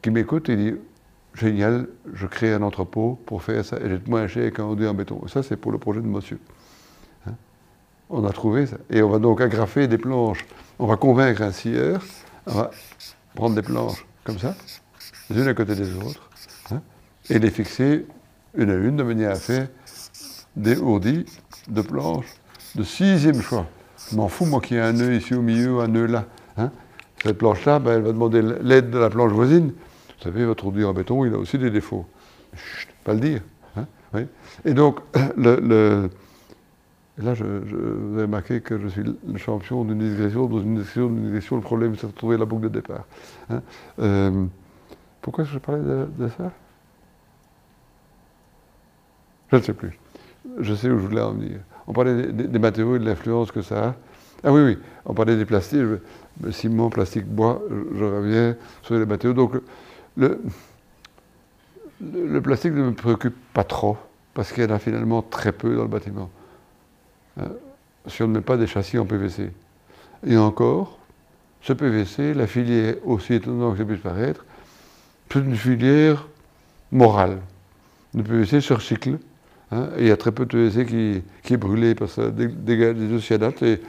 qui 0.03 0.11
m'écoute 0.11 0.49
et 0.49 0.57
dit 0.57 0.75
Génial, 1.35 1.87
je 2.13 2.27
crée 2.27 2.53
un 2.53 2.63
entrepôt 2.63 3.19
pour 3.25 3.43
faire 3.43 3.65
ça 3.65 3.77
et 3.79 3.89
j'ai 3.89 4.01
moins 4.07 4.27
cher 4.27 4.53
qu'un 4.53 4.65
en 4.65 4.95
béton. 4.95 5.27
Ça, 5.29 5.43
c'est 5.43 5.57
pour 5.57 5.71
le 5.71 5.79
projet 5.79 6.01
de 6.01 6.07
monsieur. 6.07 6.41
Hein? 7.27 7.35
On 8.09 8.25
a 8.25 8.33
trouvé 8.33 8.67
ça. 8.67 8.79
Et 8.91 9.01
on 9.01 9.09
va 9.09 9.19
donc 9.21 9.41
agrafer 9.41 9.87
des 9.87 9.99
planches. 9.99 10.45
On 10.79 10.87
va 10.87 10.97
convaincre 10.97 11.43
un 11.43 11.53
scieur, 11.53 12.03
on 12.47 12.55
va 12.55 12.71
prendre 13.35 13.55
des 13.55 13.63
planches 13.63 14.05
comme 14.25 14.39
ça, 14.39 14.57
les 15.31 15.41
unes 15.41 15.49
à 15.49 15.55
côté 15.55 15.75
des 15.75 15.95
autres, 15.97 16.29
hein, 16.73 16.81
et 17.29 17.39
les 17.39 17.51
fixer 17.51 18.07
une 18.55 18.71
à 18.71 18.75
une 18.75 18.97
de 18.97 19.03
manière 19.03 19.31
à 19.31 19.37
faire 19.37 19.69
des 20.57 20.79
ourdis 20.79 21.27
de 21.71 21.81
planches 21.83 22.27
de 22.75 22.83
sixième 22.83 23.41
choix. 23.41 23.67
Je 24.11 24.17
m'en 24.17 24.29
fous, 24.29 24.45
moi, 24.47 24.61
qu'il 24.61 24.77
y 24.77 24.81
ait 24.81 24.83
un 24.83 24.93
nœud 24.93 25.15
ici 25.15 25.35
au 25.35 25.43
milieu, 25.43 25.81
un 25.81 25.89
nœud 25.89 26.07
là. 26.07 26.25
hein. 26.57 26.71
Cette 27.23 27.39
planche-là, 27.39 27.79
ben, 27.79 27.93
elle 27.93 28.03
va 28.03 28.13
demander 28.13 28.43
l'aide 28.43 28.91
de 28.91 28.99
la 28.99 29.11
planche 29.11 29.33
voisine. 29.33 29.69
Vous 30.19 30.25
savez, 30.25 30.45
votre 30.45 30.65
ourdi 30.67 30.85
en 30.85 30.93
béton, 30.93 31.25
il 31.25 31.35
a 31.35 31.39
aussi 31.39 31.59
des 31.59 31.71
défauts. 31.71 32.07
Chut, 32.55 32.89
pas 33.05 33.15
le 33.15 33.21
dire. 33.21 33.43
hein. 33.77 33.87
Et 34.65 34.73
donc, 34.75 34.99
le, 35.37 35.57
le- 35.61 36.11
et 37.19 37.23
là, 37.23 37.35
je, 37.35 37.45
vous 37.45 38.15
avez 38.15 38.23
remarqué 38.23 38.61
que 38.63 38.79
je 38.79 38.89
suis 38.89 39.03
le 39.03 39.37
champion 39.39 39.85
d'une 39.85 39.99
digression, 39.99 40.47
dans 40.47 40.61
une 40.61 40.77
digression, 40.77 41.09
d'une 41.09 41.25
digression. 41.27 41.57
Le 41.57 41.63
problème, 41.63 41.95
c'est 41.97 42.07
de 42.07 42.13
retrouver 42.13 42.39
la 42.39 42.47
boucle 42.47 42.63
de 42.63 42.69
départ. 42.69 43.05
hein. 43.51 43.61
Euh, 43.99 44.47
pourquoi 45.21 45.45
je 45.45 45.59
parlais 45.59 45.83
de 45.83 46.29
ça? 46.39 46.51
Je 49.53 49.57
ne 49.57 49.61
sais 49.63 49.75
plus. 49.75 49.99
Je 50.61 50.75
sais 50.75 50.89
où 50.89 50.99
je 50.99 51.07
voulais 51.07 51.21
en 51.21 51.33
venir. 51.33 51.59
On 51.87 51.93
parlait 51.93 52.33
des, 52.33 52.59
matériaux 52.59 52.97
et 52.97 52.99
de 52.99 53.05
l'influence 53.05 53.51
que 53.51 53.63
ça 53.63 53.89
a. 53.89 53.95
Ah 54.43 54.53
oui, 54.53 54.63
oui, 54.63 54.79
on 55.05 55.13
parlait 55.13 55.37
des 55.37 55.45
plastiques, 55.45 55.81
je- 55.81 56.51
ciment, 56.51 56.89
plastique, 56.89 57.27
bois, 57.27 57.63
je, 57.95 58.05
reviens 58.05 58.57
sur 58.83 58.95
les 58.95 59.05
matériaux. 59.05 59.35
Donc, 59.35 59.53
le, 60.17 60.41
plastique 62.41 62.73
ne 62.73 62.85
me 62.85 62.95
préoccupe 62.95 63.37
pas 63.53 63.65
trop, 63.65 63.99
parce 64.33 64.53
qu'il 64.53 64.63
y 64.63 64.67
en 64.67 64.71
a 64.71 64.79
finalement 64.79 65.21
très 65.21 65.53
peu 65.53 65.77
dans 65.77 65.83
le 65.83 65.89
bâtiment. 65.89 66.31
Euh, 67.39 67.49
si 68.07 68.23
on 68.23 68.29
ne 68.29 68.35
met 68.35 68.41
pas 68.41 68.57
des 68.57 68.67
châssis 68.67 68.99
en 68.99 69.05
PVC. 69.05 69.51
Et 70.27 70.37
encore, 70.37 70.99
ce 71.63 71.73
PVC, 71.73 72.33
la 72.33 72.47
filière, 72.47 72.95
aussi 73.05 73.35
étonnant 73.35 73.73
que 73.73 73.79
ça 73.79 73.85
puisse 73.85 74.01
paraître, 74.01 74.45
c'est 75.31 75.41
une 75.41 75.57
filière 75.57 76.27
morale. 76.93 77.39
Le 78.15 78.23
PVC 78.23 78.61
se 78.61 78.73
recycle 78.73 79.19
Hein, 79.73 79.89
il 79.99 80.09
y 80.09 80.11
a 80.11 80.17
très 80.17 80.33
peu 80.33 80.47
de 80.47 80.69
TEC 80.69 80.89
qui, 80.89 81.55
est 81.55 81.57
brûlé 81.57 81.95
parce 81.95 82.17
que 82.17 82.23
ça 82.23 82.31
dégage 82.31 82.97
des 82.97 83.15
ocyanates. 83.15 83.63
Et 83.63 83.81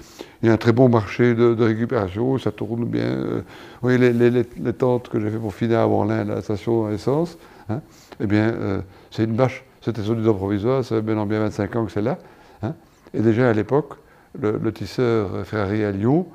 il 0.42 0.48
y 0.48 0.50
a 0.50 0.54
un 0.54 0.58
très 0.58 0.74
bon 0.74 0.90
marché 0.90 1.34
de, 1.34 1.64
récupération, 1.64 2.38
ça 2.38 2.52
tourne 2.52 2.86
bien. 2.86 3.04
Euh, 3.04 3.42
oui, 3.82 3.98
les, 3.98 4.74
tentes 4.74 5.10
que 5.10 5.20
j'ai 5.20 5.30
fait 5.30 5.38
pour 5.38 5.54
finir 5.54 5.80
à 5.80 5.88
Morlin, 5.88 6.24
la 6.24 6.42
station 6.42 6.86
à 6.86 6.92
essence, 6.92 7.38
hein, 7.70 7.82
eh 8.20 8.28
bien, 8.28 8.50
euh, 8.50 8.82
c'est 9.10 9.24
une 9.24 9.36
bâche. 9.36 9.64
C'était 9.82 10.04
soi-disant 10.04 10.36
provisoire, 10.36 10.84
ça 10.84 10.96
fait 10.96 11.02
maintenant 11.02 11.26
bien 11.26 11.40
25 11.40 11.76
ans 11.76 11.86
que 11.86 11.92
c'est 11.92 12.04
là. 12.04 12.20
Hein. 12.62 12.76
Et 13.16 13.22
déjà 13.22 13.50
à 13.50 13.54
l'époque, 13.54 13.94
le, 14.40 14.72
tisseur 14.72 15.46
Ferrari 15.46 15.84
à 15.84 15.92
Lyon 15.92 16.28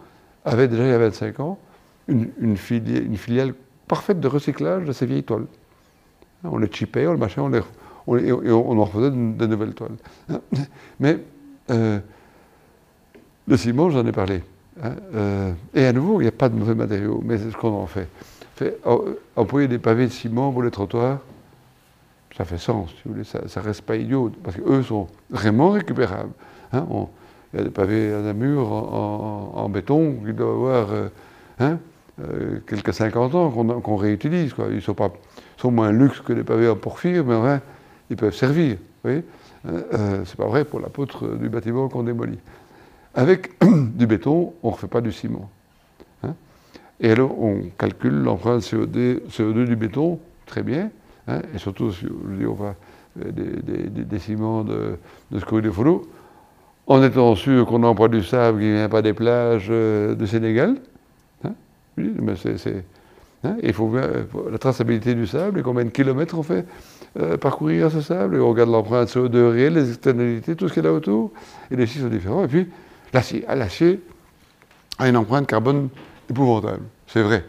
avait 0.45 0.67
déjà 0.67 0.85
il 0.85 0.91
y 0.91 0.93
a 0.93 0.99
25 0.99 1.41
ans 1.41 1.59
une, 2.09 2.57
filiale, 2.57 3.05
une 3.05 3.17
filiale 3.17 3.55
parfaite 3.87 4.19
de 4.19 4.29
recyclage 4.29 4.85
de 4.85 4.93
ces 4.93 5.07
vieilles 5.07 5.23
toiles. 5.23 5.47
On 6.43 6.59
les 6.59 6.71
chipait, 6.71 7.07
on 7.07 7.13
les 7.13 7.19
machin, 7.19 7.43
on 7.43 7.49
les 7.49 7.61
on, 8.07 8.17
et 8.17 8.33
on, 8.33 8.79
en 8.79 8.85
refaisait 8.85 9.11
de, 9.11 9.47
nouvelles 9.47 9.75
toiles. 9.75 9.97
Hein. 10.31 10.41
Mais 11.01 11.19
euh, 11.71 11.99
le 13.49 13.57
ciment, 13.57 13.91
j'en 13.91 14.07
ai 14.07 14.13
parlé. 14.13 14.43
Hein, 14.83 14.93
euh, 15.15 15.53
et 15.75 15.87
à 15.87 15.93
nouveau, 15.93 16.21
il 16.21 16.25
n'y 16.25 16.29
a 16.29 16.33
pas 16.33 16.49
de 16.49 16.55
mauvais 16.55 16.75
matériaux, 16.75 17.23
mais 17.25 17.39
c'est 17.39 17.51
ce 17.51 17.57
qu'on 17.57 17.73
en 17.73 17.87
fait. 17.87 18.09
fait. 18.57 18.79
Employer 19.35 19.69
des 19.69 19.79
pavés 19.79 20.07
de 20.07 20.13
ciment 20.13 20.53
pour 20.53 20.63
les 20.63 20.71
trottoirs, 20.71 21.21
ça 22.37 22.45
fait 22.45 22.59
sens, 22.59 22.91
si 22.91 22.97
vous 23.07 23.13
voulez, 23.13 23.25
ça, 23.25 23.41
ne 23.41 23.65
reste 23.65 23.83
pas 23.83 23.97
idiot, 23.97 24.31
parce 24.45 24.57
qu'eux 24.57 24.83
sont 24.83 25.07
vraiment 25.31 25.71
récupérables. 25.71 26.33
Hein. 26.75 26.87
il 27.55 27.59
y 27.59 27.63
a 27.63 27.65
des 27.65 27.71
pavés 27.71 28.13
à 28.13 28.21
Namur 28.21 28.71
en, 28.71 29.53
en, 29.55 29.69
béton 29.71 30.17
qui 30.27 30.35
doivent 30.35 30.51
avoir 30.51 30.89
euh, 32.19 32.61
quelques 32.67 32.95
50 32.95 33.35
ans 33.35 33.51
qu'on 33.51 33.97
réutilise. 33.97 34.55
Ils 34.71 34.83
sont, 34.83 34.95
pas, 34.95 35.13
sont 35.59 35.71
moins 35.71 35.93
luxe 35.93 36.21
que 36.21 36.33
les 36.33 36.45
pavés 36.45 36.69
en 36.69 36.77
porphyre, 36.77 37.25
mais 37.25 37.35
enfin, 37.35 37.61
ils 38.11 38.17
peuvent 38.17 38.35
servir. 38.35 38.77
Euh, 39.07 39.21
euh, 39.67 40.23
c'est 40.25 40.37
pas 40.37 40.47
vrai 40.47 40.65
pour 40.65 40.81
la 40.81 40.89
poutre 40.89 41.37
du 41.37 41.49
bâtiment 41.49 41.89
qu'on 41.89 42.03
démolit. 42.03 42.39
Avec 43.15 43.53
du 43.65 44.07
béton, 44.07 44.53
on 44.63 44.69
ne 44.69 44.73
refait 44.73 44.89
pas 44.89 45.01
du 45.01 45.13
ciment. 45.13 45.51
Hein. 46.23 46.35
et 47.01 47.11
alors, 47.11 47.41
on 47.41 47.63
calcule 47.79 48.15
l'empreinte 48.15 48.63
CO2, 48.63 49.21
CO2, 49.29 49.65
du 49.65 49.77
béton, 49.77 50.19
très 50.45 50.63
bien, 50.63 50.91
hein, 51.29 51.41
et 51.55 51.59
surtout, 51.59 51.93
si 51.93 52.07
on 52.47 52.53
va 52.53 52.75
euh, 53.25 53.33
des, 53.33 54.19
ciments 54.19 54.65
de, 54.65 54.99
de 55.31 55.61
de 55.61 55.71
follow, 55.71 56.03
en 56.87 57.03
étant 57.03 57.35
sûr 57.35 57.67
qu'on 57.67 57.83
emploie 57.83 58.09
du 58.09 58.23
sable 58.23 58.61
qui 58.61 58.67
ne 58.67 58.75
vient 58.75 58.89
pas 58.89 59.03
des 59.03 59.13
plages 59.13 59.69
de 59.69 60.27
Sénégal. 60.27 60.77
Hein. 61.45 61.55
il 63.63 63.73
faut 63.73 63.87
voir 63.87 64.05
la 64.51 64.59
traçabilité 64.59 65.15
du 65.15 65.27
sable 65.27 65.61
et 65.61 65.63
combien 65.63 65.85
de 65.85 65.91
kilomètres 65.91 66.39
on 66.39 66.43
fait 66.43 66.67
euh, 67.19 67.37
parcourir 67.37 67.91
ce 67.91 68.01
sable. 68.01 68.37
Et 68.37 68.41
on 68.41 68.51
regarde 68.51 68.71
l'empreinte 68.71 69.09
CO2 69.09 69.51
réelle, 69.51 69.75
les 69.75 69.89
externalités, 69.89 70.55
tout 70.55 70.69
ce 70.69 70.75
qu'il 70.75 70.83
y 70.83 70.87
a 70.87 70.91
là 70.91 70.95
autour. 70.95 71.33
Et 71.71 71.77
les 71.77 71.87
chiffres 71.87 72.05
sont 72.05 72.11
différents. 72.11 72.45
Et 72.45 72.49
puis, 72.49 72.69
l'acier, 73.13 73.45
ah, 73.49 73.55
l'acier 73.55 74.01
a 74.99 75.09
une 75.09 75.17
empreinte 75.17 75.47
carbone 75.47 75.89
épouvantable. 76.29 76.83
C'est 77.07 77.23
vrai. 77.23 77.45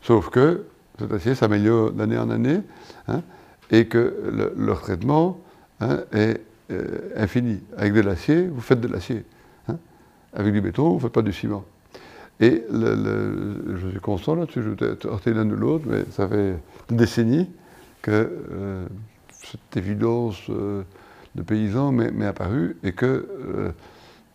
Sauf 0.00 0.30
que 0.30 0.64
cet 0.98 1.12
acier 1.12 1.34
s'améliore 1.34 1.92
d'année 1.92 2.16
en 2.16 2.30
année 2.30 2.60
hein, 3.08 3.22
et 3.70 3.86
que 3.86 4.52
leur 4.56 4.80
traitement 4.80 5.40
hein, 5.80 6.00
est 6.12 6.40
euh, 6.70 7.10
infini. 7.16 7.60
Avec 7.76 7.92
de 7.92 8.00
l'acier, 8.00 8.46
vous 8.46 8.60
faites 8.60 8.80
de 8.80 8.88
l'acier. 8.88 9.24
Avec 10.32 10.52
du 10.52 10.60
béton, 10.60 10.90
vous 10.90 10.96
ne 10.96 11.00
faites 11.00 11.12
pas 11.12 11.22
du 11.22 11.32
ciment. 11.32 11.64
Et 12.40 12.62
je 12.70 13.88
suis 13.90 14.00
constant 14.00 14.34
là-dessus, 14.34 14.62
je 14.62 14.68
vais 14.68 15.06
heurter 15.06 15.32
l'un 15.32 15.48
ou 15.50 15.56
l'autre, 15.56 15.86
mais 15.88 16.04
ça 16.10 16.28
fait 16.28 16.56
des 16.90 16.96
décennies 16.96 17.48
que 18.06 18.30
euh, 18.52 18.86
cette 19.30 19.76
évidence 19.76 20.40
euh, 20.48 20.84
de 21.34 21.42
paysan 21.42 21.90
m'est 21.90 22.24
apparue 22.24 22.76
et 22.84 22.92
que 22.92 23.28
euh, 23.44 23.72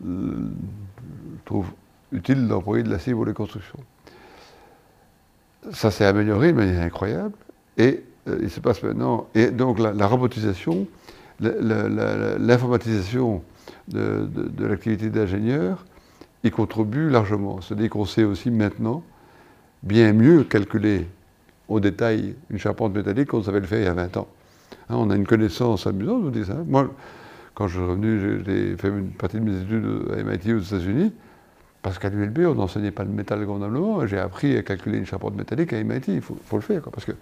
je 0.06 1.46
trouve 1.46 1.68
utile 2.12 2.50
d'employer 2.50 2.84
de 2.84 2.90
l'acier 2.90 3.14
pour 3.14 3.26
les 3.26 3.34
constructions. 3.34 3.80
Ça 5.72 5.90
s'est 5.90 6.04
amélioré 6.04 6.52
de 6.52 6.58
manière 6.58 6.82
incroyable 6.82 7.36
et 7.78 8.04
il 8.42 8.50
se 8.50 8.60
passe 8.60 8.84
maintenant. 8.84 9.30
Et 9.36 9.52
donc 9.52 9.80
la, 9.80 10.06
robotisation, 10.06 10.86
l'informatisation 11.40 13.42
de, 13.88 14.28
de 14.36 14.66
l'activité 14.66 15.10
d'ingénieur, 15.10 15.86
il 16.44 16.52
contribue 16.52 17.10
largement. 17.10 17.62
C'est-à-dire 17.62 17.90
qu'on 17.90 18.06
sait 18.06 18.26
aussi 18.26 18.52
maintenant 18.52 19.02
bien 19.82 20.12
mieux 20.12 20.44
calculer 20.44 21.08
au 21.72 21.80
détail 21.80 22.36
une 22.50 22.60
charpente 22.60 22.94
métallique 22.94 23.30
qu'on 23.30 23.42
savait 23.42 23.62
le 23.62 23.66
faire 23.66 23.80
il 23.80 23.86
y 23.86 23.88
a 23.88 23.94
20 23.94 24.18
ans. 24.18 24.28
Hein, 24.90 24.96
on 24.98 25.10
a 25.10 25.16
une 25.16 25.26
connaissance 25.26 25.88
amusante, 25.88 26.24
vous 26.24 26.30
dis 26.30 26.46
ça. 26.46 26.58
Moi, 26.68 26.90
quand 27.54 27.68
je 27.68 27.78
suis 27.78 27.86
revenu, 27.86 28.42
j'ai 28.46 28.76
fait 28.76 28.90
une 28.90 29.12
partie 29.12 29.40
de 29.40 29.44
mes 29.44 29.62
études 29.62 29.86
à 30.12 30.24
MIT 30.24 30.54
aux 30.54 30.60
États-Unis, 30.60 31.14
parce 31.82 31.98
qu'à 31.98 32.10
l'ULB, 32.10 32.40
on 32.40 32.56
n'enseignait 32.56 32.92
pas 32.92 33.04
le 33.04 33.10
métal 33.10 33.46
convenablement. 33.46 34.06
J'ai 34.06 34.20
appris 34.20 34.58
à 34.58 34.64
calculer 34.64 34.98
une 34.98 35.06
charpente 35.06 35.36
métallique 35.36 35.72
à 35.74 35.82
MIT, 35.82 36.10
il 36.10 36.22
faut, 36.22 36.36
le 36.54 36.62
faire, 36.62 36.82
parce 36.82 37.06
que 37.06 37.14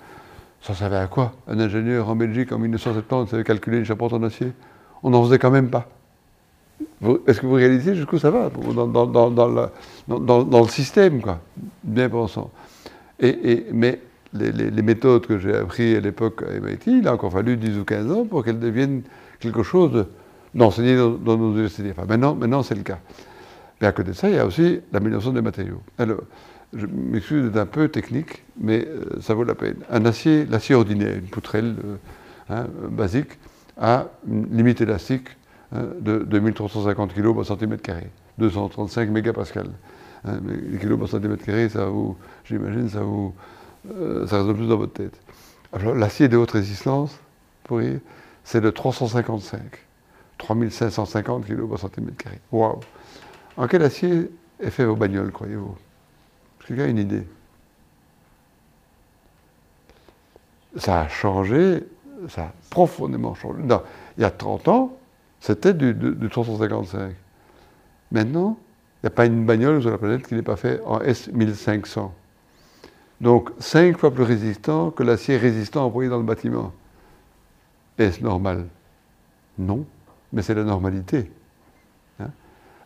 ça 0.62 0.74
servait 0.74 0.98
à 0.98 1.08
quoi? 1.08 1.34
Un 1.48 1.60
ingénieur 1.60 2.10
en 2.10 2.16
Belgique 2.16 2.52
en 2.52 2.60
1970 2.60 3.30
savait 3.30 3.44
calculer 3.44 3.78
une 3.78 3.86
charpente 3.86 4.14
en 4.14 4.24
acier 4.24 4.52
On 5.04 5.12
n'en 5.12 5.24
faisait 5.24 5.40
quand 5.40 5.52
même 5.52 5.70
pas. 5.70 5.88
Est-ce 7.28 7.40
que 7.40 7.46
vous 7.46 7.54
réalisez 7.54 7.94
jusqu'où 7.94 8.18
ça 8.18 8.32
va 8.32 8.50
dans, 8.50 10.62
le, 10.62 10.68
système, 10.68 11.22
quoi, 11.22 11.40
bien 11.84 12.10
pensant. 12.10 12.50
Mais 13.22 14.00
les, 14.34 14.82
méthodes 14.82 15.26
que 15.26 15.38
j'ai 15.40 15.56
apprises 15.56 15.98
à 15.98 16.00
l'époque 16.00 16.44
à 16.44 16.60
MIT, 16.60 16.88
il 16.88 17.08
a 17.08 17.14
encore 17.14 17.32
fallu 17.32 17.58
10 17.58 17.80
ou 17.80 17.86
15 17.86 18.12
ans 18.12 18.26
pour 18.26 18.44
qu'elles 18.44 18.60
deviennent 18.60 19.02
quelque 19.40 19.64
chose 19.64 20.06
d'enseigné 20.54 20.96
dans, 20.96 21.38
nos 21.38 21.52
universités. 21.52 21.92
Enfin, 21.92 22.06
maintenant, 22.08 22.36
maintenant 22.36 22.64
c'est 22.64 22.76
le 22.76 22.84
cas. 22.84 23.00
Mais 23.82 23.88
à 23.88 23.92
côté 23.92 24.10
de 24.12 24.16
ça, 24.16 24.30
il 24.30 24.36
y 24.36 24.40
a 24.40 24.46
aussi 24.46 24.82
l'amélioration 24.92 25.32
des 25.32 25.42
matériaux. 25.42 25.82
Alors, 25.98 26.22
je 26.74 26.86
m'excuse 26.86 27.46
d'être 27.46 27.58
un 27.58 27.66
peu 27.66 27.88
technique, 27.88 28.44
mais 28.60 28.86
euh, 28.88 29.20
ça 29.22 29.34
vaut 29.34 29.44
la 29.44 29.56
peine. 29.56 29.78
Un 29.90 30.06
acier, 30.06 30.46
l'acier 30.46 30.76
ordinaire, 30.76 31.16
une 31.16 31.28
poutrelle 31.28 31.76
euh, 31.84 31.96
hein, 32.50 32.68
basique, 32.92 33.40
a 33.78 34.08
une 34.28 34.56
limite 34.56 34.82
élastique 34.82 35.30
Hein, 35.72 35.84
de 36.02 36.20
2350 36.20 37.14
kg 37.14 37.36
par 37.36 37.46
centimètre 37.46 37.84
carré, 37.84 38.10
235 38.40 39.10
mégapascales. 39.12 39.70
Hein, 40.26 40.40
les 40.72 40.80
kilos 40.80 40.98
par 40.98 41.08
centimètre 41.08 41.46
carré, 41.46 41.70
ça 41.70 41.86
vous, 41.86 42.18
j'imagine, 42.44 42.90
ça 42.90 43.02
vous, 43.02 43.36
euh, 43.92 44.28
ça 44.28 44.38
résonne 44.40 44.56
plus 44.56 44.68
dans 44.68 44.78
votre 44.78 44.94
tête. 44.94 45.20
Alors 45.74 45.96
l'acier 45.96 46.28
de 46.28 46.38
haute 46.38 46.52
résistance, 46.52 47.18
pour 47.64 47.82
c'est 48.44 48.62
de 48.62 48.70
355, 48.70 49.62
3550 50.38 51.46
kg 51.46 51.70
par 51.70 51.80
centimètre 51.80 52.18
carré. 52.18 52.40
Waouh 52.52 52.80
En 53.58 53.68
quel 53.68 53.84
acier 53.84 54.32
est 54.60 54.70
fait 54.72 54.86
vos 54.86 54.96
bagnoles, 54.96 55.32
croyez-vous? 55.32 55.76
Quelqu'un 56.66 56.84
a 56.84 56.88
une 56.88 56.98
idée 56.98 57.26
Ça 60.78 61.02
a 61.02 61.08
changé, 61.08 61.84
ça 62.28 62.44
a 62.44 62.54
profondément 62.70 63.34
changé. 63.34 63.60
il 64.18 64.22
y 64.22 64.26
a 64.26 64.32
30 64.32 64.68
ans, 64.68 64.98
c'était 65.40 65.74
du, 65.74 65.96
355. 66.30 67.16
Maintenant, 68.12 68.58
il 69.02 69.06
n'y 69.06 69.08
a 69.08 69.12
pas 69.12 69.26
une 69.26 69.46
bagnole 69.46 69.82
sur 69.82 69.92
la 69.92 69.98
planète 69.98 70.28
qui 70.28 70.36
n'est 70.36 70.42
pas 70.42 70.58
faite 70.58 70.82
en 70.86 71.00
S1500. 71.00 72.12
Donc, 73.22 73.50
cinq 73.60 73.98
fois 73.98 74.12
plus 74.12 74.24
résistant 74.24 74.92
que 74.92 75.04
l'acier 75.04 75.38
résistant 75.38 75.86
employé 75.86 76.10
dans 76.10 76.18
le 76.18 76.24
bâtiment. 76.24 76.72
Est-ce 77.98 78.24
normal? 78.24 78.66
Non, 79.58 79.86
mais 80.32 80.42
c'est 80.42 80.56
la 80.56 80.64
normalité. 80.64 81.30
Hein. 82.20 82.30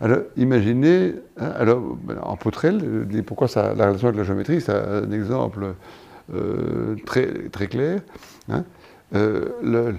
alors, 0.02 0.20
imaginez, 0.36 1.14
hein, 1.38 1.52
alors, 1.56 1.82
ben, 2.04 2.18
en 2.24 2.36
poutrelle, 2.36 3.08
pourquoi 3.26 3.48
ça, 3.48 3.76
la 3.76 3.88
relation 3.88 4.08
avec 4.08 4.18
la 4.18 4.24
géométrie, 4.24 4.60
c'est 4.60 4.74
un 4.74 5.12
exemple 5.12 5.76
euh, 6.34 6.96
très, 7.06 7.68
clair. 7.68 8.02
Hein. 8.50 8.64
Euh, 9.14 9.94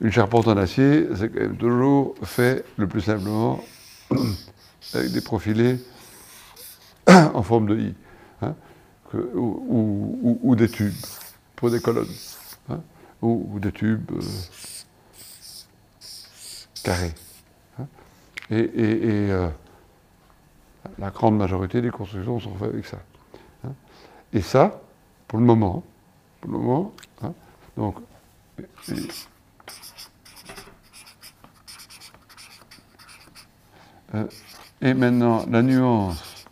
une 0.00 0.12
charpente 0.12 0.46
en 0.46 0.56
acier, 0.56 1.08
c'est 1.16 1.28
quand 1.28 1.40
même 1.40 1.56
toujours 1.56 2.14
fait 2.22 2.64
le 2.76 2.86
plus 2.86 3.00
simplement 3.00 3.62
avec 4.94 5.12
des 5.12 5.20
profilés 5.20 5.78
en 7.08 7.42
forme 7.42 7.66
de 7.66 7.76
I, 7.76 7.94
hein, 9.14 9.18
ou, 9.34 10.54
des 10.56 10.68
tubes 10.68 10.94
pour 11.56 11.70
des 11.70 11.80
colonnes, 11.80 12.06
hein, 12.68 12.80
ou, 13.22 13.58
des 13.58 13.72
tubes 13.72 14.10
euh, 14.12 14.20
carrés. 16.82 17.14
Hein. 17.78 17.86
et, 18.50 18.68
euh, 18.76 19.48
la 20.98 21.10
grande 21.10 21.36
majorité 21.36 21.80
des 21.82 21.90
constructions 21.90 22.40
sont 22.40 22.54
faites 22.54 22.72
avec 22.72 22.86
ça. 22.86 22.98
Et 24.32 24.42
ça, 24.42 24.80
pour 25.28 25.38
le 25.38 25.44
moment, 25.44 25.82
pour 26.40 26.50
le 26.52 26.58
moment, 26.58 26.92
donc, 27.76 27.96
Euh, 34.14 34.26
et 34.80 34.94
maintenant, 34.94 35.44
la 35.48 35.62
nuance 35.62 36.46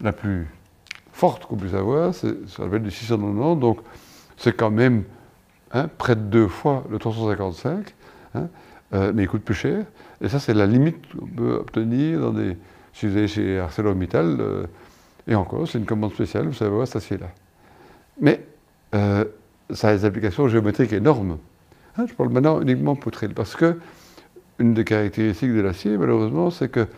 la 0.00 0.12
plus 0.12 0.48
forte 1.22 1.46
qu'on 1.46 1.54
puisse 1.54 1.74
avoir, 1.74 2.12
c'est 2.12 2.34
ça 2.48 2.64
s'appelle 2.64 2.82
du 2.82 2.90
690, 2.90 3.60
donc 3.60 3.78
c'est 4.36 4.56
quand 4.56 4.72
même 4.72 5.04
hein, 5.70 5.88
près 5.96 6.16
de 6.16 6.20
deux 6.20 6.48
fois 6.48 6.82
le 6.90 6.98
355. 6.98 7.94
Hein. 8.34 8.48
euh, 8.92 9.12
mais 9.14 9.22
il 9.22 9.28
coûte 9.28 9.44
plus 9.44 9.54
cher. 9.54 9.84
Et 10.20 10.28
ça, 10.28 10.40
c'est 10.40 10.52
la 10.52 10.66
limite 10.66 10.96
qu'on 11.12 11.26
peut 11.26 11.52
obtenir 11.60 12.18
dans 12.18 12.32
des, 12.32 12.56
si 12.92 13.06
vous 13.06 13.16
allez 13.16 13.28
chez 13.28 13.60
ArcelorMittal, 13.60 14.36
euh, 14.40 14.66
et 15.28 15.36
encore, 15.36 15.68
c'est 15.68 15.78
une 15.78 15.84
commande 15.84 16.12
spéciale, 16.12 16.48
vous 16.48 16.54
savez 16.54 16.72
voir 16.72 16.88
cet 16.88 16.96
acier-là. 16.96 17.28
Mais 18.20 18.44
euh, 18.96 19.24
ça 19.70 19.90
a 19.90 19.96
des 19.96 20.04
applications 20.04 20.48
géométriques 20.48 20.92
énormes. 20.92 21.38
Hein, 21.98 22.06
je 22.08 22.14
parle 22.14 22.30
maintenant 22.30 22.60
uniquement 22.60 22.96
poutrelle, 22.96 23.32
parce 23.32 23.54
que 23.54 23.78
une 24.58 24.74
des 24.74 24.82
caractéristiques 24.82 25.54
de 25.54 25.60
l'acier, 25.60 25.96
malheureusement, 25.96 26.50
c'est 26.50 26.68
que 26.68 26.88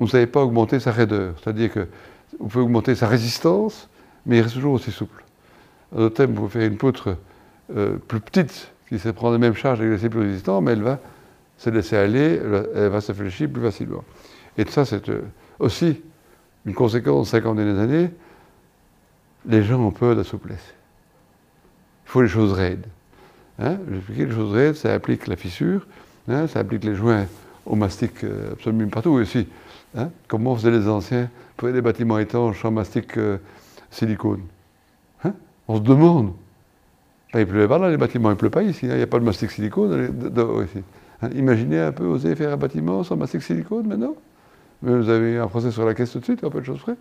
vous 0.00 0.06
ne 0.06 0.10
savez 0.10 0.26
pas 0.26 0.42
augmenter 0.42 0.80
sa 0.80 0.90
raideur. 0.90 1.34
C'est-à-dire 1.40 1.72
que 1.72 1.86
vous 2.42 2.48
pouvez 2.48 2.64
augmenter 2.64 2.96
sa 2.96 3.06
résistance, 3.06 3.88
mais 4.26 4.38
il 4.38 4.40
reste 4.42 4.54
toujours 4.54 4.72
aussi 4.72 4.90
souple. 4.90 5.24
En 5.94 5.98
d'autres 5.98 6.16
termes, 6.16 6.32
vous 6.32 6.42
pouvez 6.42 6.60
faire 6.60 6.68
une 6.70 6.76
poutre 6.76 7.16
euh, 7.76 7.96
plus 7.96 8.20
petite, 8.20 8.72
qui 8.88 8.98
sait 8.98 9.12
prendre 9.12 9.34
la 9.34 9.38
même 9.38 9.54
charge 9.54 9.78
avec 9.78 9.92
l'acier 9.92 10.08
plus 10.08 10.20
résistant, 10.20 10.60
mais 10.60 10.72
elle 10.72 10.82
va 10.82 10.98
se 11.56 11.70
laisser 11.70 11.96
aller, 11.96 12.40
elle 12.74 12.88
va, 12.88 13.00
se 13.00 13.12
fléchir 13.12 13.48
plus 13.48 13.62
facilement. 13.62 14.02
Et 14.58 14.64
ça, 14.64 14.84
c'est 14.84 15.08
euh, 15.08 15.22
aussi 15.60 16.02
une 16.66 16.74
conséquence 16.74 17.30
50 17.30 17.56
dernières 17.56 17.78
années. 17.78 18.10
Les 19.46 19.62
gens 19.62 19.80
ont 19.80 19.92
peur 19.92 20.14
de 20.14 20.20
la 20.20 20.24
souplesse. 20.24 20.74
Il 22.06 22.10
faut 22.10 22.22
les 22.22 22.28
choses 22.28 22.52
raides. 22.52 22.86
Hein 23.60 23.78
J'ai 23.88 23.96
expliqué 23.98 24.26
les 24.26 24.34
choses 24.34 24.52
raides, 24.52 24.74
ça 24.74 24.92
implique 24.92 25.28
la 25.28 25.36
fissure, 25.36 25.86
hein, 26.26 26.48
ça 26.48 26.58
implique 26.60 26.82
les 26.82 26.96
joints 26.96 27.26
au 27.64 27.76
mastic 27.76 28.24
euh, 28.24 28.52
absolument 28.52 28.88
partout 28.88 29.10
aussi. 29.10 29.46
Hein 29.96 30.10
Comment 30.26 30.56
faisaient 30.56 30.72
les 30.72 30.88
anciens 30.88 31.30
pour 31.56 31.70
des 31.70 31.82
bâtiments 31.82 32.18
étanches 32.18 32.64
en 32.64 32.70
mastic 32.70 33.16
euh, 33.18 33.38
silicone 33.90 34.42
hein 35.24 35.34
On 35.68 35.76
se 35.76 35.82
demande. 35.82 36.32
Il 37.34 37.40
ne 37.40 37.44
pleuvait 37.44 37.68
pas 37.68 37.78
là, 37.78 37.88
les 37.90 37.96
bâtiments, 37.96 38.28
il 38.30 38.34
ne 38.34 38.38
pleut 38.38 38.50
pas 38.50 38.62
ici. 38.62 38.86
hein, 38.86 38.90
Il 38.92 38.96
n'y 38.98 39.02
a 39.02 39.06
pas 39.06 39.18
de 39.18 39.24
mastic 39.24 39.50
silicone 39.50 40.14
ici. 40.64 40.82
Hein, 41.22 41.30
Imaginez 41.34 41.80
un 41.80 41.92
peu, 41.92 42.04
oser 42.04 42.34
faire 42.36 42.52
un 42.52 42.56
bâtiment 42.56 43.02
sans 43.04 43.16
mastic 43.16 43.42
silicone 43.42 43.86
maintenant 43.86 44.14
Mais 44.82 44.94
Vous 44.94 45.08
avez 45.08 45.38
un 45.38 45.46
procès 45.46 45.70
sur 45.70 45.86
la 45.86 45.94
caisse 45.94 46.12
tout 46.12 46.18
de 46.18 46.24
suite, 46.24 46.44
un 46.44 46.50
peu 46.50 46.60
de 46.60 46.66
choses 46.66 46.80
près. 46.80 46.96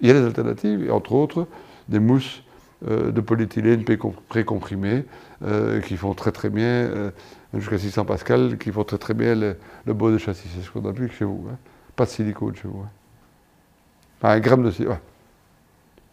Il 0.00 0.08
y 0.08 0.10
a 0.10 0.14
des 0.14 0.24
alternatives, 0.26 0.82
et 0.84 0.90
entre 0.90 1.12
autres 1.12 1.46
des 1.88 2.00
mousses 2.00 2.42
euh, 2.88 3.12
de 3.12 3.20
polyéthylène 3.20 3.84
pré- 3.84 3.98
précomprimées 4.28 5.04
euh, 5.44 5.80
qui 5.80 5.96
font 5.96 6.14
très 6.14 6.32
très 6.32 6.50
bien, 6.50 6.64
euh, 6.64 7.10
jusqu'à 7.54 7.78
600 7.78 8.04
pascal, 8.06 8.58
qui 8.58 8.72
font 8.72 8.84
très 8.84 8.98
très 8.98 9.14
bien 9.14 9.34
le, 9.34 9.56
le 9.86 9.94
beau 9.94 10.10
de 10.10 10.18
châssis. 10.18 10.48
C'est 10.54 10.62
ce 10.62 10.70
qu'on 10.70 10.88
applique 10.88 11.12
chez 11.12 11.24
vous. 11.26 11.46
Pas 11.94 12.06
de 12.06 12.10
silicone 12.10 12.56
chez 12.56 12.66
vous. 12.68 12.84
Pas 14.20 14.32
un 14.32 14.40
gramme 14.40 14.62
de 14.62 14.70
silicone. 14.70 14.98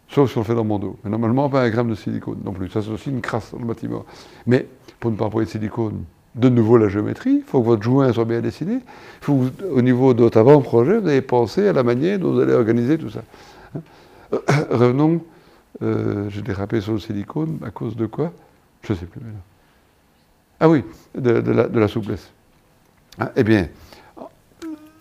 Sauf 0.08 0.30
si 0.30 0.38
on 0.38 0.40
le 0.40 0.46
fait 0.46 0.54
dans 0.54 0.64
mon 0.64 0.78
dos. 0.78 0.96
Mais 1.04 1.10
normalement, 1.10 1.48
pas 1.50 1.62
un 1.62 1.70
gramme 1.70 1.90
de 1.90 1.94
silicone 1.94 2.38
non 2.44 2.52
plus. 2.52 2.70
Ça, 2.70 2.82
c'est 2.82 2.90
aussi 2.90 3.10
une 3.10 3.20
crasse 3.20 3.52
dans 3.52 3.58
le 3.58 3.66
bâtiment. 3.66 4.04
Mais 4.46 4.66
pour 4.98 5.10
ne 5.10 5.16
pas 5.16 5.26
employer 5.26 5.46
de 5.46 5.50
silicone, 5.50 6.04
de 6.34 6.48
nouveau 6.48 6.78
la 6.78 6.88
géométrie, 6.88 7.36
il 7.36 7.42
faut 7.42 7.60
que 7.60 7.66
votre 7.66 7.82
joint 7.82 8.12
soit 8.12 8.24
bien 8.24 8.40
dessiné. 8.40 8.74
Il 8.74 9.24
faut 9.24 9.44
au 9.70 9.82
niveau 9.82 10.14
de 10.14 10.22
votre 10.22 10.38
avant-projet, 10.38 10.98
vous 10.98 11.08
avez 11.08 11.20
pensé 11.20 11.68
à 11.68 11.72
la 11.72 11.82
manière 11.82 12.18
dont 12.18 12.32
vous 12.32 12.40
allez 12.40 12.54
organiser 12.54 12.96
tout 12.96 13.10
ça. 13.10 13.22
Revenons, 14.70 15.20
euh, 15.82 16.28
j'ai 16.30 16.42
dérapé 16.42 16.80
sur 16.80 16.92
le 16.92 16.98
silicone, 16.98 17.58
à 17.64 17.70
cause 17.70 17.96
de 17.96 18.06
quoi? 18.06 18.32
Je 18.82 18.92
ne 18.92 18.98
sais 18.98 19.06
plus 19.06 19.20
maintenant. 19.20 19.42
Ah 20.60 20.68
oui, 20.68 20.82
de, 21.14 21.30
la, 21.30 21.88
souplesse. 21.88 22.30
Hein, 23.20 23.30
eh 23.36 23.44
bien, 23.44 23.68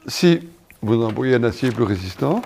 si 0.05 0.47
vous 0.83 1.03
employez 1.03 1.35
un 1.35 1.43
acier 1.43 1.71
plus 1.71 1.83
résistant, 1.83 2.41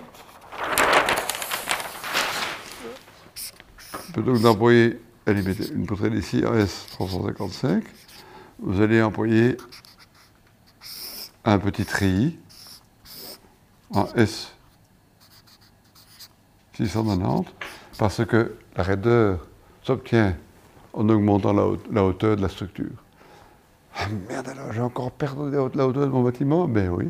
plutôt 4.14 4.34
que 4.34 4.40
d'employer 4.40 5.00
une 5.28 5.86
poutrelle 5.86 6.16
ici 6.16 6.44
en 6.46 6.54
S355, 6.56 7.84
vous 8.60 8.82
allez 8.82 9.02
employer 9.02 9.58
un 11.46 11.58
petit 11.60 11.86
treillis 11.86 12.38
en 13.94 14.06
S690 16.80 17.46
parce 17.98 18.26
que 18.26 18.56
la 18.76 18.84
raideur 18.84 19.48
s'obtient 19.84 20.36
en 20.94 21.08
augmentant 21.10 21.54
la, 21.54 21.64
haute- 21.66 21.88
la 21.92 22.04
hauteur 22.04 22.36
de 22.36 22.42
la 22.42 22.50
structure. 22.50 22.90
Ah 23.96 24.06
merde 24.30 24.48
alors, 24.50 24.72
j'ai 24.74 24.82
encore 24.82 25.12
perdu 25.12 25.52
la 25.52 25.64
hauteur 25.64 25.92
de 25.94 26.06
mon 26.06 26.24
bâtiment? 26.24 26.68
Ben 26.68 26.90
oui. 26.90 27.10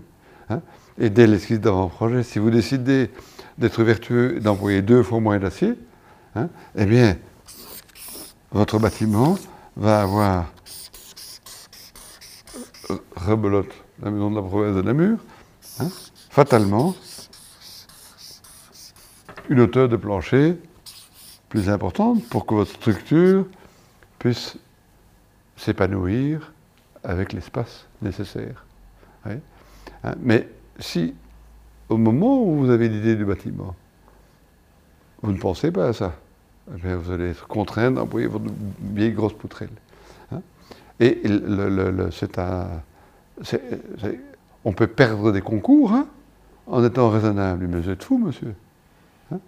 hein. 0.49 0.61
Et 0.97 1.09
dès 1.09 1.27
l'esquisse 1.27 1.59
d'avant-projet, 1.59 2.23
si 2.23 2.39
vous 2.39 2.49
décidez 2.49 3.09
d'être 3.57 3.83
vertueux 3.83 4.37
et 4.37 4.39
d'employer 4.39 4.81
deux 4.81 5.03
fois 5.03 5.19
moins 5.19 5.37
d'acier, 5.39 5.75
hein, 6.35 6.49
eh 6.75 6.85
bien, 6.85 7.17
votre 8.51 8.79
bâtiment 8.79 9.37
va 9.75 10.01
avoir 10.01 10.51
euh, 12.89 12.97
rebelote, 13.15 13.71
la 14.01 14.11
maison 14.11 14.31
de 14.31 14.35
la 14.35 14.41
province 14.41 14.75
de 14.75 14.81
Namur, 14.81 15.17
hein, 15.79 15.89
fatalement, 16.29 16.95
une 19.49 19.59
hauteur 19.61 19.89
de 19.89 19.95
plancher 19.95 20.57
plus 21.49 21.69
importante 21.69 22.23
pour 22.29 22.45
que 22.45 22.55
votre 22.55 22.71
structure 22.71 23.45
puisse 24.19 24.57
s'épanouir 25.57 26.53
avec 27.03 27.33
l'espace 27.33 27.87
nécessaire. 28.01 28.65
Hein, 29.25 29.37
Mais 30.19 30.47
si, 30.79 31.13
au 31.89 31.97
moment 31.97 32.41
où 32.41 32.55
vous 32.55 32.69
avez 32.69 32.87
l'idée 32.87 33.15
du 33.15 33.25
bâtiment, 33.25 33.75
vous 35.21 35.31
ne 35.31 35.37
pensez 35.37 35.71
pas 35.71 35.87
à 35.87 35.93
ça, 35.93 36.13
eh 36.83 36.93
vous 36.93 37.11
allez 37.11 37.31
être 37.31 37.47
contraint 37.47 37.91
d'employer 37.91 38.27
votre 38.27 38.45
vieille 38.81 39.11
grosse 39.11 39.33
poutrelle. 39.33 39.69
hein. 40.31 40.41
Et 40.99 41.21
c'est 42.11 42.39
un. 42.39 42.67
on 44.63 44.73
peut 44.73 44.87
perdre 44.87 45.31
des 45.31 45.41
concours 45.41 45.93
hein, 45.93 46.07
en 46.67 46.83
étant 46.83 47.09
raisonnable. 47.09 47.67
Mais 47.67 47.81
vous 47.81 47.89
êtes 47.89 48.03
fou, 48.03 48.17
monsieur. 48.17 48.55
Hein. 49.31 49.39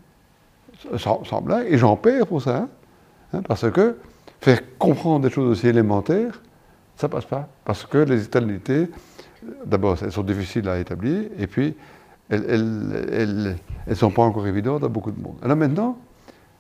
sans, 0.98 1.42
blague. 1.42 1.68
Et 1.70 1.78
j'en 1.78 1.96
perds 1.96 2.28
pour 2.28 2.42
ça. 2.42 2.68
parce 3.48 3.70
que 3.72 3.98
faire 4.42 4.60
comprendre 4.78 5.26
des 5.26 5.30
choses 5.30 5.50
aussi 5.50 5.68
élémentaires, 5.68 6.42
ça 6.98 7.08
passe 7.08 7.26
pas. 7.26 7.48
Parce 7.66 7.86
que 7.86 8.00
les 8.00 8.24
éternalités, 8.26 8.90
d'abord, 9.66 9.98
elles 10.02 10.12
sont 10.12 10.24
difficiles 10.24 10.68
à 10.68 10.80
établir, 10.80 11.30
et 11.38 11.48
puis 11.48 11.76
elles 12.34 13.56
ne 13.88 13.94
sont 13.94 14.12
pas 14.12 14.24
encore 14.24 14.48
évidentes 14.48 14.84
à 14.84 14.88
beaucoup 14.88 15.12
de 15.12 15.22
monde. 15.22 15.36
Alors 15.42 15.58
maintenant, 15.58 15.98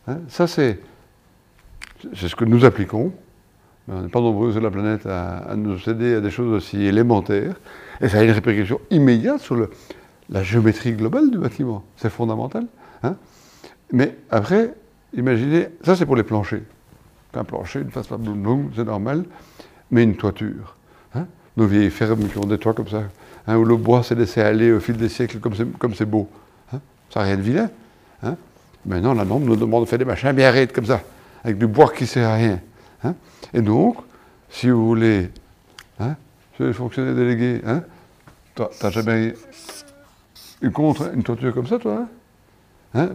hein, 0.08 0.20
ça 0.28 0.48
c'est 0.48 0.80
ce 2.14 2.36
que 2.36 2.46
nous 2.46 2.66
appliquons, 2.66 3.12
mais 3.88 3.96
on 3.96 4.02
n'est 4.02 4.10
pas 4.10 4.22
nombreux 4.22 4.52
sur 4.52 4.62
la 4.62 4.72
planète 4.72 5.06
à, 5.06 5.54
nous 5.56 5.78
céder 5.80 6.16
à 6.16 6.22
des 6.22 6.30
choses 6.32 6.54
aussi 6.54 6.84
élémentaires, 6.84 7.56
et 8.02 8.10
ça 8.10 8.20
a 8.20 8.24
une 8.24 8.32
répercussion 8.32 8.80
immédiate 8.92 9.40
sur 9.40 9.68
la 10.30 10.44
géométrie 10.44 10.94
globale 10.94 11.32
du 11.32 11.38
bâtiment. 11.38 11.84
C'est 11.98 12.10
fondamental. 12.10 12.66
hein. 13.04 13.16
Mais 13.92 14.18
après, 14.30 14.74
imaginez, 15.14 15.68
ça 15.84 15.96
c'est 15.96 16.06
pour 16.06 16.16
les 16.16 16.24
planchers. 16.24 16.64
Un 17.36 17.44
plancher, 17.44 17.80
une 17.80 17.90
face 17.90 18.08
pas 18.08 18.18
bloum 18.18 18.42
bloum, 18.42 18.72
c'est 18.76 18.84
normal, 18.84 19.26
mais 19.92 20.04
une 20.04 20.16
toiture. 20.16 20.76
hein. 21.16 21.26
Nos 21.58 21.66
vieilles 21.68 21.90
fermes 21.90 22.28
qui 22.28 22.38
ont 22.38 22.46
des 22.46 22.58
toits 22.58 22.74
comme 22.74 22.88
ça, 22.88 23.04
hein, 23.48 23.58
où 23.58 23.66
le 23.66 23.76
bois 23.76 24.04
s'est 24.04 24.16
laissé 24.16 24.42
aller 24.42 24.72
au 24.72 24.80
fil 24.80 24.98
des 24.98 25.10
siècles 25.10 25.40
comme 25.40 25.94
c'est, 25.94 26.06
beau. 26.06 26.30
hein. 26.74 26.80
Ça 27.10 27.22
n'a 27.22 27.26
rien 27.28 27.38
de 27.38 27.42
vilain. 27.42 27.70
hein. 28.24 28.36
Maintenant, 28.86 29.14
la 29.14 29.26
norme 29.26 29.44
nous 29.44 29.56
demande 29.56 29.84
de 29.86 29.90
faire 29.90 30.00
des 30.00 30.06
machins 30.06 30.32
bien 30.34 30.52
raides 30.52 30.72
comme 30.74 30.86
ça, 30.86 31.02
avec 31.44 31.58
du 31.58 31.68
bois 31.68 31.92
qui 31.92 32.04
ne 32.04 32.08
sert 32.08 32.30
à 32.30 32.36
rien. 32.36 32.60
Et 33.54 33.62
donc, 33.62 33.98
si 34.50 34.70
vous 34.70 34.86
voulez, 34.86 35.30
chez 36.58 36.66
les 36.66 36.74
fonctionnaires 36.74 37.16
délégués, 37.16 37.62
toi, 38.56 38.70
t'as 38.80 38.90
jamais 38.90 39.34
eu 40.62 40.72
contre 40.72 41.12
une 41.14 41.24
toiture 41.24 41.54
comme 41.54 41.68
ça, 41.68 41.80
toi 41.80 42.08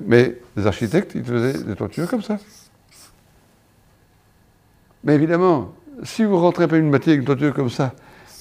Mais 0.07 0.37
les 0.57 0.67
architectes, 0.67 1.13
ils 1.15 1.25
faisaient 1.25 1.63
des 1.63 1.75
toitures 1.75 2.09
comme 2.09 2.23
ça. 2.23 2.39
Mais 5.05 5.15
évidemment, 5.15 5.73
si 6.03 6.25
vous 6.25 6.39
rentrez 6.39 6.67
pas 6.67 6.77
une 6.77 6.91
matière 6.91 7.13
avec 7.13 7.21
une 7.21 7.27
toiture 7.27 7.55
comme 7.55 7.71
ça, 7.71 7.95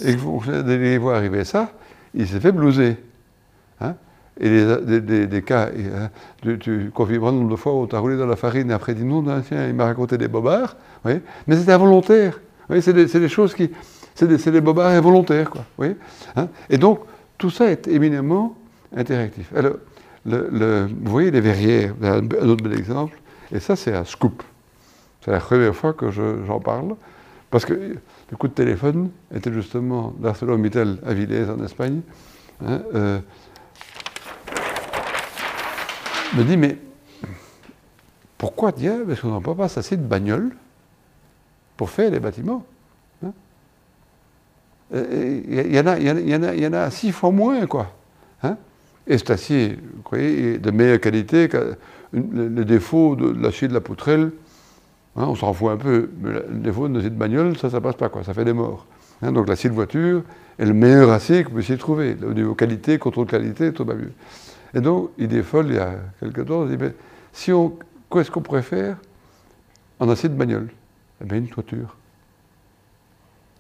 et 0.03 0.13
que 0.13 0.19
vous 0.19 0.39
voir 0.99 1.15
arriver 1.15 1.43
ça, 1.43 1.71
il 2.13 2.27
s'est 2.27 2.39
fait 2.39 2.51
blouser. 2.51 2.97
Hein 3.81 3.95
et 4.39 4.49
des, 4.49 5.01
des- 5.01 5.27
des 5.27 5.41
cas, 5.41 5.69
et, 5.69 5.85
hein, 5.85 6.09
tu, 6.41 6.59
tu 6.59 6.77
le 6.77 6.91
nombre 7.31 7.49
de 7.49 7.55
fois 7.55 7.73
où 7.73 7.87
tu 7.87 7.95
as 7.95 7.99
roulé 7.99 8.17
dans 8.17 8.27
la 8.27 8.35
farine 8.35 8.69
et 8.69 8.73
après 8.73 8.93
dit 8.93 9.03
non, 9.03 9.21
non, 9.23 9.41
tiens, 9.41 9.67
il 9.67 9.73
m'a 9.73 9.85
raconté 9.85 10.17
des 10.17 10.27
bobards. 10.27 10.75
voyez. 11.03 11.21
Mais 11.47 11.55
c'était 11.55 11.71
involontaire. 11.73 12.39
Voyez, 12.67 12.81
c'est 12.83 12.93
des, 12.93 13.07
des 13.19 13.29
choses 13.29 13.55
qui. 13.55 13.71
C'est 14.13 14.27
des, 14.27 14.37
bobards 14.61 14.87
involontaires, 14.91 15.49
quoi. 15.49 15.63
voyez. 15.77 15.95
Hein 16.35 16.49
et 16.69 16.77
donc, 16.77 16.99
tout 17.37 17.49
ça 17.49 17.71
est 17.71 17.87
éminemment 17.87 18.55
interactif. 18.95 19.51
Alors, 19.55 19.77
le- 20.51 20.85
vous 20.85 21.11
voyez 21.11 21.31
les 21.31 21.41
verrières, 21.41 21.93
un, 22.03 22.19
un 22.19 22.49
autre 22.49 22.63
bel 22.63 22.77
exemple, 22.77 23.17
et 23.51 23.59
ça, 23.59 23.75
c'est 23.75 23.93
un 23.95 24.05
scoop. 24.05 24.43
C'est 25.23 25.31
la 25.31 25.39
première 25.39 25.75
fois 25.75 25.93
que 25.93 26.11
je- 26.11 26.43
j'en 26.45 26.59
parle, 26.59 26.95
parce 27.49 27.65
que 27.65 27.95
le 28.29 28.37
coup 28.37 28.47
de 28.47 28.53
téléphone 28.53 29.09
était 29.33 29.53
justement 29.53 30.13
d'ArcelorMittal 30.19 30.97
à 31.05 31.13
Villers, 31.13 31.49
en 31.49 31.63
Espagne. 31.63 32.01
hein, 32.65 32.81
euh, 32.93 33.19
me 36.35 36.43
dit, 36.43 36.57
mais 36.57 36.77
pourquoi 38.37 38.71
diable 38.71 39.11
est-ce 39.11 39.21
qu'on 39.21 39.39
n'a 39.39 39.41
pas 39.41 39.63
assez 39.63 39.97
de 39.97 40.03
bagnoles 40.03 40.55
pour 41.77 41.89
faire 41.89 42.11
les 42.11 42.19
bâtiments 42.19 42.65
il 44.93 45.75
y, 45.75 45.79
en 46.65 46.73
a, 46.73 46.91
six 46.91 47.11
fois 47.11 47.31
moins, 47.31 47.65
quoi. 47.65 47.93
Hein? 48.41 48.55
Et 49.05 49.17
cet 49.17 49.31
acier, 49.31 49.77
vous 49.95 50.03
voyez, 50.09 50.53
est 50.53 50.57
de 50.59 50.71
meilleure 50.71 51.01
qualité 51.01 51.49
que 51.49 51.75
le 52.13 52.63
défaut 52.63 53.17
de 53.17 53.41
l'acier 53.41 53.67
de 53.67 53.73
la 53.73 53.81
poutrelle. 53.81 54.31
Hein, 55.17 55.25
on 55.27 55.35
s'en 55.35 55.51
fout 55.51 55.71
un 55.71 55.77
peu, 55.77 56.09
mais 56.21 56.31
le 56.31 56.59
défaut 56.59 56.87
de 56.87 57.09
bagnole, 57.09 57.57
ça, 57.57 57.69
ça 57.69 57.81
passe 57.81 57.95
pas. 57.95 58.09
Ça 58.23 58.33
fait 58.33 58.45
des 58.45 58.53
morts. 58.53 58.85
Hein, 59.21 59.31
donc 59.31 59.49
l'acier 59.49 59.69
de 59.69 59.75
voiture 59.75 60.21
est 60.59 60.65
le 60.65 60.73
meilleur 60.73 61.09
acier 61.09 61.43
que 61.43 61.49
vous 61.49 61.55
puissiez 61.55 61.77
trouver. 61.77 62.15
Au 62.23 62.33
niveau 62.33 62.53
qualité, 62.53 62.99
contrôle 62.99 63.25
qualité, 63.25 63.73
tout 63.73 63.83
va 63.83 63.95
mieux. 63.95 64.11
Et 64.73 64.81
donc, 64.81 65.09
idée 65.17 65.41
folle, 65.41 65.67
il 65.69 65.75
y 65.75 65.79
a 65.79 65.95
quelques 66.19 66.45
temps, 66.45 66.61
on 66.61 66.65
dit, 66.65 66.77
mais 66.77 66.93
si 67.33 67.51
on, 67.51 67.73
quoi 68.09 68.21
est-ce 68.21 68.29
qu'on 68.29 68.41
pourrait 68.41 68.61
faire 68.61 68.97
en 69.99 70.07
acier 70.09 70.29
de 70.29 70.35
bagnole? 70.35 70.69
Eh 71.21 71.25
bien, 71.25 71.39
une 71.39 71.47
toiture. 71.47 71.95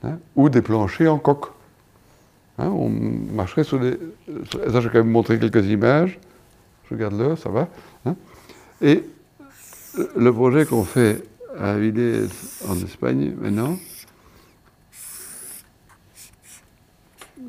Hein, 0.03 0.19
ou 0.35 0.49
des 0.49 0.61
planchers 0.61 1.11
en 1.11 1.17
coque. 1.17 1.47
On 2.59 2.89
marcherait 2.89 3.63
sur 3.63 3.79
des... 3.79 3.97
Ça, 4.51 4.79
j'ai 4.79 4.89
quand 4.89 4.97
même 4.99 5.11
montré 5.11 5.39
quelques 5.39 5.65
images. 5.67 6.19
Je 6.85 6.95
regarde 6.95 7.13
là, 7.19 7.35
ça 7.35 7.49
va. 7.49 7.67
Et 8.81 9.03
le 10.15 10.33
projet 10.33 10.65
qu'on 10.65 10.83
fait 10.83 11.23
à 11.57 11.71
Avilés 11.71 12.27
en 12.67 12.75
Espagne 12.75 13.33
maintenant, 13.39 13.77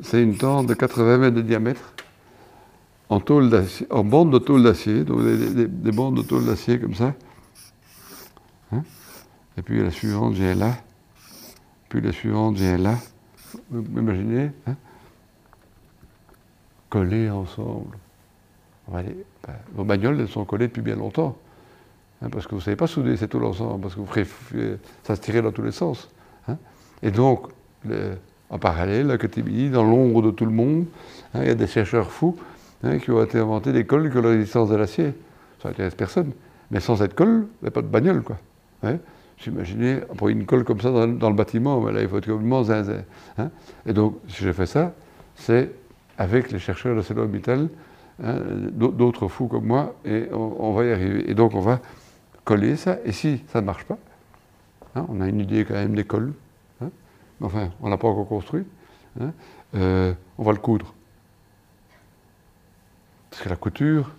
c'est 0.02 0.22
une 0.22 0.36
tente 0.36 0.66
de 0.66 0.74
80 0.74 1.18
mètres 1.18 1.36
de 1.36 1.43
diamètre 1.43 1.94
en, 3.09 3.20
tôle 3.20 3.51
en 3.90 4.05
bande 4.05 4.32
de 4.32 4.39
tôle 4.39 4.62
d'acier, 4.62 5.05
donc 5.05 5.22
des, 5.22 5.66
des, 5.66 5.93
bandes 5.93 6.16
de 6.16 6.22
tôle 6.22 6.44
d'acier 6.44 6.78
comme 6.78 6.94
ça. 6.94 7.14
Hein. 8.72 8.82
Et 9.56 9.62
puis 9.62 9.82
la 9.82 9.90
suivante 9.90 10.35
vient 10.35 10.55
là. 10.55 10.76
Puis 11.89 12.01
la 12.01 12.12
suivante 12.12 12.56
vient 12.56 12.78
là. 12.78 12.97
Vous 13.70 13.85
imaginez 13.98 14.51
hein 14.66 14.76
Collées 16.90 17.30
ensemble. 17.30 17.98
Ben, 18.90 19.05
vos 19.74 19.85
bagnoles, 19.85 20.20
elles 20.20 20.28
sont 20.28 20.44
collées 20.44 20.68
depuis 20.68 20.80
bien 20.80 20.97
longtemps. 20.97 21.36
Hein, 22.22 22.28
parce 22.30 22.46
que 22.46 22.50
vous 22.50 22.56
ne 22.56 22.62
savez 22.62 22.76
pas 22.76 22.86
souder 22.86 23.16
ces 23.16 23.28
tôles 23.28 23.44
ensemble, 23.44 23.80
parce 23.80 23.94
que 23.94 24.00
vous 24.00 24.06
ferez, 24.06 24.26
ça 25.04 25.16
se 25.16 25.20
tirait 25.20 25.42
dans 25.42 25.52
tous 25.52 25.62
les 25.62 25.72
sens. 25.72 26.08
Hein. 26.48 26.56
Et 27.02 27.10
donc, 27.10 27.48
en 28.50 28.58
parallèle, 28.58 29.10
à 29.10 29.18
Cotimini, 29.18 29.70
dans 29.70 29.84
l'ombre 29.84 30.22
de 30.22 30.30
tout 30.30 30.46
le 30.46 30.52
monde, 30.52 30.86
il 31.34 31.46
y 31.46 31.50
a 31.50 31.54
des 31.54 31.66
chercheurs 31.66 32.10
fous 32.10 32.36
qui 33.02 33.10
ont 33.10 33.22
été 33.22 33.38
inventés 33.38 33.72
des 33.72 33.84
cols 33.84 34.10
ont 34.16 34.22
la 34.22 34.30
résistance 34.30 34.68
de 34.68 34.76
l'acier. 34.76 35.12
Ça 35.62 35.68
n'intéresse 35.68 35.94
personne. 35.94 36.32
Mais 36.70 36.80
sans 36.80 36.96
cette 36.96 37.14
colle, 37.14 37.46
il 37.60 37.64
n'y 37.64 37.68
a 37.68 37.70
pas 37.70 37.82
de 37.82 37.88
bagnole, 37.88 38.22
quoi. 38.22 38.36
J'imaginais, 39.38 40.02
pour 40.16 40.28
une 40.28 40.46
colle 40.46 40.64
comme 40.64 40.80
ça 40.80 40.90
dans, 40.90 41.30
le 41.30 41.36
bâtiment, 41.36 41.84
là, 41.90 42.02
il 42.02 42.08
faut 42.08 42.18
être 42.18 42.26
complètement 42.26 42.64
zinzin. 42.64 43.04
Hein. 43.38 43.50
Et 43.86 43.92
donc, 43.92 44.16
si 44.28 44.42
j'ai 44.42 44.52
fait 44.52 44.66
ça, 44.66 44.92
c'est 45.36 45.70
avec 46.16 46.50
les 46.50 46.58
chercheurs 46.58 46.96
de 46.96 47.02
CéloHôpital, 47.02 47.68
hein, 48.22 48.36
d'autres 48.72 49.28
fous 49.28 49.46
comme 49.46 49.66
moi, 49.66 49.94
et 50.04 50.28
on, 50.32 50.72
va 50.72 50.84
y 50.84 50.92
arriver. 50.92 51.30
Et 51.30 51.34
donc, 51.34 51.54
on 51.54 51.60
va 51.60 51.80
coller 52.48 52.76
ça, 52.76 52.98
et 53.04 53.12
si 53.12 53.42
ça 53.48 53.60
ne 53.60 53.66
marche 53.66 53.84
pas, 53.84 53.98
hein, 54.94 55.06
on 55.08 55.20
a 55.20 55.28
une 55.28 55.40
idée 55.40 55.64
quand 55.64 55.74
même 55.74 55.94
des 55.94 56.04
colles, 56.04 56.32
hein, 56.80 56.90
mais 57.40 57.46
enfin, 57.46 57.70
on 57.80 57.88
n'a 57.88 57.96
pas 57.96 58.08
encore 58.08 58.28
construit, 58.28 58.64
euh, 59.74 60.12
on 60.38 60.42
va 60.42 60.52
le 60.52 60.58
coudre. 60.58 60.94
Parce 63.30 63.42
que 63.42 63.48
la 63.48 63.56
couture, 63.56 64.10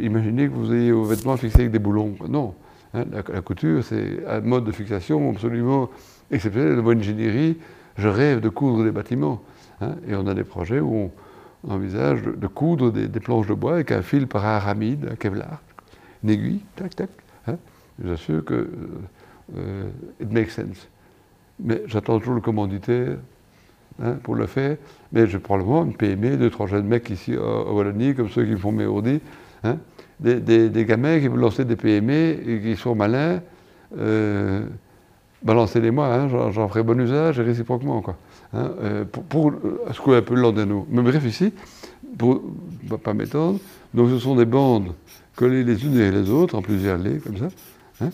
imaginez 0.00 0.48
que 0.48 0.54
vous 0.54 0.72
ayez 0.72 0.92
vos 0.92 1.04
vêtements 1.04 1.36
fixés 1.36 1.60
avec 1.60 1.72
des 1.72 1.78
boulons. 1.78 2.14
Non, 2.28 2.54
Hein, 2.92 3.04
la, 3.12 3.40
couture, 3.40 3.84
c'est 3.84 4.26
un 4.26 4.40
mode 4.40 4.64
de 4.64 4.72
fixation 4.72 5.30
absolument 5.30 5.90
exceptionnel. 6.30 6.76
De 6.76 6.80
mon 6.80 6.90
ingénierie, 6.90 7.56
je 7.96 8.08
rêve 8.08 8.40
de 8.40 8.48
coudre 8.48 8.84
des 8.84 8.90
bâtiments. 8.90 9.42
Hein, 9.80 9.94
et 10.08 10.14
on 10.14 10.26
a 10.26 10.34
des 10.34 10.44
projets 10.44 10.80
où 10.80 11.10
on 11.64 11.72
envisage 11.72 12.22
de, 12.22 12.46
coudre 12.46 12.90
des, 12.90 13.08
planches 13.20 13.46
de 13.46 13.54
bois 13.54 13.74
avec 13.74 13.92
un 13.92 14.02
fil 14.02 14.26
pararamide, 14.26 15.08
un 15.12 15.14
kevlar, 15.14 15.62
une 16.22 16.30
aiguille, 16.30 16.60
tac, 16.76 16.94
tac. 16.94 17.10
Hein. 17.46 17.56
Que 18.46 18.70
euh, 19.56 19.88
it 20.20 20.30
makes 20.30 20.50
sense. 20.50 20.88
Mais 21.58 21.82
j'attends 21.86 22.18
toujours 22.18 22.34
le 22.34 22.40
commanditaire 22.40 23.16
pour 24.22 24.34
le 24.34 24.46
faire. 24.46 24.76
Mais 25.12 25.26
j'ai 25.26 25.38
probablement 25.38 25.84
une 25.84 25.94
PME, 25.94 26.36
deux, 26.36 26.50
trois 26.50 26.66
jeunes 26.66 26.86
mecs 26.86 27.10
ici 27.10 27.36
en 27.36 27.72
Wallonie, 27.72 28.14
comme 28.14 28.30
ceux 28.30 28.46
qui 28.46 28.56
font 28.56 28.72
mes 28.72 28.86
ordi, 28.86 29.20
des, 30.20 30.84
gamins 30.86 31.20
qui 31.20 31.28
veulent 31.28 31.40
lancer 31.40 31.64
des 31.64 31.76
PME 31.76 32.48
et 32.48 32.60
qui 32.62 32.76
sont 32.76 32.94
malins, 32.94 33.40
euh, 33.98 34.64
balancez-les-moi, 35.42 36.06
hein, 36.06 36.50
j'en 36.50 36.68
ferai 36.68 36.82
bon 36.82 37.00
usage 37.00 37.38
et 37.38 37.42
réciproquement. 37.42 38.00
Quoi, 38.02 38.16
hein, 38.52 38.70
euh, 38.82 39.04
pour, 39.04 39.24
pour 39.24 39.52
secouer 39.92 40.18
un 40.18 40.22
peu 40.22 40.34
le 40.34 40.52
de 40.52 40.64
nous. 40.64 40.86
Mais 40.90 41.02
bref, 41.02 41.24
ici, 41.24 41.52
pour 42.18 42.42
ne 42.90 42.96
pas 42.96 43.14
m'étendre, 43.14 43.58
donc 43.94 44.10
ce 44.10 44.18
sont 44.18 44.36
des 44.36 44.44
bandes 44.44 44.92
collées 45.40 45.64
les 45.64 45.86
unes 45.86 45.98
et 45.98 46.10
les 46.10 46.28
autres, 46.28 46.54
en 46.54 46.60
plusieurs 46.60 46.98
lais, 46.98 47.16
comme 47.16 47.38
ça. 47.38 47.48
Hein, 48.02 48.10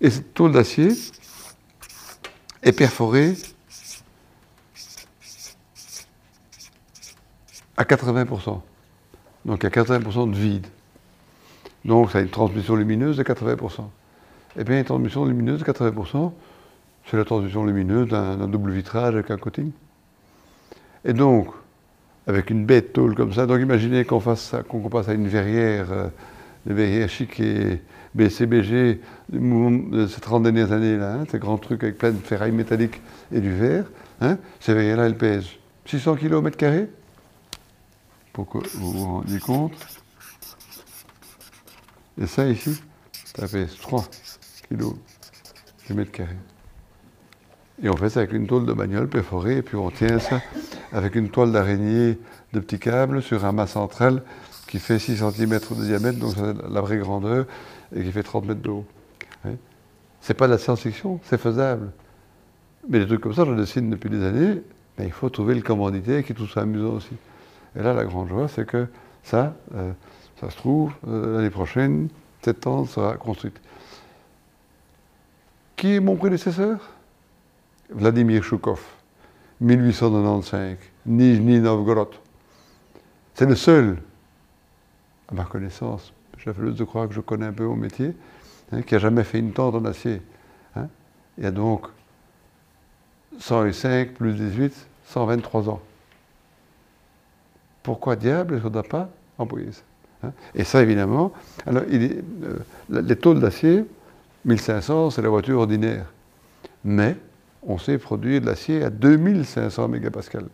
et 0.00 0.08
cette 0.08 0.32
tôle 0.32 0.52
d'acier 0.52 0.88
est 2.62 2.72
perforée 2.72 3.34
à 7.76 7.84
80%. 7.84 8.62
Donc 9.44 9.64
à 9.66 9.68
80% 9.68 10.30
de 10.30 10.34
vide. 10.34 10.66
Donc 11.84 12.10
ça 12.10 12.18
a 12.18 12.20
une 12.22 12.30
transmission 12.30 12.74
lumineuse 12.74 13.18
de 13.18 13.22
80%. 13.22 13.84
Eh 14.58 14.64
bien, 14.64 14.78
une 14.78 14.84
transmission 14.84 15.26
lumineuse 15.26 15.60
de 15.60 15.64
80%, 15.64 16.32
c'est 17.04 17.18
la 17.18 17.24
transmission 17.26 17.66
lumineuse 17.66 18.08
d'un 18.08 18.48
double 18.48 18.72
vitrage 18.72 19.14
avec 19.14 19.30
un 19.30 19.36
coating. 19.36 19.72
Et 21.04 21.12
donc, 21.12 21.48
avec 22.26 22.48
une 22.48 22.64
bête 22.64 22.94
tôle 22.94 23.14
comme 23.14 23.34
ça, 23.34 23.44
donc 23.44 23.60
imaginez 23.60 24.06
qu'on 24.06 24.20
fasse 24.20 24.54
qu'on 24.68 24.88
passe 24.88 25.10
à 25.10 25.12
une 25.12 25.28
verrière, 25.28 26.10
verrières 26.66 27.08
chic 27.08 27.40
et 27.40 27.82
BCBG 28.14 29.00
de 29.30 30.06
ces 30.06 30.20
30 30.20 30.42
dernières 30.42 30.72
années-là, 30.72 31.14
hein, 31.14 31.24
ces 31.30 31.38
grands 31.38 31.58
trucs 31.58 31.82
avec 31.82 31.98
plein 31.98 32.10
de 32.10 32.18
ferraille 32.18 32.52
métallique 32.52 33.00
et 33.32 33.40
du 33.40 33.52
verre, 33.52 33.86
hein, 34.20 34.38
ces 34.60 34.74
verrières-là, 34.74 35.06
elles 35.06 35.16
pèsent 35.16 35.48
600 35.86 36.16
kg 36.16 36.34
au 36.34 36.42
mètre 36.42 36.56
carré, 36.56 36.88
pour 38.32 38.48
que 38.48 38.58
vous 38.76 38.92
vous 38.92 39.04
rendiez 39.04 39.40
compte? 39.40 39.72
Et 42.20 42.26
ça 42.26 42.46
ici, 42.46 42.80
ça 43.34 43.48
pèse 43.48 43.76
3 43.80 44.04
kg 44.70 44.84
du 45.88 45.94
mètre 45.94 46.12
carré. 46.12 46.36
Et 47.82 47.88
on 47.88 47.96
fait 47.96 48.10
ça 48.10 48.20
avec 48.20 48.32
une 48.32 48.46
tôle 48.46 48.66
de 48.66 48.72
bagnole 48.72 49.08
perforée, 49.08 49.56
et 49.56 49.62
puis 49.62 49.76
on 49.76 49.90
tient 49.90 50.18
ça 50.18 50.40
avec 50.92 51.14
une 51.14 51.30
toile 51.30 51.50
d'araignée 51.50 52.18
de 52.52 52.60
petits 52.60 52.78
câbles 52.78 53.22
sur 53.22 53.44
un 53.46 53.52
mât 53.52 53.66
central 53.66 54.22
qui 54.72 54.78
fait 54.78 54.98
6 54.98 55.18
cm 55.18 55.50
de 55.50 55.84
diamètre, 55.84 56.18
donc 56.18 56.32
c'est 56.34 56.70
la 56.70 56.80
vraie 56.80 56.96
grandeur, 56.96 57.44
et 57.94 58.02
qui 58.02 58.10
fait 58.10 58.22
30 58.22 58.46
mètres 58.46 58.62
de 58.62 58.70
haut. 58.70 58.86
C'est 60.22 60.32
pas 60.32 60.46
de 60.46 60.52
la 60.52 60.56
science-fiction, 60.56 61.20
c'est 61.24 61.36
faisable. 61.36 61.92
Mais 62.88 63.00
des 63.00 63.06
trucs 63.06 63.20
comme 63.20 63.34
ça, 63.34 63.44
je 63.44 63.52
dessine 63.52 63.90
depuis 63.90 64.08
des 64.08 64.24
années, 64.24 64.62
mais 64.96 65.04
il 65.04 65.12
faut 65.12 65.28
trouver 65.28 65.54
le 65.54 65.60
commanditaire 65.60 66.24
qui 66.24 66.32
trouve 66.32 66.50
ça 66.50 66.62
amusant 66.62 66.94
aussi. 66.94 67.14
Et 67.76 67.82
là, 67.82 67.92
la 67.92 68.06
grande 68.06 68.30
joie, 68.30 68.48
c'est 68.48 68.66
que 68.66 68.86
ça, 69.22 69.54
euh, 69.74 69.92
ça 70.40 70.48
se 70.48 70.56
trouve, 70.56 70.94
euh, 71.06 71.36
l'année 71.36 71.50
prochaine, 71.50 72.08
cette 72.40 72.60
tente 72.60 72.88
sera 72.88 73.18
construite. 73.18 73.60
Qui 75.76 75.96
est 75.96 76.00
mon 76.00 76.16
prédécesseur? 76.16 76.78
Vladimir 77.90 78.42
Choukov, 78.42 78.80
1895, 79.60 80.78
Nijni 81.04 81.60
Novgorod. 81.60 82.08
C'est 83.34 83.44
le 83.44 83.54
seul, 83.54 83.98
à 85.32 85.34
ma 85.34 85.44
connaissance, 85.44 86.12
j'avais 86.38 86.70
de 86.70 86.84
croire 86.84 87.08
que 87.08 87.14
je 87.14 87.20
connais 87.20 87.46
un 87.46 87.52
peu 87.52 87.64
mon 87.64 87.76
métier, 87.76 88.14
hein, 88.70 88.82
qui 88.82 88.94
a 88.94 88.98
jamais 88.98 89.24
fait 89.24 89.38
une 89.38 89.52
tente 89.52 89.74
en 89.74 89.84
acier. 89.84 90.22
Hein. 90.76 90.88
Il 91.38 91.44
y 91.44 91.46
a 91.46 91.50
donc 91.50 91.86
105 93.38 94.12
plus 94.12 94.34
18, 94.34 94.86
123 95.06 95.70
ans. 95.70 95.80
Pourquoi 97.82 98.16
diable 98.16 98.54
est-ce 98.54 98.62
qu'on 98.62 98.70
n'a 98.70 98.82
pas 98.82 99.08
employé 99.38 99.72
ça 99.72 99.82
Hein. 100.24 100.32
Et 100.54 100.64
ça, 100.64 100.82
évidemment, 100.82 101.32
alors, 101.66 101.82
euh, 101.90 102.58
les 102.88 103.16
tôles 103.16 103.40
d'acier, 103.40 103.84
1500, 104.44 105.10
c'est 105.10 105.22
la 105.22 105.28
voiture 105.28 105.58
ordinaire. 105.58 106.06
Mais 106.84 107.16
on 107.62 107.78
sait 107.78 107.98
produire 107.98 108.40
de 108.40 108.46
l'acier 108.46 108.82
à 108.82 108.90
2500 108.90 109.88
mégapascales, 109.88 110.48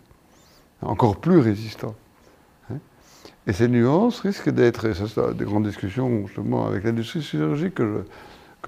encore 0.83 1.17
plus 1.17 1.39
résistant. 1.39 1.95
Hein. 3.49 3.51
Et 3.51 3.53
ces 3.53 3.69
nuances 3.69 4.21
risquent 4.21 4.51
d'être, 4.51 4.87
et 4.87 4.95
c'est 4.95 5.37
des 5.37 5.45
grandes 5.45 5.67
discussions 5.67 6.27
justement 6.27 6.67
avec 6.67 6.85
l'industrie 6.85 7.23
sidérurgique 7.23 7.75
que, 7.75 8.05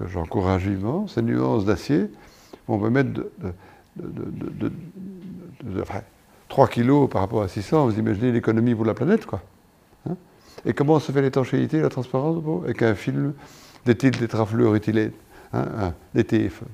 j'encourage 0.07 0.67
vivement, 0.67 1.07
ces 1.07 1.21
nuances 1.21 1.65
d'acier 1.65 2.09
vont 2.67 2.79
permettre 2.79 3.11
de, 3.13 3.51
de, 3.97 4.71
3 6.49 6.67
kilos 6.67 7.09
par 7.09 7.21
rapport 7.21 7.43
à 7.43 7.47
600, 7.47 7.85
vous 7.85 7.99
imaginez 7.99 8.31
l'économie 8.31 8.73
pour 8.73 8.85
la 8.85 8.93
planète, 8.93 9.25
quoi. 9.25 9.41
Et 10.65 10.73
comment 10.73 10.99
se 10.99 11.11
fait 11.11 11.21
l'étanchéité, 11.21 11.81
la 11.81 11.89
transparence 11.89 12.43
Avec 12.63 12.83
un 12.83 12.93
film 12.93 13.33
d'éthyle 13.85 14.17
tétrafluoréthylène, 14.17 15.11
hein, 15.53 15.65
un. 15.79 15.93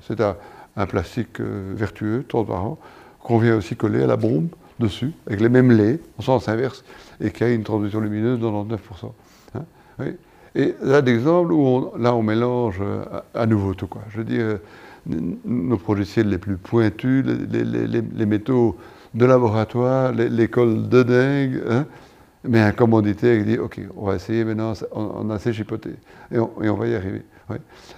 C'est 0.06 0.20
un, 0.20 0.86
plastique 0.86 1.40
euh, 1.40 1.72
vertueux, 1.74 2.24
transparent, 2.28 2.78
qu'on 3.20 3.38
vient 3.38 3.56
aussi 3.56 3.76
coller 3.76 4.02
à 4.02 4.06
la 4.06 4.16
bombe 4.16 4.48
dessus, 4.78 5.12
avec 5.26 5.40
les 5.40 5.48
mêmes 5.48 5.72
laits, 5.72 6.00
en 6.18 6.22
sens 6.22 6.48
inverse, 6.48 6.84
et 7.20 7.30
qui 7.30 7.44
a 7.44 7.50
une 7.50 7.64
transmission 7.64 8.00
lumineuse 8.00 8.38
de 8.38 8.46
99%. 8.46 9.12
Hein. 9.54 10.04
Et 10.54 10.74
là, 10.82 11.02
d'exemple 11.02 11.52
où 11.52 11.60
on, 11.60 11.96
là, 11.98 12.14
on 12.14 12.22
mélange 12.22 12.78
euh, 12.80 13.04
à, 13.34 13.46
nouveau 13.46 13.74
tout. 13.74 13.86
Quoi. 13.86 14.02
Je 14.10 14.18
veux 14.18 14.24
dire, 14.24 14.58
nos 15.06 15.78
logiciels 15.88 16.28
les 16.28 16.38
plus 16.38 16.56
pointus, 16.56 17.24
les, 17.24 17.64
les- 17.64 17.86
les- 17.86 18.02
les 18.02 18.26
métaux 18.26 18.76
de 19.14 19.24
laboratoire, 19.24 20.12
l'école 20.12 20.88
de 20.88 21.02
dingue, 21.02 21.62
hein, 21.68 21.86
mais 22.44 22.60
un 22.60 22.72
commanditaire 22.72 23.38
qui 23.38 23.50
dit 23.52 23.58
Ok, 23.58 23.80
on 23.96 24.06
va 24.06 24.16
essayer 24.16 24.44
maintenant, 24.44 24.72
on, 24.92 25.10
on 25.26 25.30
a 25.30 25.34
assez 25.34 25.52
chipoté, 25.52 25.90
et 26.30 26.38
on, 26.38 26.74
va 26.74 26.86
y 26.86 26.94
arriver. 26.94 27.22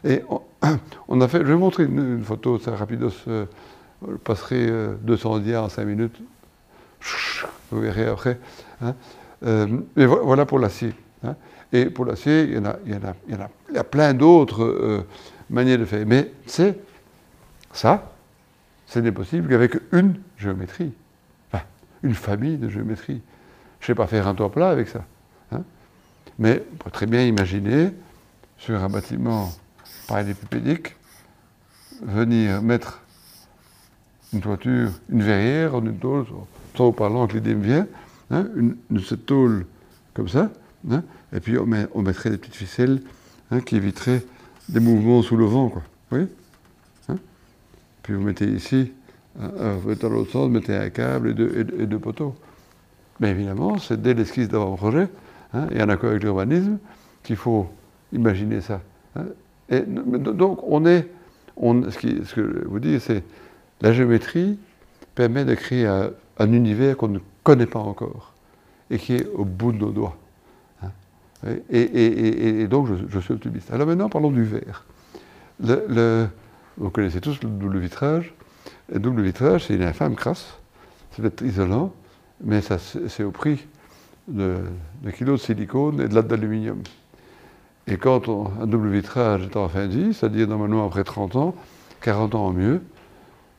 Et 0.05 0.23
on, 1.09 1.21
a 1.21 1.29
fait, 1.29 1.39
je 1.39 1.45
vais 1.45 1.55
vous 1.55 1.61
montrer 1.61 1.85
une, 1.85 2.23
photo, 2.23 2.59
ça 2.59 2.77
rapidos, 2.77 3.11
euh, 3.29 3.47
je 4.09 4.17
passerai 4.17 4.69
euh, 4.69 4.95
200 5.03 5.39
dias 5.41 5.63
en 5.63 5.69
5 5.69 5.85
minutes, 5.85 6.21
vous 7.71 7.81
verrez 7.81 8.07
après. 8.07 8.39
hein. 8.83 8.95
Euh, 9.45 9.67
mais 9.97 10.07
vo- 10.07 10.21
voilà 10.25 10.45
pour 10.47 10.59
l'acier. 10.59 10.93
hein. 11.25 11.35
Et 11.73 11.87
pour 11.87 12.05
l'acier, 12.05 12.43
il 12.45 12.55
y 12.55 12.59
en 12.59 12.65
a, 12.67 12.77
il 12.85 13.01
il 13.29 13.39
il 13.71 13.75
y 13.77 13.79
a 13.79 13.85
plein 13.85 14.13
d'autres 14.13 14.65
euh, 14.65 15.07
manières 15.49 15.79
de 15.79 15.85
faire. 15.85 16.05
Mais 16.07 16.33
c'est 16.47 16.79
ça, 17.73 18.13
ce 18.87 18.99
n'est 18.99 19.13
possible 19.13 19.49
qu'avec 19.49 19.77
une 19.93 20.21
géométrie, 20.37 20.93
une 22.03 22.15
famille 22.15 22.57
de 22.57 22.69
géométrie. 22.69 23.21
Je 23.81 23.85
ne 23.85 23.87
sais 23.89 23.95
pas 23.95 24.07
faire 24.07 24.27
un 24.27 24.35
toit 24.35 24.51
plat 24.51 24.71
avec 24.71 24.89
ça. 24.89 25.05
hein. 25.53 25.63
Mais 26.39 26.63
on 26.73 26.77
peut 26.77 26.91
très 26.91 27.07
bien 27.07 27.23
imaginer, 27.25 27.91
sur 28.59 28.83
un 28.83 28.89
bâtiment 28.89 29.51
parallélépipédique, 30.09 30.97
venir 32.03 32.63
mettre 32.63 33.01
une 34.33 34.41
toiture, 34.41 34.91
une 35.11 35.23
verrière 35.23 35.75
une 35.79 35.97
tôle, 36.81 36.93
parlant 36.93 37.27
que 37.27 37.35
l'idée 37.35 37.55
me 37.55 37.63
vient, 37.65 37.87
hein, 38.31 38.47
une, 38.57 38.77
cette 39.01 39.27
tôle 39.27 39.67
comme 40.15 40.29
ça, 40.29 40.51
hein, 40.91 41.03
et 41.33 41.41
puis 41.41 41.59
on, 41.59 41.67
met- 41.67 41.87
on 41.95 42.03
mettrait 42.03 42.31
des 42.31 42.39
petites 42.39 42.57
ficelles 42.57 43.03
hein, 43.51 43.61
qui 43.61 43.77
éviteraient 43.77 44.25
des 44.69 44.81
mouvements 44.81 45.23
sous 45.23 45.37
le 45.37 45.45
vent, 45.45 45.69
quoi. 45.69 45.83
Puis 48.03 48.15
vous 48.15 48.23
mettez 48.23 48.47
ici, 48.47 48.93
vous 49.37 49.89
mettez 49.89 50.03
dans 50.03 50.09
l'autre 50.09 50.33
sens, 50.33 50.47
vous 50.47 50.53
mettez 50.53 50.75
un 50.75 50.89
câble 50.89 51.31
et 51.31 51.35
deux, 51.35 51.67
et 51.79 51.87
poteaux. 51.99 52.35
Mais 53.21 53.31
évidemment, 53.31 53.79
c'est 53.79 54.01
dès 54.01 54.15
l'esquisse 54.15 54.49
d'avant-projet, 54.49 55.09
hein, 55.53 55.67
et 55.71 55.83
en 55.83 55.89
accord 55.91 56.11
avec 56.11 56.23
l'urbanisme, 56.23 56.79
qu'il 57.23 57.37
faut 57.37 57.69
imaginer 58.13 58.63
ça. 58.63 58.81
Et, 59.69 59.81
donc, 59.83 60.61
on 60.67 60.87
est, 60.87 61.09
on, 61.57 61.91
ce, 61.91 62.25
ce 62.25 62.35
que 62.35 62.63
je 62.63 62.69
vous 62.69 62.81
dis, 62.81 62.99
c'est 62.99 63.23
la 63.83 63.93
géométrie 63.93 64.59
permet 65.15 65.45
de 65.45 65.55
créer 65.55 65.87
un, 65.87 66.11
un 66.41 66.53
univers 66.53 66.97
qu'on 66.97 67.09
ne 67.09 67.19
connaît 67.45 67.67
pas 67.67 67.79
encore 67.79 68.33
et 68.91 68.99
qui 68.99 69.15
est 69.15 69.27
au 69.35 69.45
bout 69.45 69.73
de 69.73 69.79
nos 69.79 69.91
doigts. 69.91 70.17
hein. 70.83 70.91
Et, 71.71 72.67
donc, 72.67 72.89
je, 73.09 73.21
suis 73.21 73.35
optimiste. 73.35 73.71
Alors 73.71 73.87
maintenant, 73.87 74.09
parlons 74.09 74.31
du 74.31 74.43
verre. 74.43 74.85
Vous 75.61 76.91
connaissez 76.91 77.21
tous 77.21 77.41
le 77.43 77.49
double 77.51 77.79
vitrage. 77.79 78.35
Le 78.91 78.99
double 78.99 79.23
vitrage, 79.23 79.67
c'est 79.67 79.75
une 79.75 79.83
infâme 79.83 80.17
crasse. 80.17 80.59
C'est 81.13 81.23
peut-être 81.23 81.43
isolant, 81.43 81.93
mais 82.43 82.61
c'est 82.63 83.23
au 83.23 83.31
prix 83.31 83.67
de, 84.27 84.57
kilos 85.17 85.41
de 85.41 85.45
silicone 85.45 86.01
et 86.01 86.09
de 86.09 86.15
lattes 86.15 86.29
d'aluminium. 86.29 86.83
Et 87.87 87.97
quand 87.97 88.29
un 88.29 88.67
double 88.67 88.89
vitrage 88.89 89.43
est 89.43 89.57
en 89.57 89.69
fin 89.69 89.87
de 89.89 89.93
vie, 89.93 90.15
c'est-à-dire 90.15 90.49
normalement 90.49 90.87
après 90.87 91.05
30 91.05 91.37
ans, 91.37 91.55
40 92.01 92.35
ans 92.35 92.47
au 92.47 92.53
mieux, 92.53 92.83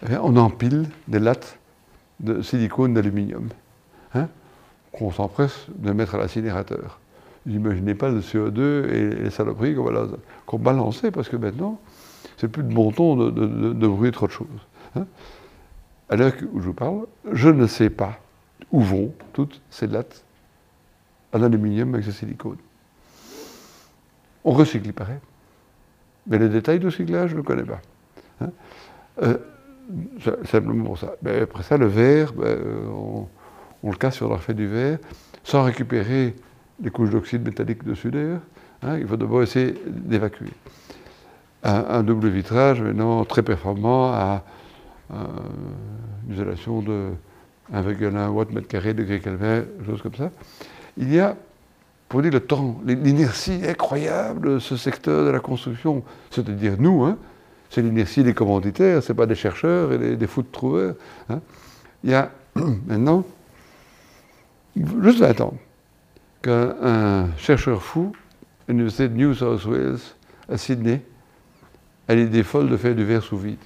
eh 0.09 0.17
on 0.17 0.35
empile 0.37 0.87
des 1.07 1.19
lattes 1.19 1.59
de 2.21 2.41
silicone 2.41 2.93
d'aluminium 2.93 3.49
hein, 4.15 4.27
qu'on 4.91 5.11
s'empresse 5.11 5.67
de 5.75 5.91
mettre 5.91 6.15
à 6.15 6.17
l'incinérateur. 6.17 6.99
Vous 7.45 7.53
N'imaginez 7.53 7.95
pas 7.95 8.09
le 8.09 8.21
CO2 8.21 8.89
et 8.89 9.09
les 9.23 9.29
saloperies 9.31 9.75
qu'on 9.75 9.83
va, 9.85 10.03
va 10.03 10.57
balancer, 10.59 11.11
parce 11.11 11.27
que 11.29 11.37
maintenant, 11.37 11.79
c'est 12.37 12.47
plus 12.47 12.63
de 12.63 12.73
bon 12.73 12.91
ton 12.91 13.15
de, 13.15 13.31
de, 13.31 13.45
de, 13.47 13.73
de 13.73 13.87
brûler 13.87 14.11
trop 14.11 14.27
de 14.27 14.31
choses. 14.31 14.47
hein. 14.95 15.05
À 16.09 16.15
l'heure 16.17 16.33
où 16.53 16.59
je 16.59 16.65
vous 16.67 16.73
parle, 16.73 17.05
je 17.31 17.49
ne 17.49 17.65
sais 17.67 17.89
pas 17.89 18.19
où 18.71 18.81
vont 18.81 19.13
toutes 19.33 19.61
ces 19.69 19.87
lattes 19.87 20.23
en 21.33 21.41
aluminium 21.41 21.93
avec 21.93 22.05
ce 22.05 22.11
silicone. 22.11 22.57
On 24.43 24.51
recycle, 24.51 24.87
il 24.87 24.93
paraît. 24.93 25.19
Mais 26.27 26.37
les 26.37 26.49
détails 26.49 26.79
de 26.79 26.85
recyclage, 26.85 27.31
je 27.31 27.37
ne 27.37 27.41
connais 27.41 27.63
pas. 27.63 27.79
hein. 28.41 28.49
Euh, 29.23 29.37
simplement 30.45 30.95
ça. 30.95 31.15
Après 31.41 31.63
ça, 31.63 31.77
le 31.77 31.87
verre, 31.87 32.33
ben, 32.33 32.45
euh, 32.45 32.87
on, 33.83 33.89
le 33.89 33.97
casse 33.97 34.15
sur 34.15 34.29
la 34.29 34.53
du 34.53 34.67
verre, 34.67 34.99
sans 35.43 35.63
récupérer 35.63 36.35
les 36.81 36.89
couches 36.89 37.09
d'oxyde 37.09 37.43
métallique 37.43 37.83
dessus 37.83 38.11
d'ailleurs. 38.11 38.41
hein. 38.83 38.97
il 38.97 39.07
faut 39.07 39.17
d'abord 39.17 39.43
essayer 39.43 39.75
d'évacuer. 39.87 40.49
Un, 41.63 42.01
double 42.01 42.29
vitrage, 42.29 42.81
maintenant 42.81 43.23
très 43.23 43.43
performant, 43.43 44.11
à 44.11 44.43
euh, 45.13 45.15
une 46.27 46.33
isolation 46.33 46.81
de 46.81 47.11
1,1 47.73 48.29
watts 48.29 48.51
mètre 48.51 48.67
carré, 48.67 48.95
degré 48.95 49.19
Kelvin, 49.19 49.63
choses 49.85 50.01
comme 50.01 50.15
ça. 50.15 50.31
Il 50.97 51.13
y 51.13 51.19
a, 51.19 51.35
pour 52.09 52.23
dire 52.23 52.31
le 52.31 52.39
temps, 52.39 52.81
l'inertie 52.85 53.61
incroyable 53.67 54.55
de 54.55 54.59
ce 54.59 54.75
secteur 54.75 55.25
de 55.25 55.29
la 55.29 55.39
construction, 55.39 56.03
c'est-à-dire 56.31 56.75
nous, 56.79 57.03
hein, 57.03 57.17
c'est 57.71 57.81
l'inertie 57.81 58.23
des 58.23 58.33
commanditaires, 58.33 59.01
ce 59.01 59.11
n'est 59.11 59.15
pas 59.15 59.25
des 59.25 59.35
chercheurs 59.35 59.93
et 59.93 60.17
des, 60.17 60.27
fous 60.27 60.41
de 60.41 60.51
trouveurs. 60.51 60.95
hein. 61.29 61.39
Il 62.03 62.11
y 62.11 62.13
a 62.13 62.29
maintenant 62.85 63.23
juste 65.01 65.19
20 65.19 65.41
ans 65.41 65.53
qu'un 66.41 66.75
un 66.81 67.37
chercheur 67.37 67.81
fou 67.81 68.11
à 68.67 68.71
l'université 68.71 69.07
de 69.07 69.15
New 69.15 69.33
South 69.33 69.63
Wales 69.65 69.99
à 70.49 70.57
Sydney 70.57 71.01
a 72.09 72.15
l'idée 72.15 72.43
folle 72.43 72.69
de 72.69 72.75
faire 72.75 72.93
du 72.93 73.05
verre 73.05 73.23
sous 73.23 73.37
vide. 73.37 73.57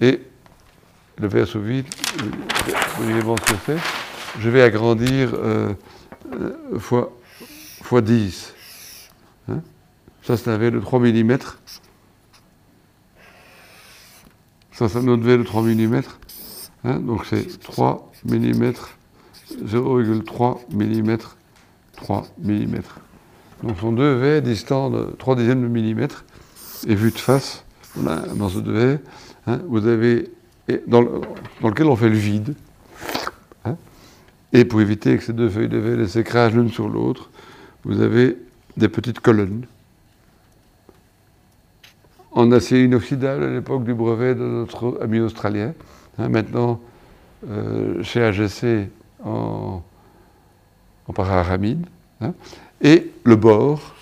Et 0.00 0.22
le 1.18 1.26
verre 1.26 1.48
sous 1.48 1.60
vide, 1.60 1.86
vous 2.20 3.02
voyez 3.04 3.22
bon 3.22 3.34
ce 3.38 3.52
que 3.52 3.58
c'est? 3.66 3.78
Je 4.38 4.50
vais 4.50 4.62
agrandir 4.62 5.32
euh, 5.34 5.72
euh, 6.32 6.78
fois, 6.78 7.12
fois 7.82 8.02
10. 8.02 8.54
Hein 9.48 9.62
ça, 10.22 10.36
c'est 10.36 10.48
un 10.48 10.58
verre 10.58 10.70
de 10.70 10.78
3 10.78 11.00
mm. 11.00 11.38
Ça, 14.78 14.88
c'est 14.88 14.98
un 14.98 15.08
autre 15.08 15.24
verre 15.24 15.38
de 15.38 15.42
3 15.42 15.62
mm. 15.62 16.00
Hein, 16.84 17.00
donc 17.00 17.26
c'est 17.28 17.58
3 17.60 18.12
mm, 18.24 18.72
0,3 19.64 20.58
mm, 20.72 21.16
3 21.96 22.26
mm. 22.40 22.66
Donc 23.64 23.74
ce 23.74 23.80
sont 23.80 23.92
deux 23.92 24.14
verres 24.14 24.42
distants 24.42 24.88
de 24.88 25.08
3 25.18 25.34
dixièmes 25.34 25.62
de 25.62 25.66
millimètre. 25.66 26.24
Et 26.86 26.94
vu 26.94 27.10
de 27.10 27.18
face, 27.18 27.64
on 28.00 28.06
a 28.06 28.30
un 28.30 28.34
morceau 28.34 28.60
de 28.60 28.70
verre. 28.70 28.98
hein, 29.48 29.58
vous 29.66 29.84
avez, 29.88 30.30
dans, 30.86 31.00
le- 31.00 31.22
dans 31.60 31.68
lequel 31.70 31.86
on 31.86 31.96
fait 31.96 32.08
le 32.08 32.14
vide. 32.16 32.54
hein. 33.64 33.74
et 34.52 34.64
pour 34.64 34.80
éviter 34.80 35.16
que 35.18 35.24
ces 35.24 35.32
deux 35.32 35.48
feuilles 35.48 35.68
de 35.68 35.78
verre 35.78 36.08
s'écrasent 36.08 36.54
l'une 36.54 36.70
sur 36.70 36.88
l'autre, 36.88 37.30
vous 37.84 38.00
avez 38.00 38.36
des 38.76 38.88
petites 38.88 39.18
colonnes 39.18 39.64
en 42.32 42.52
acier 42.52 42.84
inoxydable 42.84 43.44
à 43.44 43.50
l'époque 43.50 43.84
du 43.84 43.94
brevet 43.94 44.34
de 44.34 44.42
notre 44.42 44.98
ami 45.02 45.20
australien. 45.20 45.74
hein, 46.18 46.28
maintenant, 46.28 46.80
euh, 47.48 48.02
chez 48.02 48.22
AGC 48.22 48.88
en, 49.24 49.82
en 51.06 51.12
pararamide. 51.12 51.86
hein, 52.20 52.34
et 52.80 53.12
le 53.24 53.36
bord, 53.36 53.94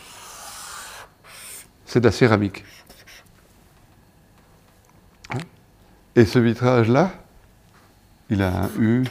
c'est 1.84 2.00
de 2.00 2.06
la 2.06 2.12
céramique. 2.12 2.64
Hein, 5.30 5.38
et 6.14 6.24
ce 6.24 6.38
vitrage-là, 6.38 7.12
il 8.28 8.42
a 8.42 8.64
un 8.64 8.70
U. 8.78 9.04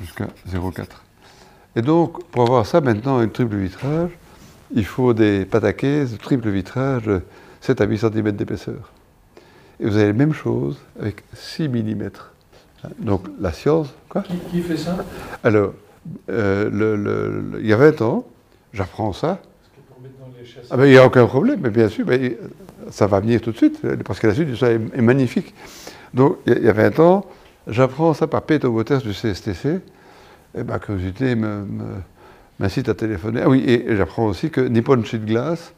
jusqu'à 0.00 0.26
0,4. 0.48 1.01
Et 1.76 1.82
donc, 1.82 2.24
pour 2.26 2.42
avoir 2.44 2.66
ça 2.66 2.80
maintenant, 2.80 3.18
un 3.18 3.28
triple 3.28 3.56
vitrage, 3.56 4.10
il 4.74 4.84
faut 4.84 5.14
des 5.14 5.44
pataquets, 5.44 6.04
de 6.06 6.16
triple 6.16 6.48
vitrage, 6.50 7.04
de 7.04 7.22
7 7.60 7.80
à 7.80 7.84
8 7.86 7.98
cm 7.98 8.32
d'épaisseur. 8.32 8.92
Et 9.80 9.86
vous 9.86 9.96
avez 9.96 10.06
la 10.08 10.12
même 10.12 10.32
chose 10.34 10.78
avec 11.00 11.22
6 11.34 11.68
mm. 11.68 12.10
Donc 12.98 13.26
la 13.40 13.52
science, 13.52 13.88
quoi 14.08 14.22
Qui, 14.22 14.36
qui 14.50 14.60
fait 14.60 14.76
ça? 14.76 14.96
Alors, 15.44 15.72
euh, 16.30 16.68
le- 16.70 16.96
le- 16.96 17.40
le- 17.52 17.60
il 17.60 17.66
y 17.66 17.72
a 17.72 17.76
20 17.76 18.00
ans, 18.02 18.26
j'apprends 18.72 19.12
ça. 19.12 19.38
Parce 19.40 19.70
que 19.76 19.92
pour 19.92 20.02
mettre 20.02 20.14
dans 20.18 20.38
les 20.38 20.44
chassis. 20.44 20.68
Ah 20.70 20.76
ben, 20.76 20.86
il 20.86 20.90
n'y 20.90 20.98
a 20.98 21.06
aucun 21.06 21.26
problème, 21.26 21.60
mais 21.62 21.70
bien 21.70 21.88
sûr, 21.88 22.06
ça 22.90 23.06
va 23.06 23.20
venir 23.20 23.40
tout 23.40 23.52
de 23.52 23.56
suite, 23.56 23.80
parce 24.04 24.18
que 24.18 24.26
la 24.26 24.34
suite 24.34 24.48
du 24.48 24.56
ça 24.56 24.70
est, 24.72 24.80
est 24.94 25.00
magnifique. 25.02 25.54
Donc, 26.12 26.38
il 26.46 26.52
y 26.52 26.56
a- 26.56 26.58
il 26.58 26.64
y 26.64 26.68
a 26.68 26.72
20 26.72 26.98
ans, 27.00 27.24
j'apprends 27.68 28.12
ça 28.14 28.26
par 28.26 28.42
Peter 28.42 28.66
Waters 28.66 29.02
du 29.02 29.14
CSTC, 29.14 29.80
et 30.54 30.62
ma 30.64 30.78
curiosité 30.78 31.34
m'incite 32.58 32.88
à 32.88 32.94
téléphoner. 32.94 33.42
Ah 33.44 33.48
oui, 33.48 33.64
et, 33.66 33.96
j'apprends 33.96 34.26
aussi 34.26 34.50
que 34.50 34.60
Nippon 34.60 35.02
Sheet 35.02 35.20
Glass 35.20 35.72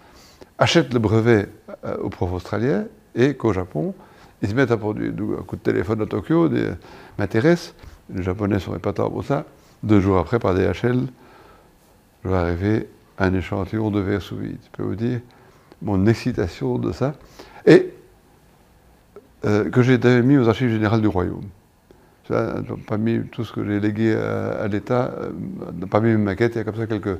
achètent 0.59 0.93
le 0.93 0.99
brevet 0.99 1.49
euh, 1.85 1.97
au 1.99 2.11
prof 2.11 2.33
australien 2.33 2.87
et 3.15 3.35
qu'au 3.35 3.53
Japon, 3.53 3.95
ils 4.43 4.49
se 4.49 4.55
mettent 4.55 4.71
à 4.71 4.77
produire. 4.77 5.13
Un 5.39 5.43
coup 5.43 5.57
de 5.57 5.63
téléphone 5.63 6.03
à 6.03 6.07
Tokyo 6.07 6.51
m'intéresse. 7.19 7.75
Les 8.13 8.23
Japonais 8.23 8.59
sont 8.59 8.75
épatants 8.77 9.11
pour 9.11 9.25
ça. 9.25 9.45
Deux 9.83 10.01
jours 10.01 10.19
après, 10.19 10.39
par 10.39 10.55
DHL, 10.55 11.07
je 12.25 12.29
vais 12.29 12.37
arriver 12.37 12.89
un 13.19 13.33
échantillon 13.35 13.91
de 13.91 14.01
verre 14.01 14.23
sous 14.23 14.37
vide. 14.37 14.59
Je 14.65 14.77
peux 14.77 14.83
vous 14.83 14.97
dire 14.97 15.21
mon 15.83 16.07
excitation 16.07 16.79
de 16.79 16.93
ça. 16.93 17.15
Et 17.67 17.91
euh, 19.45 19.71
que 19.71 19.83
j'ai 19.83 19.99
mis 20.23 20.39
aux 20.39 20.49
archives 20.49 20.71
générales 20.71 21.01
du 21.01 21.09
royaume. 21.09 21.45
Mis 22.31 23.21
tout 23.31 23.45
ce 23.45 23.53
que 23.53 23.65
j'ai 23.65 23.81
légué 23.81 24.15
à, 24.15 24.63
à 24.63 24.69
l'État, 24.69 25.13
euh, 25.19 25.31
n'a 25.79 25.87
pas 25.87 26.01
mis 26.01 26.11
une 26.11 26.23
maquette, 26.23 26.55
il 26.55 26.59
y 26.59 26.61
a 26.61 26.65
comme 26.65 26.77
ça 26.77 26.87
quelques, 26.87 27.19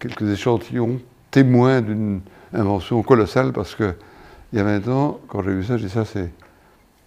quelques 0.00 0.22
échantillons 0.22 1.00
témoins 1.30 1.80
d'une 1.80 2.20
invention 2.52 3.02
colossale 3.02 3.52
parce 3.52 3.76
que 3.76 3.94
il 4.52 4.58
y 4.58 4.60
a 4.60 4.64
20 4.64 4.88
ans, 4.88 5.20
quand 5.28 5.42
j'ai 5.42 5.52
vu 5.52 5.64
ça, 5.64 5.76
j'ai 5.76 5.86
dit 5.86 5.92
ça 5.92 6.04
c'est 6.04 6.30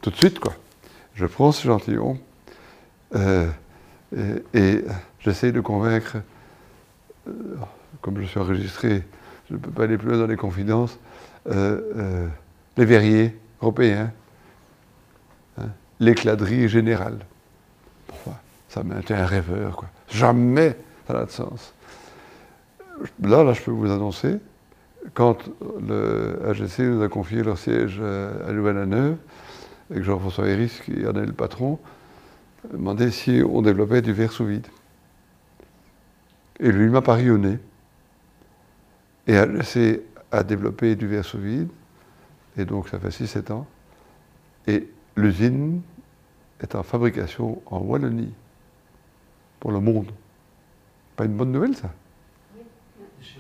tout 0.02 0.12
de 0.12 0.16
suite 0.16 0.40
quoi. 0.40 0.54
Je 1.14 1.26
prends 1.26 1.52
ce 1.52 1.68
échantillon 1.68 2.18
euh, 3.16 3.50
et, 4.16 4.58
et 4.58 4.86
j'essaye 5.20 5.52
de 5.52 5.60
convaincre, 5.60 6.18
euh, 7.28 7.32
comme 8.02 8.20
je 8.22 8.26
suis 8.26 8.40
enregistré, 8.40 9.04
je 9.50 9.56
ne 9.56 9.60
peux 9.60 9.72
pas 9.72 9.84
aller 9.84 9.98
plus 9.98 10.08
loin 10.08 10.20
dans 10.20 10.28
les 10.28 10.38
confidences, 10.38 10.98
les 11.46 12.86
verriers 12.86 13.36
européens, 13.62 14.12
l'écladerie 16.00 16.68
générale. 16.68 17.20
Pourquoi? 18.08 18.34
Ça 18.70 18.84
m'a 18.84 19.00
été 19.00 19.14
un 19.14 19.26
rêveur, 19.26 19.76
quoi. 19.76 19.90
Jamais 20.10 20.78
ça 21.08 21.14
n'a 21.14 21.26
de 21.26 21.32
sens. 21.32 21.74
Là, 23.22 23.54
je 23.54 23.62
peux 23.62 23.72
vous 23.72 23.92
annoncer, 23.92 24.38
quand 25.14 25.50
le 25.88 26.40
AGC 26.48 26.80
nous 26.80 27.02
a 27.04 27.10
confié 27.10 27.44
leur 27.44 27.58
siège 27.58 27.98
euh, 28.00 28.48
à 28.48 28.52
Louvain-la-Neuve, 28.52 29.18
et 29.94 30.02
Jean-François 30.02 30.48
Héris, 30.48 30.82
qui 30.84 31.06
en 31.06 31.14
est 31.14 31.26
le 31.26 31.34
patron, 31.34 31.80
demandait 32.72 33.12
si 33.12 33.44
on 33.48 33.62
développait 33.62 34.02
du 34.02 34.14
verre 34.14 34.32
sous 34.32 34.46
vide. 34.46 34.68
Et 36.60 36.72
lui 36.72 36.86
il 36.86 36.92
m'a 36.92 37.02
pari 37.02 37.30
au 37.30 37.38
nez. 37.38 37.60
Et 39.28 39.38
a 39.38 40.44
développé 40.44 40.96
du 40.96 41.08
verre 41.08 41.26
sous 41.26 41.38
vide, 41.38 41.70
et 42.58 42.66
donc 42.66 42.90
ça 42.90 43.00
fait 43.00 43.10
6-7 43.10 43.52
ans. 43.52 43.68
L'usine 45.16 45.82
est 46.62 46.76
en 46.76 46.84
fabrication 46.84 47.62
en 47.68 47.80
Wallonie, 47.80 48.34
pour 49.60 49.72
le 49.72 49.80
monde. 49.80 50.08
Pas 51.16 51.26
une 51.26 51.34
bonne 51.36 51.52
nouvelle, 51.52 51.76
ça? 51.76 51.90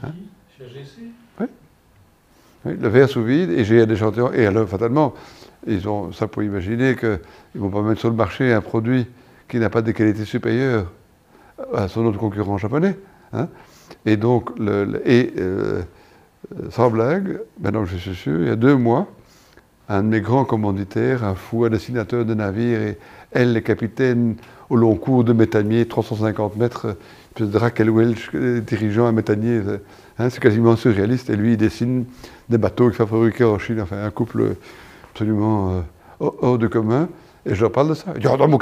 Hein? 0.04 0.12
Chez 0.58 0.66
AGC 0.66 1.48
Oui, 2.66 2.76
le 2.80 2.88
verre 2.88 3.10
sous 3.10 3.24
vide, 3.24 3.52
et 3.52 3.64
j'ai 3.64 3.82
un 3.82 3.90
échantillon. 3.90 4.32
Et 4.34 4.46
alors, 4.46 4.68
fatalement, 4.68 5.14
ils 5.68 5.88
ont 5.88 6.12
ça 6.12 6.28
pour 6.28 6.44
imaginer 6.44 6.96
qu'ils 6.96 7.20
ne 7.56 7.60
vont 7.60 7.70
pas 7.70 7.82
mettre 7.82 8.00
sur 8.00 8.10
le 8.10 8.16
marché 8.16 8.52
un 8.54 8.62
produit 8.62 9.08
qui 9.48 9.58
n'a 9.60 9.70
pas 9.70 9.82
de 9.82 9.92
qualité 9.92 10.26
supérieure 10.26 10.92
à 11.74 11.88
son 11.88 12.06
autre 12.06 12.18
concurrent 12.18 12.58
japonais. 12.58 12.98
hein? 13.34 13.48
Et 14.06 14.18
donc, 14.18 14.58
le, 14.58 14.86
le- 14.86 15.10
et, 15.10 15.34
euh, 15.38 15.84
euh, 16.60 16.70
sans 16.72 16.90
blague, 16.90 17.40
maintenant 17.60 17.84
que 17.84 17.90
je 17.90 17.98
suis 17.98 18.16
sûr, 18.16 18.42
il 18.42 18.48
y 18.48 18.52
a 18.52 18.56
deux 18.56 18.76
mois, 18.76 19.08
un 19.90 20.04
de 20.04 20.08
mes 20.08 20.22
grands 20.22 20.46
commanditaires, 20.46 21.24
un 21.24 21.36
fou, 21.36 21.66
un 21.66 21.70
dessinateur 21.70 22.26
de 22.26 22.34
navires, 22.34 22.82
et 22.82 22.98
elle, 23.32 23.54
les 23.54 23.62
capitaines 23.62 24.36
au 24.70 24.76
long 24.76 24.96
cours 24.96 25.24
de 25.24 25.34
méthanier, 25.34 25.86
350 25.86 26.56
mètres, 26.56 26.98
de 27.38 27.58
Raquel 27.58 27.90
Welch 27.90 28.34
dirigeant 28.34 29.06
un 29.06 29.12
méthanier, 29.12 29.62
euh, 29.68 29.78
hein, 30.18 30.30
c'est 30.30 30.40
quasiment 30.40 30.76
surréaliste, 30.76 31.30
et 31.30 31.36
lui, 31.36 31.54
il 31.54 31.58
dessine 31.58 32.06
des 32.50 32.58
bateaux 32.58 32.90
qui 32.90 32.98
sont 32.98 33.08
fabriqués 33.08 33.44
en 33.44 33.60
Chine, 33.60 33.82
enfin 33.82 34.04
un 34.04 34.10
couple 34.10 34.56
absolument 35.12 35.72
euh, 35.72 35.82
hors 36.20 36.58
de 36.58 36.68
commun, 36.68 37.10
et 37.46 37.54
je 37.54 37.62
leur 37.62 37.72
parle 37.72 37.90
de 37.90 37.94
ça. 37.94 38.14
Il 38.18 38.28
oh, 38.28 38.38
dans 38.38 38.48
mon 38.48 38.58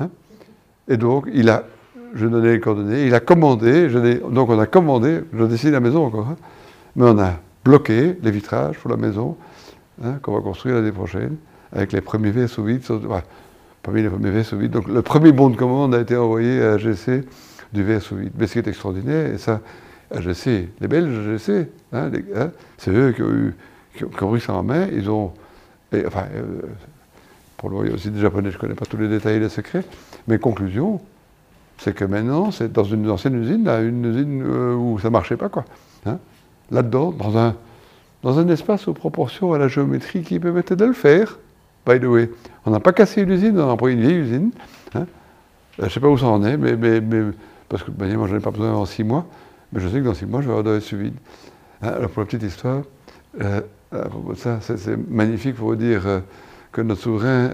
Hein 0.00 0.08
Et 0.88 0.96
donc, 0.96 1.28
il 1.34 1.50
a, 1.50 1.64
je 2.14 2.26
donnais 2.26 2.52
les 2.52 2.60
coordonnées, 2.60 3.06
il 3.06 3.14
a 3.14 3.20
commandé, 3.20 3.88
donc 4.30 4.48
on 4.48 4.58
a 4.58 4.66
commandé, 4.66 5.20
je 5.34 5.44
dessine 5.44 5.72
la 5.72 5.80
maison 5.80 6.06
encore, 6.06 6.28
hein, 6.28 6.36
mais 6.96 7.04
on 7.04 7.18
a 7.18 7.32
bloqué 7.64 8.16
les 8.22 8.30
vitrages 8.30 8.78
pour 8.78 8.90
la 8.90 8.96
maison, 8.96 9.36
hein, 10.04 10.14
qu'on 10.22 10.32
va 10.34 10.40
construire 10.40 10.76
l'année 10.76 10.92
prochaine, 10.92 11.36
avec 11.72 11.92
les 11.92 12.00
premiers 12.00 12.30
verres 12.30 12.48
sous 12.48 12.64
vide, 12.64 12.84
sur- 12.84 13.02
ouais, 13.10 13.22
parmi 13.82 14.02
les 14.02 14.08
premiers 14.08 14.30
verres 14.30 14.44
sous 14.46 14.58
vide. 14.58 14.70
Donc 14.72 14.88
le 14.88 15.02
premier 15.02 15.32
bon 15.32 15.50
de 15.50 15.56
commande 15.56 15.94
a 15.94 16.00
été 16.00 16.16
envoyé 16.16 16.62
à 16.62 16.74
AGC 16.74 17.24
du 17.72 18.00
sous 18.00 18.16
vide. 18.16 18.32
Mais 18.38 18.46
ce 18.46 18.52
qui 18.52 18.58
est 18.58 18.68
extraordinaire, 18.68 19.32
et 19.32 19.38
ça, 19.38 19.60
AGC, 20.14 20.68
les 20.80 20.88
Belges 20.88 21.28
AGC, 21.28 21.68
hein, 21.92 22.10
hein, 22.36 22.50
c'est 22.78 22.90
eux 22.90 23.12
qui 23.12 23.22
ont, 23.22 23.30
eu, 23.30 23.54
qui, 23.96 24.04
ont, 24.04 24.38
ça 24.38 24.54
en 24.54 24.62
main, 24.62 24.86
ils 24.92 25.10
ont, 25.10 25.32
enfin, 26.06 26.24
euh, 26.34 26.62
pour 27.56 27.70
le 27.70 27.90
a 27.90 27.94
aussi 27.94 28.10
des 28.10 28.20
Japonais, 28.20 28.50
je 28.50 28.56
ne 28.56 28.60
connais 28.60 28.74
pas 28.74 28.86
tous 28.86 28.96
les 28.96 29.08
détails 29.08 29.36
et 29.36 29.40
les 29.40 29.48
secrets, 29.48 29.84
mais 30.26 30.38
conclusion, 30.38 31.00
c'est 31.78 31.94
que 31.94 32.04
maintenant, 32.04 32.50
c'est 32.50 32.72
dans 32.72 32.84
une 32.84 33.08
ancienne 33.10 33.40
usine, 33.40 33.64
là, 33.64 33.80
une 33.80 34.04
usine 34.04 34.42
euh, 34.44 34.74
où 34.74 34.98
ça 34.98 35.08
ne 35.08 35.12
marchait 35.12 35.36
pas, 35.36 35.48
quoi. 35.48 35.64
Là-dedans, 36.70 37.10
dans 37.12 37.36
un, 37.36 37.54
dans 38.22 38.38
un 38.38 38.48
espace 38.48 38.88
aux 38.88 38.94
proportions 38.94 39.52
à 39.52 39.58
la 39.58 39.68
géométrie 39.68 40.22
qui 40.22 40.38
permettait 40.38 40.76
de 40.76 40.84
le 40.84 40.92
faire, 40.92 41.38
by 41.86 41.98
the 41.98 42.04
way. 42.04 42.30
On 42.64 42.70
n'a 42.70 42.80
pas 42.80 42.92
cassé 42.92 43.24
l'usine, 43.24 43.58
on 43.58 43.70
a 43.70 43.76
pris 43.76 43.94
une 43.94 44.00
vieille 44.00 44.18
usine. 44.18 44.50
hein. 44.94 45.00
Euh, 45.00 45.04
Je 45.78 45.84
ne 45.84 45.88
sais 45.90 46.00
pas 46.00 46.08
où 46.08 46.18
ça 46.18 46.26
en 46.26 46.44
est, 46.44 46.56
mais, 46.56 46.76
parce 47.68 47.82
que 47.82 47.90
manière, 47.90 48.18
moi, 48.18 48.28
je 48.28 48.32
n'en 48.34 48.38
ai 48.38 48.42
pas 48.42 48.50
besoin 48.50 48.72
en 48.72 48.84
six 48.84 49.04
mois, 49.04 49.26
mais 49.72 49.80
je 49.80 49.88
sais 49.88 49.98
que 49.98 50.04
dans 50.04 50.14
six 50.14 50.26
mois, 50.26 50.40
je 50.42 50.48
vais 50.48 50.56
avoir 50.56 50.76
être 50.76 50.82
suivi. 50.82 51.12
Hein, 51.82 51.88
alors, 51.88 52.10
pour 52.10 52.20
la 52.20 52.26
petite 52.26 52.42
histoire, 52.42 52.82
euh, 53.40 53.60
à 53.90 54.08
propos 54.08 54.34
de 54.34 54.38
ça, 54.38 54.60
c'est 54.60 54.96
magnifique 55.10 55.56
pour 55.56 55.68
vous 55.68 55.76
dire 55.76 56.06
euh, 56.06 56.20
que 56.70 56.80
notre 56.80 57.00
souverain 57.00 57.50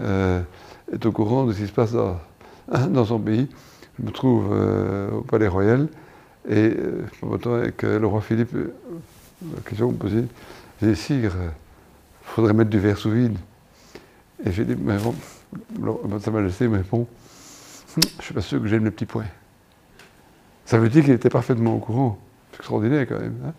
est 0.93 1.05
au 1.05 1.11
courant 1.11 1.45
de 1.45 1.53
ce 1.53 1.59
qui 1.59 1.67
se 1.67 1.73
passe 1.73 1.91
dans, 1.93 2.17
hein, 2.71 3.05
son 3.05 3.19
pays. 3.19 3.47
Je 3.97 4.05
me 4.05 4.11
trouve 4.11 4.45
au 5.13 5.21
Palais 5.21 5.47
Royal 5.47 5.87
et 6.47 6.73
euh, 6.77 7.05
retrouve 7.21 7.55
avec 7.55 7.83
le 7.83 8.05
roi 8.07 8.21
Philippe. 8.21 8.53
la 8.53 9.61
question 9.65 9.87
que 9.87 9.91
vous 9.91 9.97
me 9.97 9.97
posez, 9.97 10.23
j'ai 10.81 10.87
dit, 10.87 10.95
Sire, 10.95 11.31
il 11.35 11.51
faudrait 12.21 12.53
mettre 12.53 12.69
du 12.69 12.79
verre 12.79 12.97
sous 12.97 13.11
vide. 13.11 13.37
Et 14.45 14.51
j'ai 14.51 14.65
dit, 14.65 14.75
mais 14.79 14.97
bon, 14.97 15.13
Sa 16.19 16.31
Majesté 16.31 16.67
me 16.67 16.77
répond, 16.77 17.07
je 18.19 18.23
suis 18.23 18.33
pas 18.33 18.41
sûr 18.41 18.61
que 18.61 18.67
j'aime 18.67 18.85
les 18.85 18.91
petits 18.91 19.05
points. 19.05 19.25
Ça 20.65 20.77
veut 20.77 20.89
dire 20.89 21.03
qu'il 21.03 21.13
était 21.13 21.29
parfaitement 21.29 21.75
au 21.75 21.79
courant. 21.79 22.19
C'est 22.51 22.59
extraordinaire 22.59 23.07
quand 23.07 23.19
même. 23.19 23.35
hein. 23.45 23.53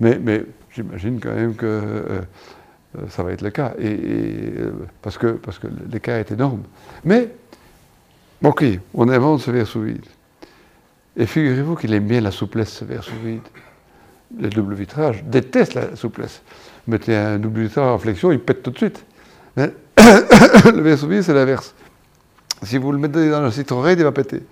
Mais, 0.00 0.18
mais 0.18 0.44
j'imagine 0.72 1.20
quand 1.20 1.34
même 1.34 1.54
que 1.54 1.66
euh, 1.66 2.20
euh, 2.98 3.08
ça 3.08 3.22
va 3.22 3.32
être 3.32 3.42
le 3.42 3.50
cas. 3.50 3.74
Et, 3.78 3.98
euh, 4.58 4.72
parce, 5.02 5.18
que, 5.18 5.28
parce 5.32 5.58
que 5.58 5.68
l'écart 5.92 6.16
est 6.16 6.32
énorme. 6.32 6.62
Mais, 7.04 7.28
ok, 8.42 8.64
on 8.94 9.08
invente 9.08 9.40
ce 9.40 9.50
verre 9.50 9.66
sous 9.66 9.82
vide. 9.82 10.06
Et 11.16 11.26
figurez-vous 11.26 11.76
qu'il 11.76 11.92
aime 11.94 12.06
bien 12.06 12.20
la 12.20 12.32
souplesse, 12.32 12.70
ce 12.72 12.84
verre 12.84 13.04
sous 13.04 13.18
vide. 13.22 13.42
Les 14.38 14.48
doubles 14.48 14.74
vitrages 14.74 15.24
détestent 15.24 15.74
la 15.74 15.96
souplesse. 15.96 16.42
Mettez 16.86 17.14
un 17.14 17.38
double 17.38 17.62
vitrage 17.62 17.88
en 17.88 17.98
flexion, 17.98 18.32
il 18.32 18.40
pète 18.40 18.62
tout 18.62 18.70
de 18.70 18.76
suite. 18.76 19.04
Mais 19.56 19.72
le 19.96 20.82
vide, 20.82 21.22
c'est 21.22 21.34
l'inverse. 21.34 21.74
Si 22.62 22.78
vous 22.78 22.92
le 22.92 22.98
mettez 22.98 23.30
dans 23.30 23.42
un 23.42 23.50
citron 23.50 23.80
raide, 23.80 23.98
il 23.98 24.04
va 24.04 24.12
péter. 24.12 24.42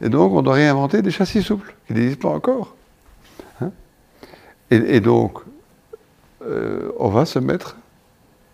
Et 0.00 0.08
donc, 0.08 0.32
on 0.32 0.42
doit 0.42 0.54
réinventer 0.54 1.02
des 1.02 1.10
châssis 1.10 1.42
souples, 1.42 1.74
qui 1.86 1.94
n'existent 1.94 2.28
pas 2.28 2.34
encore. 2.34 2.74
Hein? 3.60 3.70
Et, 4.70 4.96
et 4.96 5.00
donc, 5.00 5.38
euh, 6.44 6.90
on 6.98 7.08
va 7.08 7.24
se 7.24 7.38
mettre 7.38 7.76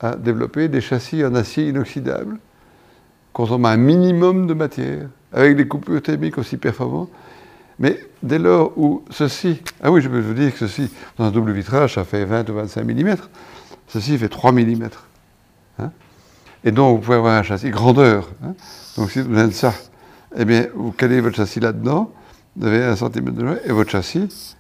à 0.00 0.16
développer 0.16 0.68
des 0.68 0.80
châssis 0.80 1.24
en 1.24 1.34
acier 1.34 1.68
inoxydable, 1.68 2.38
consommant 3.32 3.68
un 3.68 3.76
minimum 3.76 4.46
de 4.46 4.54
matière, 4.54 5.08
avec 5.32 5.56
des 5.56 5.66
coupures 5.66 6.02
thermiques 6.02 6.38
aussi 6.38 6.56
performantes. 6.56 7.10
Mais 7.78 7.98
dès 8.22 8.38
lors 8.38 8.76
où 8.76 9.04
ceci, 9.10 9.60
ah 9.82 9.90
oui, 9.90 10.00
je 10.00 10.08
peux 10.08 10.20
vous 10.20 10.34
dire 10.34 10.52
que 10.52 10.58
ceci, 10.58 10.90
dans 11.16 11.24
un 11.26 11.30
double 11.30 11.52
vitrage, 11.52 11.94
ça 11.94 12.04
fait 12.04 12.24
20 12.24 12.48
ou 12.50 12.54
25 12.54 12.84
mm, 12.84 13.16
ceci 13.86 14.18
fait 14.18 14.28
3 14.28 14.52
mm. 14.52 14.88
Hein 15.78 15.90
et 16.64 16.72
donc, 16.72 16.96
vous 16.96 17.04
pouvez 17.04 17.16
avoir 17.16 17.34
un 17.34 17.42
châssis 17.42 17.70
grandeur. 17.70 18.28
hein. 18.44 18.54
Donc, 18.96 19.10
si 19.10 19.20
vous 19.20 19.36
avez 19.38 19.52
ça, 19.52 19.72
eh 20.36 20.44
bien, 20.44 20.66
vous 20.74 20.90
calez 20.90 21.20
votre 21.20 21.36
châssis 21.36 21.60
là-dedans, 21.60 22.12
vous 22.56 22.66
avez 22.66 22.82
un 22.84 22.96
centimètre 22.96 23.36
de 23.36 23.42
longueur, 23.42 23.60
et 23.64 23.72
votre 23.72 23.90
châssis, 23.90 24.56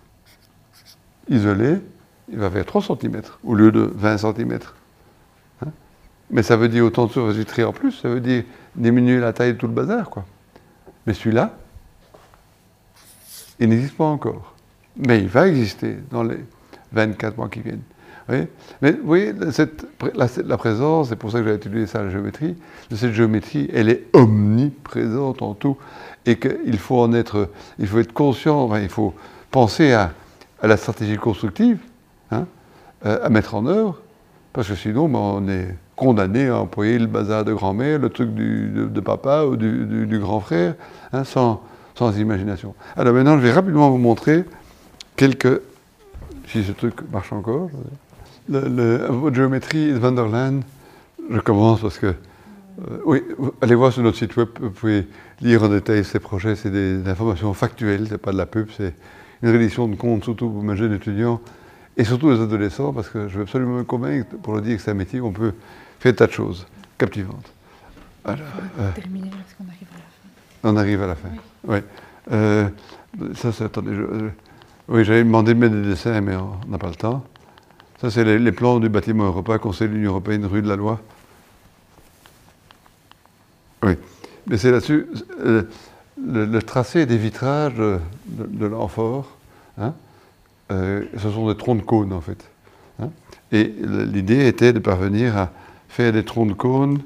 isolé, 1.28 1.78
il 2.30 2.38
va 2.38 2.50
faire 2.50 2.64
3 2.64 2.82
cm 2.82 3.22
au 3.42 3.54
lieu 3.54 3.72
de 3.72 3.90
20 3.94 4.18
cm. 4.18 4.58
Mais 6.30 6.42
ça 6.42 6.56
veut 6.56 6.68
dire 6.68 6.84
autant 6.84 7.06
de 7.06 7.12
surface 7.12 7.36
vitrée 7.36 7.64
en 7.64 7.72
plus, 7.72 7.92
ça 7.92 8.08
veut 8.08 8.20
dire 8.20 8.44
diminuer 8.76 9.18
la 9.18 9.32
taille 9.32 9.54
de 9.54 9.58
tout 9.58 9.66
le 9.66 9.72
bazar, 9.72 10.10
quoi. 10.10 10.24
Mais 11.06 11.14
celui-là, 11.14 11.56
il 13.60 13.68
n'existe 13.68 13.96
pas 13.96 14.04
encore. 14.04 14.54
Mais 14.96 15.20
il 15.20 15.28
va 15.28 15.48
exister 15.48 15.96
dans 16.10 16.22
les 16.22 16.38
24 16.92 17.36
mois 17.36 17.48
qui 17.48 17.60
viennent. 17.60 17.82
Mais 18.82 18.92
vous 18.92 19.06
voyez, 19.06 19.32
la, 19.34 20.56
présence, 20.58 21.08
c'est 21.08 21.16
pour 21.16 21.30
ça 21.30 21.40
que 21.40 21.46
j'ai 21.46 21.54
utilisé 21.54 21.86
ça, 21.86 22.02
la 22.02 22.10
géométrie, 22.10 22.56
de 22.90 22.96
cette 22.96 23.12
géométrie, 23.12 23.70
elle 23.72 23.88
est 23.88 24.04
omniprésente 24.12 25.40
en 25.40 25.54
tout. 25.54 25.78
Et 26.26 26.38
qu'il 26.38 26.78
faut 26.78 27.00
en 27.00 27.14
être, 27.14 27.48
il 27.78 27.86
faut 27.86 28.00
être 28.00 28.12
conscient, 28.12 28.74
il 28.76 28.90
faut 28.90 29.14
penser 29.50 29.92
à, 29.92 30.12
la 30.62 30.76
stratégie 30.76 31.16
constructive, 31.16 31.78
hein, 32.30 32.46
euh, 33.06 33.18
à 33.24 33.30
mettre 33.30 33.54
en 33.54 33.64
œuvre, 33.66 33.98
parce 34.52 34.68
que 34.68 34.74
sinon, 34.74 35.08
ben, 35.08 35.18
on 35.18 35.48
est 35.48 35.74
condamné 35.96 36.48
à 36.48 36.58
employer 36.58 36.98
le 36.98 37.06
bazar 37.06 37.44
de 37.44 37.54
grand-mère, 37.54 37.98
le 37.98 38.10
truc 38.10 38.34
du- 38.34 38.70
de, 38.70 39.00
papa 39.00 39.44
ou 39.44 39.56
du 39.56 40.18
grand 40.18 40.40
frère, 40.40 40.74
hein, 41.12 41.24
sans, 41.24 41.62
sans 41.98 42.16
imagination. 42.16 42.74
Alors 42.96 43.12
maintenant, 43.12 43.36
je 43.36 43.42
vais 43.42 43.50
rapidement 43.52 43.90
vous 43.90 43.98
montrer 43.98 44.44
quelques, 45.16 45.60
si 46.46 46.62
ce 46.62 46.70
truc 46.70 46.94
marche 47.12 47.32
encore, 47.32 47.70
le, 48.48 48.68
le, 48.68 49.06
votre 49.08 49.34
géométrie 49.34 49.92
de 49.92 49.98
Vanderland, 49.98 50.62
je 51.28 51.40
commence 51.40 51.80
parce 51.80 51.98
que, 51.98 52.06
euh, 52.06 53.00
oui, 53.04 53.24
allez 53.60 53.74
voir 53.74 53.92
sur 53.92 54.04
notre 54.04 54.16
site 54.16 54.36
web, 54.36 54.48
vous 54.60 54.70
pouvez 54.70 55.08
lire 55.40 55.64
en 55.64 55.68
détail 55.68 56.04
ces 56.04 56.20
projets, 56.20 56.54
c'est 56.54 56.70
des, 56.70 56.98
des 56.98 57.10
informations 57.10 57.52
factuelles, 57.52 58.06
c'est 58.08 58.18
pas 58.18 58.30
de 58.30 58.38
la 58.38 58.46
pub, 58.46 58.68
c'est 58.76 58.94
une 59.42 59.48
réédition 59.50 59.88
de 59.88 59.96
compte, 59.96 60.22
surtout 60.22 60.48
pour 60.48 60.62
mes 60.62 60.76
jeunes 60.76 60.94
étudiants 60.94 61.40
et 61.96 62.04
surtout 62.04 62.30
les 62.30 62.40
adolescents, 62.40 62.92
parce 62.92 63.08
que 63.08 63.26
je 63.26 63.38
veux 63.38 63.42
absolument 63.42 63.78
me 63.78 63.82
convaincre, 63.84 64.36
pour 64.40 64.54
le 64.54 64.60
dire 64.60 64.76
que 64.76 64.82
c'est 64.82 64.92
un 64.92 64.94
métier 64.94 65.18
où 65.18 65.26
on 65.26 65.32
peut 65.32 65.52
faire 65.98 66.14
tas 66.14 66.28
de 66.28 66.32
choses 66.32 66.64
captivantes. 66.96 67.52
Alors, 68.24 68.46
euh, 68.78 68.92
terminer 68.92 69.30
arrive 69.32 69.88
à 69.92 69.96
la 69.96 70.04
fin. 70.04 70.70
on 70.70 70.76
arrive 70.76 71.02
à 71.02 71.06
la 71.08 71.14
fin. 71.16 71.28
Oui. 71.32 71.38
Euh, 72.30 72.68
ça. 73.34 73.48
Attendez. 73.64 73.94
je- 73.94 74.28
oui, 74.88 75.04
j'avais 75.04 75.22
demandé 75.22 75.52
de 75.54 75.58
mettre 75.58 75.74
des 75.74 75.82
dessins, 75.82 76.20
mais 76.20 76.34
on 76.34 76.58
n'a 76.68 76.78
pas 76.78 76.88
le 76.88 76.94
temps. 76.94 77.22
Ça, 78.00 78.10
c'est 78.10 78.24
les, 78.24 78.52
plans 78.52 78.78
du 78.80 78.88
bâtiment 78.88 79.24
Europa, 79.24 79.58
Conseil 79.58 79.88
de 79.88 79.94
l'Union 79.94 80.12
Européenne, 80.12 80.46
rue 80.46 80.62
de 80.62 80.68
la 80.68 80.76
Loi. 80.76 81.00
Oui. 83.82 83.92
Mais 84.46 84.56
c'est 84.56 84.70
là-dessus. 84.70 85.06
euh, 85.44 85.64
le, 86.16 86.58
tracé 86.60 87.06
des 87.06 87.16
vitrages 87.16 87.74
de, 87.74 87.98
de, 88.26 88.70
hein, 89.78 89.94
euh, 90.72 91.04
ce 91.16 91.30
sont 91.30 91.48
des 91.48 91.56
troncs 91.56 91.78
de 91.78 91.82
cône, 91.84 92.12
en 92.12 92.20
fait. 92.20 92.48
hein. 93.00 93.10
Et 93.52 93.64
l'idée 93.64 94.46
était 94.46 94.72
de 94.72 94.78
parvenir 94.78 95.36
à 95.36 95.50
faire 95.88 96.12
des 96.12 96.24
troncs 96.24 96.48
de 96.48 96.54
cône 96.54 97.00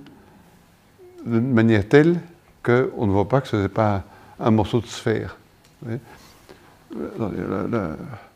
de 1.24 1.38
manière 1.40 1.88
telle 1.88 2.20
qu'on 2.62 3.06
ne 3.06 3.12
voit 3.12 3.28
pas 3.28 3.40
que 3.40 3.48
ce 3.48 3.56
n'est 3.56 3.68
pas 3.68 4.04
un 4.42 4.50
morceau 4.50 4.80
de 4.80 4.86
sphère. 4.86 5.36
vous 5.80 5.88
voyez. 5.88 6.00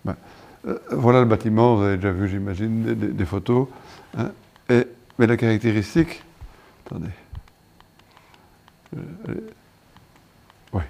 Ben, 0.04 0.16
euh, 0.66 0.78
voilà 0.92 1.20
le 1.20 1.26
bâtiment, 1.26 1.76
vous 1.76 1.82
avez 1.82 1.96
déjà 1.96 2.10
vu, 2.10 2.28
j'imagine, 2.28 2.94
des, 2.94 3.24
photos. 3.24 3.68
hein. 4.16 4.30
Mais 5.18 5.26
la 5.26 5.36
caractéristique, 5.36 6.22
attendez, 6.86 7.10
Euh, 8.96 9.34
ouais, 10.72 10.86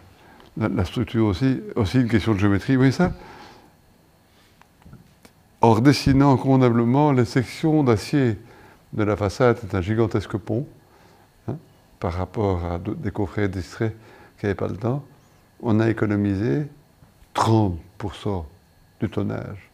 la, 0.56 0.84
structure 0.84 1.26
aussi, 1.26 1.60
aussi 1.74 2.00
une 2.00 2.08
question 2.08 2.34
de 2.34 2.38
géométrie, 2.38 2.76
oui 2.76 2.92
ça? 2.92 3.12
En 5.60 5.72
redessinant 5.72 6.36
convenablement 6.36 7.12
les 7.12 7.24
sections 7.24 7.82
d'acier 7.82 8.38
de 8.92 9.02
la 9.02 9.16
façade, 9.16 9.58
c'est 9.60 9.74
un 9.74 9.80
gigantesque 9.80 10.36
pont 10.36 10.66
par 11.98 12.12
rapport 12.12 12.64
à 12.64 12.78
des 12.78 13.10
confrères 13.10 13.48
distraits 13.48 13.96
qui 14.38 14.46
n'avaient 14.46 14.54
pas 14.54 14.68
le 14.68 14.76
temps, 14.76 15.04
on 15.62 15.80
a 15.80 15.88
économisé 15.88 16.66
30% 17.34 18.44
du 19.00 19.08
tonnage. 19.08 19.70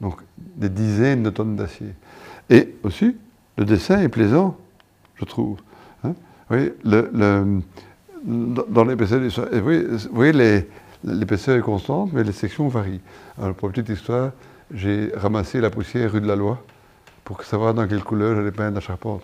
Donc 0.00 0.20
des 0.36 0.68
dizaines 0.68 1.22
de 1.22 1.30
tonnes 1.30 1.56
d'acier. 1.56 1.94
Et 2.50 2.74
aussi, 2.82 3.16
le 3.56 3.64
dessin 3.64 4.00
est 4.00 4.08
plaisant, 4.08 4.56
je 5.16 5.24
trouve. 5.24 5.58
Hein. 6.04 6.14
Le- 6.50 7.60
dans 8.24 8.84
l'épaisseur, 8.84 9.20
l'épaisseur 11.04 11.56
est 11.56 11.62
constante, 11.62 12.12
mais 12.12 12.24
les 12.24 12.32
sections 12.32 12.68
varient. 12.68 13.00
Alors, 13.40 13.54
pour 13.54 13.70
petite 13.70 13.88
histoire, 13.88 14.32
j'ai 14.72 15.10
ramassé 15.14 15.60
la 15.60 15.70
poussière 15.70 16.12
rue 16.12 16.20
de 16.20 16.26
la 16.26 16.36
Loi 16.36 16.62
pour 17.24 17.42
savoir 17.42 17.74
dans 17.74 17.86
quelle 17.86 18.02
couleur 18.02 18.36
j'allais 18.36 18.50
peindre 18.50 18.74
la 18.76 18.80
charpente. 18.80 19.22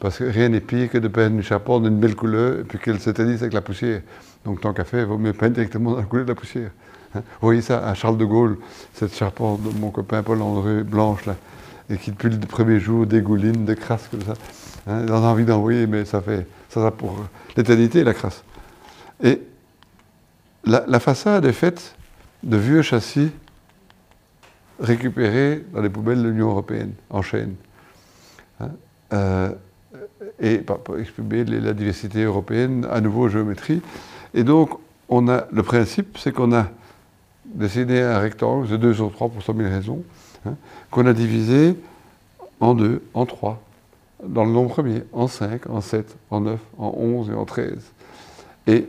Parce 0.00 0.18
que 0.18 0.24
rien 0.24 0.48
n'est 0.48 0.60
pire 0.60 0.90
que 0.90 0.98
de 0.98 1.08
peindre 1.08 1.36
une 1.36 1.42
charpente 1.42 1.82
d'une 1.82 1.98
belle 1.98 2.14
couleur 2.14 2.60
et 2.60 2.64
puis 2.64 2.78
qu'elle 2.78 3.00
s'éternise 3.00 3.42
avec 3.42 3.52
la 3.52 3.60
poussière. 3.60 4.02
Donc 4.44 4.60
tant 4.60 4.72
qu'à 4.72 4.84
faire, 4.84 5.00
il 5.00 5.06
vaut 5.06 5.18
mieux 5.18 5.32
peindre 5.32 5.54
directement 5.54 5.92
dans 5.92 5.96
la 5.98 6.04
couleur 6.04 6.24
de 6.24 6.30
la 6.30 6.36
poussière. 6.36 6.70
hein. 7.14 7.20
Vous 7.40 7.48
voyez 7.48 7.62
ça 7.62 7.86
à 7.86 7.94
Charles 7.94 8.16
de 8.16 8.24
Gaulle, 8.24 8.58
cette 8.94 9.14
charpente 9.14 9.62
de 9.62 9.78
mon 9.78 9.90
copain 9.90 10.22
Paul 10.22 10.40
André, 10.40 10.84
blanche 10.84 11.26
là, 11.26 11.34
et 11.90 11.96
qui 11.96 12.12
depuis 12.12 12.30
le 12.30 12.38
premier 12.38 12.78
jour 12.78 13.06
dégouline, 13.06 13.64
de 13.64 13.74
crasse 13.74 14.06
comme 14.08 14.22
ça. 14.22 14.34
Hein, 14.86 15.06
on 15.08 15.14
a 15.14 15.26
envie 15.26 15.44
d'envoyer, 15.44 15.86
mais 15.86 16.04
ça 16.04 16.20
fait 16.20 16.46
ça 16.68 16.80
va 16.80 16.90
pour 16.90 17.16
l'éternité 17.56 18.04
la 18.04 18.14
crasse. 18.14 18.44
Et 19.22 19.42
la, 20.64 20.84
la 20.86 21.00
façade 21.00 21.44
est 21.44 21.52
faite 21.52 21.96
de 22.42 22.56
vieux 22.56 22.82
châssis 22.82 23.30
récupérés 24.78 25.64
dans 25.72 25.80
les 25.80 25.88
poubelles 25.88 26.22
de 26.22 26.28
l'Union 26.28 26.50
européenne, 26.50 26.92
en 27.10 27.22
chaîne. 27.22 27.54
Hein, 28.60 28.70
euh, 29.12 29.50
et 30.40 30.58
pour 30.58 30.98
exprimer 30.98 31.44
la 31.44 31.72
diversité 31.72 32.22
européenne, 32.22 32.86
à 32.90 33.00
nouveau 33.00 33.28
géométrie. 33.28 33.80
Et 34.34 34.44
donc, 34.44 34.70
le 35.10 35.60
principe, 35.62 36.18
c'est 36.18 36.32
qu'on 36.32 36.52
a 36.52 36.68
dessiné 37.46 38.02
un 38.02 38.18
rectangle 38.18 38.68
de 38.68 38.76
2 38.76 38.94
sur 38.94 39.12
3 39.12 39.28
pour 39.30 39.42
100 39.42 39.54
000 39.56 39.68
raisons, 39.68 40.02
hein, 40.46 40.54
qu'on 40.90 41.06
a 41.06 41.12
divisé 41.12 41.76
en 42.60 42.74
deux, 42.74 43.02
en 43.14 43.24
trois, 43.24 43.62
dans 44.22 44.44
le 44.44 44.50
nombre 44.50 44.70
premier, 44.70 45.02
en 45.12 45.28
5, 45.28 45.70
en 45.70 45.80
7, 45.80 46.16
en 46.30 46.40
9, 46.40 46.60
en 46.78 46.94
11 46.96 47.30
et 47.30 47.34
en 47.34 47.44
13. 47.44 47.72
Et, 48.66 48.86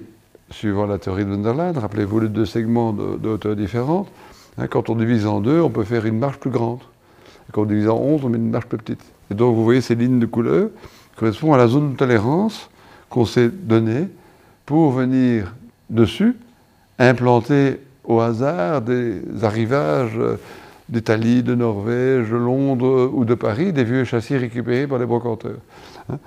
suivant 0.52 0.88
la 0.88 0.98
théorie 0.98 1.26
de 1.26 1.30
Wunderland, 1.30 1.78
rappelez-vous 1.78 2.22
les 2.22 2.28
deux 2.28 2.46
segments 2.46 2.92
de, 2.92 3.18
de 3.18 3.30
hauteur 3.30 3.56
différente, 3.56 4.10
hein, 4.58 4.68
quand 4.68 4.90
on 4.90 4.96
divise 4.96 5.26
en 5.26 5.40
deux, 5.40 5.62
on 5.62 5.70
peut 5.70 5.84
faire 5.84 6.06
une 6.06 6.18
marche 6.18 6.38
plus 6.38 6.50
grande. 6.50 6.80
Et 7.48 7.52
quand 7.52 7.62
on 7.62 7.66
divise 7.66 7.88
en 7.88 7.98
11, 7.98 8.26
on 8.26 8.30
met 8.30 8.38
une 8.38 8.50
marche 8.50 8.66
plus 8.66 8.80
petite. 8.80 9.04
Et 9.32 9.36
donc, 9.36 9.56
vous 9.56 9.64
voyez 9.64 9.82
ces 9.82 9.96
lignes 9.96 10.20
de 10.20 10.26
couleur 10.26 10.70
correspondent 11.20 11.56
à 11.56 11.58
la 11.58 11.68
zone 11.68 11.92
de 11.92 11.98
tolérance 11.98 12.70
qu'on 13.10 13.26
s'est 13.26 13.50
donnée 13.50 14.08
pour 14.66 14.92
venir 14.92 15.54
dessus 15.90 16.38
implanter 16.98 17.80
au 18.04 18.20
hasard 18.20 18.82
des 18.82 19.22
arrivages 19.42 20.20
d'Italie, 20.88 21.44
de 21.44 21.56
Norvège, 21.56 22.30
de 22.30 22.36
Londres 22.36 23.12
ou 23.14 23.26
de 23.26 23.36
Paris, 23.36 23.74
des 23.74 23.84
vieux 23.84 24.06
châssis 24.06 24.38
récupérés 24.38 24.88
par 24.88 24.98
les 24.98 25.06
brocanteurs. 25.06 25.60
hein? 26.10 26.18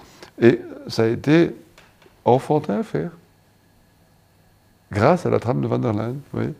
Et 0.40 0.60
ça 0.89 1.05
a 1.05 1.06
été 1.06 1.55
enfantin 2.24 2.81
à 2.81 2.82
faire, 2.82 3.10
grâce 4.90 5.27
à 5.27 5.31
la 5.31 5.40
trame 5.40 5.60
de 5.60 5.66
Van 5.66 5.78
der 5.78 5.93
Laan. 5.93 6.16
Hein, 6.36 6.51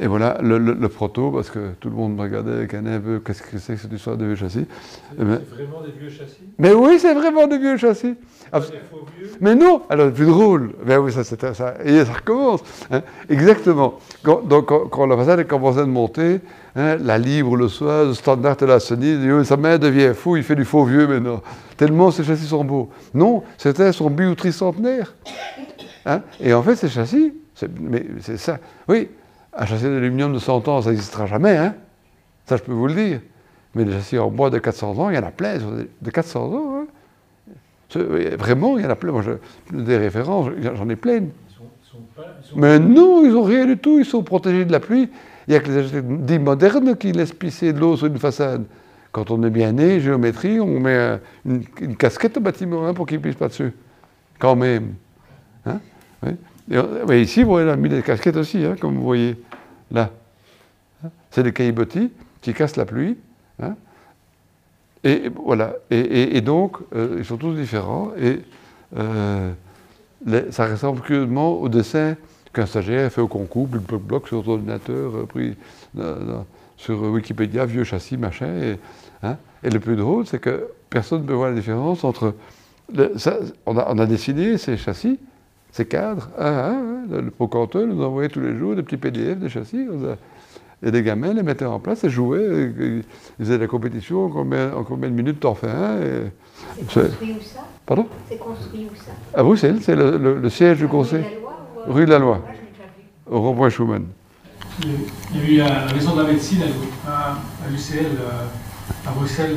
Et 0.00 0.06
voilà 0.06 0.38
le, 0.42 0.58
le- 0.58 0.74
le 0.74 0.88
proto, 0.88 1.30
parce 1.30 1.50
que 1.50 1.70
tout 1.80 1.88
le 1.90 1.96
monde 1.96 2.14
me 2.16 2.22
regardait 2.22 2.52
avec 2.52 2.74
un 2.74 2.82
peu, 3.00 3.20
qu'est-ce 3.24 3.42
que 3.42 3.58
c'est 3.58 3.74
que 3.74 3.80
cette 3.80 3.92
histoire 3.92 4.16
de 4.16 4.24
vieux 4.24 4.36
châssis 4.36 4.66
C'est 4.68 5.16
Eh 5.20 5.24
ben- 5.24 5.40
vraiment 5.50 5.80
des 5.82 5.92
vieux 5.98 6.10
châssis? 6.10 6.42
Mais 6.58 6.72
oui, 6.72 6.98
c'est 6.98 7.14
vraiment 7.14 7.46
des 7.46 7.58
vieux 7.58 7.76
châssis. 7.76 8.14
Pas 8.50 8.58
Abs- 8.58 8.70
des 8.70 8.78
faux 8.90 9.04
vieux? 9.18 9.30
Mais 9.40 9.54
non, 9.54 9.82
alors 9.90 10.12
plus 10.12 10.26
drôle, 10.26 10.72
ben 10.86 10.98
oui, 10.98 11.10
ça, 11.12 11.24
c'était 11.24 11.54
ça, 11.54 11.74
et 11.84 12.04
ça 12.04 12.12
recommence. 12.12 12.60
hein. 12.90 13.02
Exactement. 13.28 13.98
Quand, 14.22 14.46
donc, 14.46 14.66
quand, 14.66 14.86
quand 14.88 15.06
la 15.06 15.16
façade 15.16 15.40
a 15.40 15.44
commencé 15.44 15.80
à 15.80 15.86
monter, 15.86 16.40
hein, 16.76 16.96
la 17.00 17.18
libre 17.18 17.56
le 17.56 17.66
soir, 17.68 18.04
le 18.04 18.14
standard 18.14 18.56
de 18.56 18.66
la 18.66 18.78
Sony, 18.80 19.16
dit, 19.18 19.44
sa 19.44 19.56
main 19.56 19.78
devient 19.78 20.12
fou, 20.14 20.36
il 20.36 20.42
fait 20.44 20.54
du 20.56 20.64
faux 20.64 20.84
vieux 20.84 21.06
maintenant. 21.08 21.42
Tellement 21.76 22.10
ces 22.12 22.22
châssis 22.22 22.46
sont 22.46 22.64
beaux. 22.64 22.90
Non, 23.12 23.42
c'était 23.58 23.92
son 23.92 24.08
bijouterie 24.08 24.52
centenaire. 24.52 25.14
Hein. 26.06 26.20
Et 26.40 26.52
en 26.54 26.62
fait, 26.62 26.76
ces 26.76 26.88
châssis, 26.88 27.32
mais 27.80 28.06
c'est 28.20 28.36
ça. 28.36 28.58
Oui, 28.88 29.08
un 29.56 29.66
châssis 29.66 29.84
d'aluminium 29.84 30.32
de 30.32 30.38
100 30.38 30.68
ans, 30.68 30.82
ça 30.82 30.90
n'existera 30.90 31.26
jamais. 31.26 31.56
Hein. 31.56 31.74
Ça, 32.46 32.56
je 32.56 32.62
peux 32.62 32.72
vous 32.72 32.86
le 32.86 32.94
dire. 32.94 33.20
Mais 33.74 33.84
des 33.84 33.92
châssis 33.92 34.18
en 34.18 34.30
bois 34.30 34.50
de 34.50 34.58
400 34.58 34.98
ans, 34.98 35.10
il 35.10 35.16
y 35.16 35.18
en 35.18 35.22
a 35.24 35.30
plein, 35.30 35.58
de 35.58 36.10
400 36.10 36.52
ans. 36.52 36.80
hein. 36.80 36.86
Vraiment, 38.38 38.76
il 38.78 38.84
y 38.84 38.86
en 38.86 38.90
a 38.90 38.96
plein. 38.96 39.12
Moi, 39.12 39.22
je- 39.22 39.76
des 39.76 39.96
références, 39.96 40.48
j'en 40.60 40.88
ai 40.88 40.96
plein. 40.96 41.16
Ils 41.16 41.54
sont, 41.54 41.62
ils 41.82 41.88
sont 41.90 41.98
pas. 42.16 42.22
Ils 42.42 42.50
sont 42.50 42.58
Mais 42.58 42.78
non, 42.78 43.24
ils 43.24 43.32
n'ont 43.32 43.42
rien 43.44 43.66
du 43.66 43.78
tout. 43.78 43.98
Ils 43.98 44.04
sont 44.04 44.22
protégés 44.22 44.64
de 44.64 44.72
la 44.72 44.80
pluie. 44.80 45.08
Il 45.46 45.50
n'y 45.50 45.56
a 45.56 45.60
que 45.60 45.70
les 45.70 46.02
dits 46.02 46.38
modernes 46.38 46.96
qui 46.96 47.12
laissent 47.12 47.32
pisser 47.32 47.72
de 47.72 47.78
l'eau 47.78 47.96
sur 47.96 48.06
une 48.06 48.18
façade. 48.18 48.64
Quand 49.12 49.30
on 49.30 49.42
est 49.44 49.50
bien 49.50 49.70
né, 49.72 50.00
géométrie, 50.00 50.58
on 50.58 50.80
met 50.80 51.20
une, 51.46 51.62
une 51.80 51.96
casquette 51.96 52.36
au 52.36 52.40
bâtiment 52.40 52.86
hein, 52.86 52.94
pour 52.94 53.06
qu'il 53.06 53.18
ne 53.18 53.22
pisse 53.22 53.36
pas 53.36 53.46
dessus. 53.48 53.72
Quand 54.40 54.56
même. 54.56 54.94
Hein 55.66 55.78
oui. 56.24 56.32
Et 56.70 56.78
mais 57.06 57.22
ici, 57.22 57.44
on 57.46 57.56
a 57.56 57.76
mis 57.76 57.88
des 57.88 58.02
casquettes 58.02 58.36
aussi, 58.36 58.64
hein, 58.64 58.76
comme 58.80 58.94
vous 58.96 59.02
voyez 59.02 59.36
là. 59.90 60.10
C'est 61.30 61.42
des 61.42 61.52
caillebotis 61.52 62.10
qui 62.40 62.54
cassent 62.54 62.76
la 62.76 62.84
pluie. 62.84 63.16
hein. 63.60 63.74
Et 65.02 65.30
voilà. 65.44 65.74
Et, 65.90 66.40
donc, 66.40 66.78
euh, 66.94 67.16
ils 67.18 67.24
sont 67.24 67.36
tous 67.36 67.54
différents. 67.54 68.12
Et 68.18 68.40
euh, 68.96 69.52
ça 70.50 70.66
ressemble 70.66 71.02
curieusement 71.02 71.60
au 71.60 71.68
dessin 71.68 72.16
qu'un 72.54 72.64
stagiaire 72.64 73.12
fait 73.12 73.20
au 73.20 73.28
concours, 73.28 73.66
bloc, 73.66 73.82
bloc, 73.82 74.02
bloc, 74.02 74.28
sur 74.28 74.48
ordinateur, 74.48 75.14
euh, 75.14 75.26
pris 75.26 75.56
sur 76.76 77.02
Wikipédia, 77.02 77.66
vieux 77.66 77.84
châssis, 77.84 78.16
machin. 78.16 78.46
Et, 78.46 78.78
hein. 79.22 79.36
Et 79.62 79.70
le 79.70 79.80
plus 79.80 79.96
drôle, 79.96 80.26
c'est 80.26 80.38
que 80.38 80.68
personne 80.88 81.22
ne 81.22 81.26
peut 81.26 81.34
voir 81.34 81.50
la 81.50 81.56
différence 81.56 82.04
entre. 82.04 82.34
on 83.66 83.76
a 83.76 84.06
dessiné 84.06 84.56
ces 84.56 84.78
châssis, 84.78 85.18
ces 85.74 85.86
cadres, 85.86 86.28
un 86.38 86.44
à 86.46 86.66
un. 86.68 86.72
hein. 86.72 87.04
Le 87.10 87.30
procanteur 87.30 87.84
nous 87.86 88.00
envoyait 88.02 88.28
tous 88.28 88.40
les 88.40 88.56
jours 88.56 88.76
des 88.76 88.82
petits 88.84 88.96
PDF 88.96 89.38
des 89.38 89.48
châssis. 89.48 89.86
Et 90.86 90.90
des 90.90 91.02
gamins 91.02 91.32
les 91.32 91.42
mettaient 91.42 91.64
en 91.64 91.80
place 91.80 92.04
et 92.04 92.10
jouaient. 92.10 92.42
et- 92.44 92.84
et 92.84 93.02
ils 93.38 93.44
faisaient 93.44 93.58
la 93.58 93.66
compétition, 93.66 94.26
en 94.26 94.28
combien, 94.28 94.72
en 94.74 94.84
combien 94.84 95.08
de 95.10 95.14
minutes 95.14 95.40
t'en 95.40 95.54
fais 95.54 95.70
un 95.70 95.98
et- 96.00 96.30
C'est 96.88 97.00
construit 97.08 97.32
où 97.38 97.42
ça? 97.42 97.60
Pardon? 97.86 98.06
C'est 98.28 98.38
construit 98.38 98.86
où 98.92 98.94
ça? 98.96 99.10
À 99.38 99.42
Bruxelles, 99.42 99.78
c'est 99.82 99.96
le, 99.96 100.16
le- 100.18 100.38
le 100.38 100.50
siège 100.50 100.78
du 100.78 100.86
conseil. 100.86 101.24
Rue 101.24 101.24
de 101.24 101.30
la 101.30 101.38
Loi 101.40 101.56
ou, 101.86 101.90
euh, 101.90 101.92
Rue 101.94 102.04
de 102.06 102.10
la 102.10 102.18
Loi. 102.20 102.40
Vu. 103.28 103.34
Au 103.34 103.40
rond-point 103.40 103.68
Schumann. 103.70 104.04
Il 104.82 105.54
y 105.56 105.60
a- 105.60 105.64
eu 105.64 105.68
la 105.88 105.92
maison 105.94 106.14
de 106.16 106.22
la 106.22 106.28
médecine 106.28 106.62
à, 107.06 107.36
l'UCL 107.70 108.06
euh, 108.20 109.08
à 109.08 109.12
Bruxelles. 109.12 109.56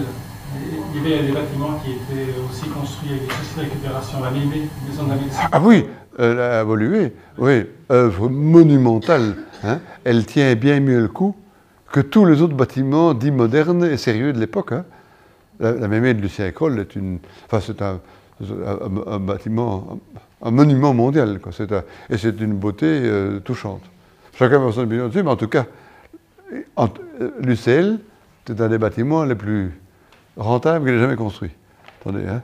Il 0.96 1.02
y 1.10 1.14
avait 1.14 1.24
des 1.28 1.34
bâtiments 1.34 1.78
qui 1.84 1.92
étaient 1.92 2.32
aussi 2.50 2.70
construits 2.70 3.10
avec 3.12 3.24
des 3.28 3.34
sociétés 3.34 3.56
de 3.58 3.62
récupération. 3.70 4.20
La 4.24 4.32
maison 4.32 5.04
de 5.04 5.10
la 5.10 5.16
médecine. 5.16 5.50
Ah 5.52 5.62
oui, 5.62 5.86
elle 6.18 6.40
a 6.40 6.62
évolué. 6.62 7.14
Oui, 7.38 7.66
œuvre 7.92 8.30
monumentale. 8.30 9.36
hein. 9.64 9.80
Elle 10.04 10.26
tient 10.26 10.56
bien 10.56 10.80
mieux 10.80 11.00
le 11.02 11.08
coup 11.08 11.36
que 11.92 12.00
tous 12.02 12.26
les 12.26 12.42
autres 12.42 12.56
bâtiments 12.56 13.14
dits 13.14 13.32
modernes 13.32 13.86
et 13.86 13.98
sérieux 13.98 14.34
de 14.34 14.40
l'époque. 14.40 14.72
hein. 14.72 14.86
La, 15.60 15.72
la 15.72 15.88
mémé 15.88 16.14
de 16.14 16.22
Lucien 16.22 16.48
École 16.48 16.80
est 16.80 16.96
une, 16.96 17.20
enfin 17.46 17.60
c'est 17.66 17.82
un, 17.82 18.00
bâtiment, 19.20 20.00
un, 20.44 20.52
monument 20.52 20.94
mondial. 20.94 21.40
quoi. 21.40 21.52
Un- 21.60 21.84
et 22.14 22.18
c'est 22.18 22.40
une 22.40 22.54
beauté 22.54 22.86
euh, 22.88 23.40
touchante. 23.40 23.82
Chacun 24.38 24.60
va 24.60 24.72
son 24.72 24.82
opinion 24.82 25.08
dessus, 25.08 25.24
mais 25.24 25.32
en 25.32 25.36
tout 25.36 25.48
cas, 25.48 25.66
l'UCL, 27.42 28.00
c'est 28.46 28.62
un 28.62 28.70
des 28.70 28.78
bâtiments 28.78 29.24
les 29.24 29.36
plus 29.36 29.72
rentables 30.38 30.86
qu'il 30.86 30.94
ait 30.96 31.00
jamais 31.00 31.16
construit. 31.16 31.52
Attendez, 32.02 32.26
hein. 32.28 32.42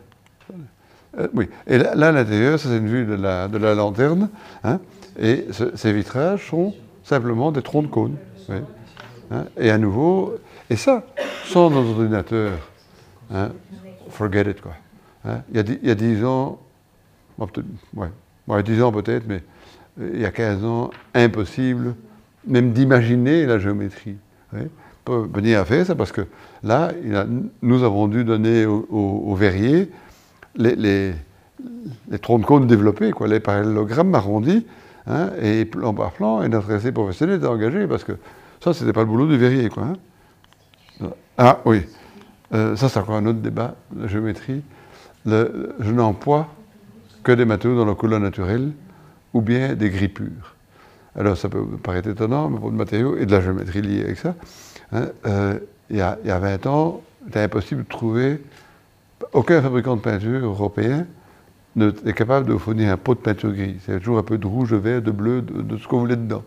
Euh, 1.20 1.28
oui, 1.34 1.48
et 1.68 1.78
là, 1.78 1.92
à 2.08 2.12
l'intérieur, 2.12 2.60
c'est 2.60 2.76
une 2.78 2.88
vue 2.88 3.06
de 3.06 3.14
la, 3.14 3.48
de 3.48 3.58
la 3.58 3.76
lanterne, 3.76 4.30
hein, 4.64 4.80
et 5.20 5.46
ce- 5.52 5.76
ces 5.76 5.94
vitrages 5.94 6.50
sont 6.50 6.74
simplement 7.04 7.52
des 7.52 7.62
troncs 7.62 7.86
de 7.86 7.92
cône. 7.92 8.16
Hein, 9.32 9.46
et 9.58 9.70
à 9.70 9.78
nouveau, 9.78 10.36
et 10.70 10.76
ça, 10.76 11.04
sans 11.46 11.70
nos 11.70 11.88
ordinateurs, 11.92 12.54
hein, 13.34 13.50
forget 14.10 14.50
it 14.50 14.62
quoi. 14.62 14.74
Hein. 15.26 15.42
il, 15.52 15.58
y 15.58 15.60
a 15.60 15.64
il 15.84 15.88
y 15.88 15.92
a 15.92 15.96
10 15.96 16.24
ans, 16.26 16.60
bon, 17.38 17.48
peut-être- 17.48 17.68
ouais, 17.96 18.10
ouais, 18.48 18.64
10 18.64 18.82
ans 18.82 18.92
peut-être, 18.92 19.24
mais 19.28 19.44
il 20.00 20.20
y 20.22 20.26
a 20.26 20.32
15 20.32 20.64
ans, 20.66 20.90
impossible 21.14 21.96
même 22.48 22.72
d'imaginer 22.74 23.46
la 23.46 23.60
géométrie. 23.60 24.18
oui. 24.54 24.62
Pour 25.06 25.18
venir 25.28 25.60
à 25.60 25.66
faire 25.66 25.86
ça, 25.86 25.96
parce 25.96 26.12
que 26.14 26.22
là, 26.64 26.92
nous 27.62 27.84
avons 27.84 28.08
dû 28.08 28.24
donner 28.24 28.66
aux 28.66 28.86
au, 28.90 29.24
au 29.32 29.36
verrier 29.36 29.90
les, 30.56 30.76
les, 30.76 31.14
les 32.10 32.20
troncs 32.20 32.42
de 32.42 32.46
cône 32.46 32.68
développés, 32.68 33.12
quoi, 33.12 33.28
les 33.28 33.40
parallélogrammes 33.40 34.14
arrondis, 34.16 34.66
hein, 35.08 35.32
et 35.42 35.66
plan 35.66 35.94
par 35.94 36.12
plan, 36.12 36.42
et 36.44 36.50
notre 36.50 36.72
essai 36.72 36.92
professionnel 36.92 37.38
était 37.38 37.48
engagé, 37.48 37.88
parce 37.88 38.04
que 38.04 38.14
ça, 38.64 38.74
c'était 38.74 38.94
pas 38.94 39.02
le 39.02 39.08
boulot 39.08 39.28
du 39.28 39.38
verrier. 39.38 39.70
Quoi, 39.70 39.84
hein. 39.84 39.94
Ah 41.38 41.60
oui, 41.66 41.82
Euh, 42.54 42.76
ça 42.76 42.88
c'est 42.90 43.00
encore 43.00 43.16
un 43.16 43.26
autre 43.26 43.40
débat, 43.40 43.76
la 43.98 44.08
géométrie. 44.08 44.62
Le- 45.26 45.76
je 45.80 45.92
n'emploie 45.92 46.48
que 47.24 47.32
des 47.32 47.46
matériaux 47.46 47.78
dans 47.78 47.86
leur 47.86 47.98
couleur 47.98 48.20
naturelle, 48.20 48.72
ou 49.34 49.42
bien 49.42 49.76
des 49.76 49.90
gris 49.90 50.10
purs. 50.10 50.56
Alors 51.16 51.38
ça 51.38 51.50
peut 51.50 51.64
paraître 51.84 52.10
étonnant, 52.10 52.50
mais 52.50 52.60
pour 52.60 52.72
des 52.72 52.78
matériaux 52.78 53.18
et 53.18 53.26
de 53.26 53.32
la 53.32 53.42
géométrie 53.42 53.82
liée 53.82 54.04
avec 54.04 54.18
ça, 54.18 54.36
hein, 54.94 55.08
euh, 55.28 55.60
il 55.90 55.98
y, 55.98 56.00
y 56.00 56.32
a 56.32 56.40
20 56.40 56.66
ans, 56.68 57.02
il 57.24 57.30
était 57.30 57.42
impossible 57.42 57.84
de 57.84 57.90
trouver 57.90 58.42
aucun 59.34 59.62
fabricant 59.62 59.96
de 59.96 60.02
peinture 60.02 60.46
européen 60.46 61.06
n'est 61.76 62.14
capable 62.14 62.48
de 62.48 62.58
fournir 62.58 62.92
un 62.92 62.98
pot 62.98 63.16
de 63.16 63.20
peinture 63.20 63.52
gris. 63.52 63.78
C'est 63.86 64.00
toujours 64.00 64.20
un 64.20 64.24
peu 64.24 64.38
de 64.38 64.46
rouge, 64.46 64.72
de 64.72 64.78
vert, 64.78 65.02
de 65.02 65.12
bleu, 65.12 65.42
de, 65.42 65.78
ce 65.78 65.88
vous 65.90 66.00
voulez 66.00 66.16
dedans. 66.16 66.44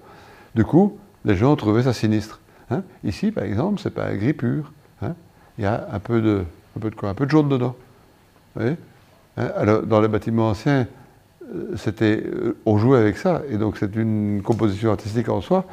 Du 0.55 0.65
coup, 0.65 0.99
les 1.25 1.35
gens 1.35 1.57
trouvaient 1.57 1.83
ça 1.83 1.93
sinistre. 1.93 2.41
hein. 2.71 2.83
Ici, 3.03 3.33
par 3.33 3.45
exemple, 3.45 3.81
c'est 3.83 3.91
pas 3.91 4.07
un 4.07 4.15
gris 4.15 4.33
pur. 4.35 4.73
hein. 5.03 5.15
Il 5.59 5.65
y 5.65 5.67
a 5.67 5.89
un 5.93 5.99
peu 5.99 6.21
de, 6.21 6.45
un 6.77 6.81
peu 6.81 6.91
de 6.91 6.95
quoi? 6.95 7.15
Peu 7.15 7.27
de 7.27 7.31
jaune 7.31 7.49
dedans. 7.49 7.75
Hein, 8.61 8.77
Alors, 9.37 9.83
dans 9.83 10.01
les 10.01 10.09
bâtiments 10.09 10.51
anciens, 10.51 10.87
euh, 11.55 11.77
euh, 12.03 12.57
on 12.65 12.79
jouait 12.79 12.99
avec 12.99 13.17
ça, 13.17 13.43
et 13.51 13.57
donc 13.57 13.77
c'est 13.79 13.95
une 13.97 14.43
composition 14.43 14.91
artistique 14.91 15.29
en 15.29 15.41
soi. 15.41 15.65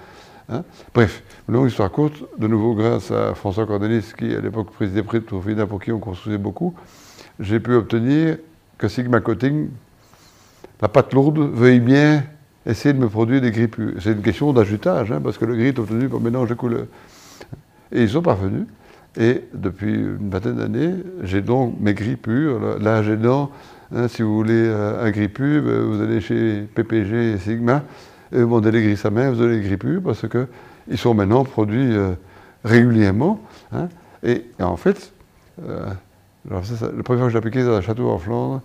Hein? 0.49 0.64
Bref, 0.94 1.24
longue 1.48 1.68
histoire 1.68 1.91
courte, 1.91 2.24
de 2.38 2.48
nouveau 2.48 2.74
grâce 2.74 3.11
à 3.11 3.34
François 3.36 3.65
Cornelis, 3.65 4.14
qui 4.18 4.34
à 4.34 4.41
l'époque 4.41 4.72
présidait 4.72 5.03
près 5.03 5.20
de 5.20 5.26
Tourfina, 5.26 5.65
pour 5.65 5.82
qui 5.82 5.91
on 5.91 5.99
construisait 5.99 6.38
beaucoup, 6.38 6.74
j'ai 7.40 7.60
pu 7.60 7.74
obtenir 7.74 8.38
que 8.78 8.88
Sigma 8.88 9.22
Coating, 9.22 9.70
la 10.82 10.88
pâte 10.88 11.14
lourde, 11.14 11.40
veuille 11.40 11.80
bien 11.80 12.24
essayer 12.65 12.94
de 12.94 12.99
me 12.99 13.10
produire 13.10 13.41
des 13.41 13.52
gris 13.52 13.68
purs. 13.68 13.94
C'est 13.99 14.11
une 14.11 14.22
question 14.22 14.53
d'ajutage, 14.53 15.11
hein, 15.11 15.22
parce 15.24 15.38
que 15.38 15.45
le 15.45 15.56
gris 15.56 15.68
est 15.68 15.80
obtenu 15.80 16.07
par 16.07 16.20
mélange 16.20 16.49
de 16.49 16.53
couleurs. 16.53 16.88
Et 17.91 18.03
ils 18.03 18.10
sont 18.10 18.22
parvenus. 18.22 18.65
Et 19.18 19.44
depuis 19.53 19.94
une 19.94 20.30
vingtaine 20.30 20.56
d'années, 20.56 20.95
j'ai 21.24 21.41
donc 21.41 21.76
mes 21.80 21.94
gris 21.94 22.15
purs. 22.15 22.80
Là, 22.80 23.03
j'ai 23.03 23.15
dans, 23.15 23.52
hein, 23.95 24.07
si 24.07 24.24
vous 24.24 24.36
voulez 24.36 24.53
euh, 24.65 25.06
un 25.06 25.11
gris 25.11 25.28
ben, 25.28 25.84
vous 25.84 26.02
allez 26.02 26.20
chez 26.20 26.61
PPG 26.74 27.34
et 27.34 27.38
Sigma, 27.38 27.84
et 28.34 28.38
vous 28.38 28.45
demandez 28.45 28.72
les 28.72 28.81
gris 28.84 28.97
sa 28.97 29.10
main, 29.10 29.31
vous 29.31 29.41
avez 29.41 29.57
les 29.60 29.68
gris 29.68 29.77
purs, 29.77 30.01
parce 30.03 30.26
qu'ils 30.27 30.97
sont 30.97 31.14
maintenant 31.14 31.43
produits 31.45 31.95
euh, 31.95 32.14
régulièrement. 32.65 33.39
hein. 33.72 33.88
Et, 34.23 34.43
en 34.60 34.76
fait, 34.77 35.11
euh, 35.68 35.85
alors 36.49 36.64
la 36.81 37.03
première 37.03 37.03
fois 37.03 37.27
que 37.27 37.30
j'ai 37.30 37.38
appliqué 37.38 37.64
dans 37.64 37.73
un 37.76 37.81
château 37.81 38.10
en 38.10 38.18
Flandre, 38.18 38.61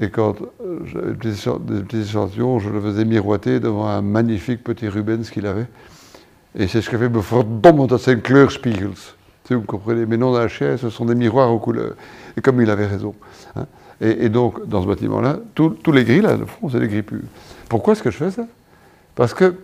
et 0.00 0.10
quand 0.10 0.36
euh, 0.42 0.80
j'avais 0.86 1.12
des 1.12 1.82
petits 1.82 2.00
échantillons, 2.00 2.58
je 2.58 2.70
le 2.70 2.80
faisais 2.80 3.04
miroiter 3.04 3.60
devant 3.60 3.86
un 3.86 4.02
magnifique 4.02 4.64
petit 4.64 4.88
Rubens 4.88 5.28
qu'il 5.30 5.46
avait. 5.46 5.66
Et 6.56 6.68
c'est 6.68 6.80
ce 6.82 6.90
qui 6.90 6.96
fait 6.96 7.08
me 7.08 7.20
verdomme, 7.20 7.86
dat 7.86 7.98
zijn 7.98 8.20
kleurspiegels. 8.20 9.14
Si 9.46 9.54
vous 9.54 9.62
comprenez, 9.62 10.06
mes 10.06 10.16
noms 10.16 10.32
d'un 10.32 10.48
chien, 10.48 10.76
ce 10.76 10.88
sont 10.88 11.04
des 11.04 11.14
miroirs 11.14 11.52
aux 11.52 11.58
couleurs. 11.58 11.94
Et 12.36 12.40
comme 12.40 12.60
il 12.62 12.70
avait 12.70 12.86
raison. 12.86 13.14
hein. 13.56 13.66
Et, 14.00 14.28
donc, 14.28 14.66
dans 14.66 14.82
ce 14.82 14.86
bâtiment-là, 14.86 15.38
tous 15.54 15.70
tous 15.70 15.92
les 15.92 16.04
gris, 16.04 16.20
là, 16.20 16.36
le 16.36 16.46
fond, 16.46 16.68
c'est 16.68 16.80
des 16.80 16.88
gris 16.88 17.02
purs. 17.02 17.20
Pourquoi 17.68 17.92
est-ce 17.92 18.02
que 18.02 18.10
je 18.10 18.16
fais 18.16 18.30
ça? 18.30 18.46
Parce 19.14 19.34
que, 19.34 19.54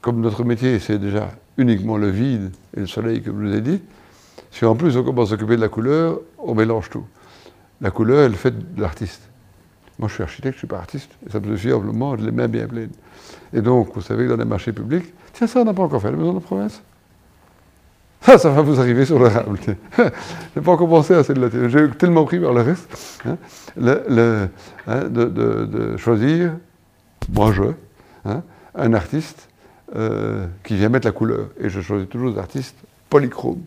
comme 0.00 0.20
notre 0.20 0.44
métier, 0.44 0.78
c'est 0.78 0.98
déjà 0.98 1.30
uniquement 1.56 1.96
le 1.96 2.08
vide 2.08 2.50
et 2.76 2.80
le 2.80 2.86
soleil, 2.86 3.22
comme 3.22 3.42
je 3.42 3.48
vous 3.50 3.56
ai 3.56 3.60
dit, 3.60 3.80
si 4.50 4.64
en 4.64 4.74
plus 4.74 4.96
on 4.96 5.04
commence 5.04 5.28
à 5.28 5.30
s'occuper 5.32 5.56
de 5.56 5.60
la 5.60 5.68
couleur, 5.68 6.20
on 6.38 6.54
mélange 6.54 6.90
tout. 6.90 7.04
La 7.80 7.90
couleur, 7.90 8.20
elle 8.20 8.34
fait 8.34 8.50
de 8.74 8.80
l'artiste. 8.80 9.22
Moi, 9.98 10.08
je 10.08 10.14
suis 10.14 10.22
architecte, 10.22 10.54
je 10.54 10.56
ne 10.56 10.60
suis 10.60 10.66
pas 10.66 10.78
artiste. 10.78 11.10
Et 11.26 11.30
ça 11.30 11.40
me 11.40 11.56
suffit 11.56 11.72
amplement, 11.72 12.16
je 12.16 12.24
les 12.24 12.30
mains 12.32 12.48
bien 12.48 12.66
pleines. 12.66 12.90
Et 13.52 13.60
donc, 13.60 13.94
vous 13.94 14.00
savez 14.00 14.24
que 14.24 14.30
dans 14.30 14.36
les 14.36 14.44
marchés 14.44 14.72
publics, 14.72 15.12
tiens, 15.32 15.46
ça, 15.46 15.60
on 15.60 15.64
n'a 15.64 15.74
pas 15.74 15.82
encore 15.82 16.00
fait, 16.00 16.10
la 16.10 16.16
maison 16.16 16.32
de 16.32 16.38
province. 16.40 16.82
Ça, 18.22 18.36
ça 18.38 18.50
va 18.50 18.60
vous 18.62 18.78
arriver 18.80 19.06
sur 19.06 19.18
le 19.18 19.28
rable. 19.28 19.58
Je 19.96 20.02
n'ai 20.56 20.62
pas 20.64 20.72
encore 20.72 20.88
pensé 20.88 21.14
à 21.14 21.24
celle-là. 21.24 21.48
J'ai 21.68 21.90
tellement 21.90 22.24
pris 22.24 22.38
par 22.38 22.52
le 22.52 22.60
reste 22.60 23.20
hein, 23.24 23.36
hein, 23.78 25.08
de- 25.08 25.64
de 25.64 25.96
choisir, 25.96 26.52
moi 27.34 27.52
je, 27.52 27.62
hein, 28.24 28.42
un 28.74 28.94
artiste 28.94 29.48
euh, 29.96 30.46
qui 30.62 30.76
vient 30.76 30.88
mettre 30.88 31.06
la 31.06 31.12
couleur. 31.12 31.48
Et 31.60 31.68
je 31.68 31.80
choisis 31.80 32.08
toujours 32.08 32.32
des 32.32 32.38
artistes 32.38 32.76
polychromes. 33.08 33.62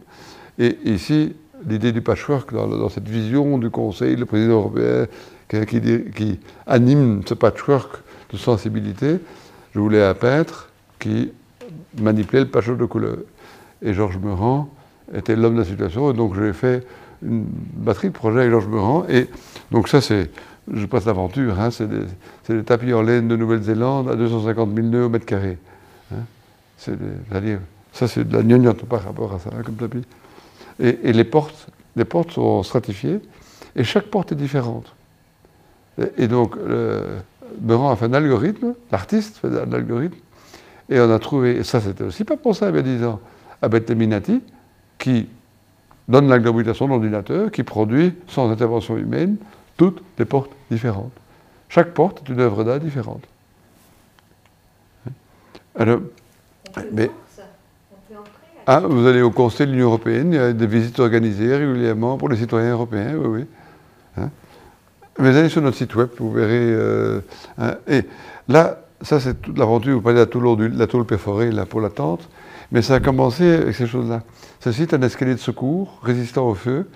Et 0.58 0.78
ici, 0.86 1.36
l'idée 1.68 1.92
du 1.92 2.02
patchwork, 2.02 2.54
dans, 2.54 2.90
cette 2.90 3.08
vision 3.08 3.58
du 3.58 3.70
Conseil, 3.70 4.16
le 4.16 4.26
président 4.26 4.54
européen 4.54 5.08
qui 5.50 6.40
anime 6.66 7.22
ce 7.26 7.34
patchwork 7.34 7.98
de 8.32 8.38
sensibilité, 8.38 9.20
je 9.74 9.80
voulais 9.80 10.04
un 10.04 10.14
peintre 10.14 10.70
qui 11.00 11.32
manipulait 12.00 12.42
le 12.42 12.50
patchwork 12.50 12.80
de 12.80 12.86
couleurs. 12.86 13.18
Et 13.82 13.94
Georges 13.94 14.18
Meurant 14.18 14.70
était 15.14 15.36
l'homme 15.36 15.56
de 15.56 15.60
la 15.60 15.66
situation, 15.66 16.12
et 16.12 16.14
donc 16.14 16.36
j'ai 16.36 16.54
fait 16.54 16.86
une 17.22 17.46
batterie 17.76 18.10
de 18.10 18.14
projets 18.14 18.40
avec 18.40 18.52
Georges 18.52 18.68
Meurant. 18.68 19.06
Et 19.10 19.28
donc 19.72 19.90
ça, 19.90 20.02
c'est, 20.02 20.32
je 20.72 20.85
passe 20.85 21.06
l'aventure, 21.06 21.60
hein, 21.60 21.72
c'est, 21.72 21.88
des, 21.90 22.64
tapis 22.64 22.94
en 22.94 23.02
laine 23.02 23.27
de 23.27 23.35
Nouvelle-Zélande 23.35 24.10
à 24.10 24.15
250 24.15 24.73
000 24.73 24.88
nœuds 24.88 25.06
au 25.06 25.10
mètre 25.10 25.26
carré. 25.26 25.57
hein. 26.14 26.15
Ça 27.91 28.07
c'est 28.07 28.27
de 28.27 28.35
la 28.35 28.44
gnognotte 28.44 28.85
par 28.85 29.03
rapport 29.03 29.34
à 29.34 29.40
ça, 29.40 29.49
hein, 29.53 29.61
comme 29.64 29.76
tapis. 29.76 30.03
Et, 30.80 31.14
les 31.14 31.23
portes, 31.23 32.31
sont 32.31 32.64
stratifiées, 32.64 33.19
et 33.76 33.84
chaque 33.84 34.06
porte 34.06 34.31
est 34.31 34.35
différente. 34.35 34.94
Et, 36.18 36.27
donc, 36.27 36.56
Meurant 37.61 37.91
a 37.91 37.95
fait 37.95 38.06
un 38.06 38.14
algorithme, 38.14 38.73
l'artiste 38.91 39.38
fait 39.38 39.48
un 39.48 39.72
algorithme, 39.72 40.15
et 40.90 40.99
on 40.99 41.11
a 41.11 41.19
trouvé, 41.19 41.57
et 41.57 41.64
ça 41.64 41.80
c'était 41.80 42.03
aussi 42.03 42.23
pas 42.23 42.38
pour 42.38 42.56
ça 42.56 42.69
il 42.69 42.76
y 42.76 42.80
a 42.80 42.81
10 42.81 43.03
ans, 43.06 43.19
Abed 43.61 43.85
Teminati, 43.85 44.41
qui 44.98 45.27
donne 46.07 46.27
l'algorithme 46.27 46.72
à 46.72 46.73
son 46.73 46.90
ordinateur, 46.91 47.52
qui 47.52 47.64
produit, 47.64 48.14
sans 48.27 48.49
intervention 48.49 48.98
humaine, 48.98 49.38
toutes 49.78 50.02
les 50.20 50.26
portes 50.26 50.52
différentes. 50.72 51.12
Chaque 51.70 51.94
porte 51.94 52.22
est 52.24 52.32
une 52.32 52.40
œuvre 52.40 52.64
d'art 52.64 52.80
différente. 52.80 53.24
Alors, 55.76 56.00
On 56.70 56.72
peut 56.82 56.88
Mais- 56.91 57.06
voir 57.06 57.18
ça. 57.36 57.44
On 57.91 58.14
peut 58.14 58.20
entrer 58.20 58.32
là. 58.56 58.62
ah, 58.68 58.80
vous 58.80 59.06
allez 59.08 59.22
au 59.22 59.32
Conseil 59.32 59.68
de 59.68 59.72
l'Union 59.72 59.88
Européenne, 59.88 60.34
il 60.34 60.36
y 60.36 60.40
a 60.40 60.54
des 60.54 60.68
visites 60.68 61.00
organisées 61.00 61.56
régulièrement 61.56 62.18
pour 62.18 62.30
les 62.30 62.38
citoyens 62.38 62.72
européens, 62.74 63.14
oui, 63.16 63.28
oui. 63.28 63.45
Hein? 64.18 64.30
Mais 65.20 65.36
allez 65.36 65.50
sur 65.50 65.62
notre 65.62 65.78
site 65.78 65.94
web, 65.95 66.10
vous 66.18 66.32
verrez. 66.32 66.52
euh, 66.72 67.22
hein. 67.60 67.76
et 67.88 68.04
là, 68.48 68.80
ça 69.02 69.20
c'est 69.20 69.40
toute 69.41 69.58
l'aventure, 69.58 69.94
vous 69.95 70.02
parlez 70.02 70.16
de 70.16 70.24
la 70.78 70.88
tôle, 70.88 71.00
la 71.00 71.06
perforée 71.06 71.52
là, 71.52 71.66
pour 71.66 71.82
la 71.82 71.90
tente. 71.90 72.28
Mais 72.72 72.82
ça 72.82 72.95
a 72.95 73.00
commencé 73.00 73.52
avec 73.54 73.76
ces 73.76 73.86
choses-là. 73.86 74.24
Ceci 74.60 74.84
est 74.84 74.94
un 74.95 75.02
escalier 75.04 75.34
de 75.36 75.40
secours 75.40 76.00
résistant 76.02 76.48
au 76.48 76.56
feu, 76.56 76.88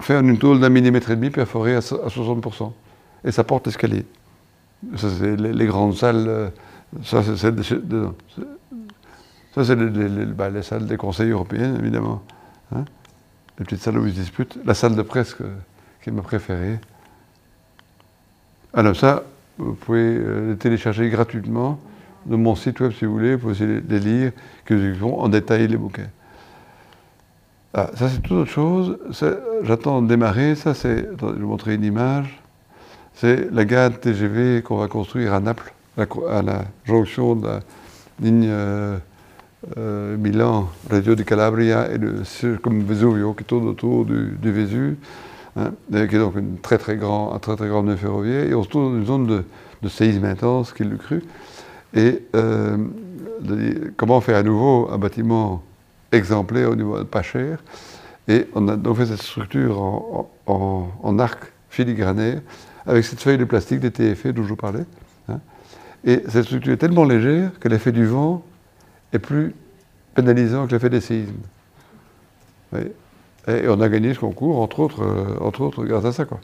fait 0.00 0.16
en 0.16 0.26
une 0.26 0.38
tôle 0.38 0.60
d'un 0.60 0.68
millimètre 0.68 1.10
et 1.10 1.16
demi 1.16 1.30
perforée 1.30 1.74
à 1.76 1.80
so- 1.80 2.00
à 2.04 2.08
60%. 2.08 2.72
Et 3.24 3.32
ça 3.32 3.44
porte 3.44 3.66
l'escalier. 3.66 4.04
Ça, 4.96 5.08
c'est 5.18 5.36
les, 5.36 5.52
les 5.52 5.66
grandes 5.66 5.94
salles. 5.94 6.24
euh, 6.28 6.48
Ça, 7.02 7.22
c'est 7.22 7.36
ça, 7.36 7.50
c'est 9.64 9.74
les, 9.74 9.90
les- 9.90 10.08
les- 10.08 10.26
bah, 10.26 10.50
les 10.50 10.62
salles 10.62 10.86
des 10.86 10.96
conseils 10.96 11.30
européens, 11.30 11.74
évidemment. 11.78 12.22
hein. 12.74 12.84
les 13.58 13.64
petites 13.64 13.80
salles 13.80 13.98
où 13.98 14.06
ils 14.06 14.14
se 14.14 14.20
disputent. 14.20 14.58
La 14.64 14.74
salle 14.74 14.94
de 14.96 15.02
presse 15.02 15.32
que- 15.34 15.44
qui 16.02 16.10
est 16.10 16.12
ma 16.12 16.22
préférée. 16.22 16.78
Alors 18.74 18.94
ça, 18.94 19.24
vous 19.58 19.72
pouvez 19.72 20.16
euh, 20.18 20.50
le 20.50 20.56
télécharger 20.56 21.08
gratuitement 21.08 21.80
de 22.26 22.36
mon 22.36 22.54
site 22.54 22.80
web 22.80 22.92
si 22.92 23.04
vous 23.06 23.12
voulez, 23.12 23.34
vous 23.34 23.40
pouvez 23.40 23.52
aussi 23.52 23.66
les, 23.66 23.80
les 23.80 24.00
lire, 24.00 24.32
que 24.66 24.74
vont 24.98 25.18
en 25.20 25.28
détail 25.28 25.66
les 25.68 25.76
bouquins. 25.78 26.08
Ah, 27.78 27.90
ça 27.94 28.08
c'est 28.08 28.22
toute 28.22 28.32
autre 28.32 28.50
chose. 28.50 28.96
J'attends 29.64 30.00
de 30.00 30.08
démarrer. 30.08 30.54
Ça 30.54 30.72
c'est, 30.72 31.10
je 31.20 31.26
vais 31.26 31.32
vous 31.32 31.46
montrer 31.46 31.74
une 31.74 31.84
image. 31.84 32.40
C'est 33.12 33.52
la 33.52 33.66
gare 33.66 34.00
TGV 34.00 34.62
qu'on 34.62 34.78
va 34.78 34.88
construire 34.88 35.34
à 35.34 35.40
Naples, 35.40 35.74
à 35.98 36.40
la 36.40 36.64
jonction 36.86 37.36
de 37.36 37.46
la 37.46 37.60
ligne 38.22 38.48
euh, 38.48 38.96
euh, 39.76 40.16
Milan, 40.16 40.70
Radio 40.90 41.14
di 41.14 41.26
Calabria 41.26 41.90
et 41.92 41.98
le 41.98 42.24
Circum 42.24 42.82
Vesuvio 42.82 43.34
qui 43.34 43.44
tourne 43.44 43.68
autour 43.68 44.06
du, 44.06 44.38
du 44.40 44.96
hein, 45.56 45.72
qui 45.90 45.96
est 45.98 46.18
donc 46.18 46.36
une 46.36 46.56
très, 46.56 46.78
très 46.78 46.96
grand, 46.96 47.34
un 47.34 47.38
très 47.38 47.56
très 47.56 47.68
grand 47.68 47.82
nœud 47.82 47.96
ferroviaire. 47.96 48.46
Et 48.46 48.54
on 48.54 48.62
se 48.62 48.70
trouve 48.70 48.84
dans 48.84 48.98
une 48.98 49.04
zone 49.04 49.44
de, 49.82 49.88
séisme 49.90 50.24
intense, 50.24 50.72
qui 50.72 50.82
le 50.82 50.96
cru. 50.96 51.22
Et 51.92 52.22
euh, 52.34 52.78
comment 53.98 54.22
faire 54.22 54.38
à 54.38 54.42
nouveau 54.42 54.88
un 54.90 54.96
bâtiment 54.96 55.62
exemplaire 56.12 56.70
au 56.70 56.76
niveau 56.76 57.04
pas 57.04 57.22
cher 57.22 57.58
Et 58.28 58.46
on 58.54 58.68
a 58.68 58.76
donc 58.76 58.96
fait 58.96 59.06
cette 59.06 59.22
structure 59.22 59.80
en, 60.46 61.18
arc 61.18 61.52
filigrané 61.68 62.40
avec 62.86 63.04
cette 63.04 63.20
feuille 63.20 63.38
de 63.38 63.44
plastique 63.44 63.80
des 63.80 63.90
TFE 63.90 64.28
dont 64.28 64.42
je 64.42 64.48
vous 64.48 64.56
parlais. 64.56 64.84
hein. 65.28 65.40
Et 66.04 66.22
cette 66.28 66.44
structure 66.44 66.72
est 66.72 66.76
tellement 66.76 67.04
légère 67.04 67.50
que 67.58 67.68
l'effet 67.68 67.92
du 67.92 68.06
vent 68.06 68.44
est 69.12 69.18
plus 69.18 69.54
pénalisant 70.14 70.66
que 70.66 70.72
l'effet 70.72 70.90
des 70.90 71.00
séismes. 71.00 71.34
Et 73.48 73.68
on 73.68 73.80
a 73.80 73.88
gagné 73.88 74.12
ce 74.14 74.20
concours, 74.20 74.60
entre 74.60 74.80
autres, 74.80 75.02
euh, 75.02 75.38
entre 75.40 75.60
autres 75.62 75.84
grâce 75.84 76.04
à 76.04 76.12
ça. 76.12 76.24
Quoi. 76.24 76.40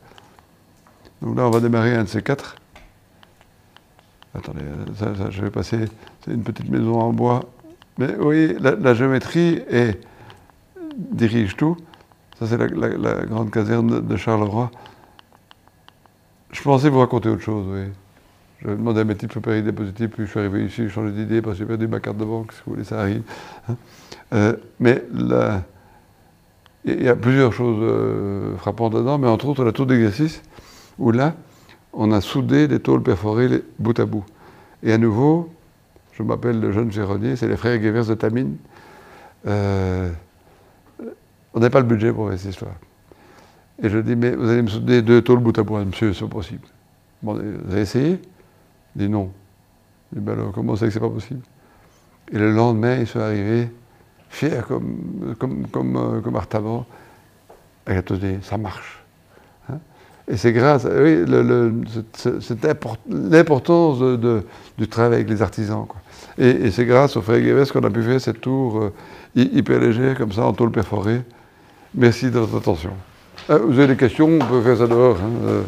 Donc 1.20 1.36
là, 1.36 1.46
on 1.46 1.50
va 1.50 1.60
démarrer 1.60 1.94
un 1.94 2.04
de 2.04 2.08
ces 2.08 2.22
quatre. 2.22 2.56
Attendez, 4.34 4.62
ça, 4.96 5.14
ça, 5.16 5.30
je 5.30 5.42
vais 5.42 5.50
passer. 5.50 5.86
C'est 6.24 6.32
une 6.32 6.42
petite 6.42 6.68
maison 6.68 7.00
en 7.00 7.12
bois. 7.12 7.42
Mais 7.98 8.14
oui, 8.18 8.54
la, 8.60 8.74
la 8.74 8.94
géométrie 8.94 9.62
dirige 10.96 11.56
tout. 11.56 11.76
Ça, 12.38 12.46
c'est 12.46 12.56
la, 12.58 12.66
grande 13.26 13.50
caserne 13.50 14.00
de- 14.00 14.16
Charleroi. 14.16 14.70
Je 16.50 16.62
pensais 16.62 16.88
vous 16.88 16.98
raconter 16.98 17.28
autre 17.28 17.42
chose, 17.42 17.66
oui. 17.68 17.84
Je 18.60 18.68
demandé 18.68 19.00
à 19.00 19.04
mes 19.04 19.16
types 19.16 19.30
préparer 19.30 19.56
des 19.56 19.72
diapositives, 19.72 20.08
puis 20.08 20.24
je 20.24 20.30
suis 20.30 20.38
arrivé 20.38 20.64
ici, 20.64 20.76
j'ai 20.84 20.88
changé 20.88 21.10
d'idée 21.12 21.42
parce 21.42 21.54
que 21.56 21.60
j'ai 21.60 21.66
perdu 21.66 21.88
ma 21.88 21.98
carte 21.98 22.16
de 22.16 22.24
banque, 22.24 22.52
si 22.52 22.60
vous 22.64 22.72
voulez, 22.74 22.84
ça 22.84 23.00
arrive. 23.00 23.22
hein. 23.68 23.76
Euh, 24.32 24.56
mais 24.78 25.02
il 26.84 27.02
y 27.02 27.08
a 27.08 27.16
plusieurs 27.16 27.52
choses 27.52 27.78
euh, 27.82 28.56
frappantes 28.56 28.92
dedans, 28.94 29.18
mais 29.18 29.26
entre 29.28 29.46
autres 29.46 29.64
la 29.64 29.72
tour 29.72 29.86
d'exercice, 29.86 30.42
où 30.98 31.10
là, 31.10 31.34
on 31.92 32.12
a 32.12 32.20
soudé 32.20 32.68
des 32.68 32.78
tôles 32.80 33.02
perforées 33.02 33.48
les- 33.48 33.64
bout 33.78 33.98
à 33.98 34.06
bout. 34.06 34.24
Et 34.82 34.92
à 34.92 34.98
nouveau, 34.98 35.50
je 36.22 36.26
m'appelle 36.28 36.60
le 36.60 36.72
jeune 36.72 36.90
Géronier, 36.92 37.36
c'est 37.36 37.48
les 37.48 37.56
frères 37.56 37.78
Guévers 37.78 38.06
de 38.06 38.14
Tamine. 38.14 38.56
Euh, 39.46 40.10
on 41.54 41.60
n'a 41.60 41.70
pas 41.70 41.80
le 41.80 41.86
budget 41.86 42.12
pour 42.12 42.30
cette 42.30 42.44
histoire. 42.44 42.74
Et 43.82 43.88
je 43.88 43.98
dis, 43.98 44.14
mais 44.14 44.30
vous 44.30 44.48
allez 44.48 44.62
me 44.62 44.68
souder 44.68 45.02
deux 45.02 45.22
tôles 45.22 45.40
bout 45.40 45.56
à 45.58 45.62
bout, 45.62 45.78
monsieur, 45.78 46.12
c'est 46.12 46.24
pas 46.24 46.30
possible. 46.30 46.66
Bon, 47.22 47.34
vous 47.34 47.72
avez 47.72 47.80
essayé? 47.80 48.20
Il 48.94 49.02
dit 49.02 49.08
non. 49.08 49.32
Je 50.12 50.18
dis, 50.18 50.24
ben 50.24 50.34
alors, 50.34 50.52
comment 50.52 50.76
c'est 50.76 50.86
que 50.86 50.92
c'est 50.92 51.00
pas 51.00 51.08
possible? 51.10 51.40
Et 52.30 52.38
le 52.38 52.52
lendemain, 52.52 52.96
ils 52.98 53.06
sont 53.06 53.20
arrivés, 53.20 53.70
fiers 54.28 54.62
comme, 54.68 55.34
comme, 55.38 55.66
comme, 55.66 55.96
euh, 55.96 56.20
comme 56.20 56.36
Artaban. 56.36 56.86
Et 57.88 57.96
attendez, 57.96 58.38
ça 58.42 58.56
marche. 58.58 59.02
Hein 59.68 59.78
et 60.28 60.36
c'est 60.36 60.52
grâce, 60.52 60.84
le- 60.84 61.24
le- 61.24 61.74
import- 62.68 62.98
l'importance 63.08 63.98
de- 63.98 64.46
du 64.78 64.86
travail 64.86 65.14
avec 65.14 65.28
les 65.28 65.42
artisans. 65.42 65.84
quoi. 65.86 66.00
Et, 66.38 66.48
et 66.48 66.70
c'est 66.70 66.84
grâce 66.86 67.16
au 67.16 67.22
frère 67.22 67.40
Guévès 67.40 67.70
qu'on 67.70 67.82
a 67.84 67.90
pu 67.90 68.02
faire 68.02 68.20
cette 68.20 68.40
tour 68.40 68.78
euh, 68.82 68.92
hy- 69.36 69.50
hyper 69.52 69.78
légère, 69.80 70.16
comme 70.18 70.32
ça, 70.32 70.42
en 70.44 70.52
tôle 70.52 70.70
perforée. 70.72 71.22
Merci 71.94 72.30
de 72.30 72.38
votre 72.38 72.56
attention. 72.56 72.92
Euh, 73.50 73.58
vous 73.58 73.78
avez 73.78 73.88
des 73.88 73.96
questions, 73.96 74.38
on 74.40 74.44
peut 74.46 74.62
faire 74.62 74.78
ça 74.78 74.86
dehors. 74.86 75.16
hein, 75.16 75.46
euh. 75.46 75.62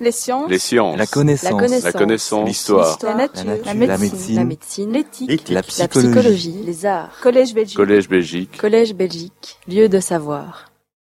Les 0.00 0.10
sciences. 0.12 0.50
Les 0.50 0.58
sciences. 0.58 0.98
La 0.98 1.06
connaissance. 1.06 1.50
La 1.52 1.56
connaissance. 1.58 1.84
La 1.84 1.92
connaissance. 1.92 2.48
L'histoire. 2.48 2.98
La 3.02 3.14
nature. 3.14 3.44
La 3.44 3.54
La 3.54 3.74
nature. 3.74 3.98
médecine. 4.00 4.36
La 4.36 4.44
médecine. 4.44 4.86
La 4.92 4.92
médecine. 4.92 4.92
L'éthique. 5.28 5.48
La 5.50 5.62
psychologie. 5.62 6.62
Les 6.64 6.84
arts. 6.84 7.10
Collège 7.22 7.54
Belgique. 7.54 7.76
Collège 7.76 8.08
Belgique. 8.08 8.58
Collège 8.58 8.94
Belgique. 8.94 9.58
Lieu 9.68 9.88
de 9.88 10.00
savoir. 10.00 10.66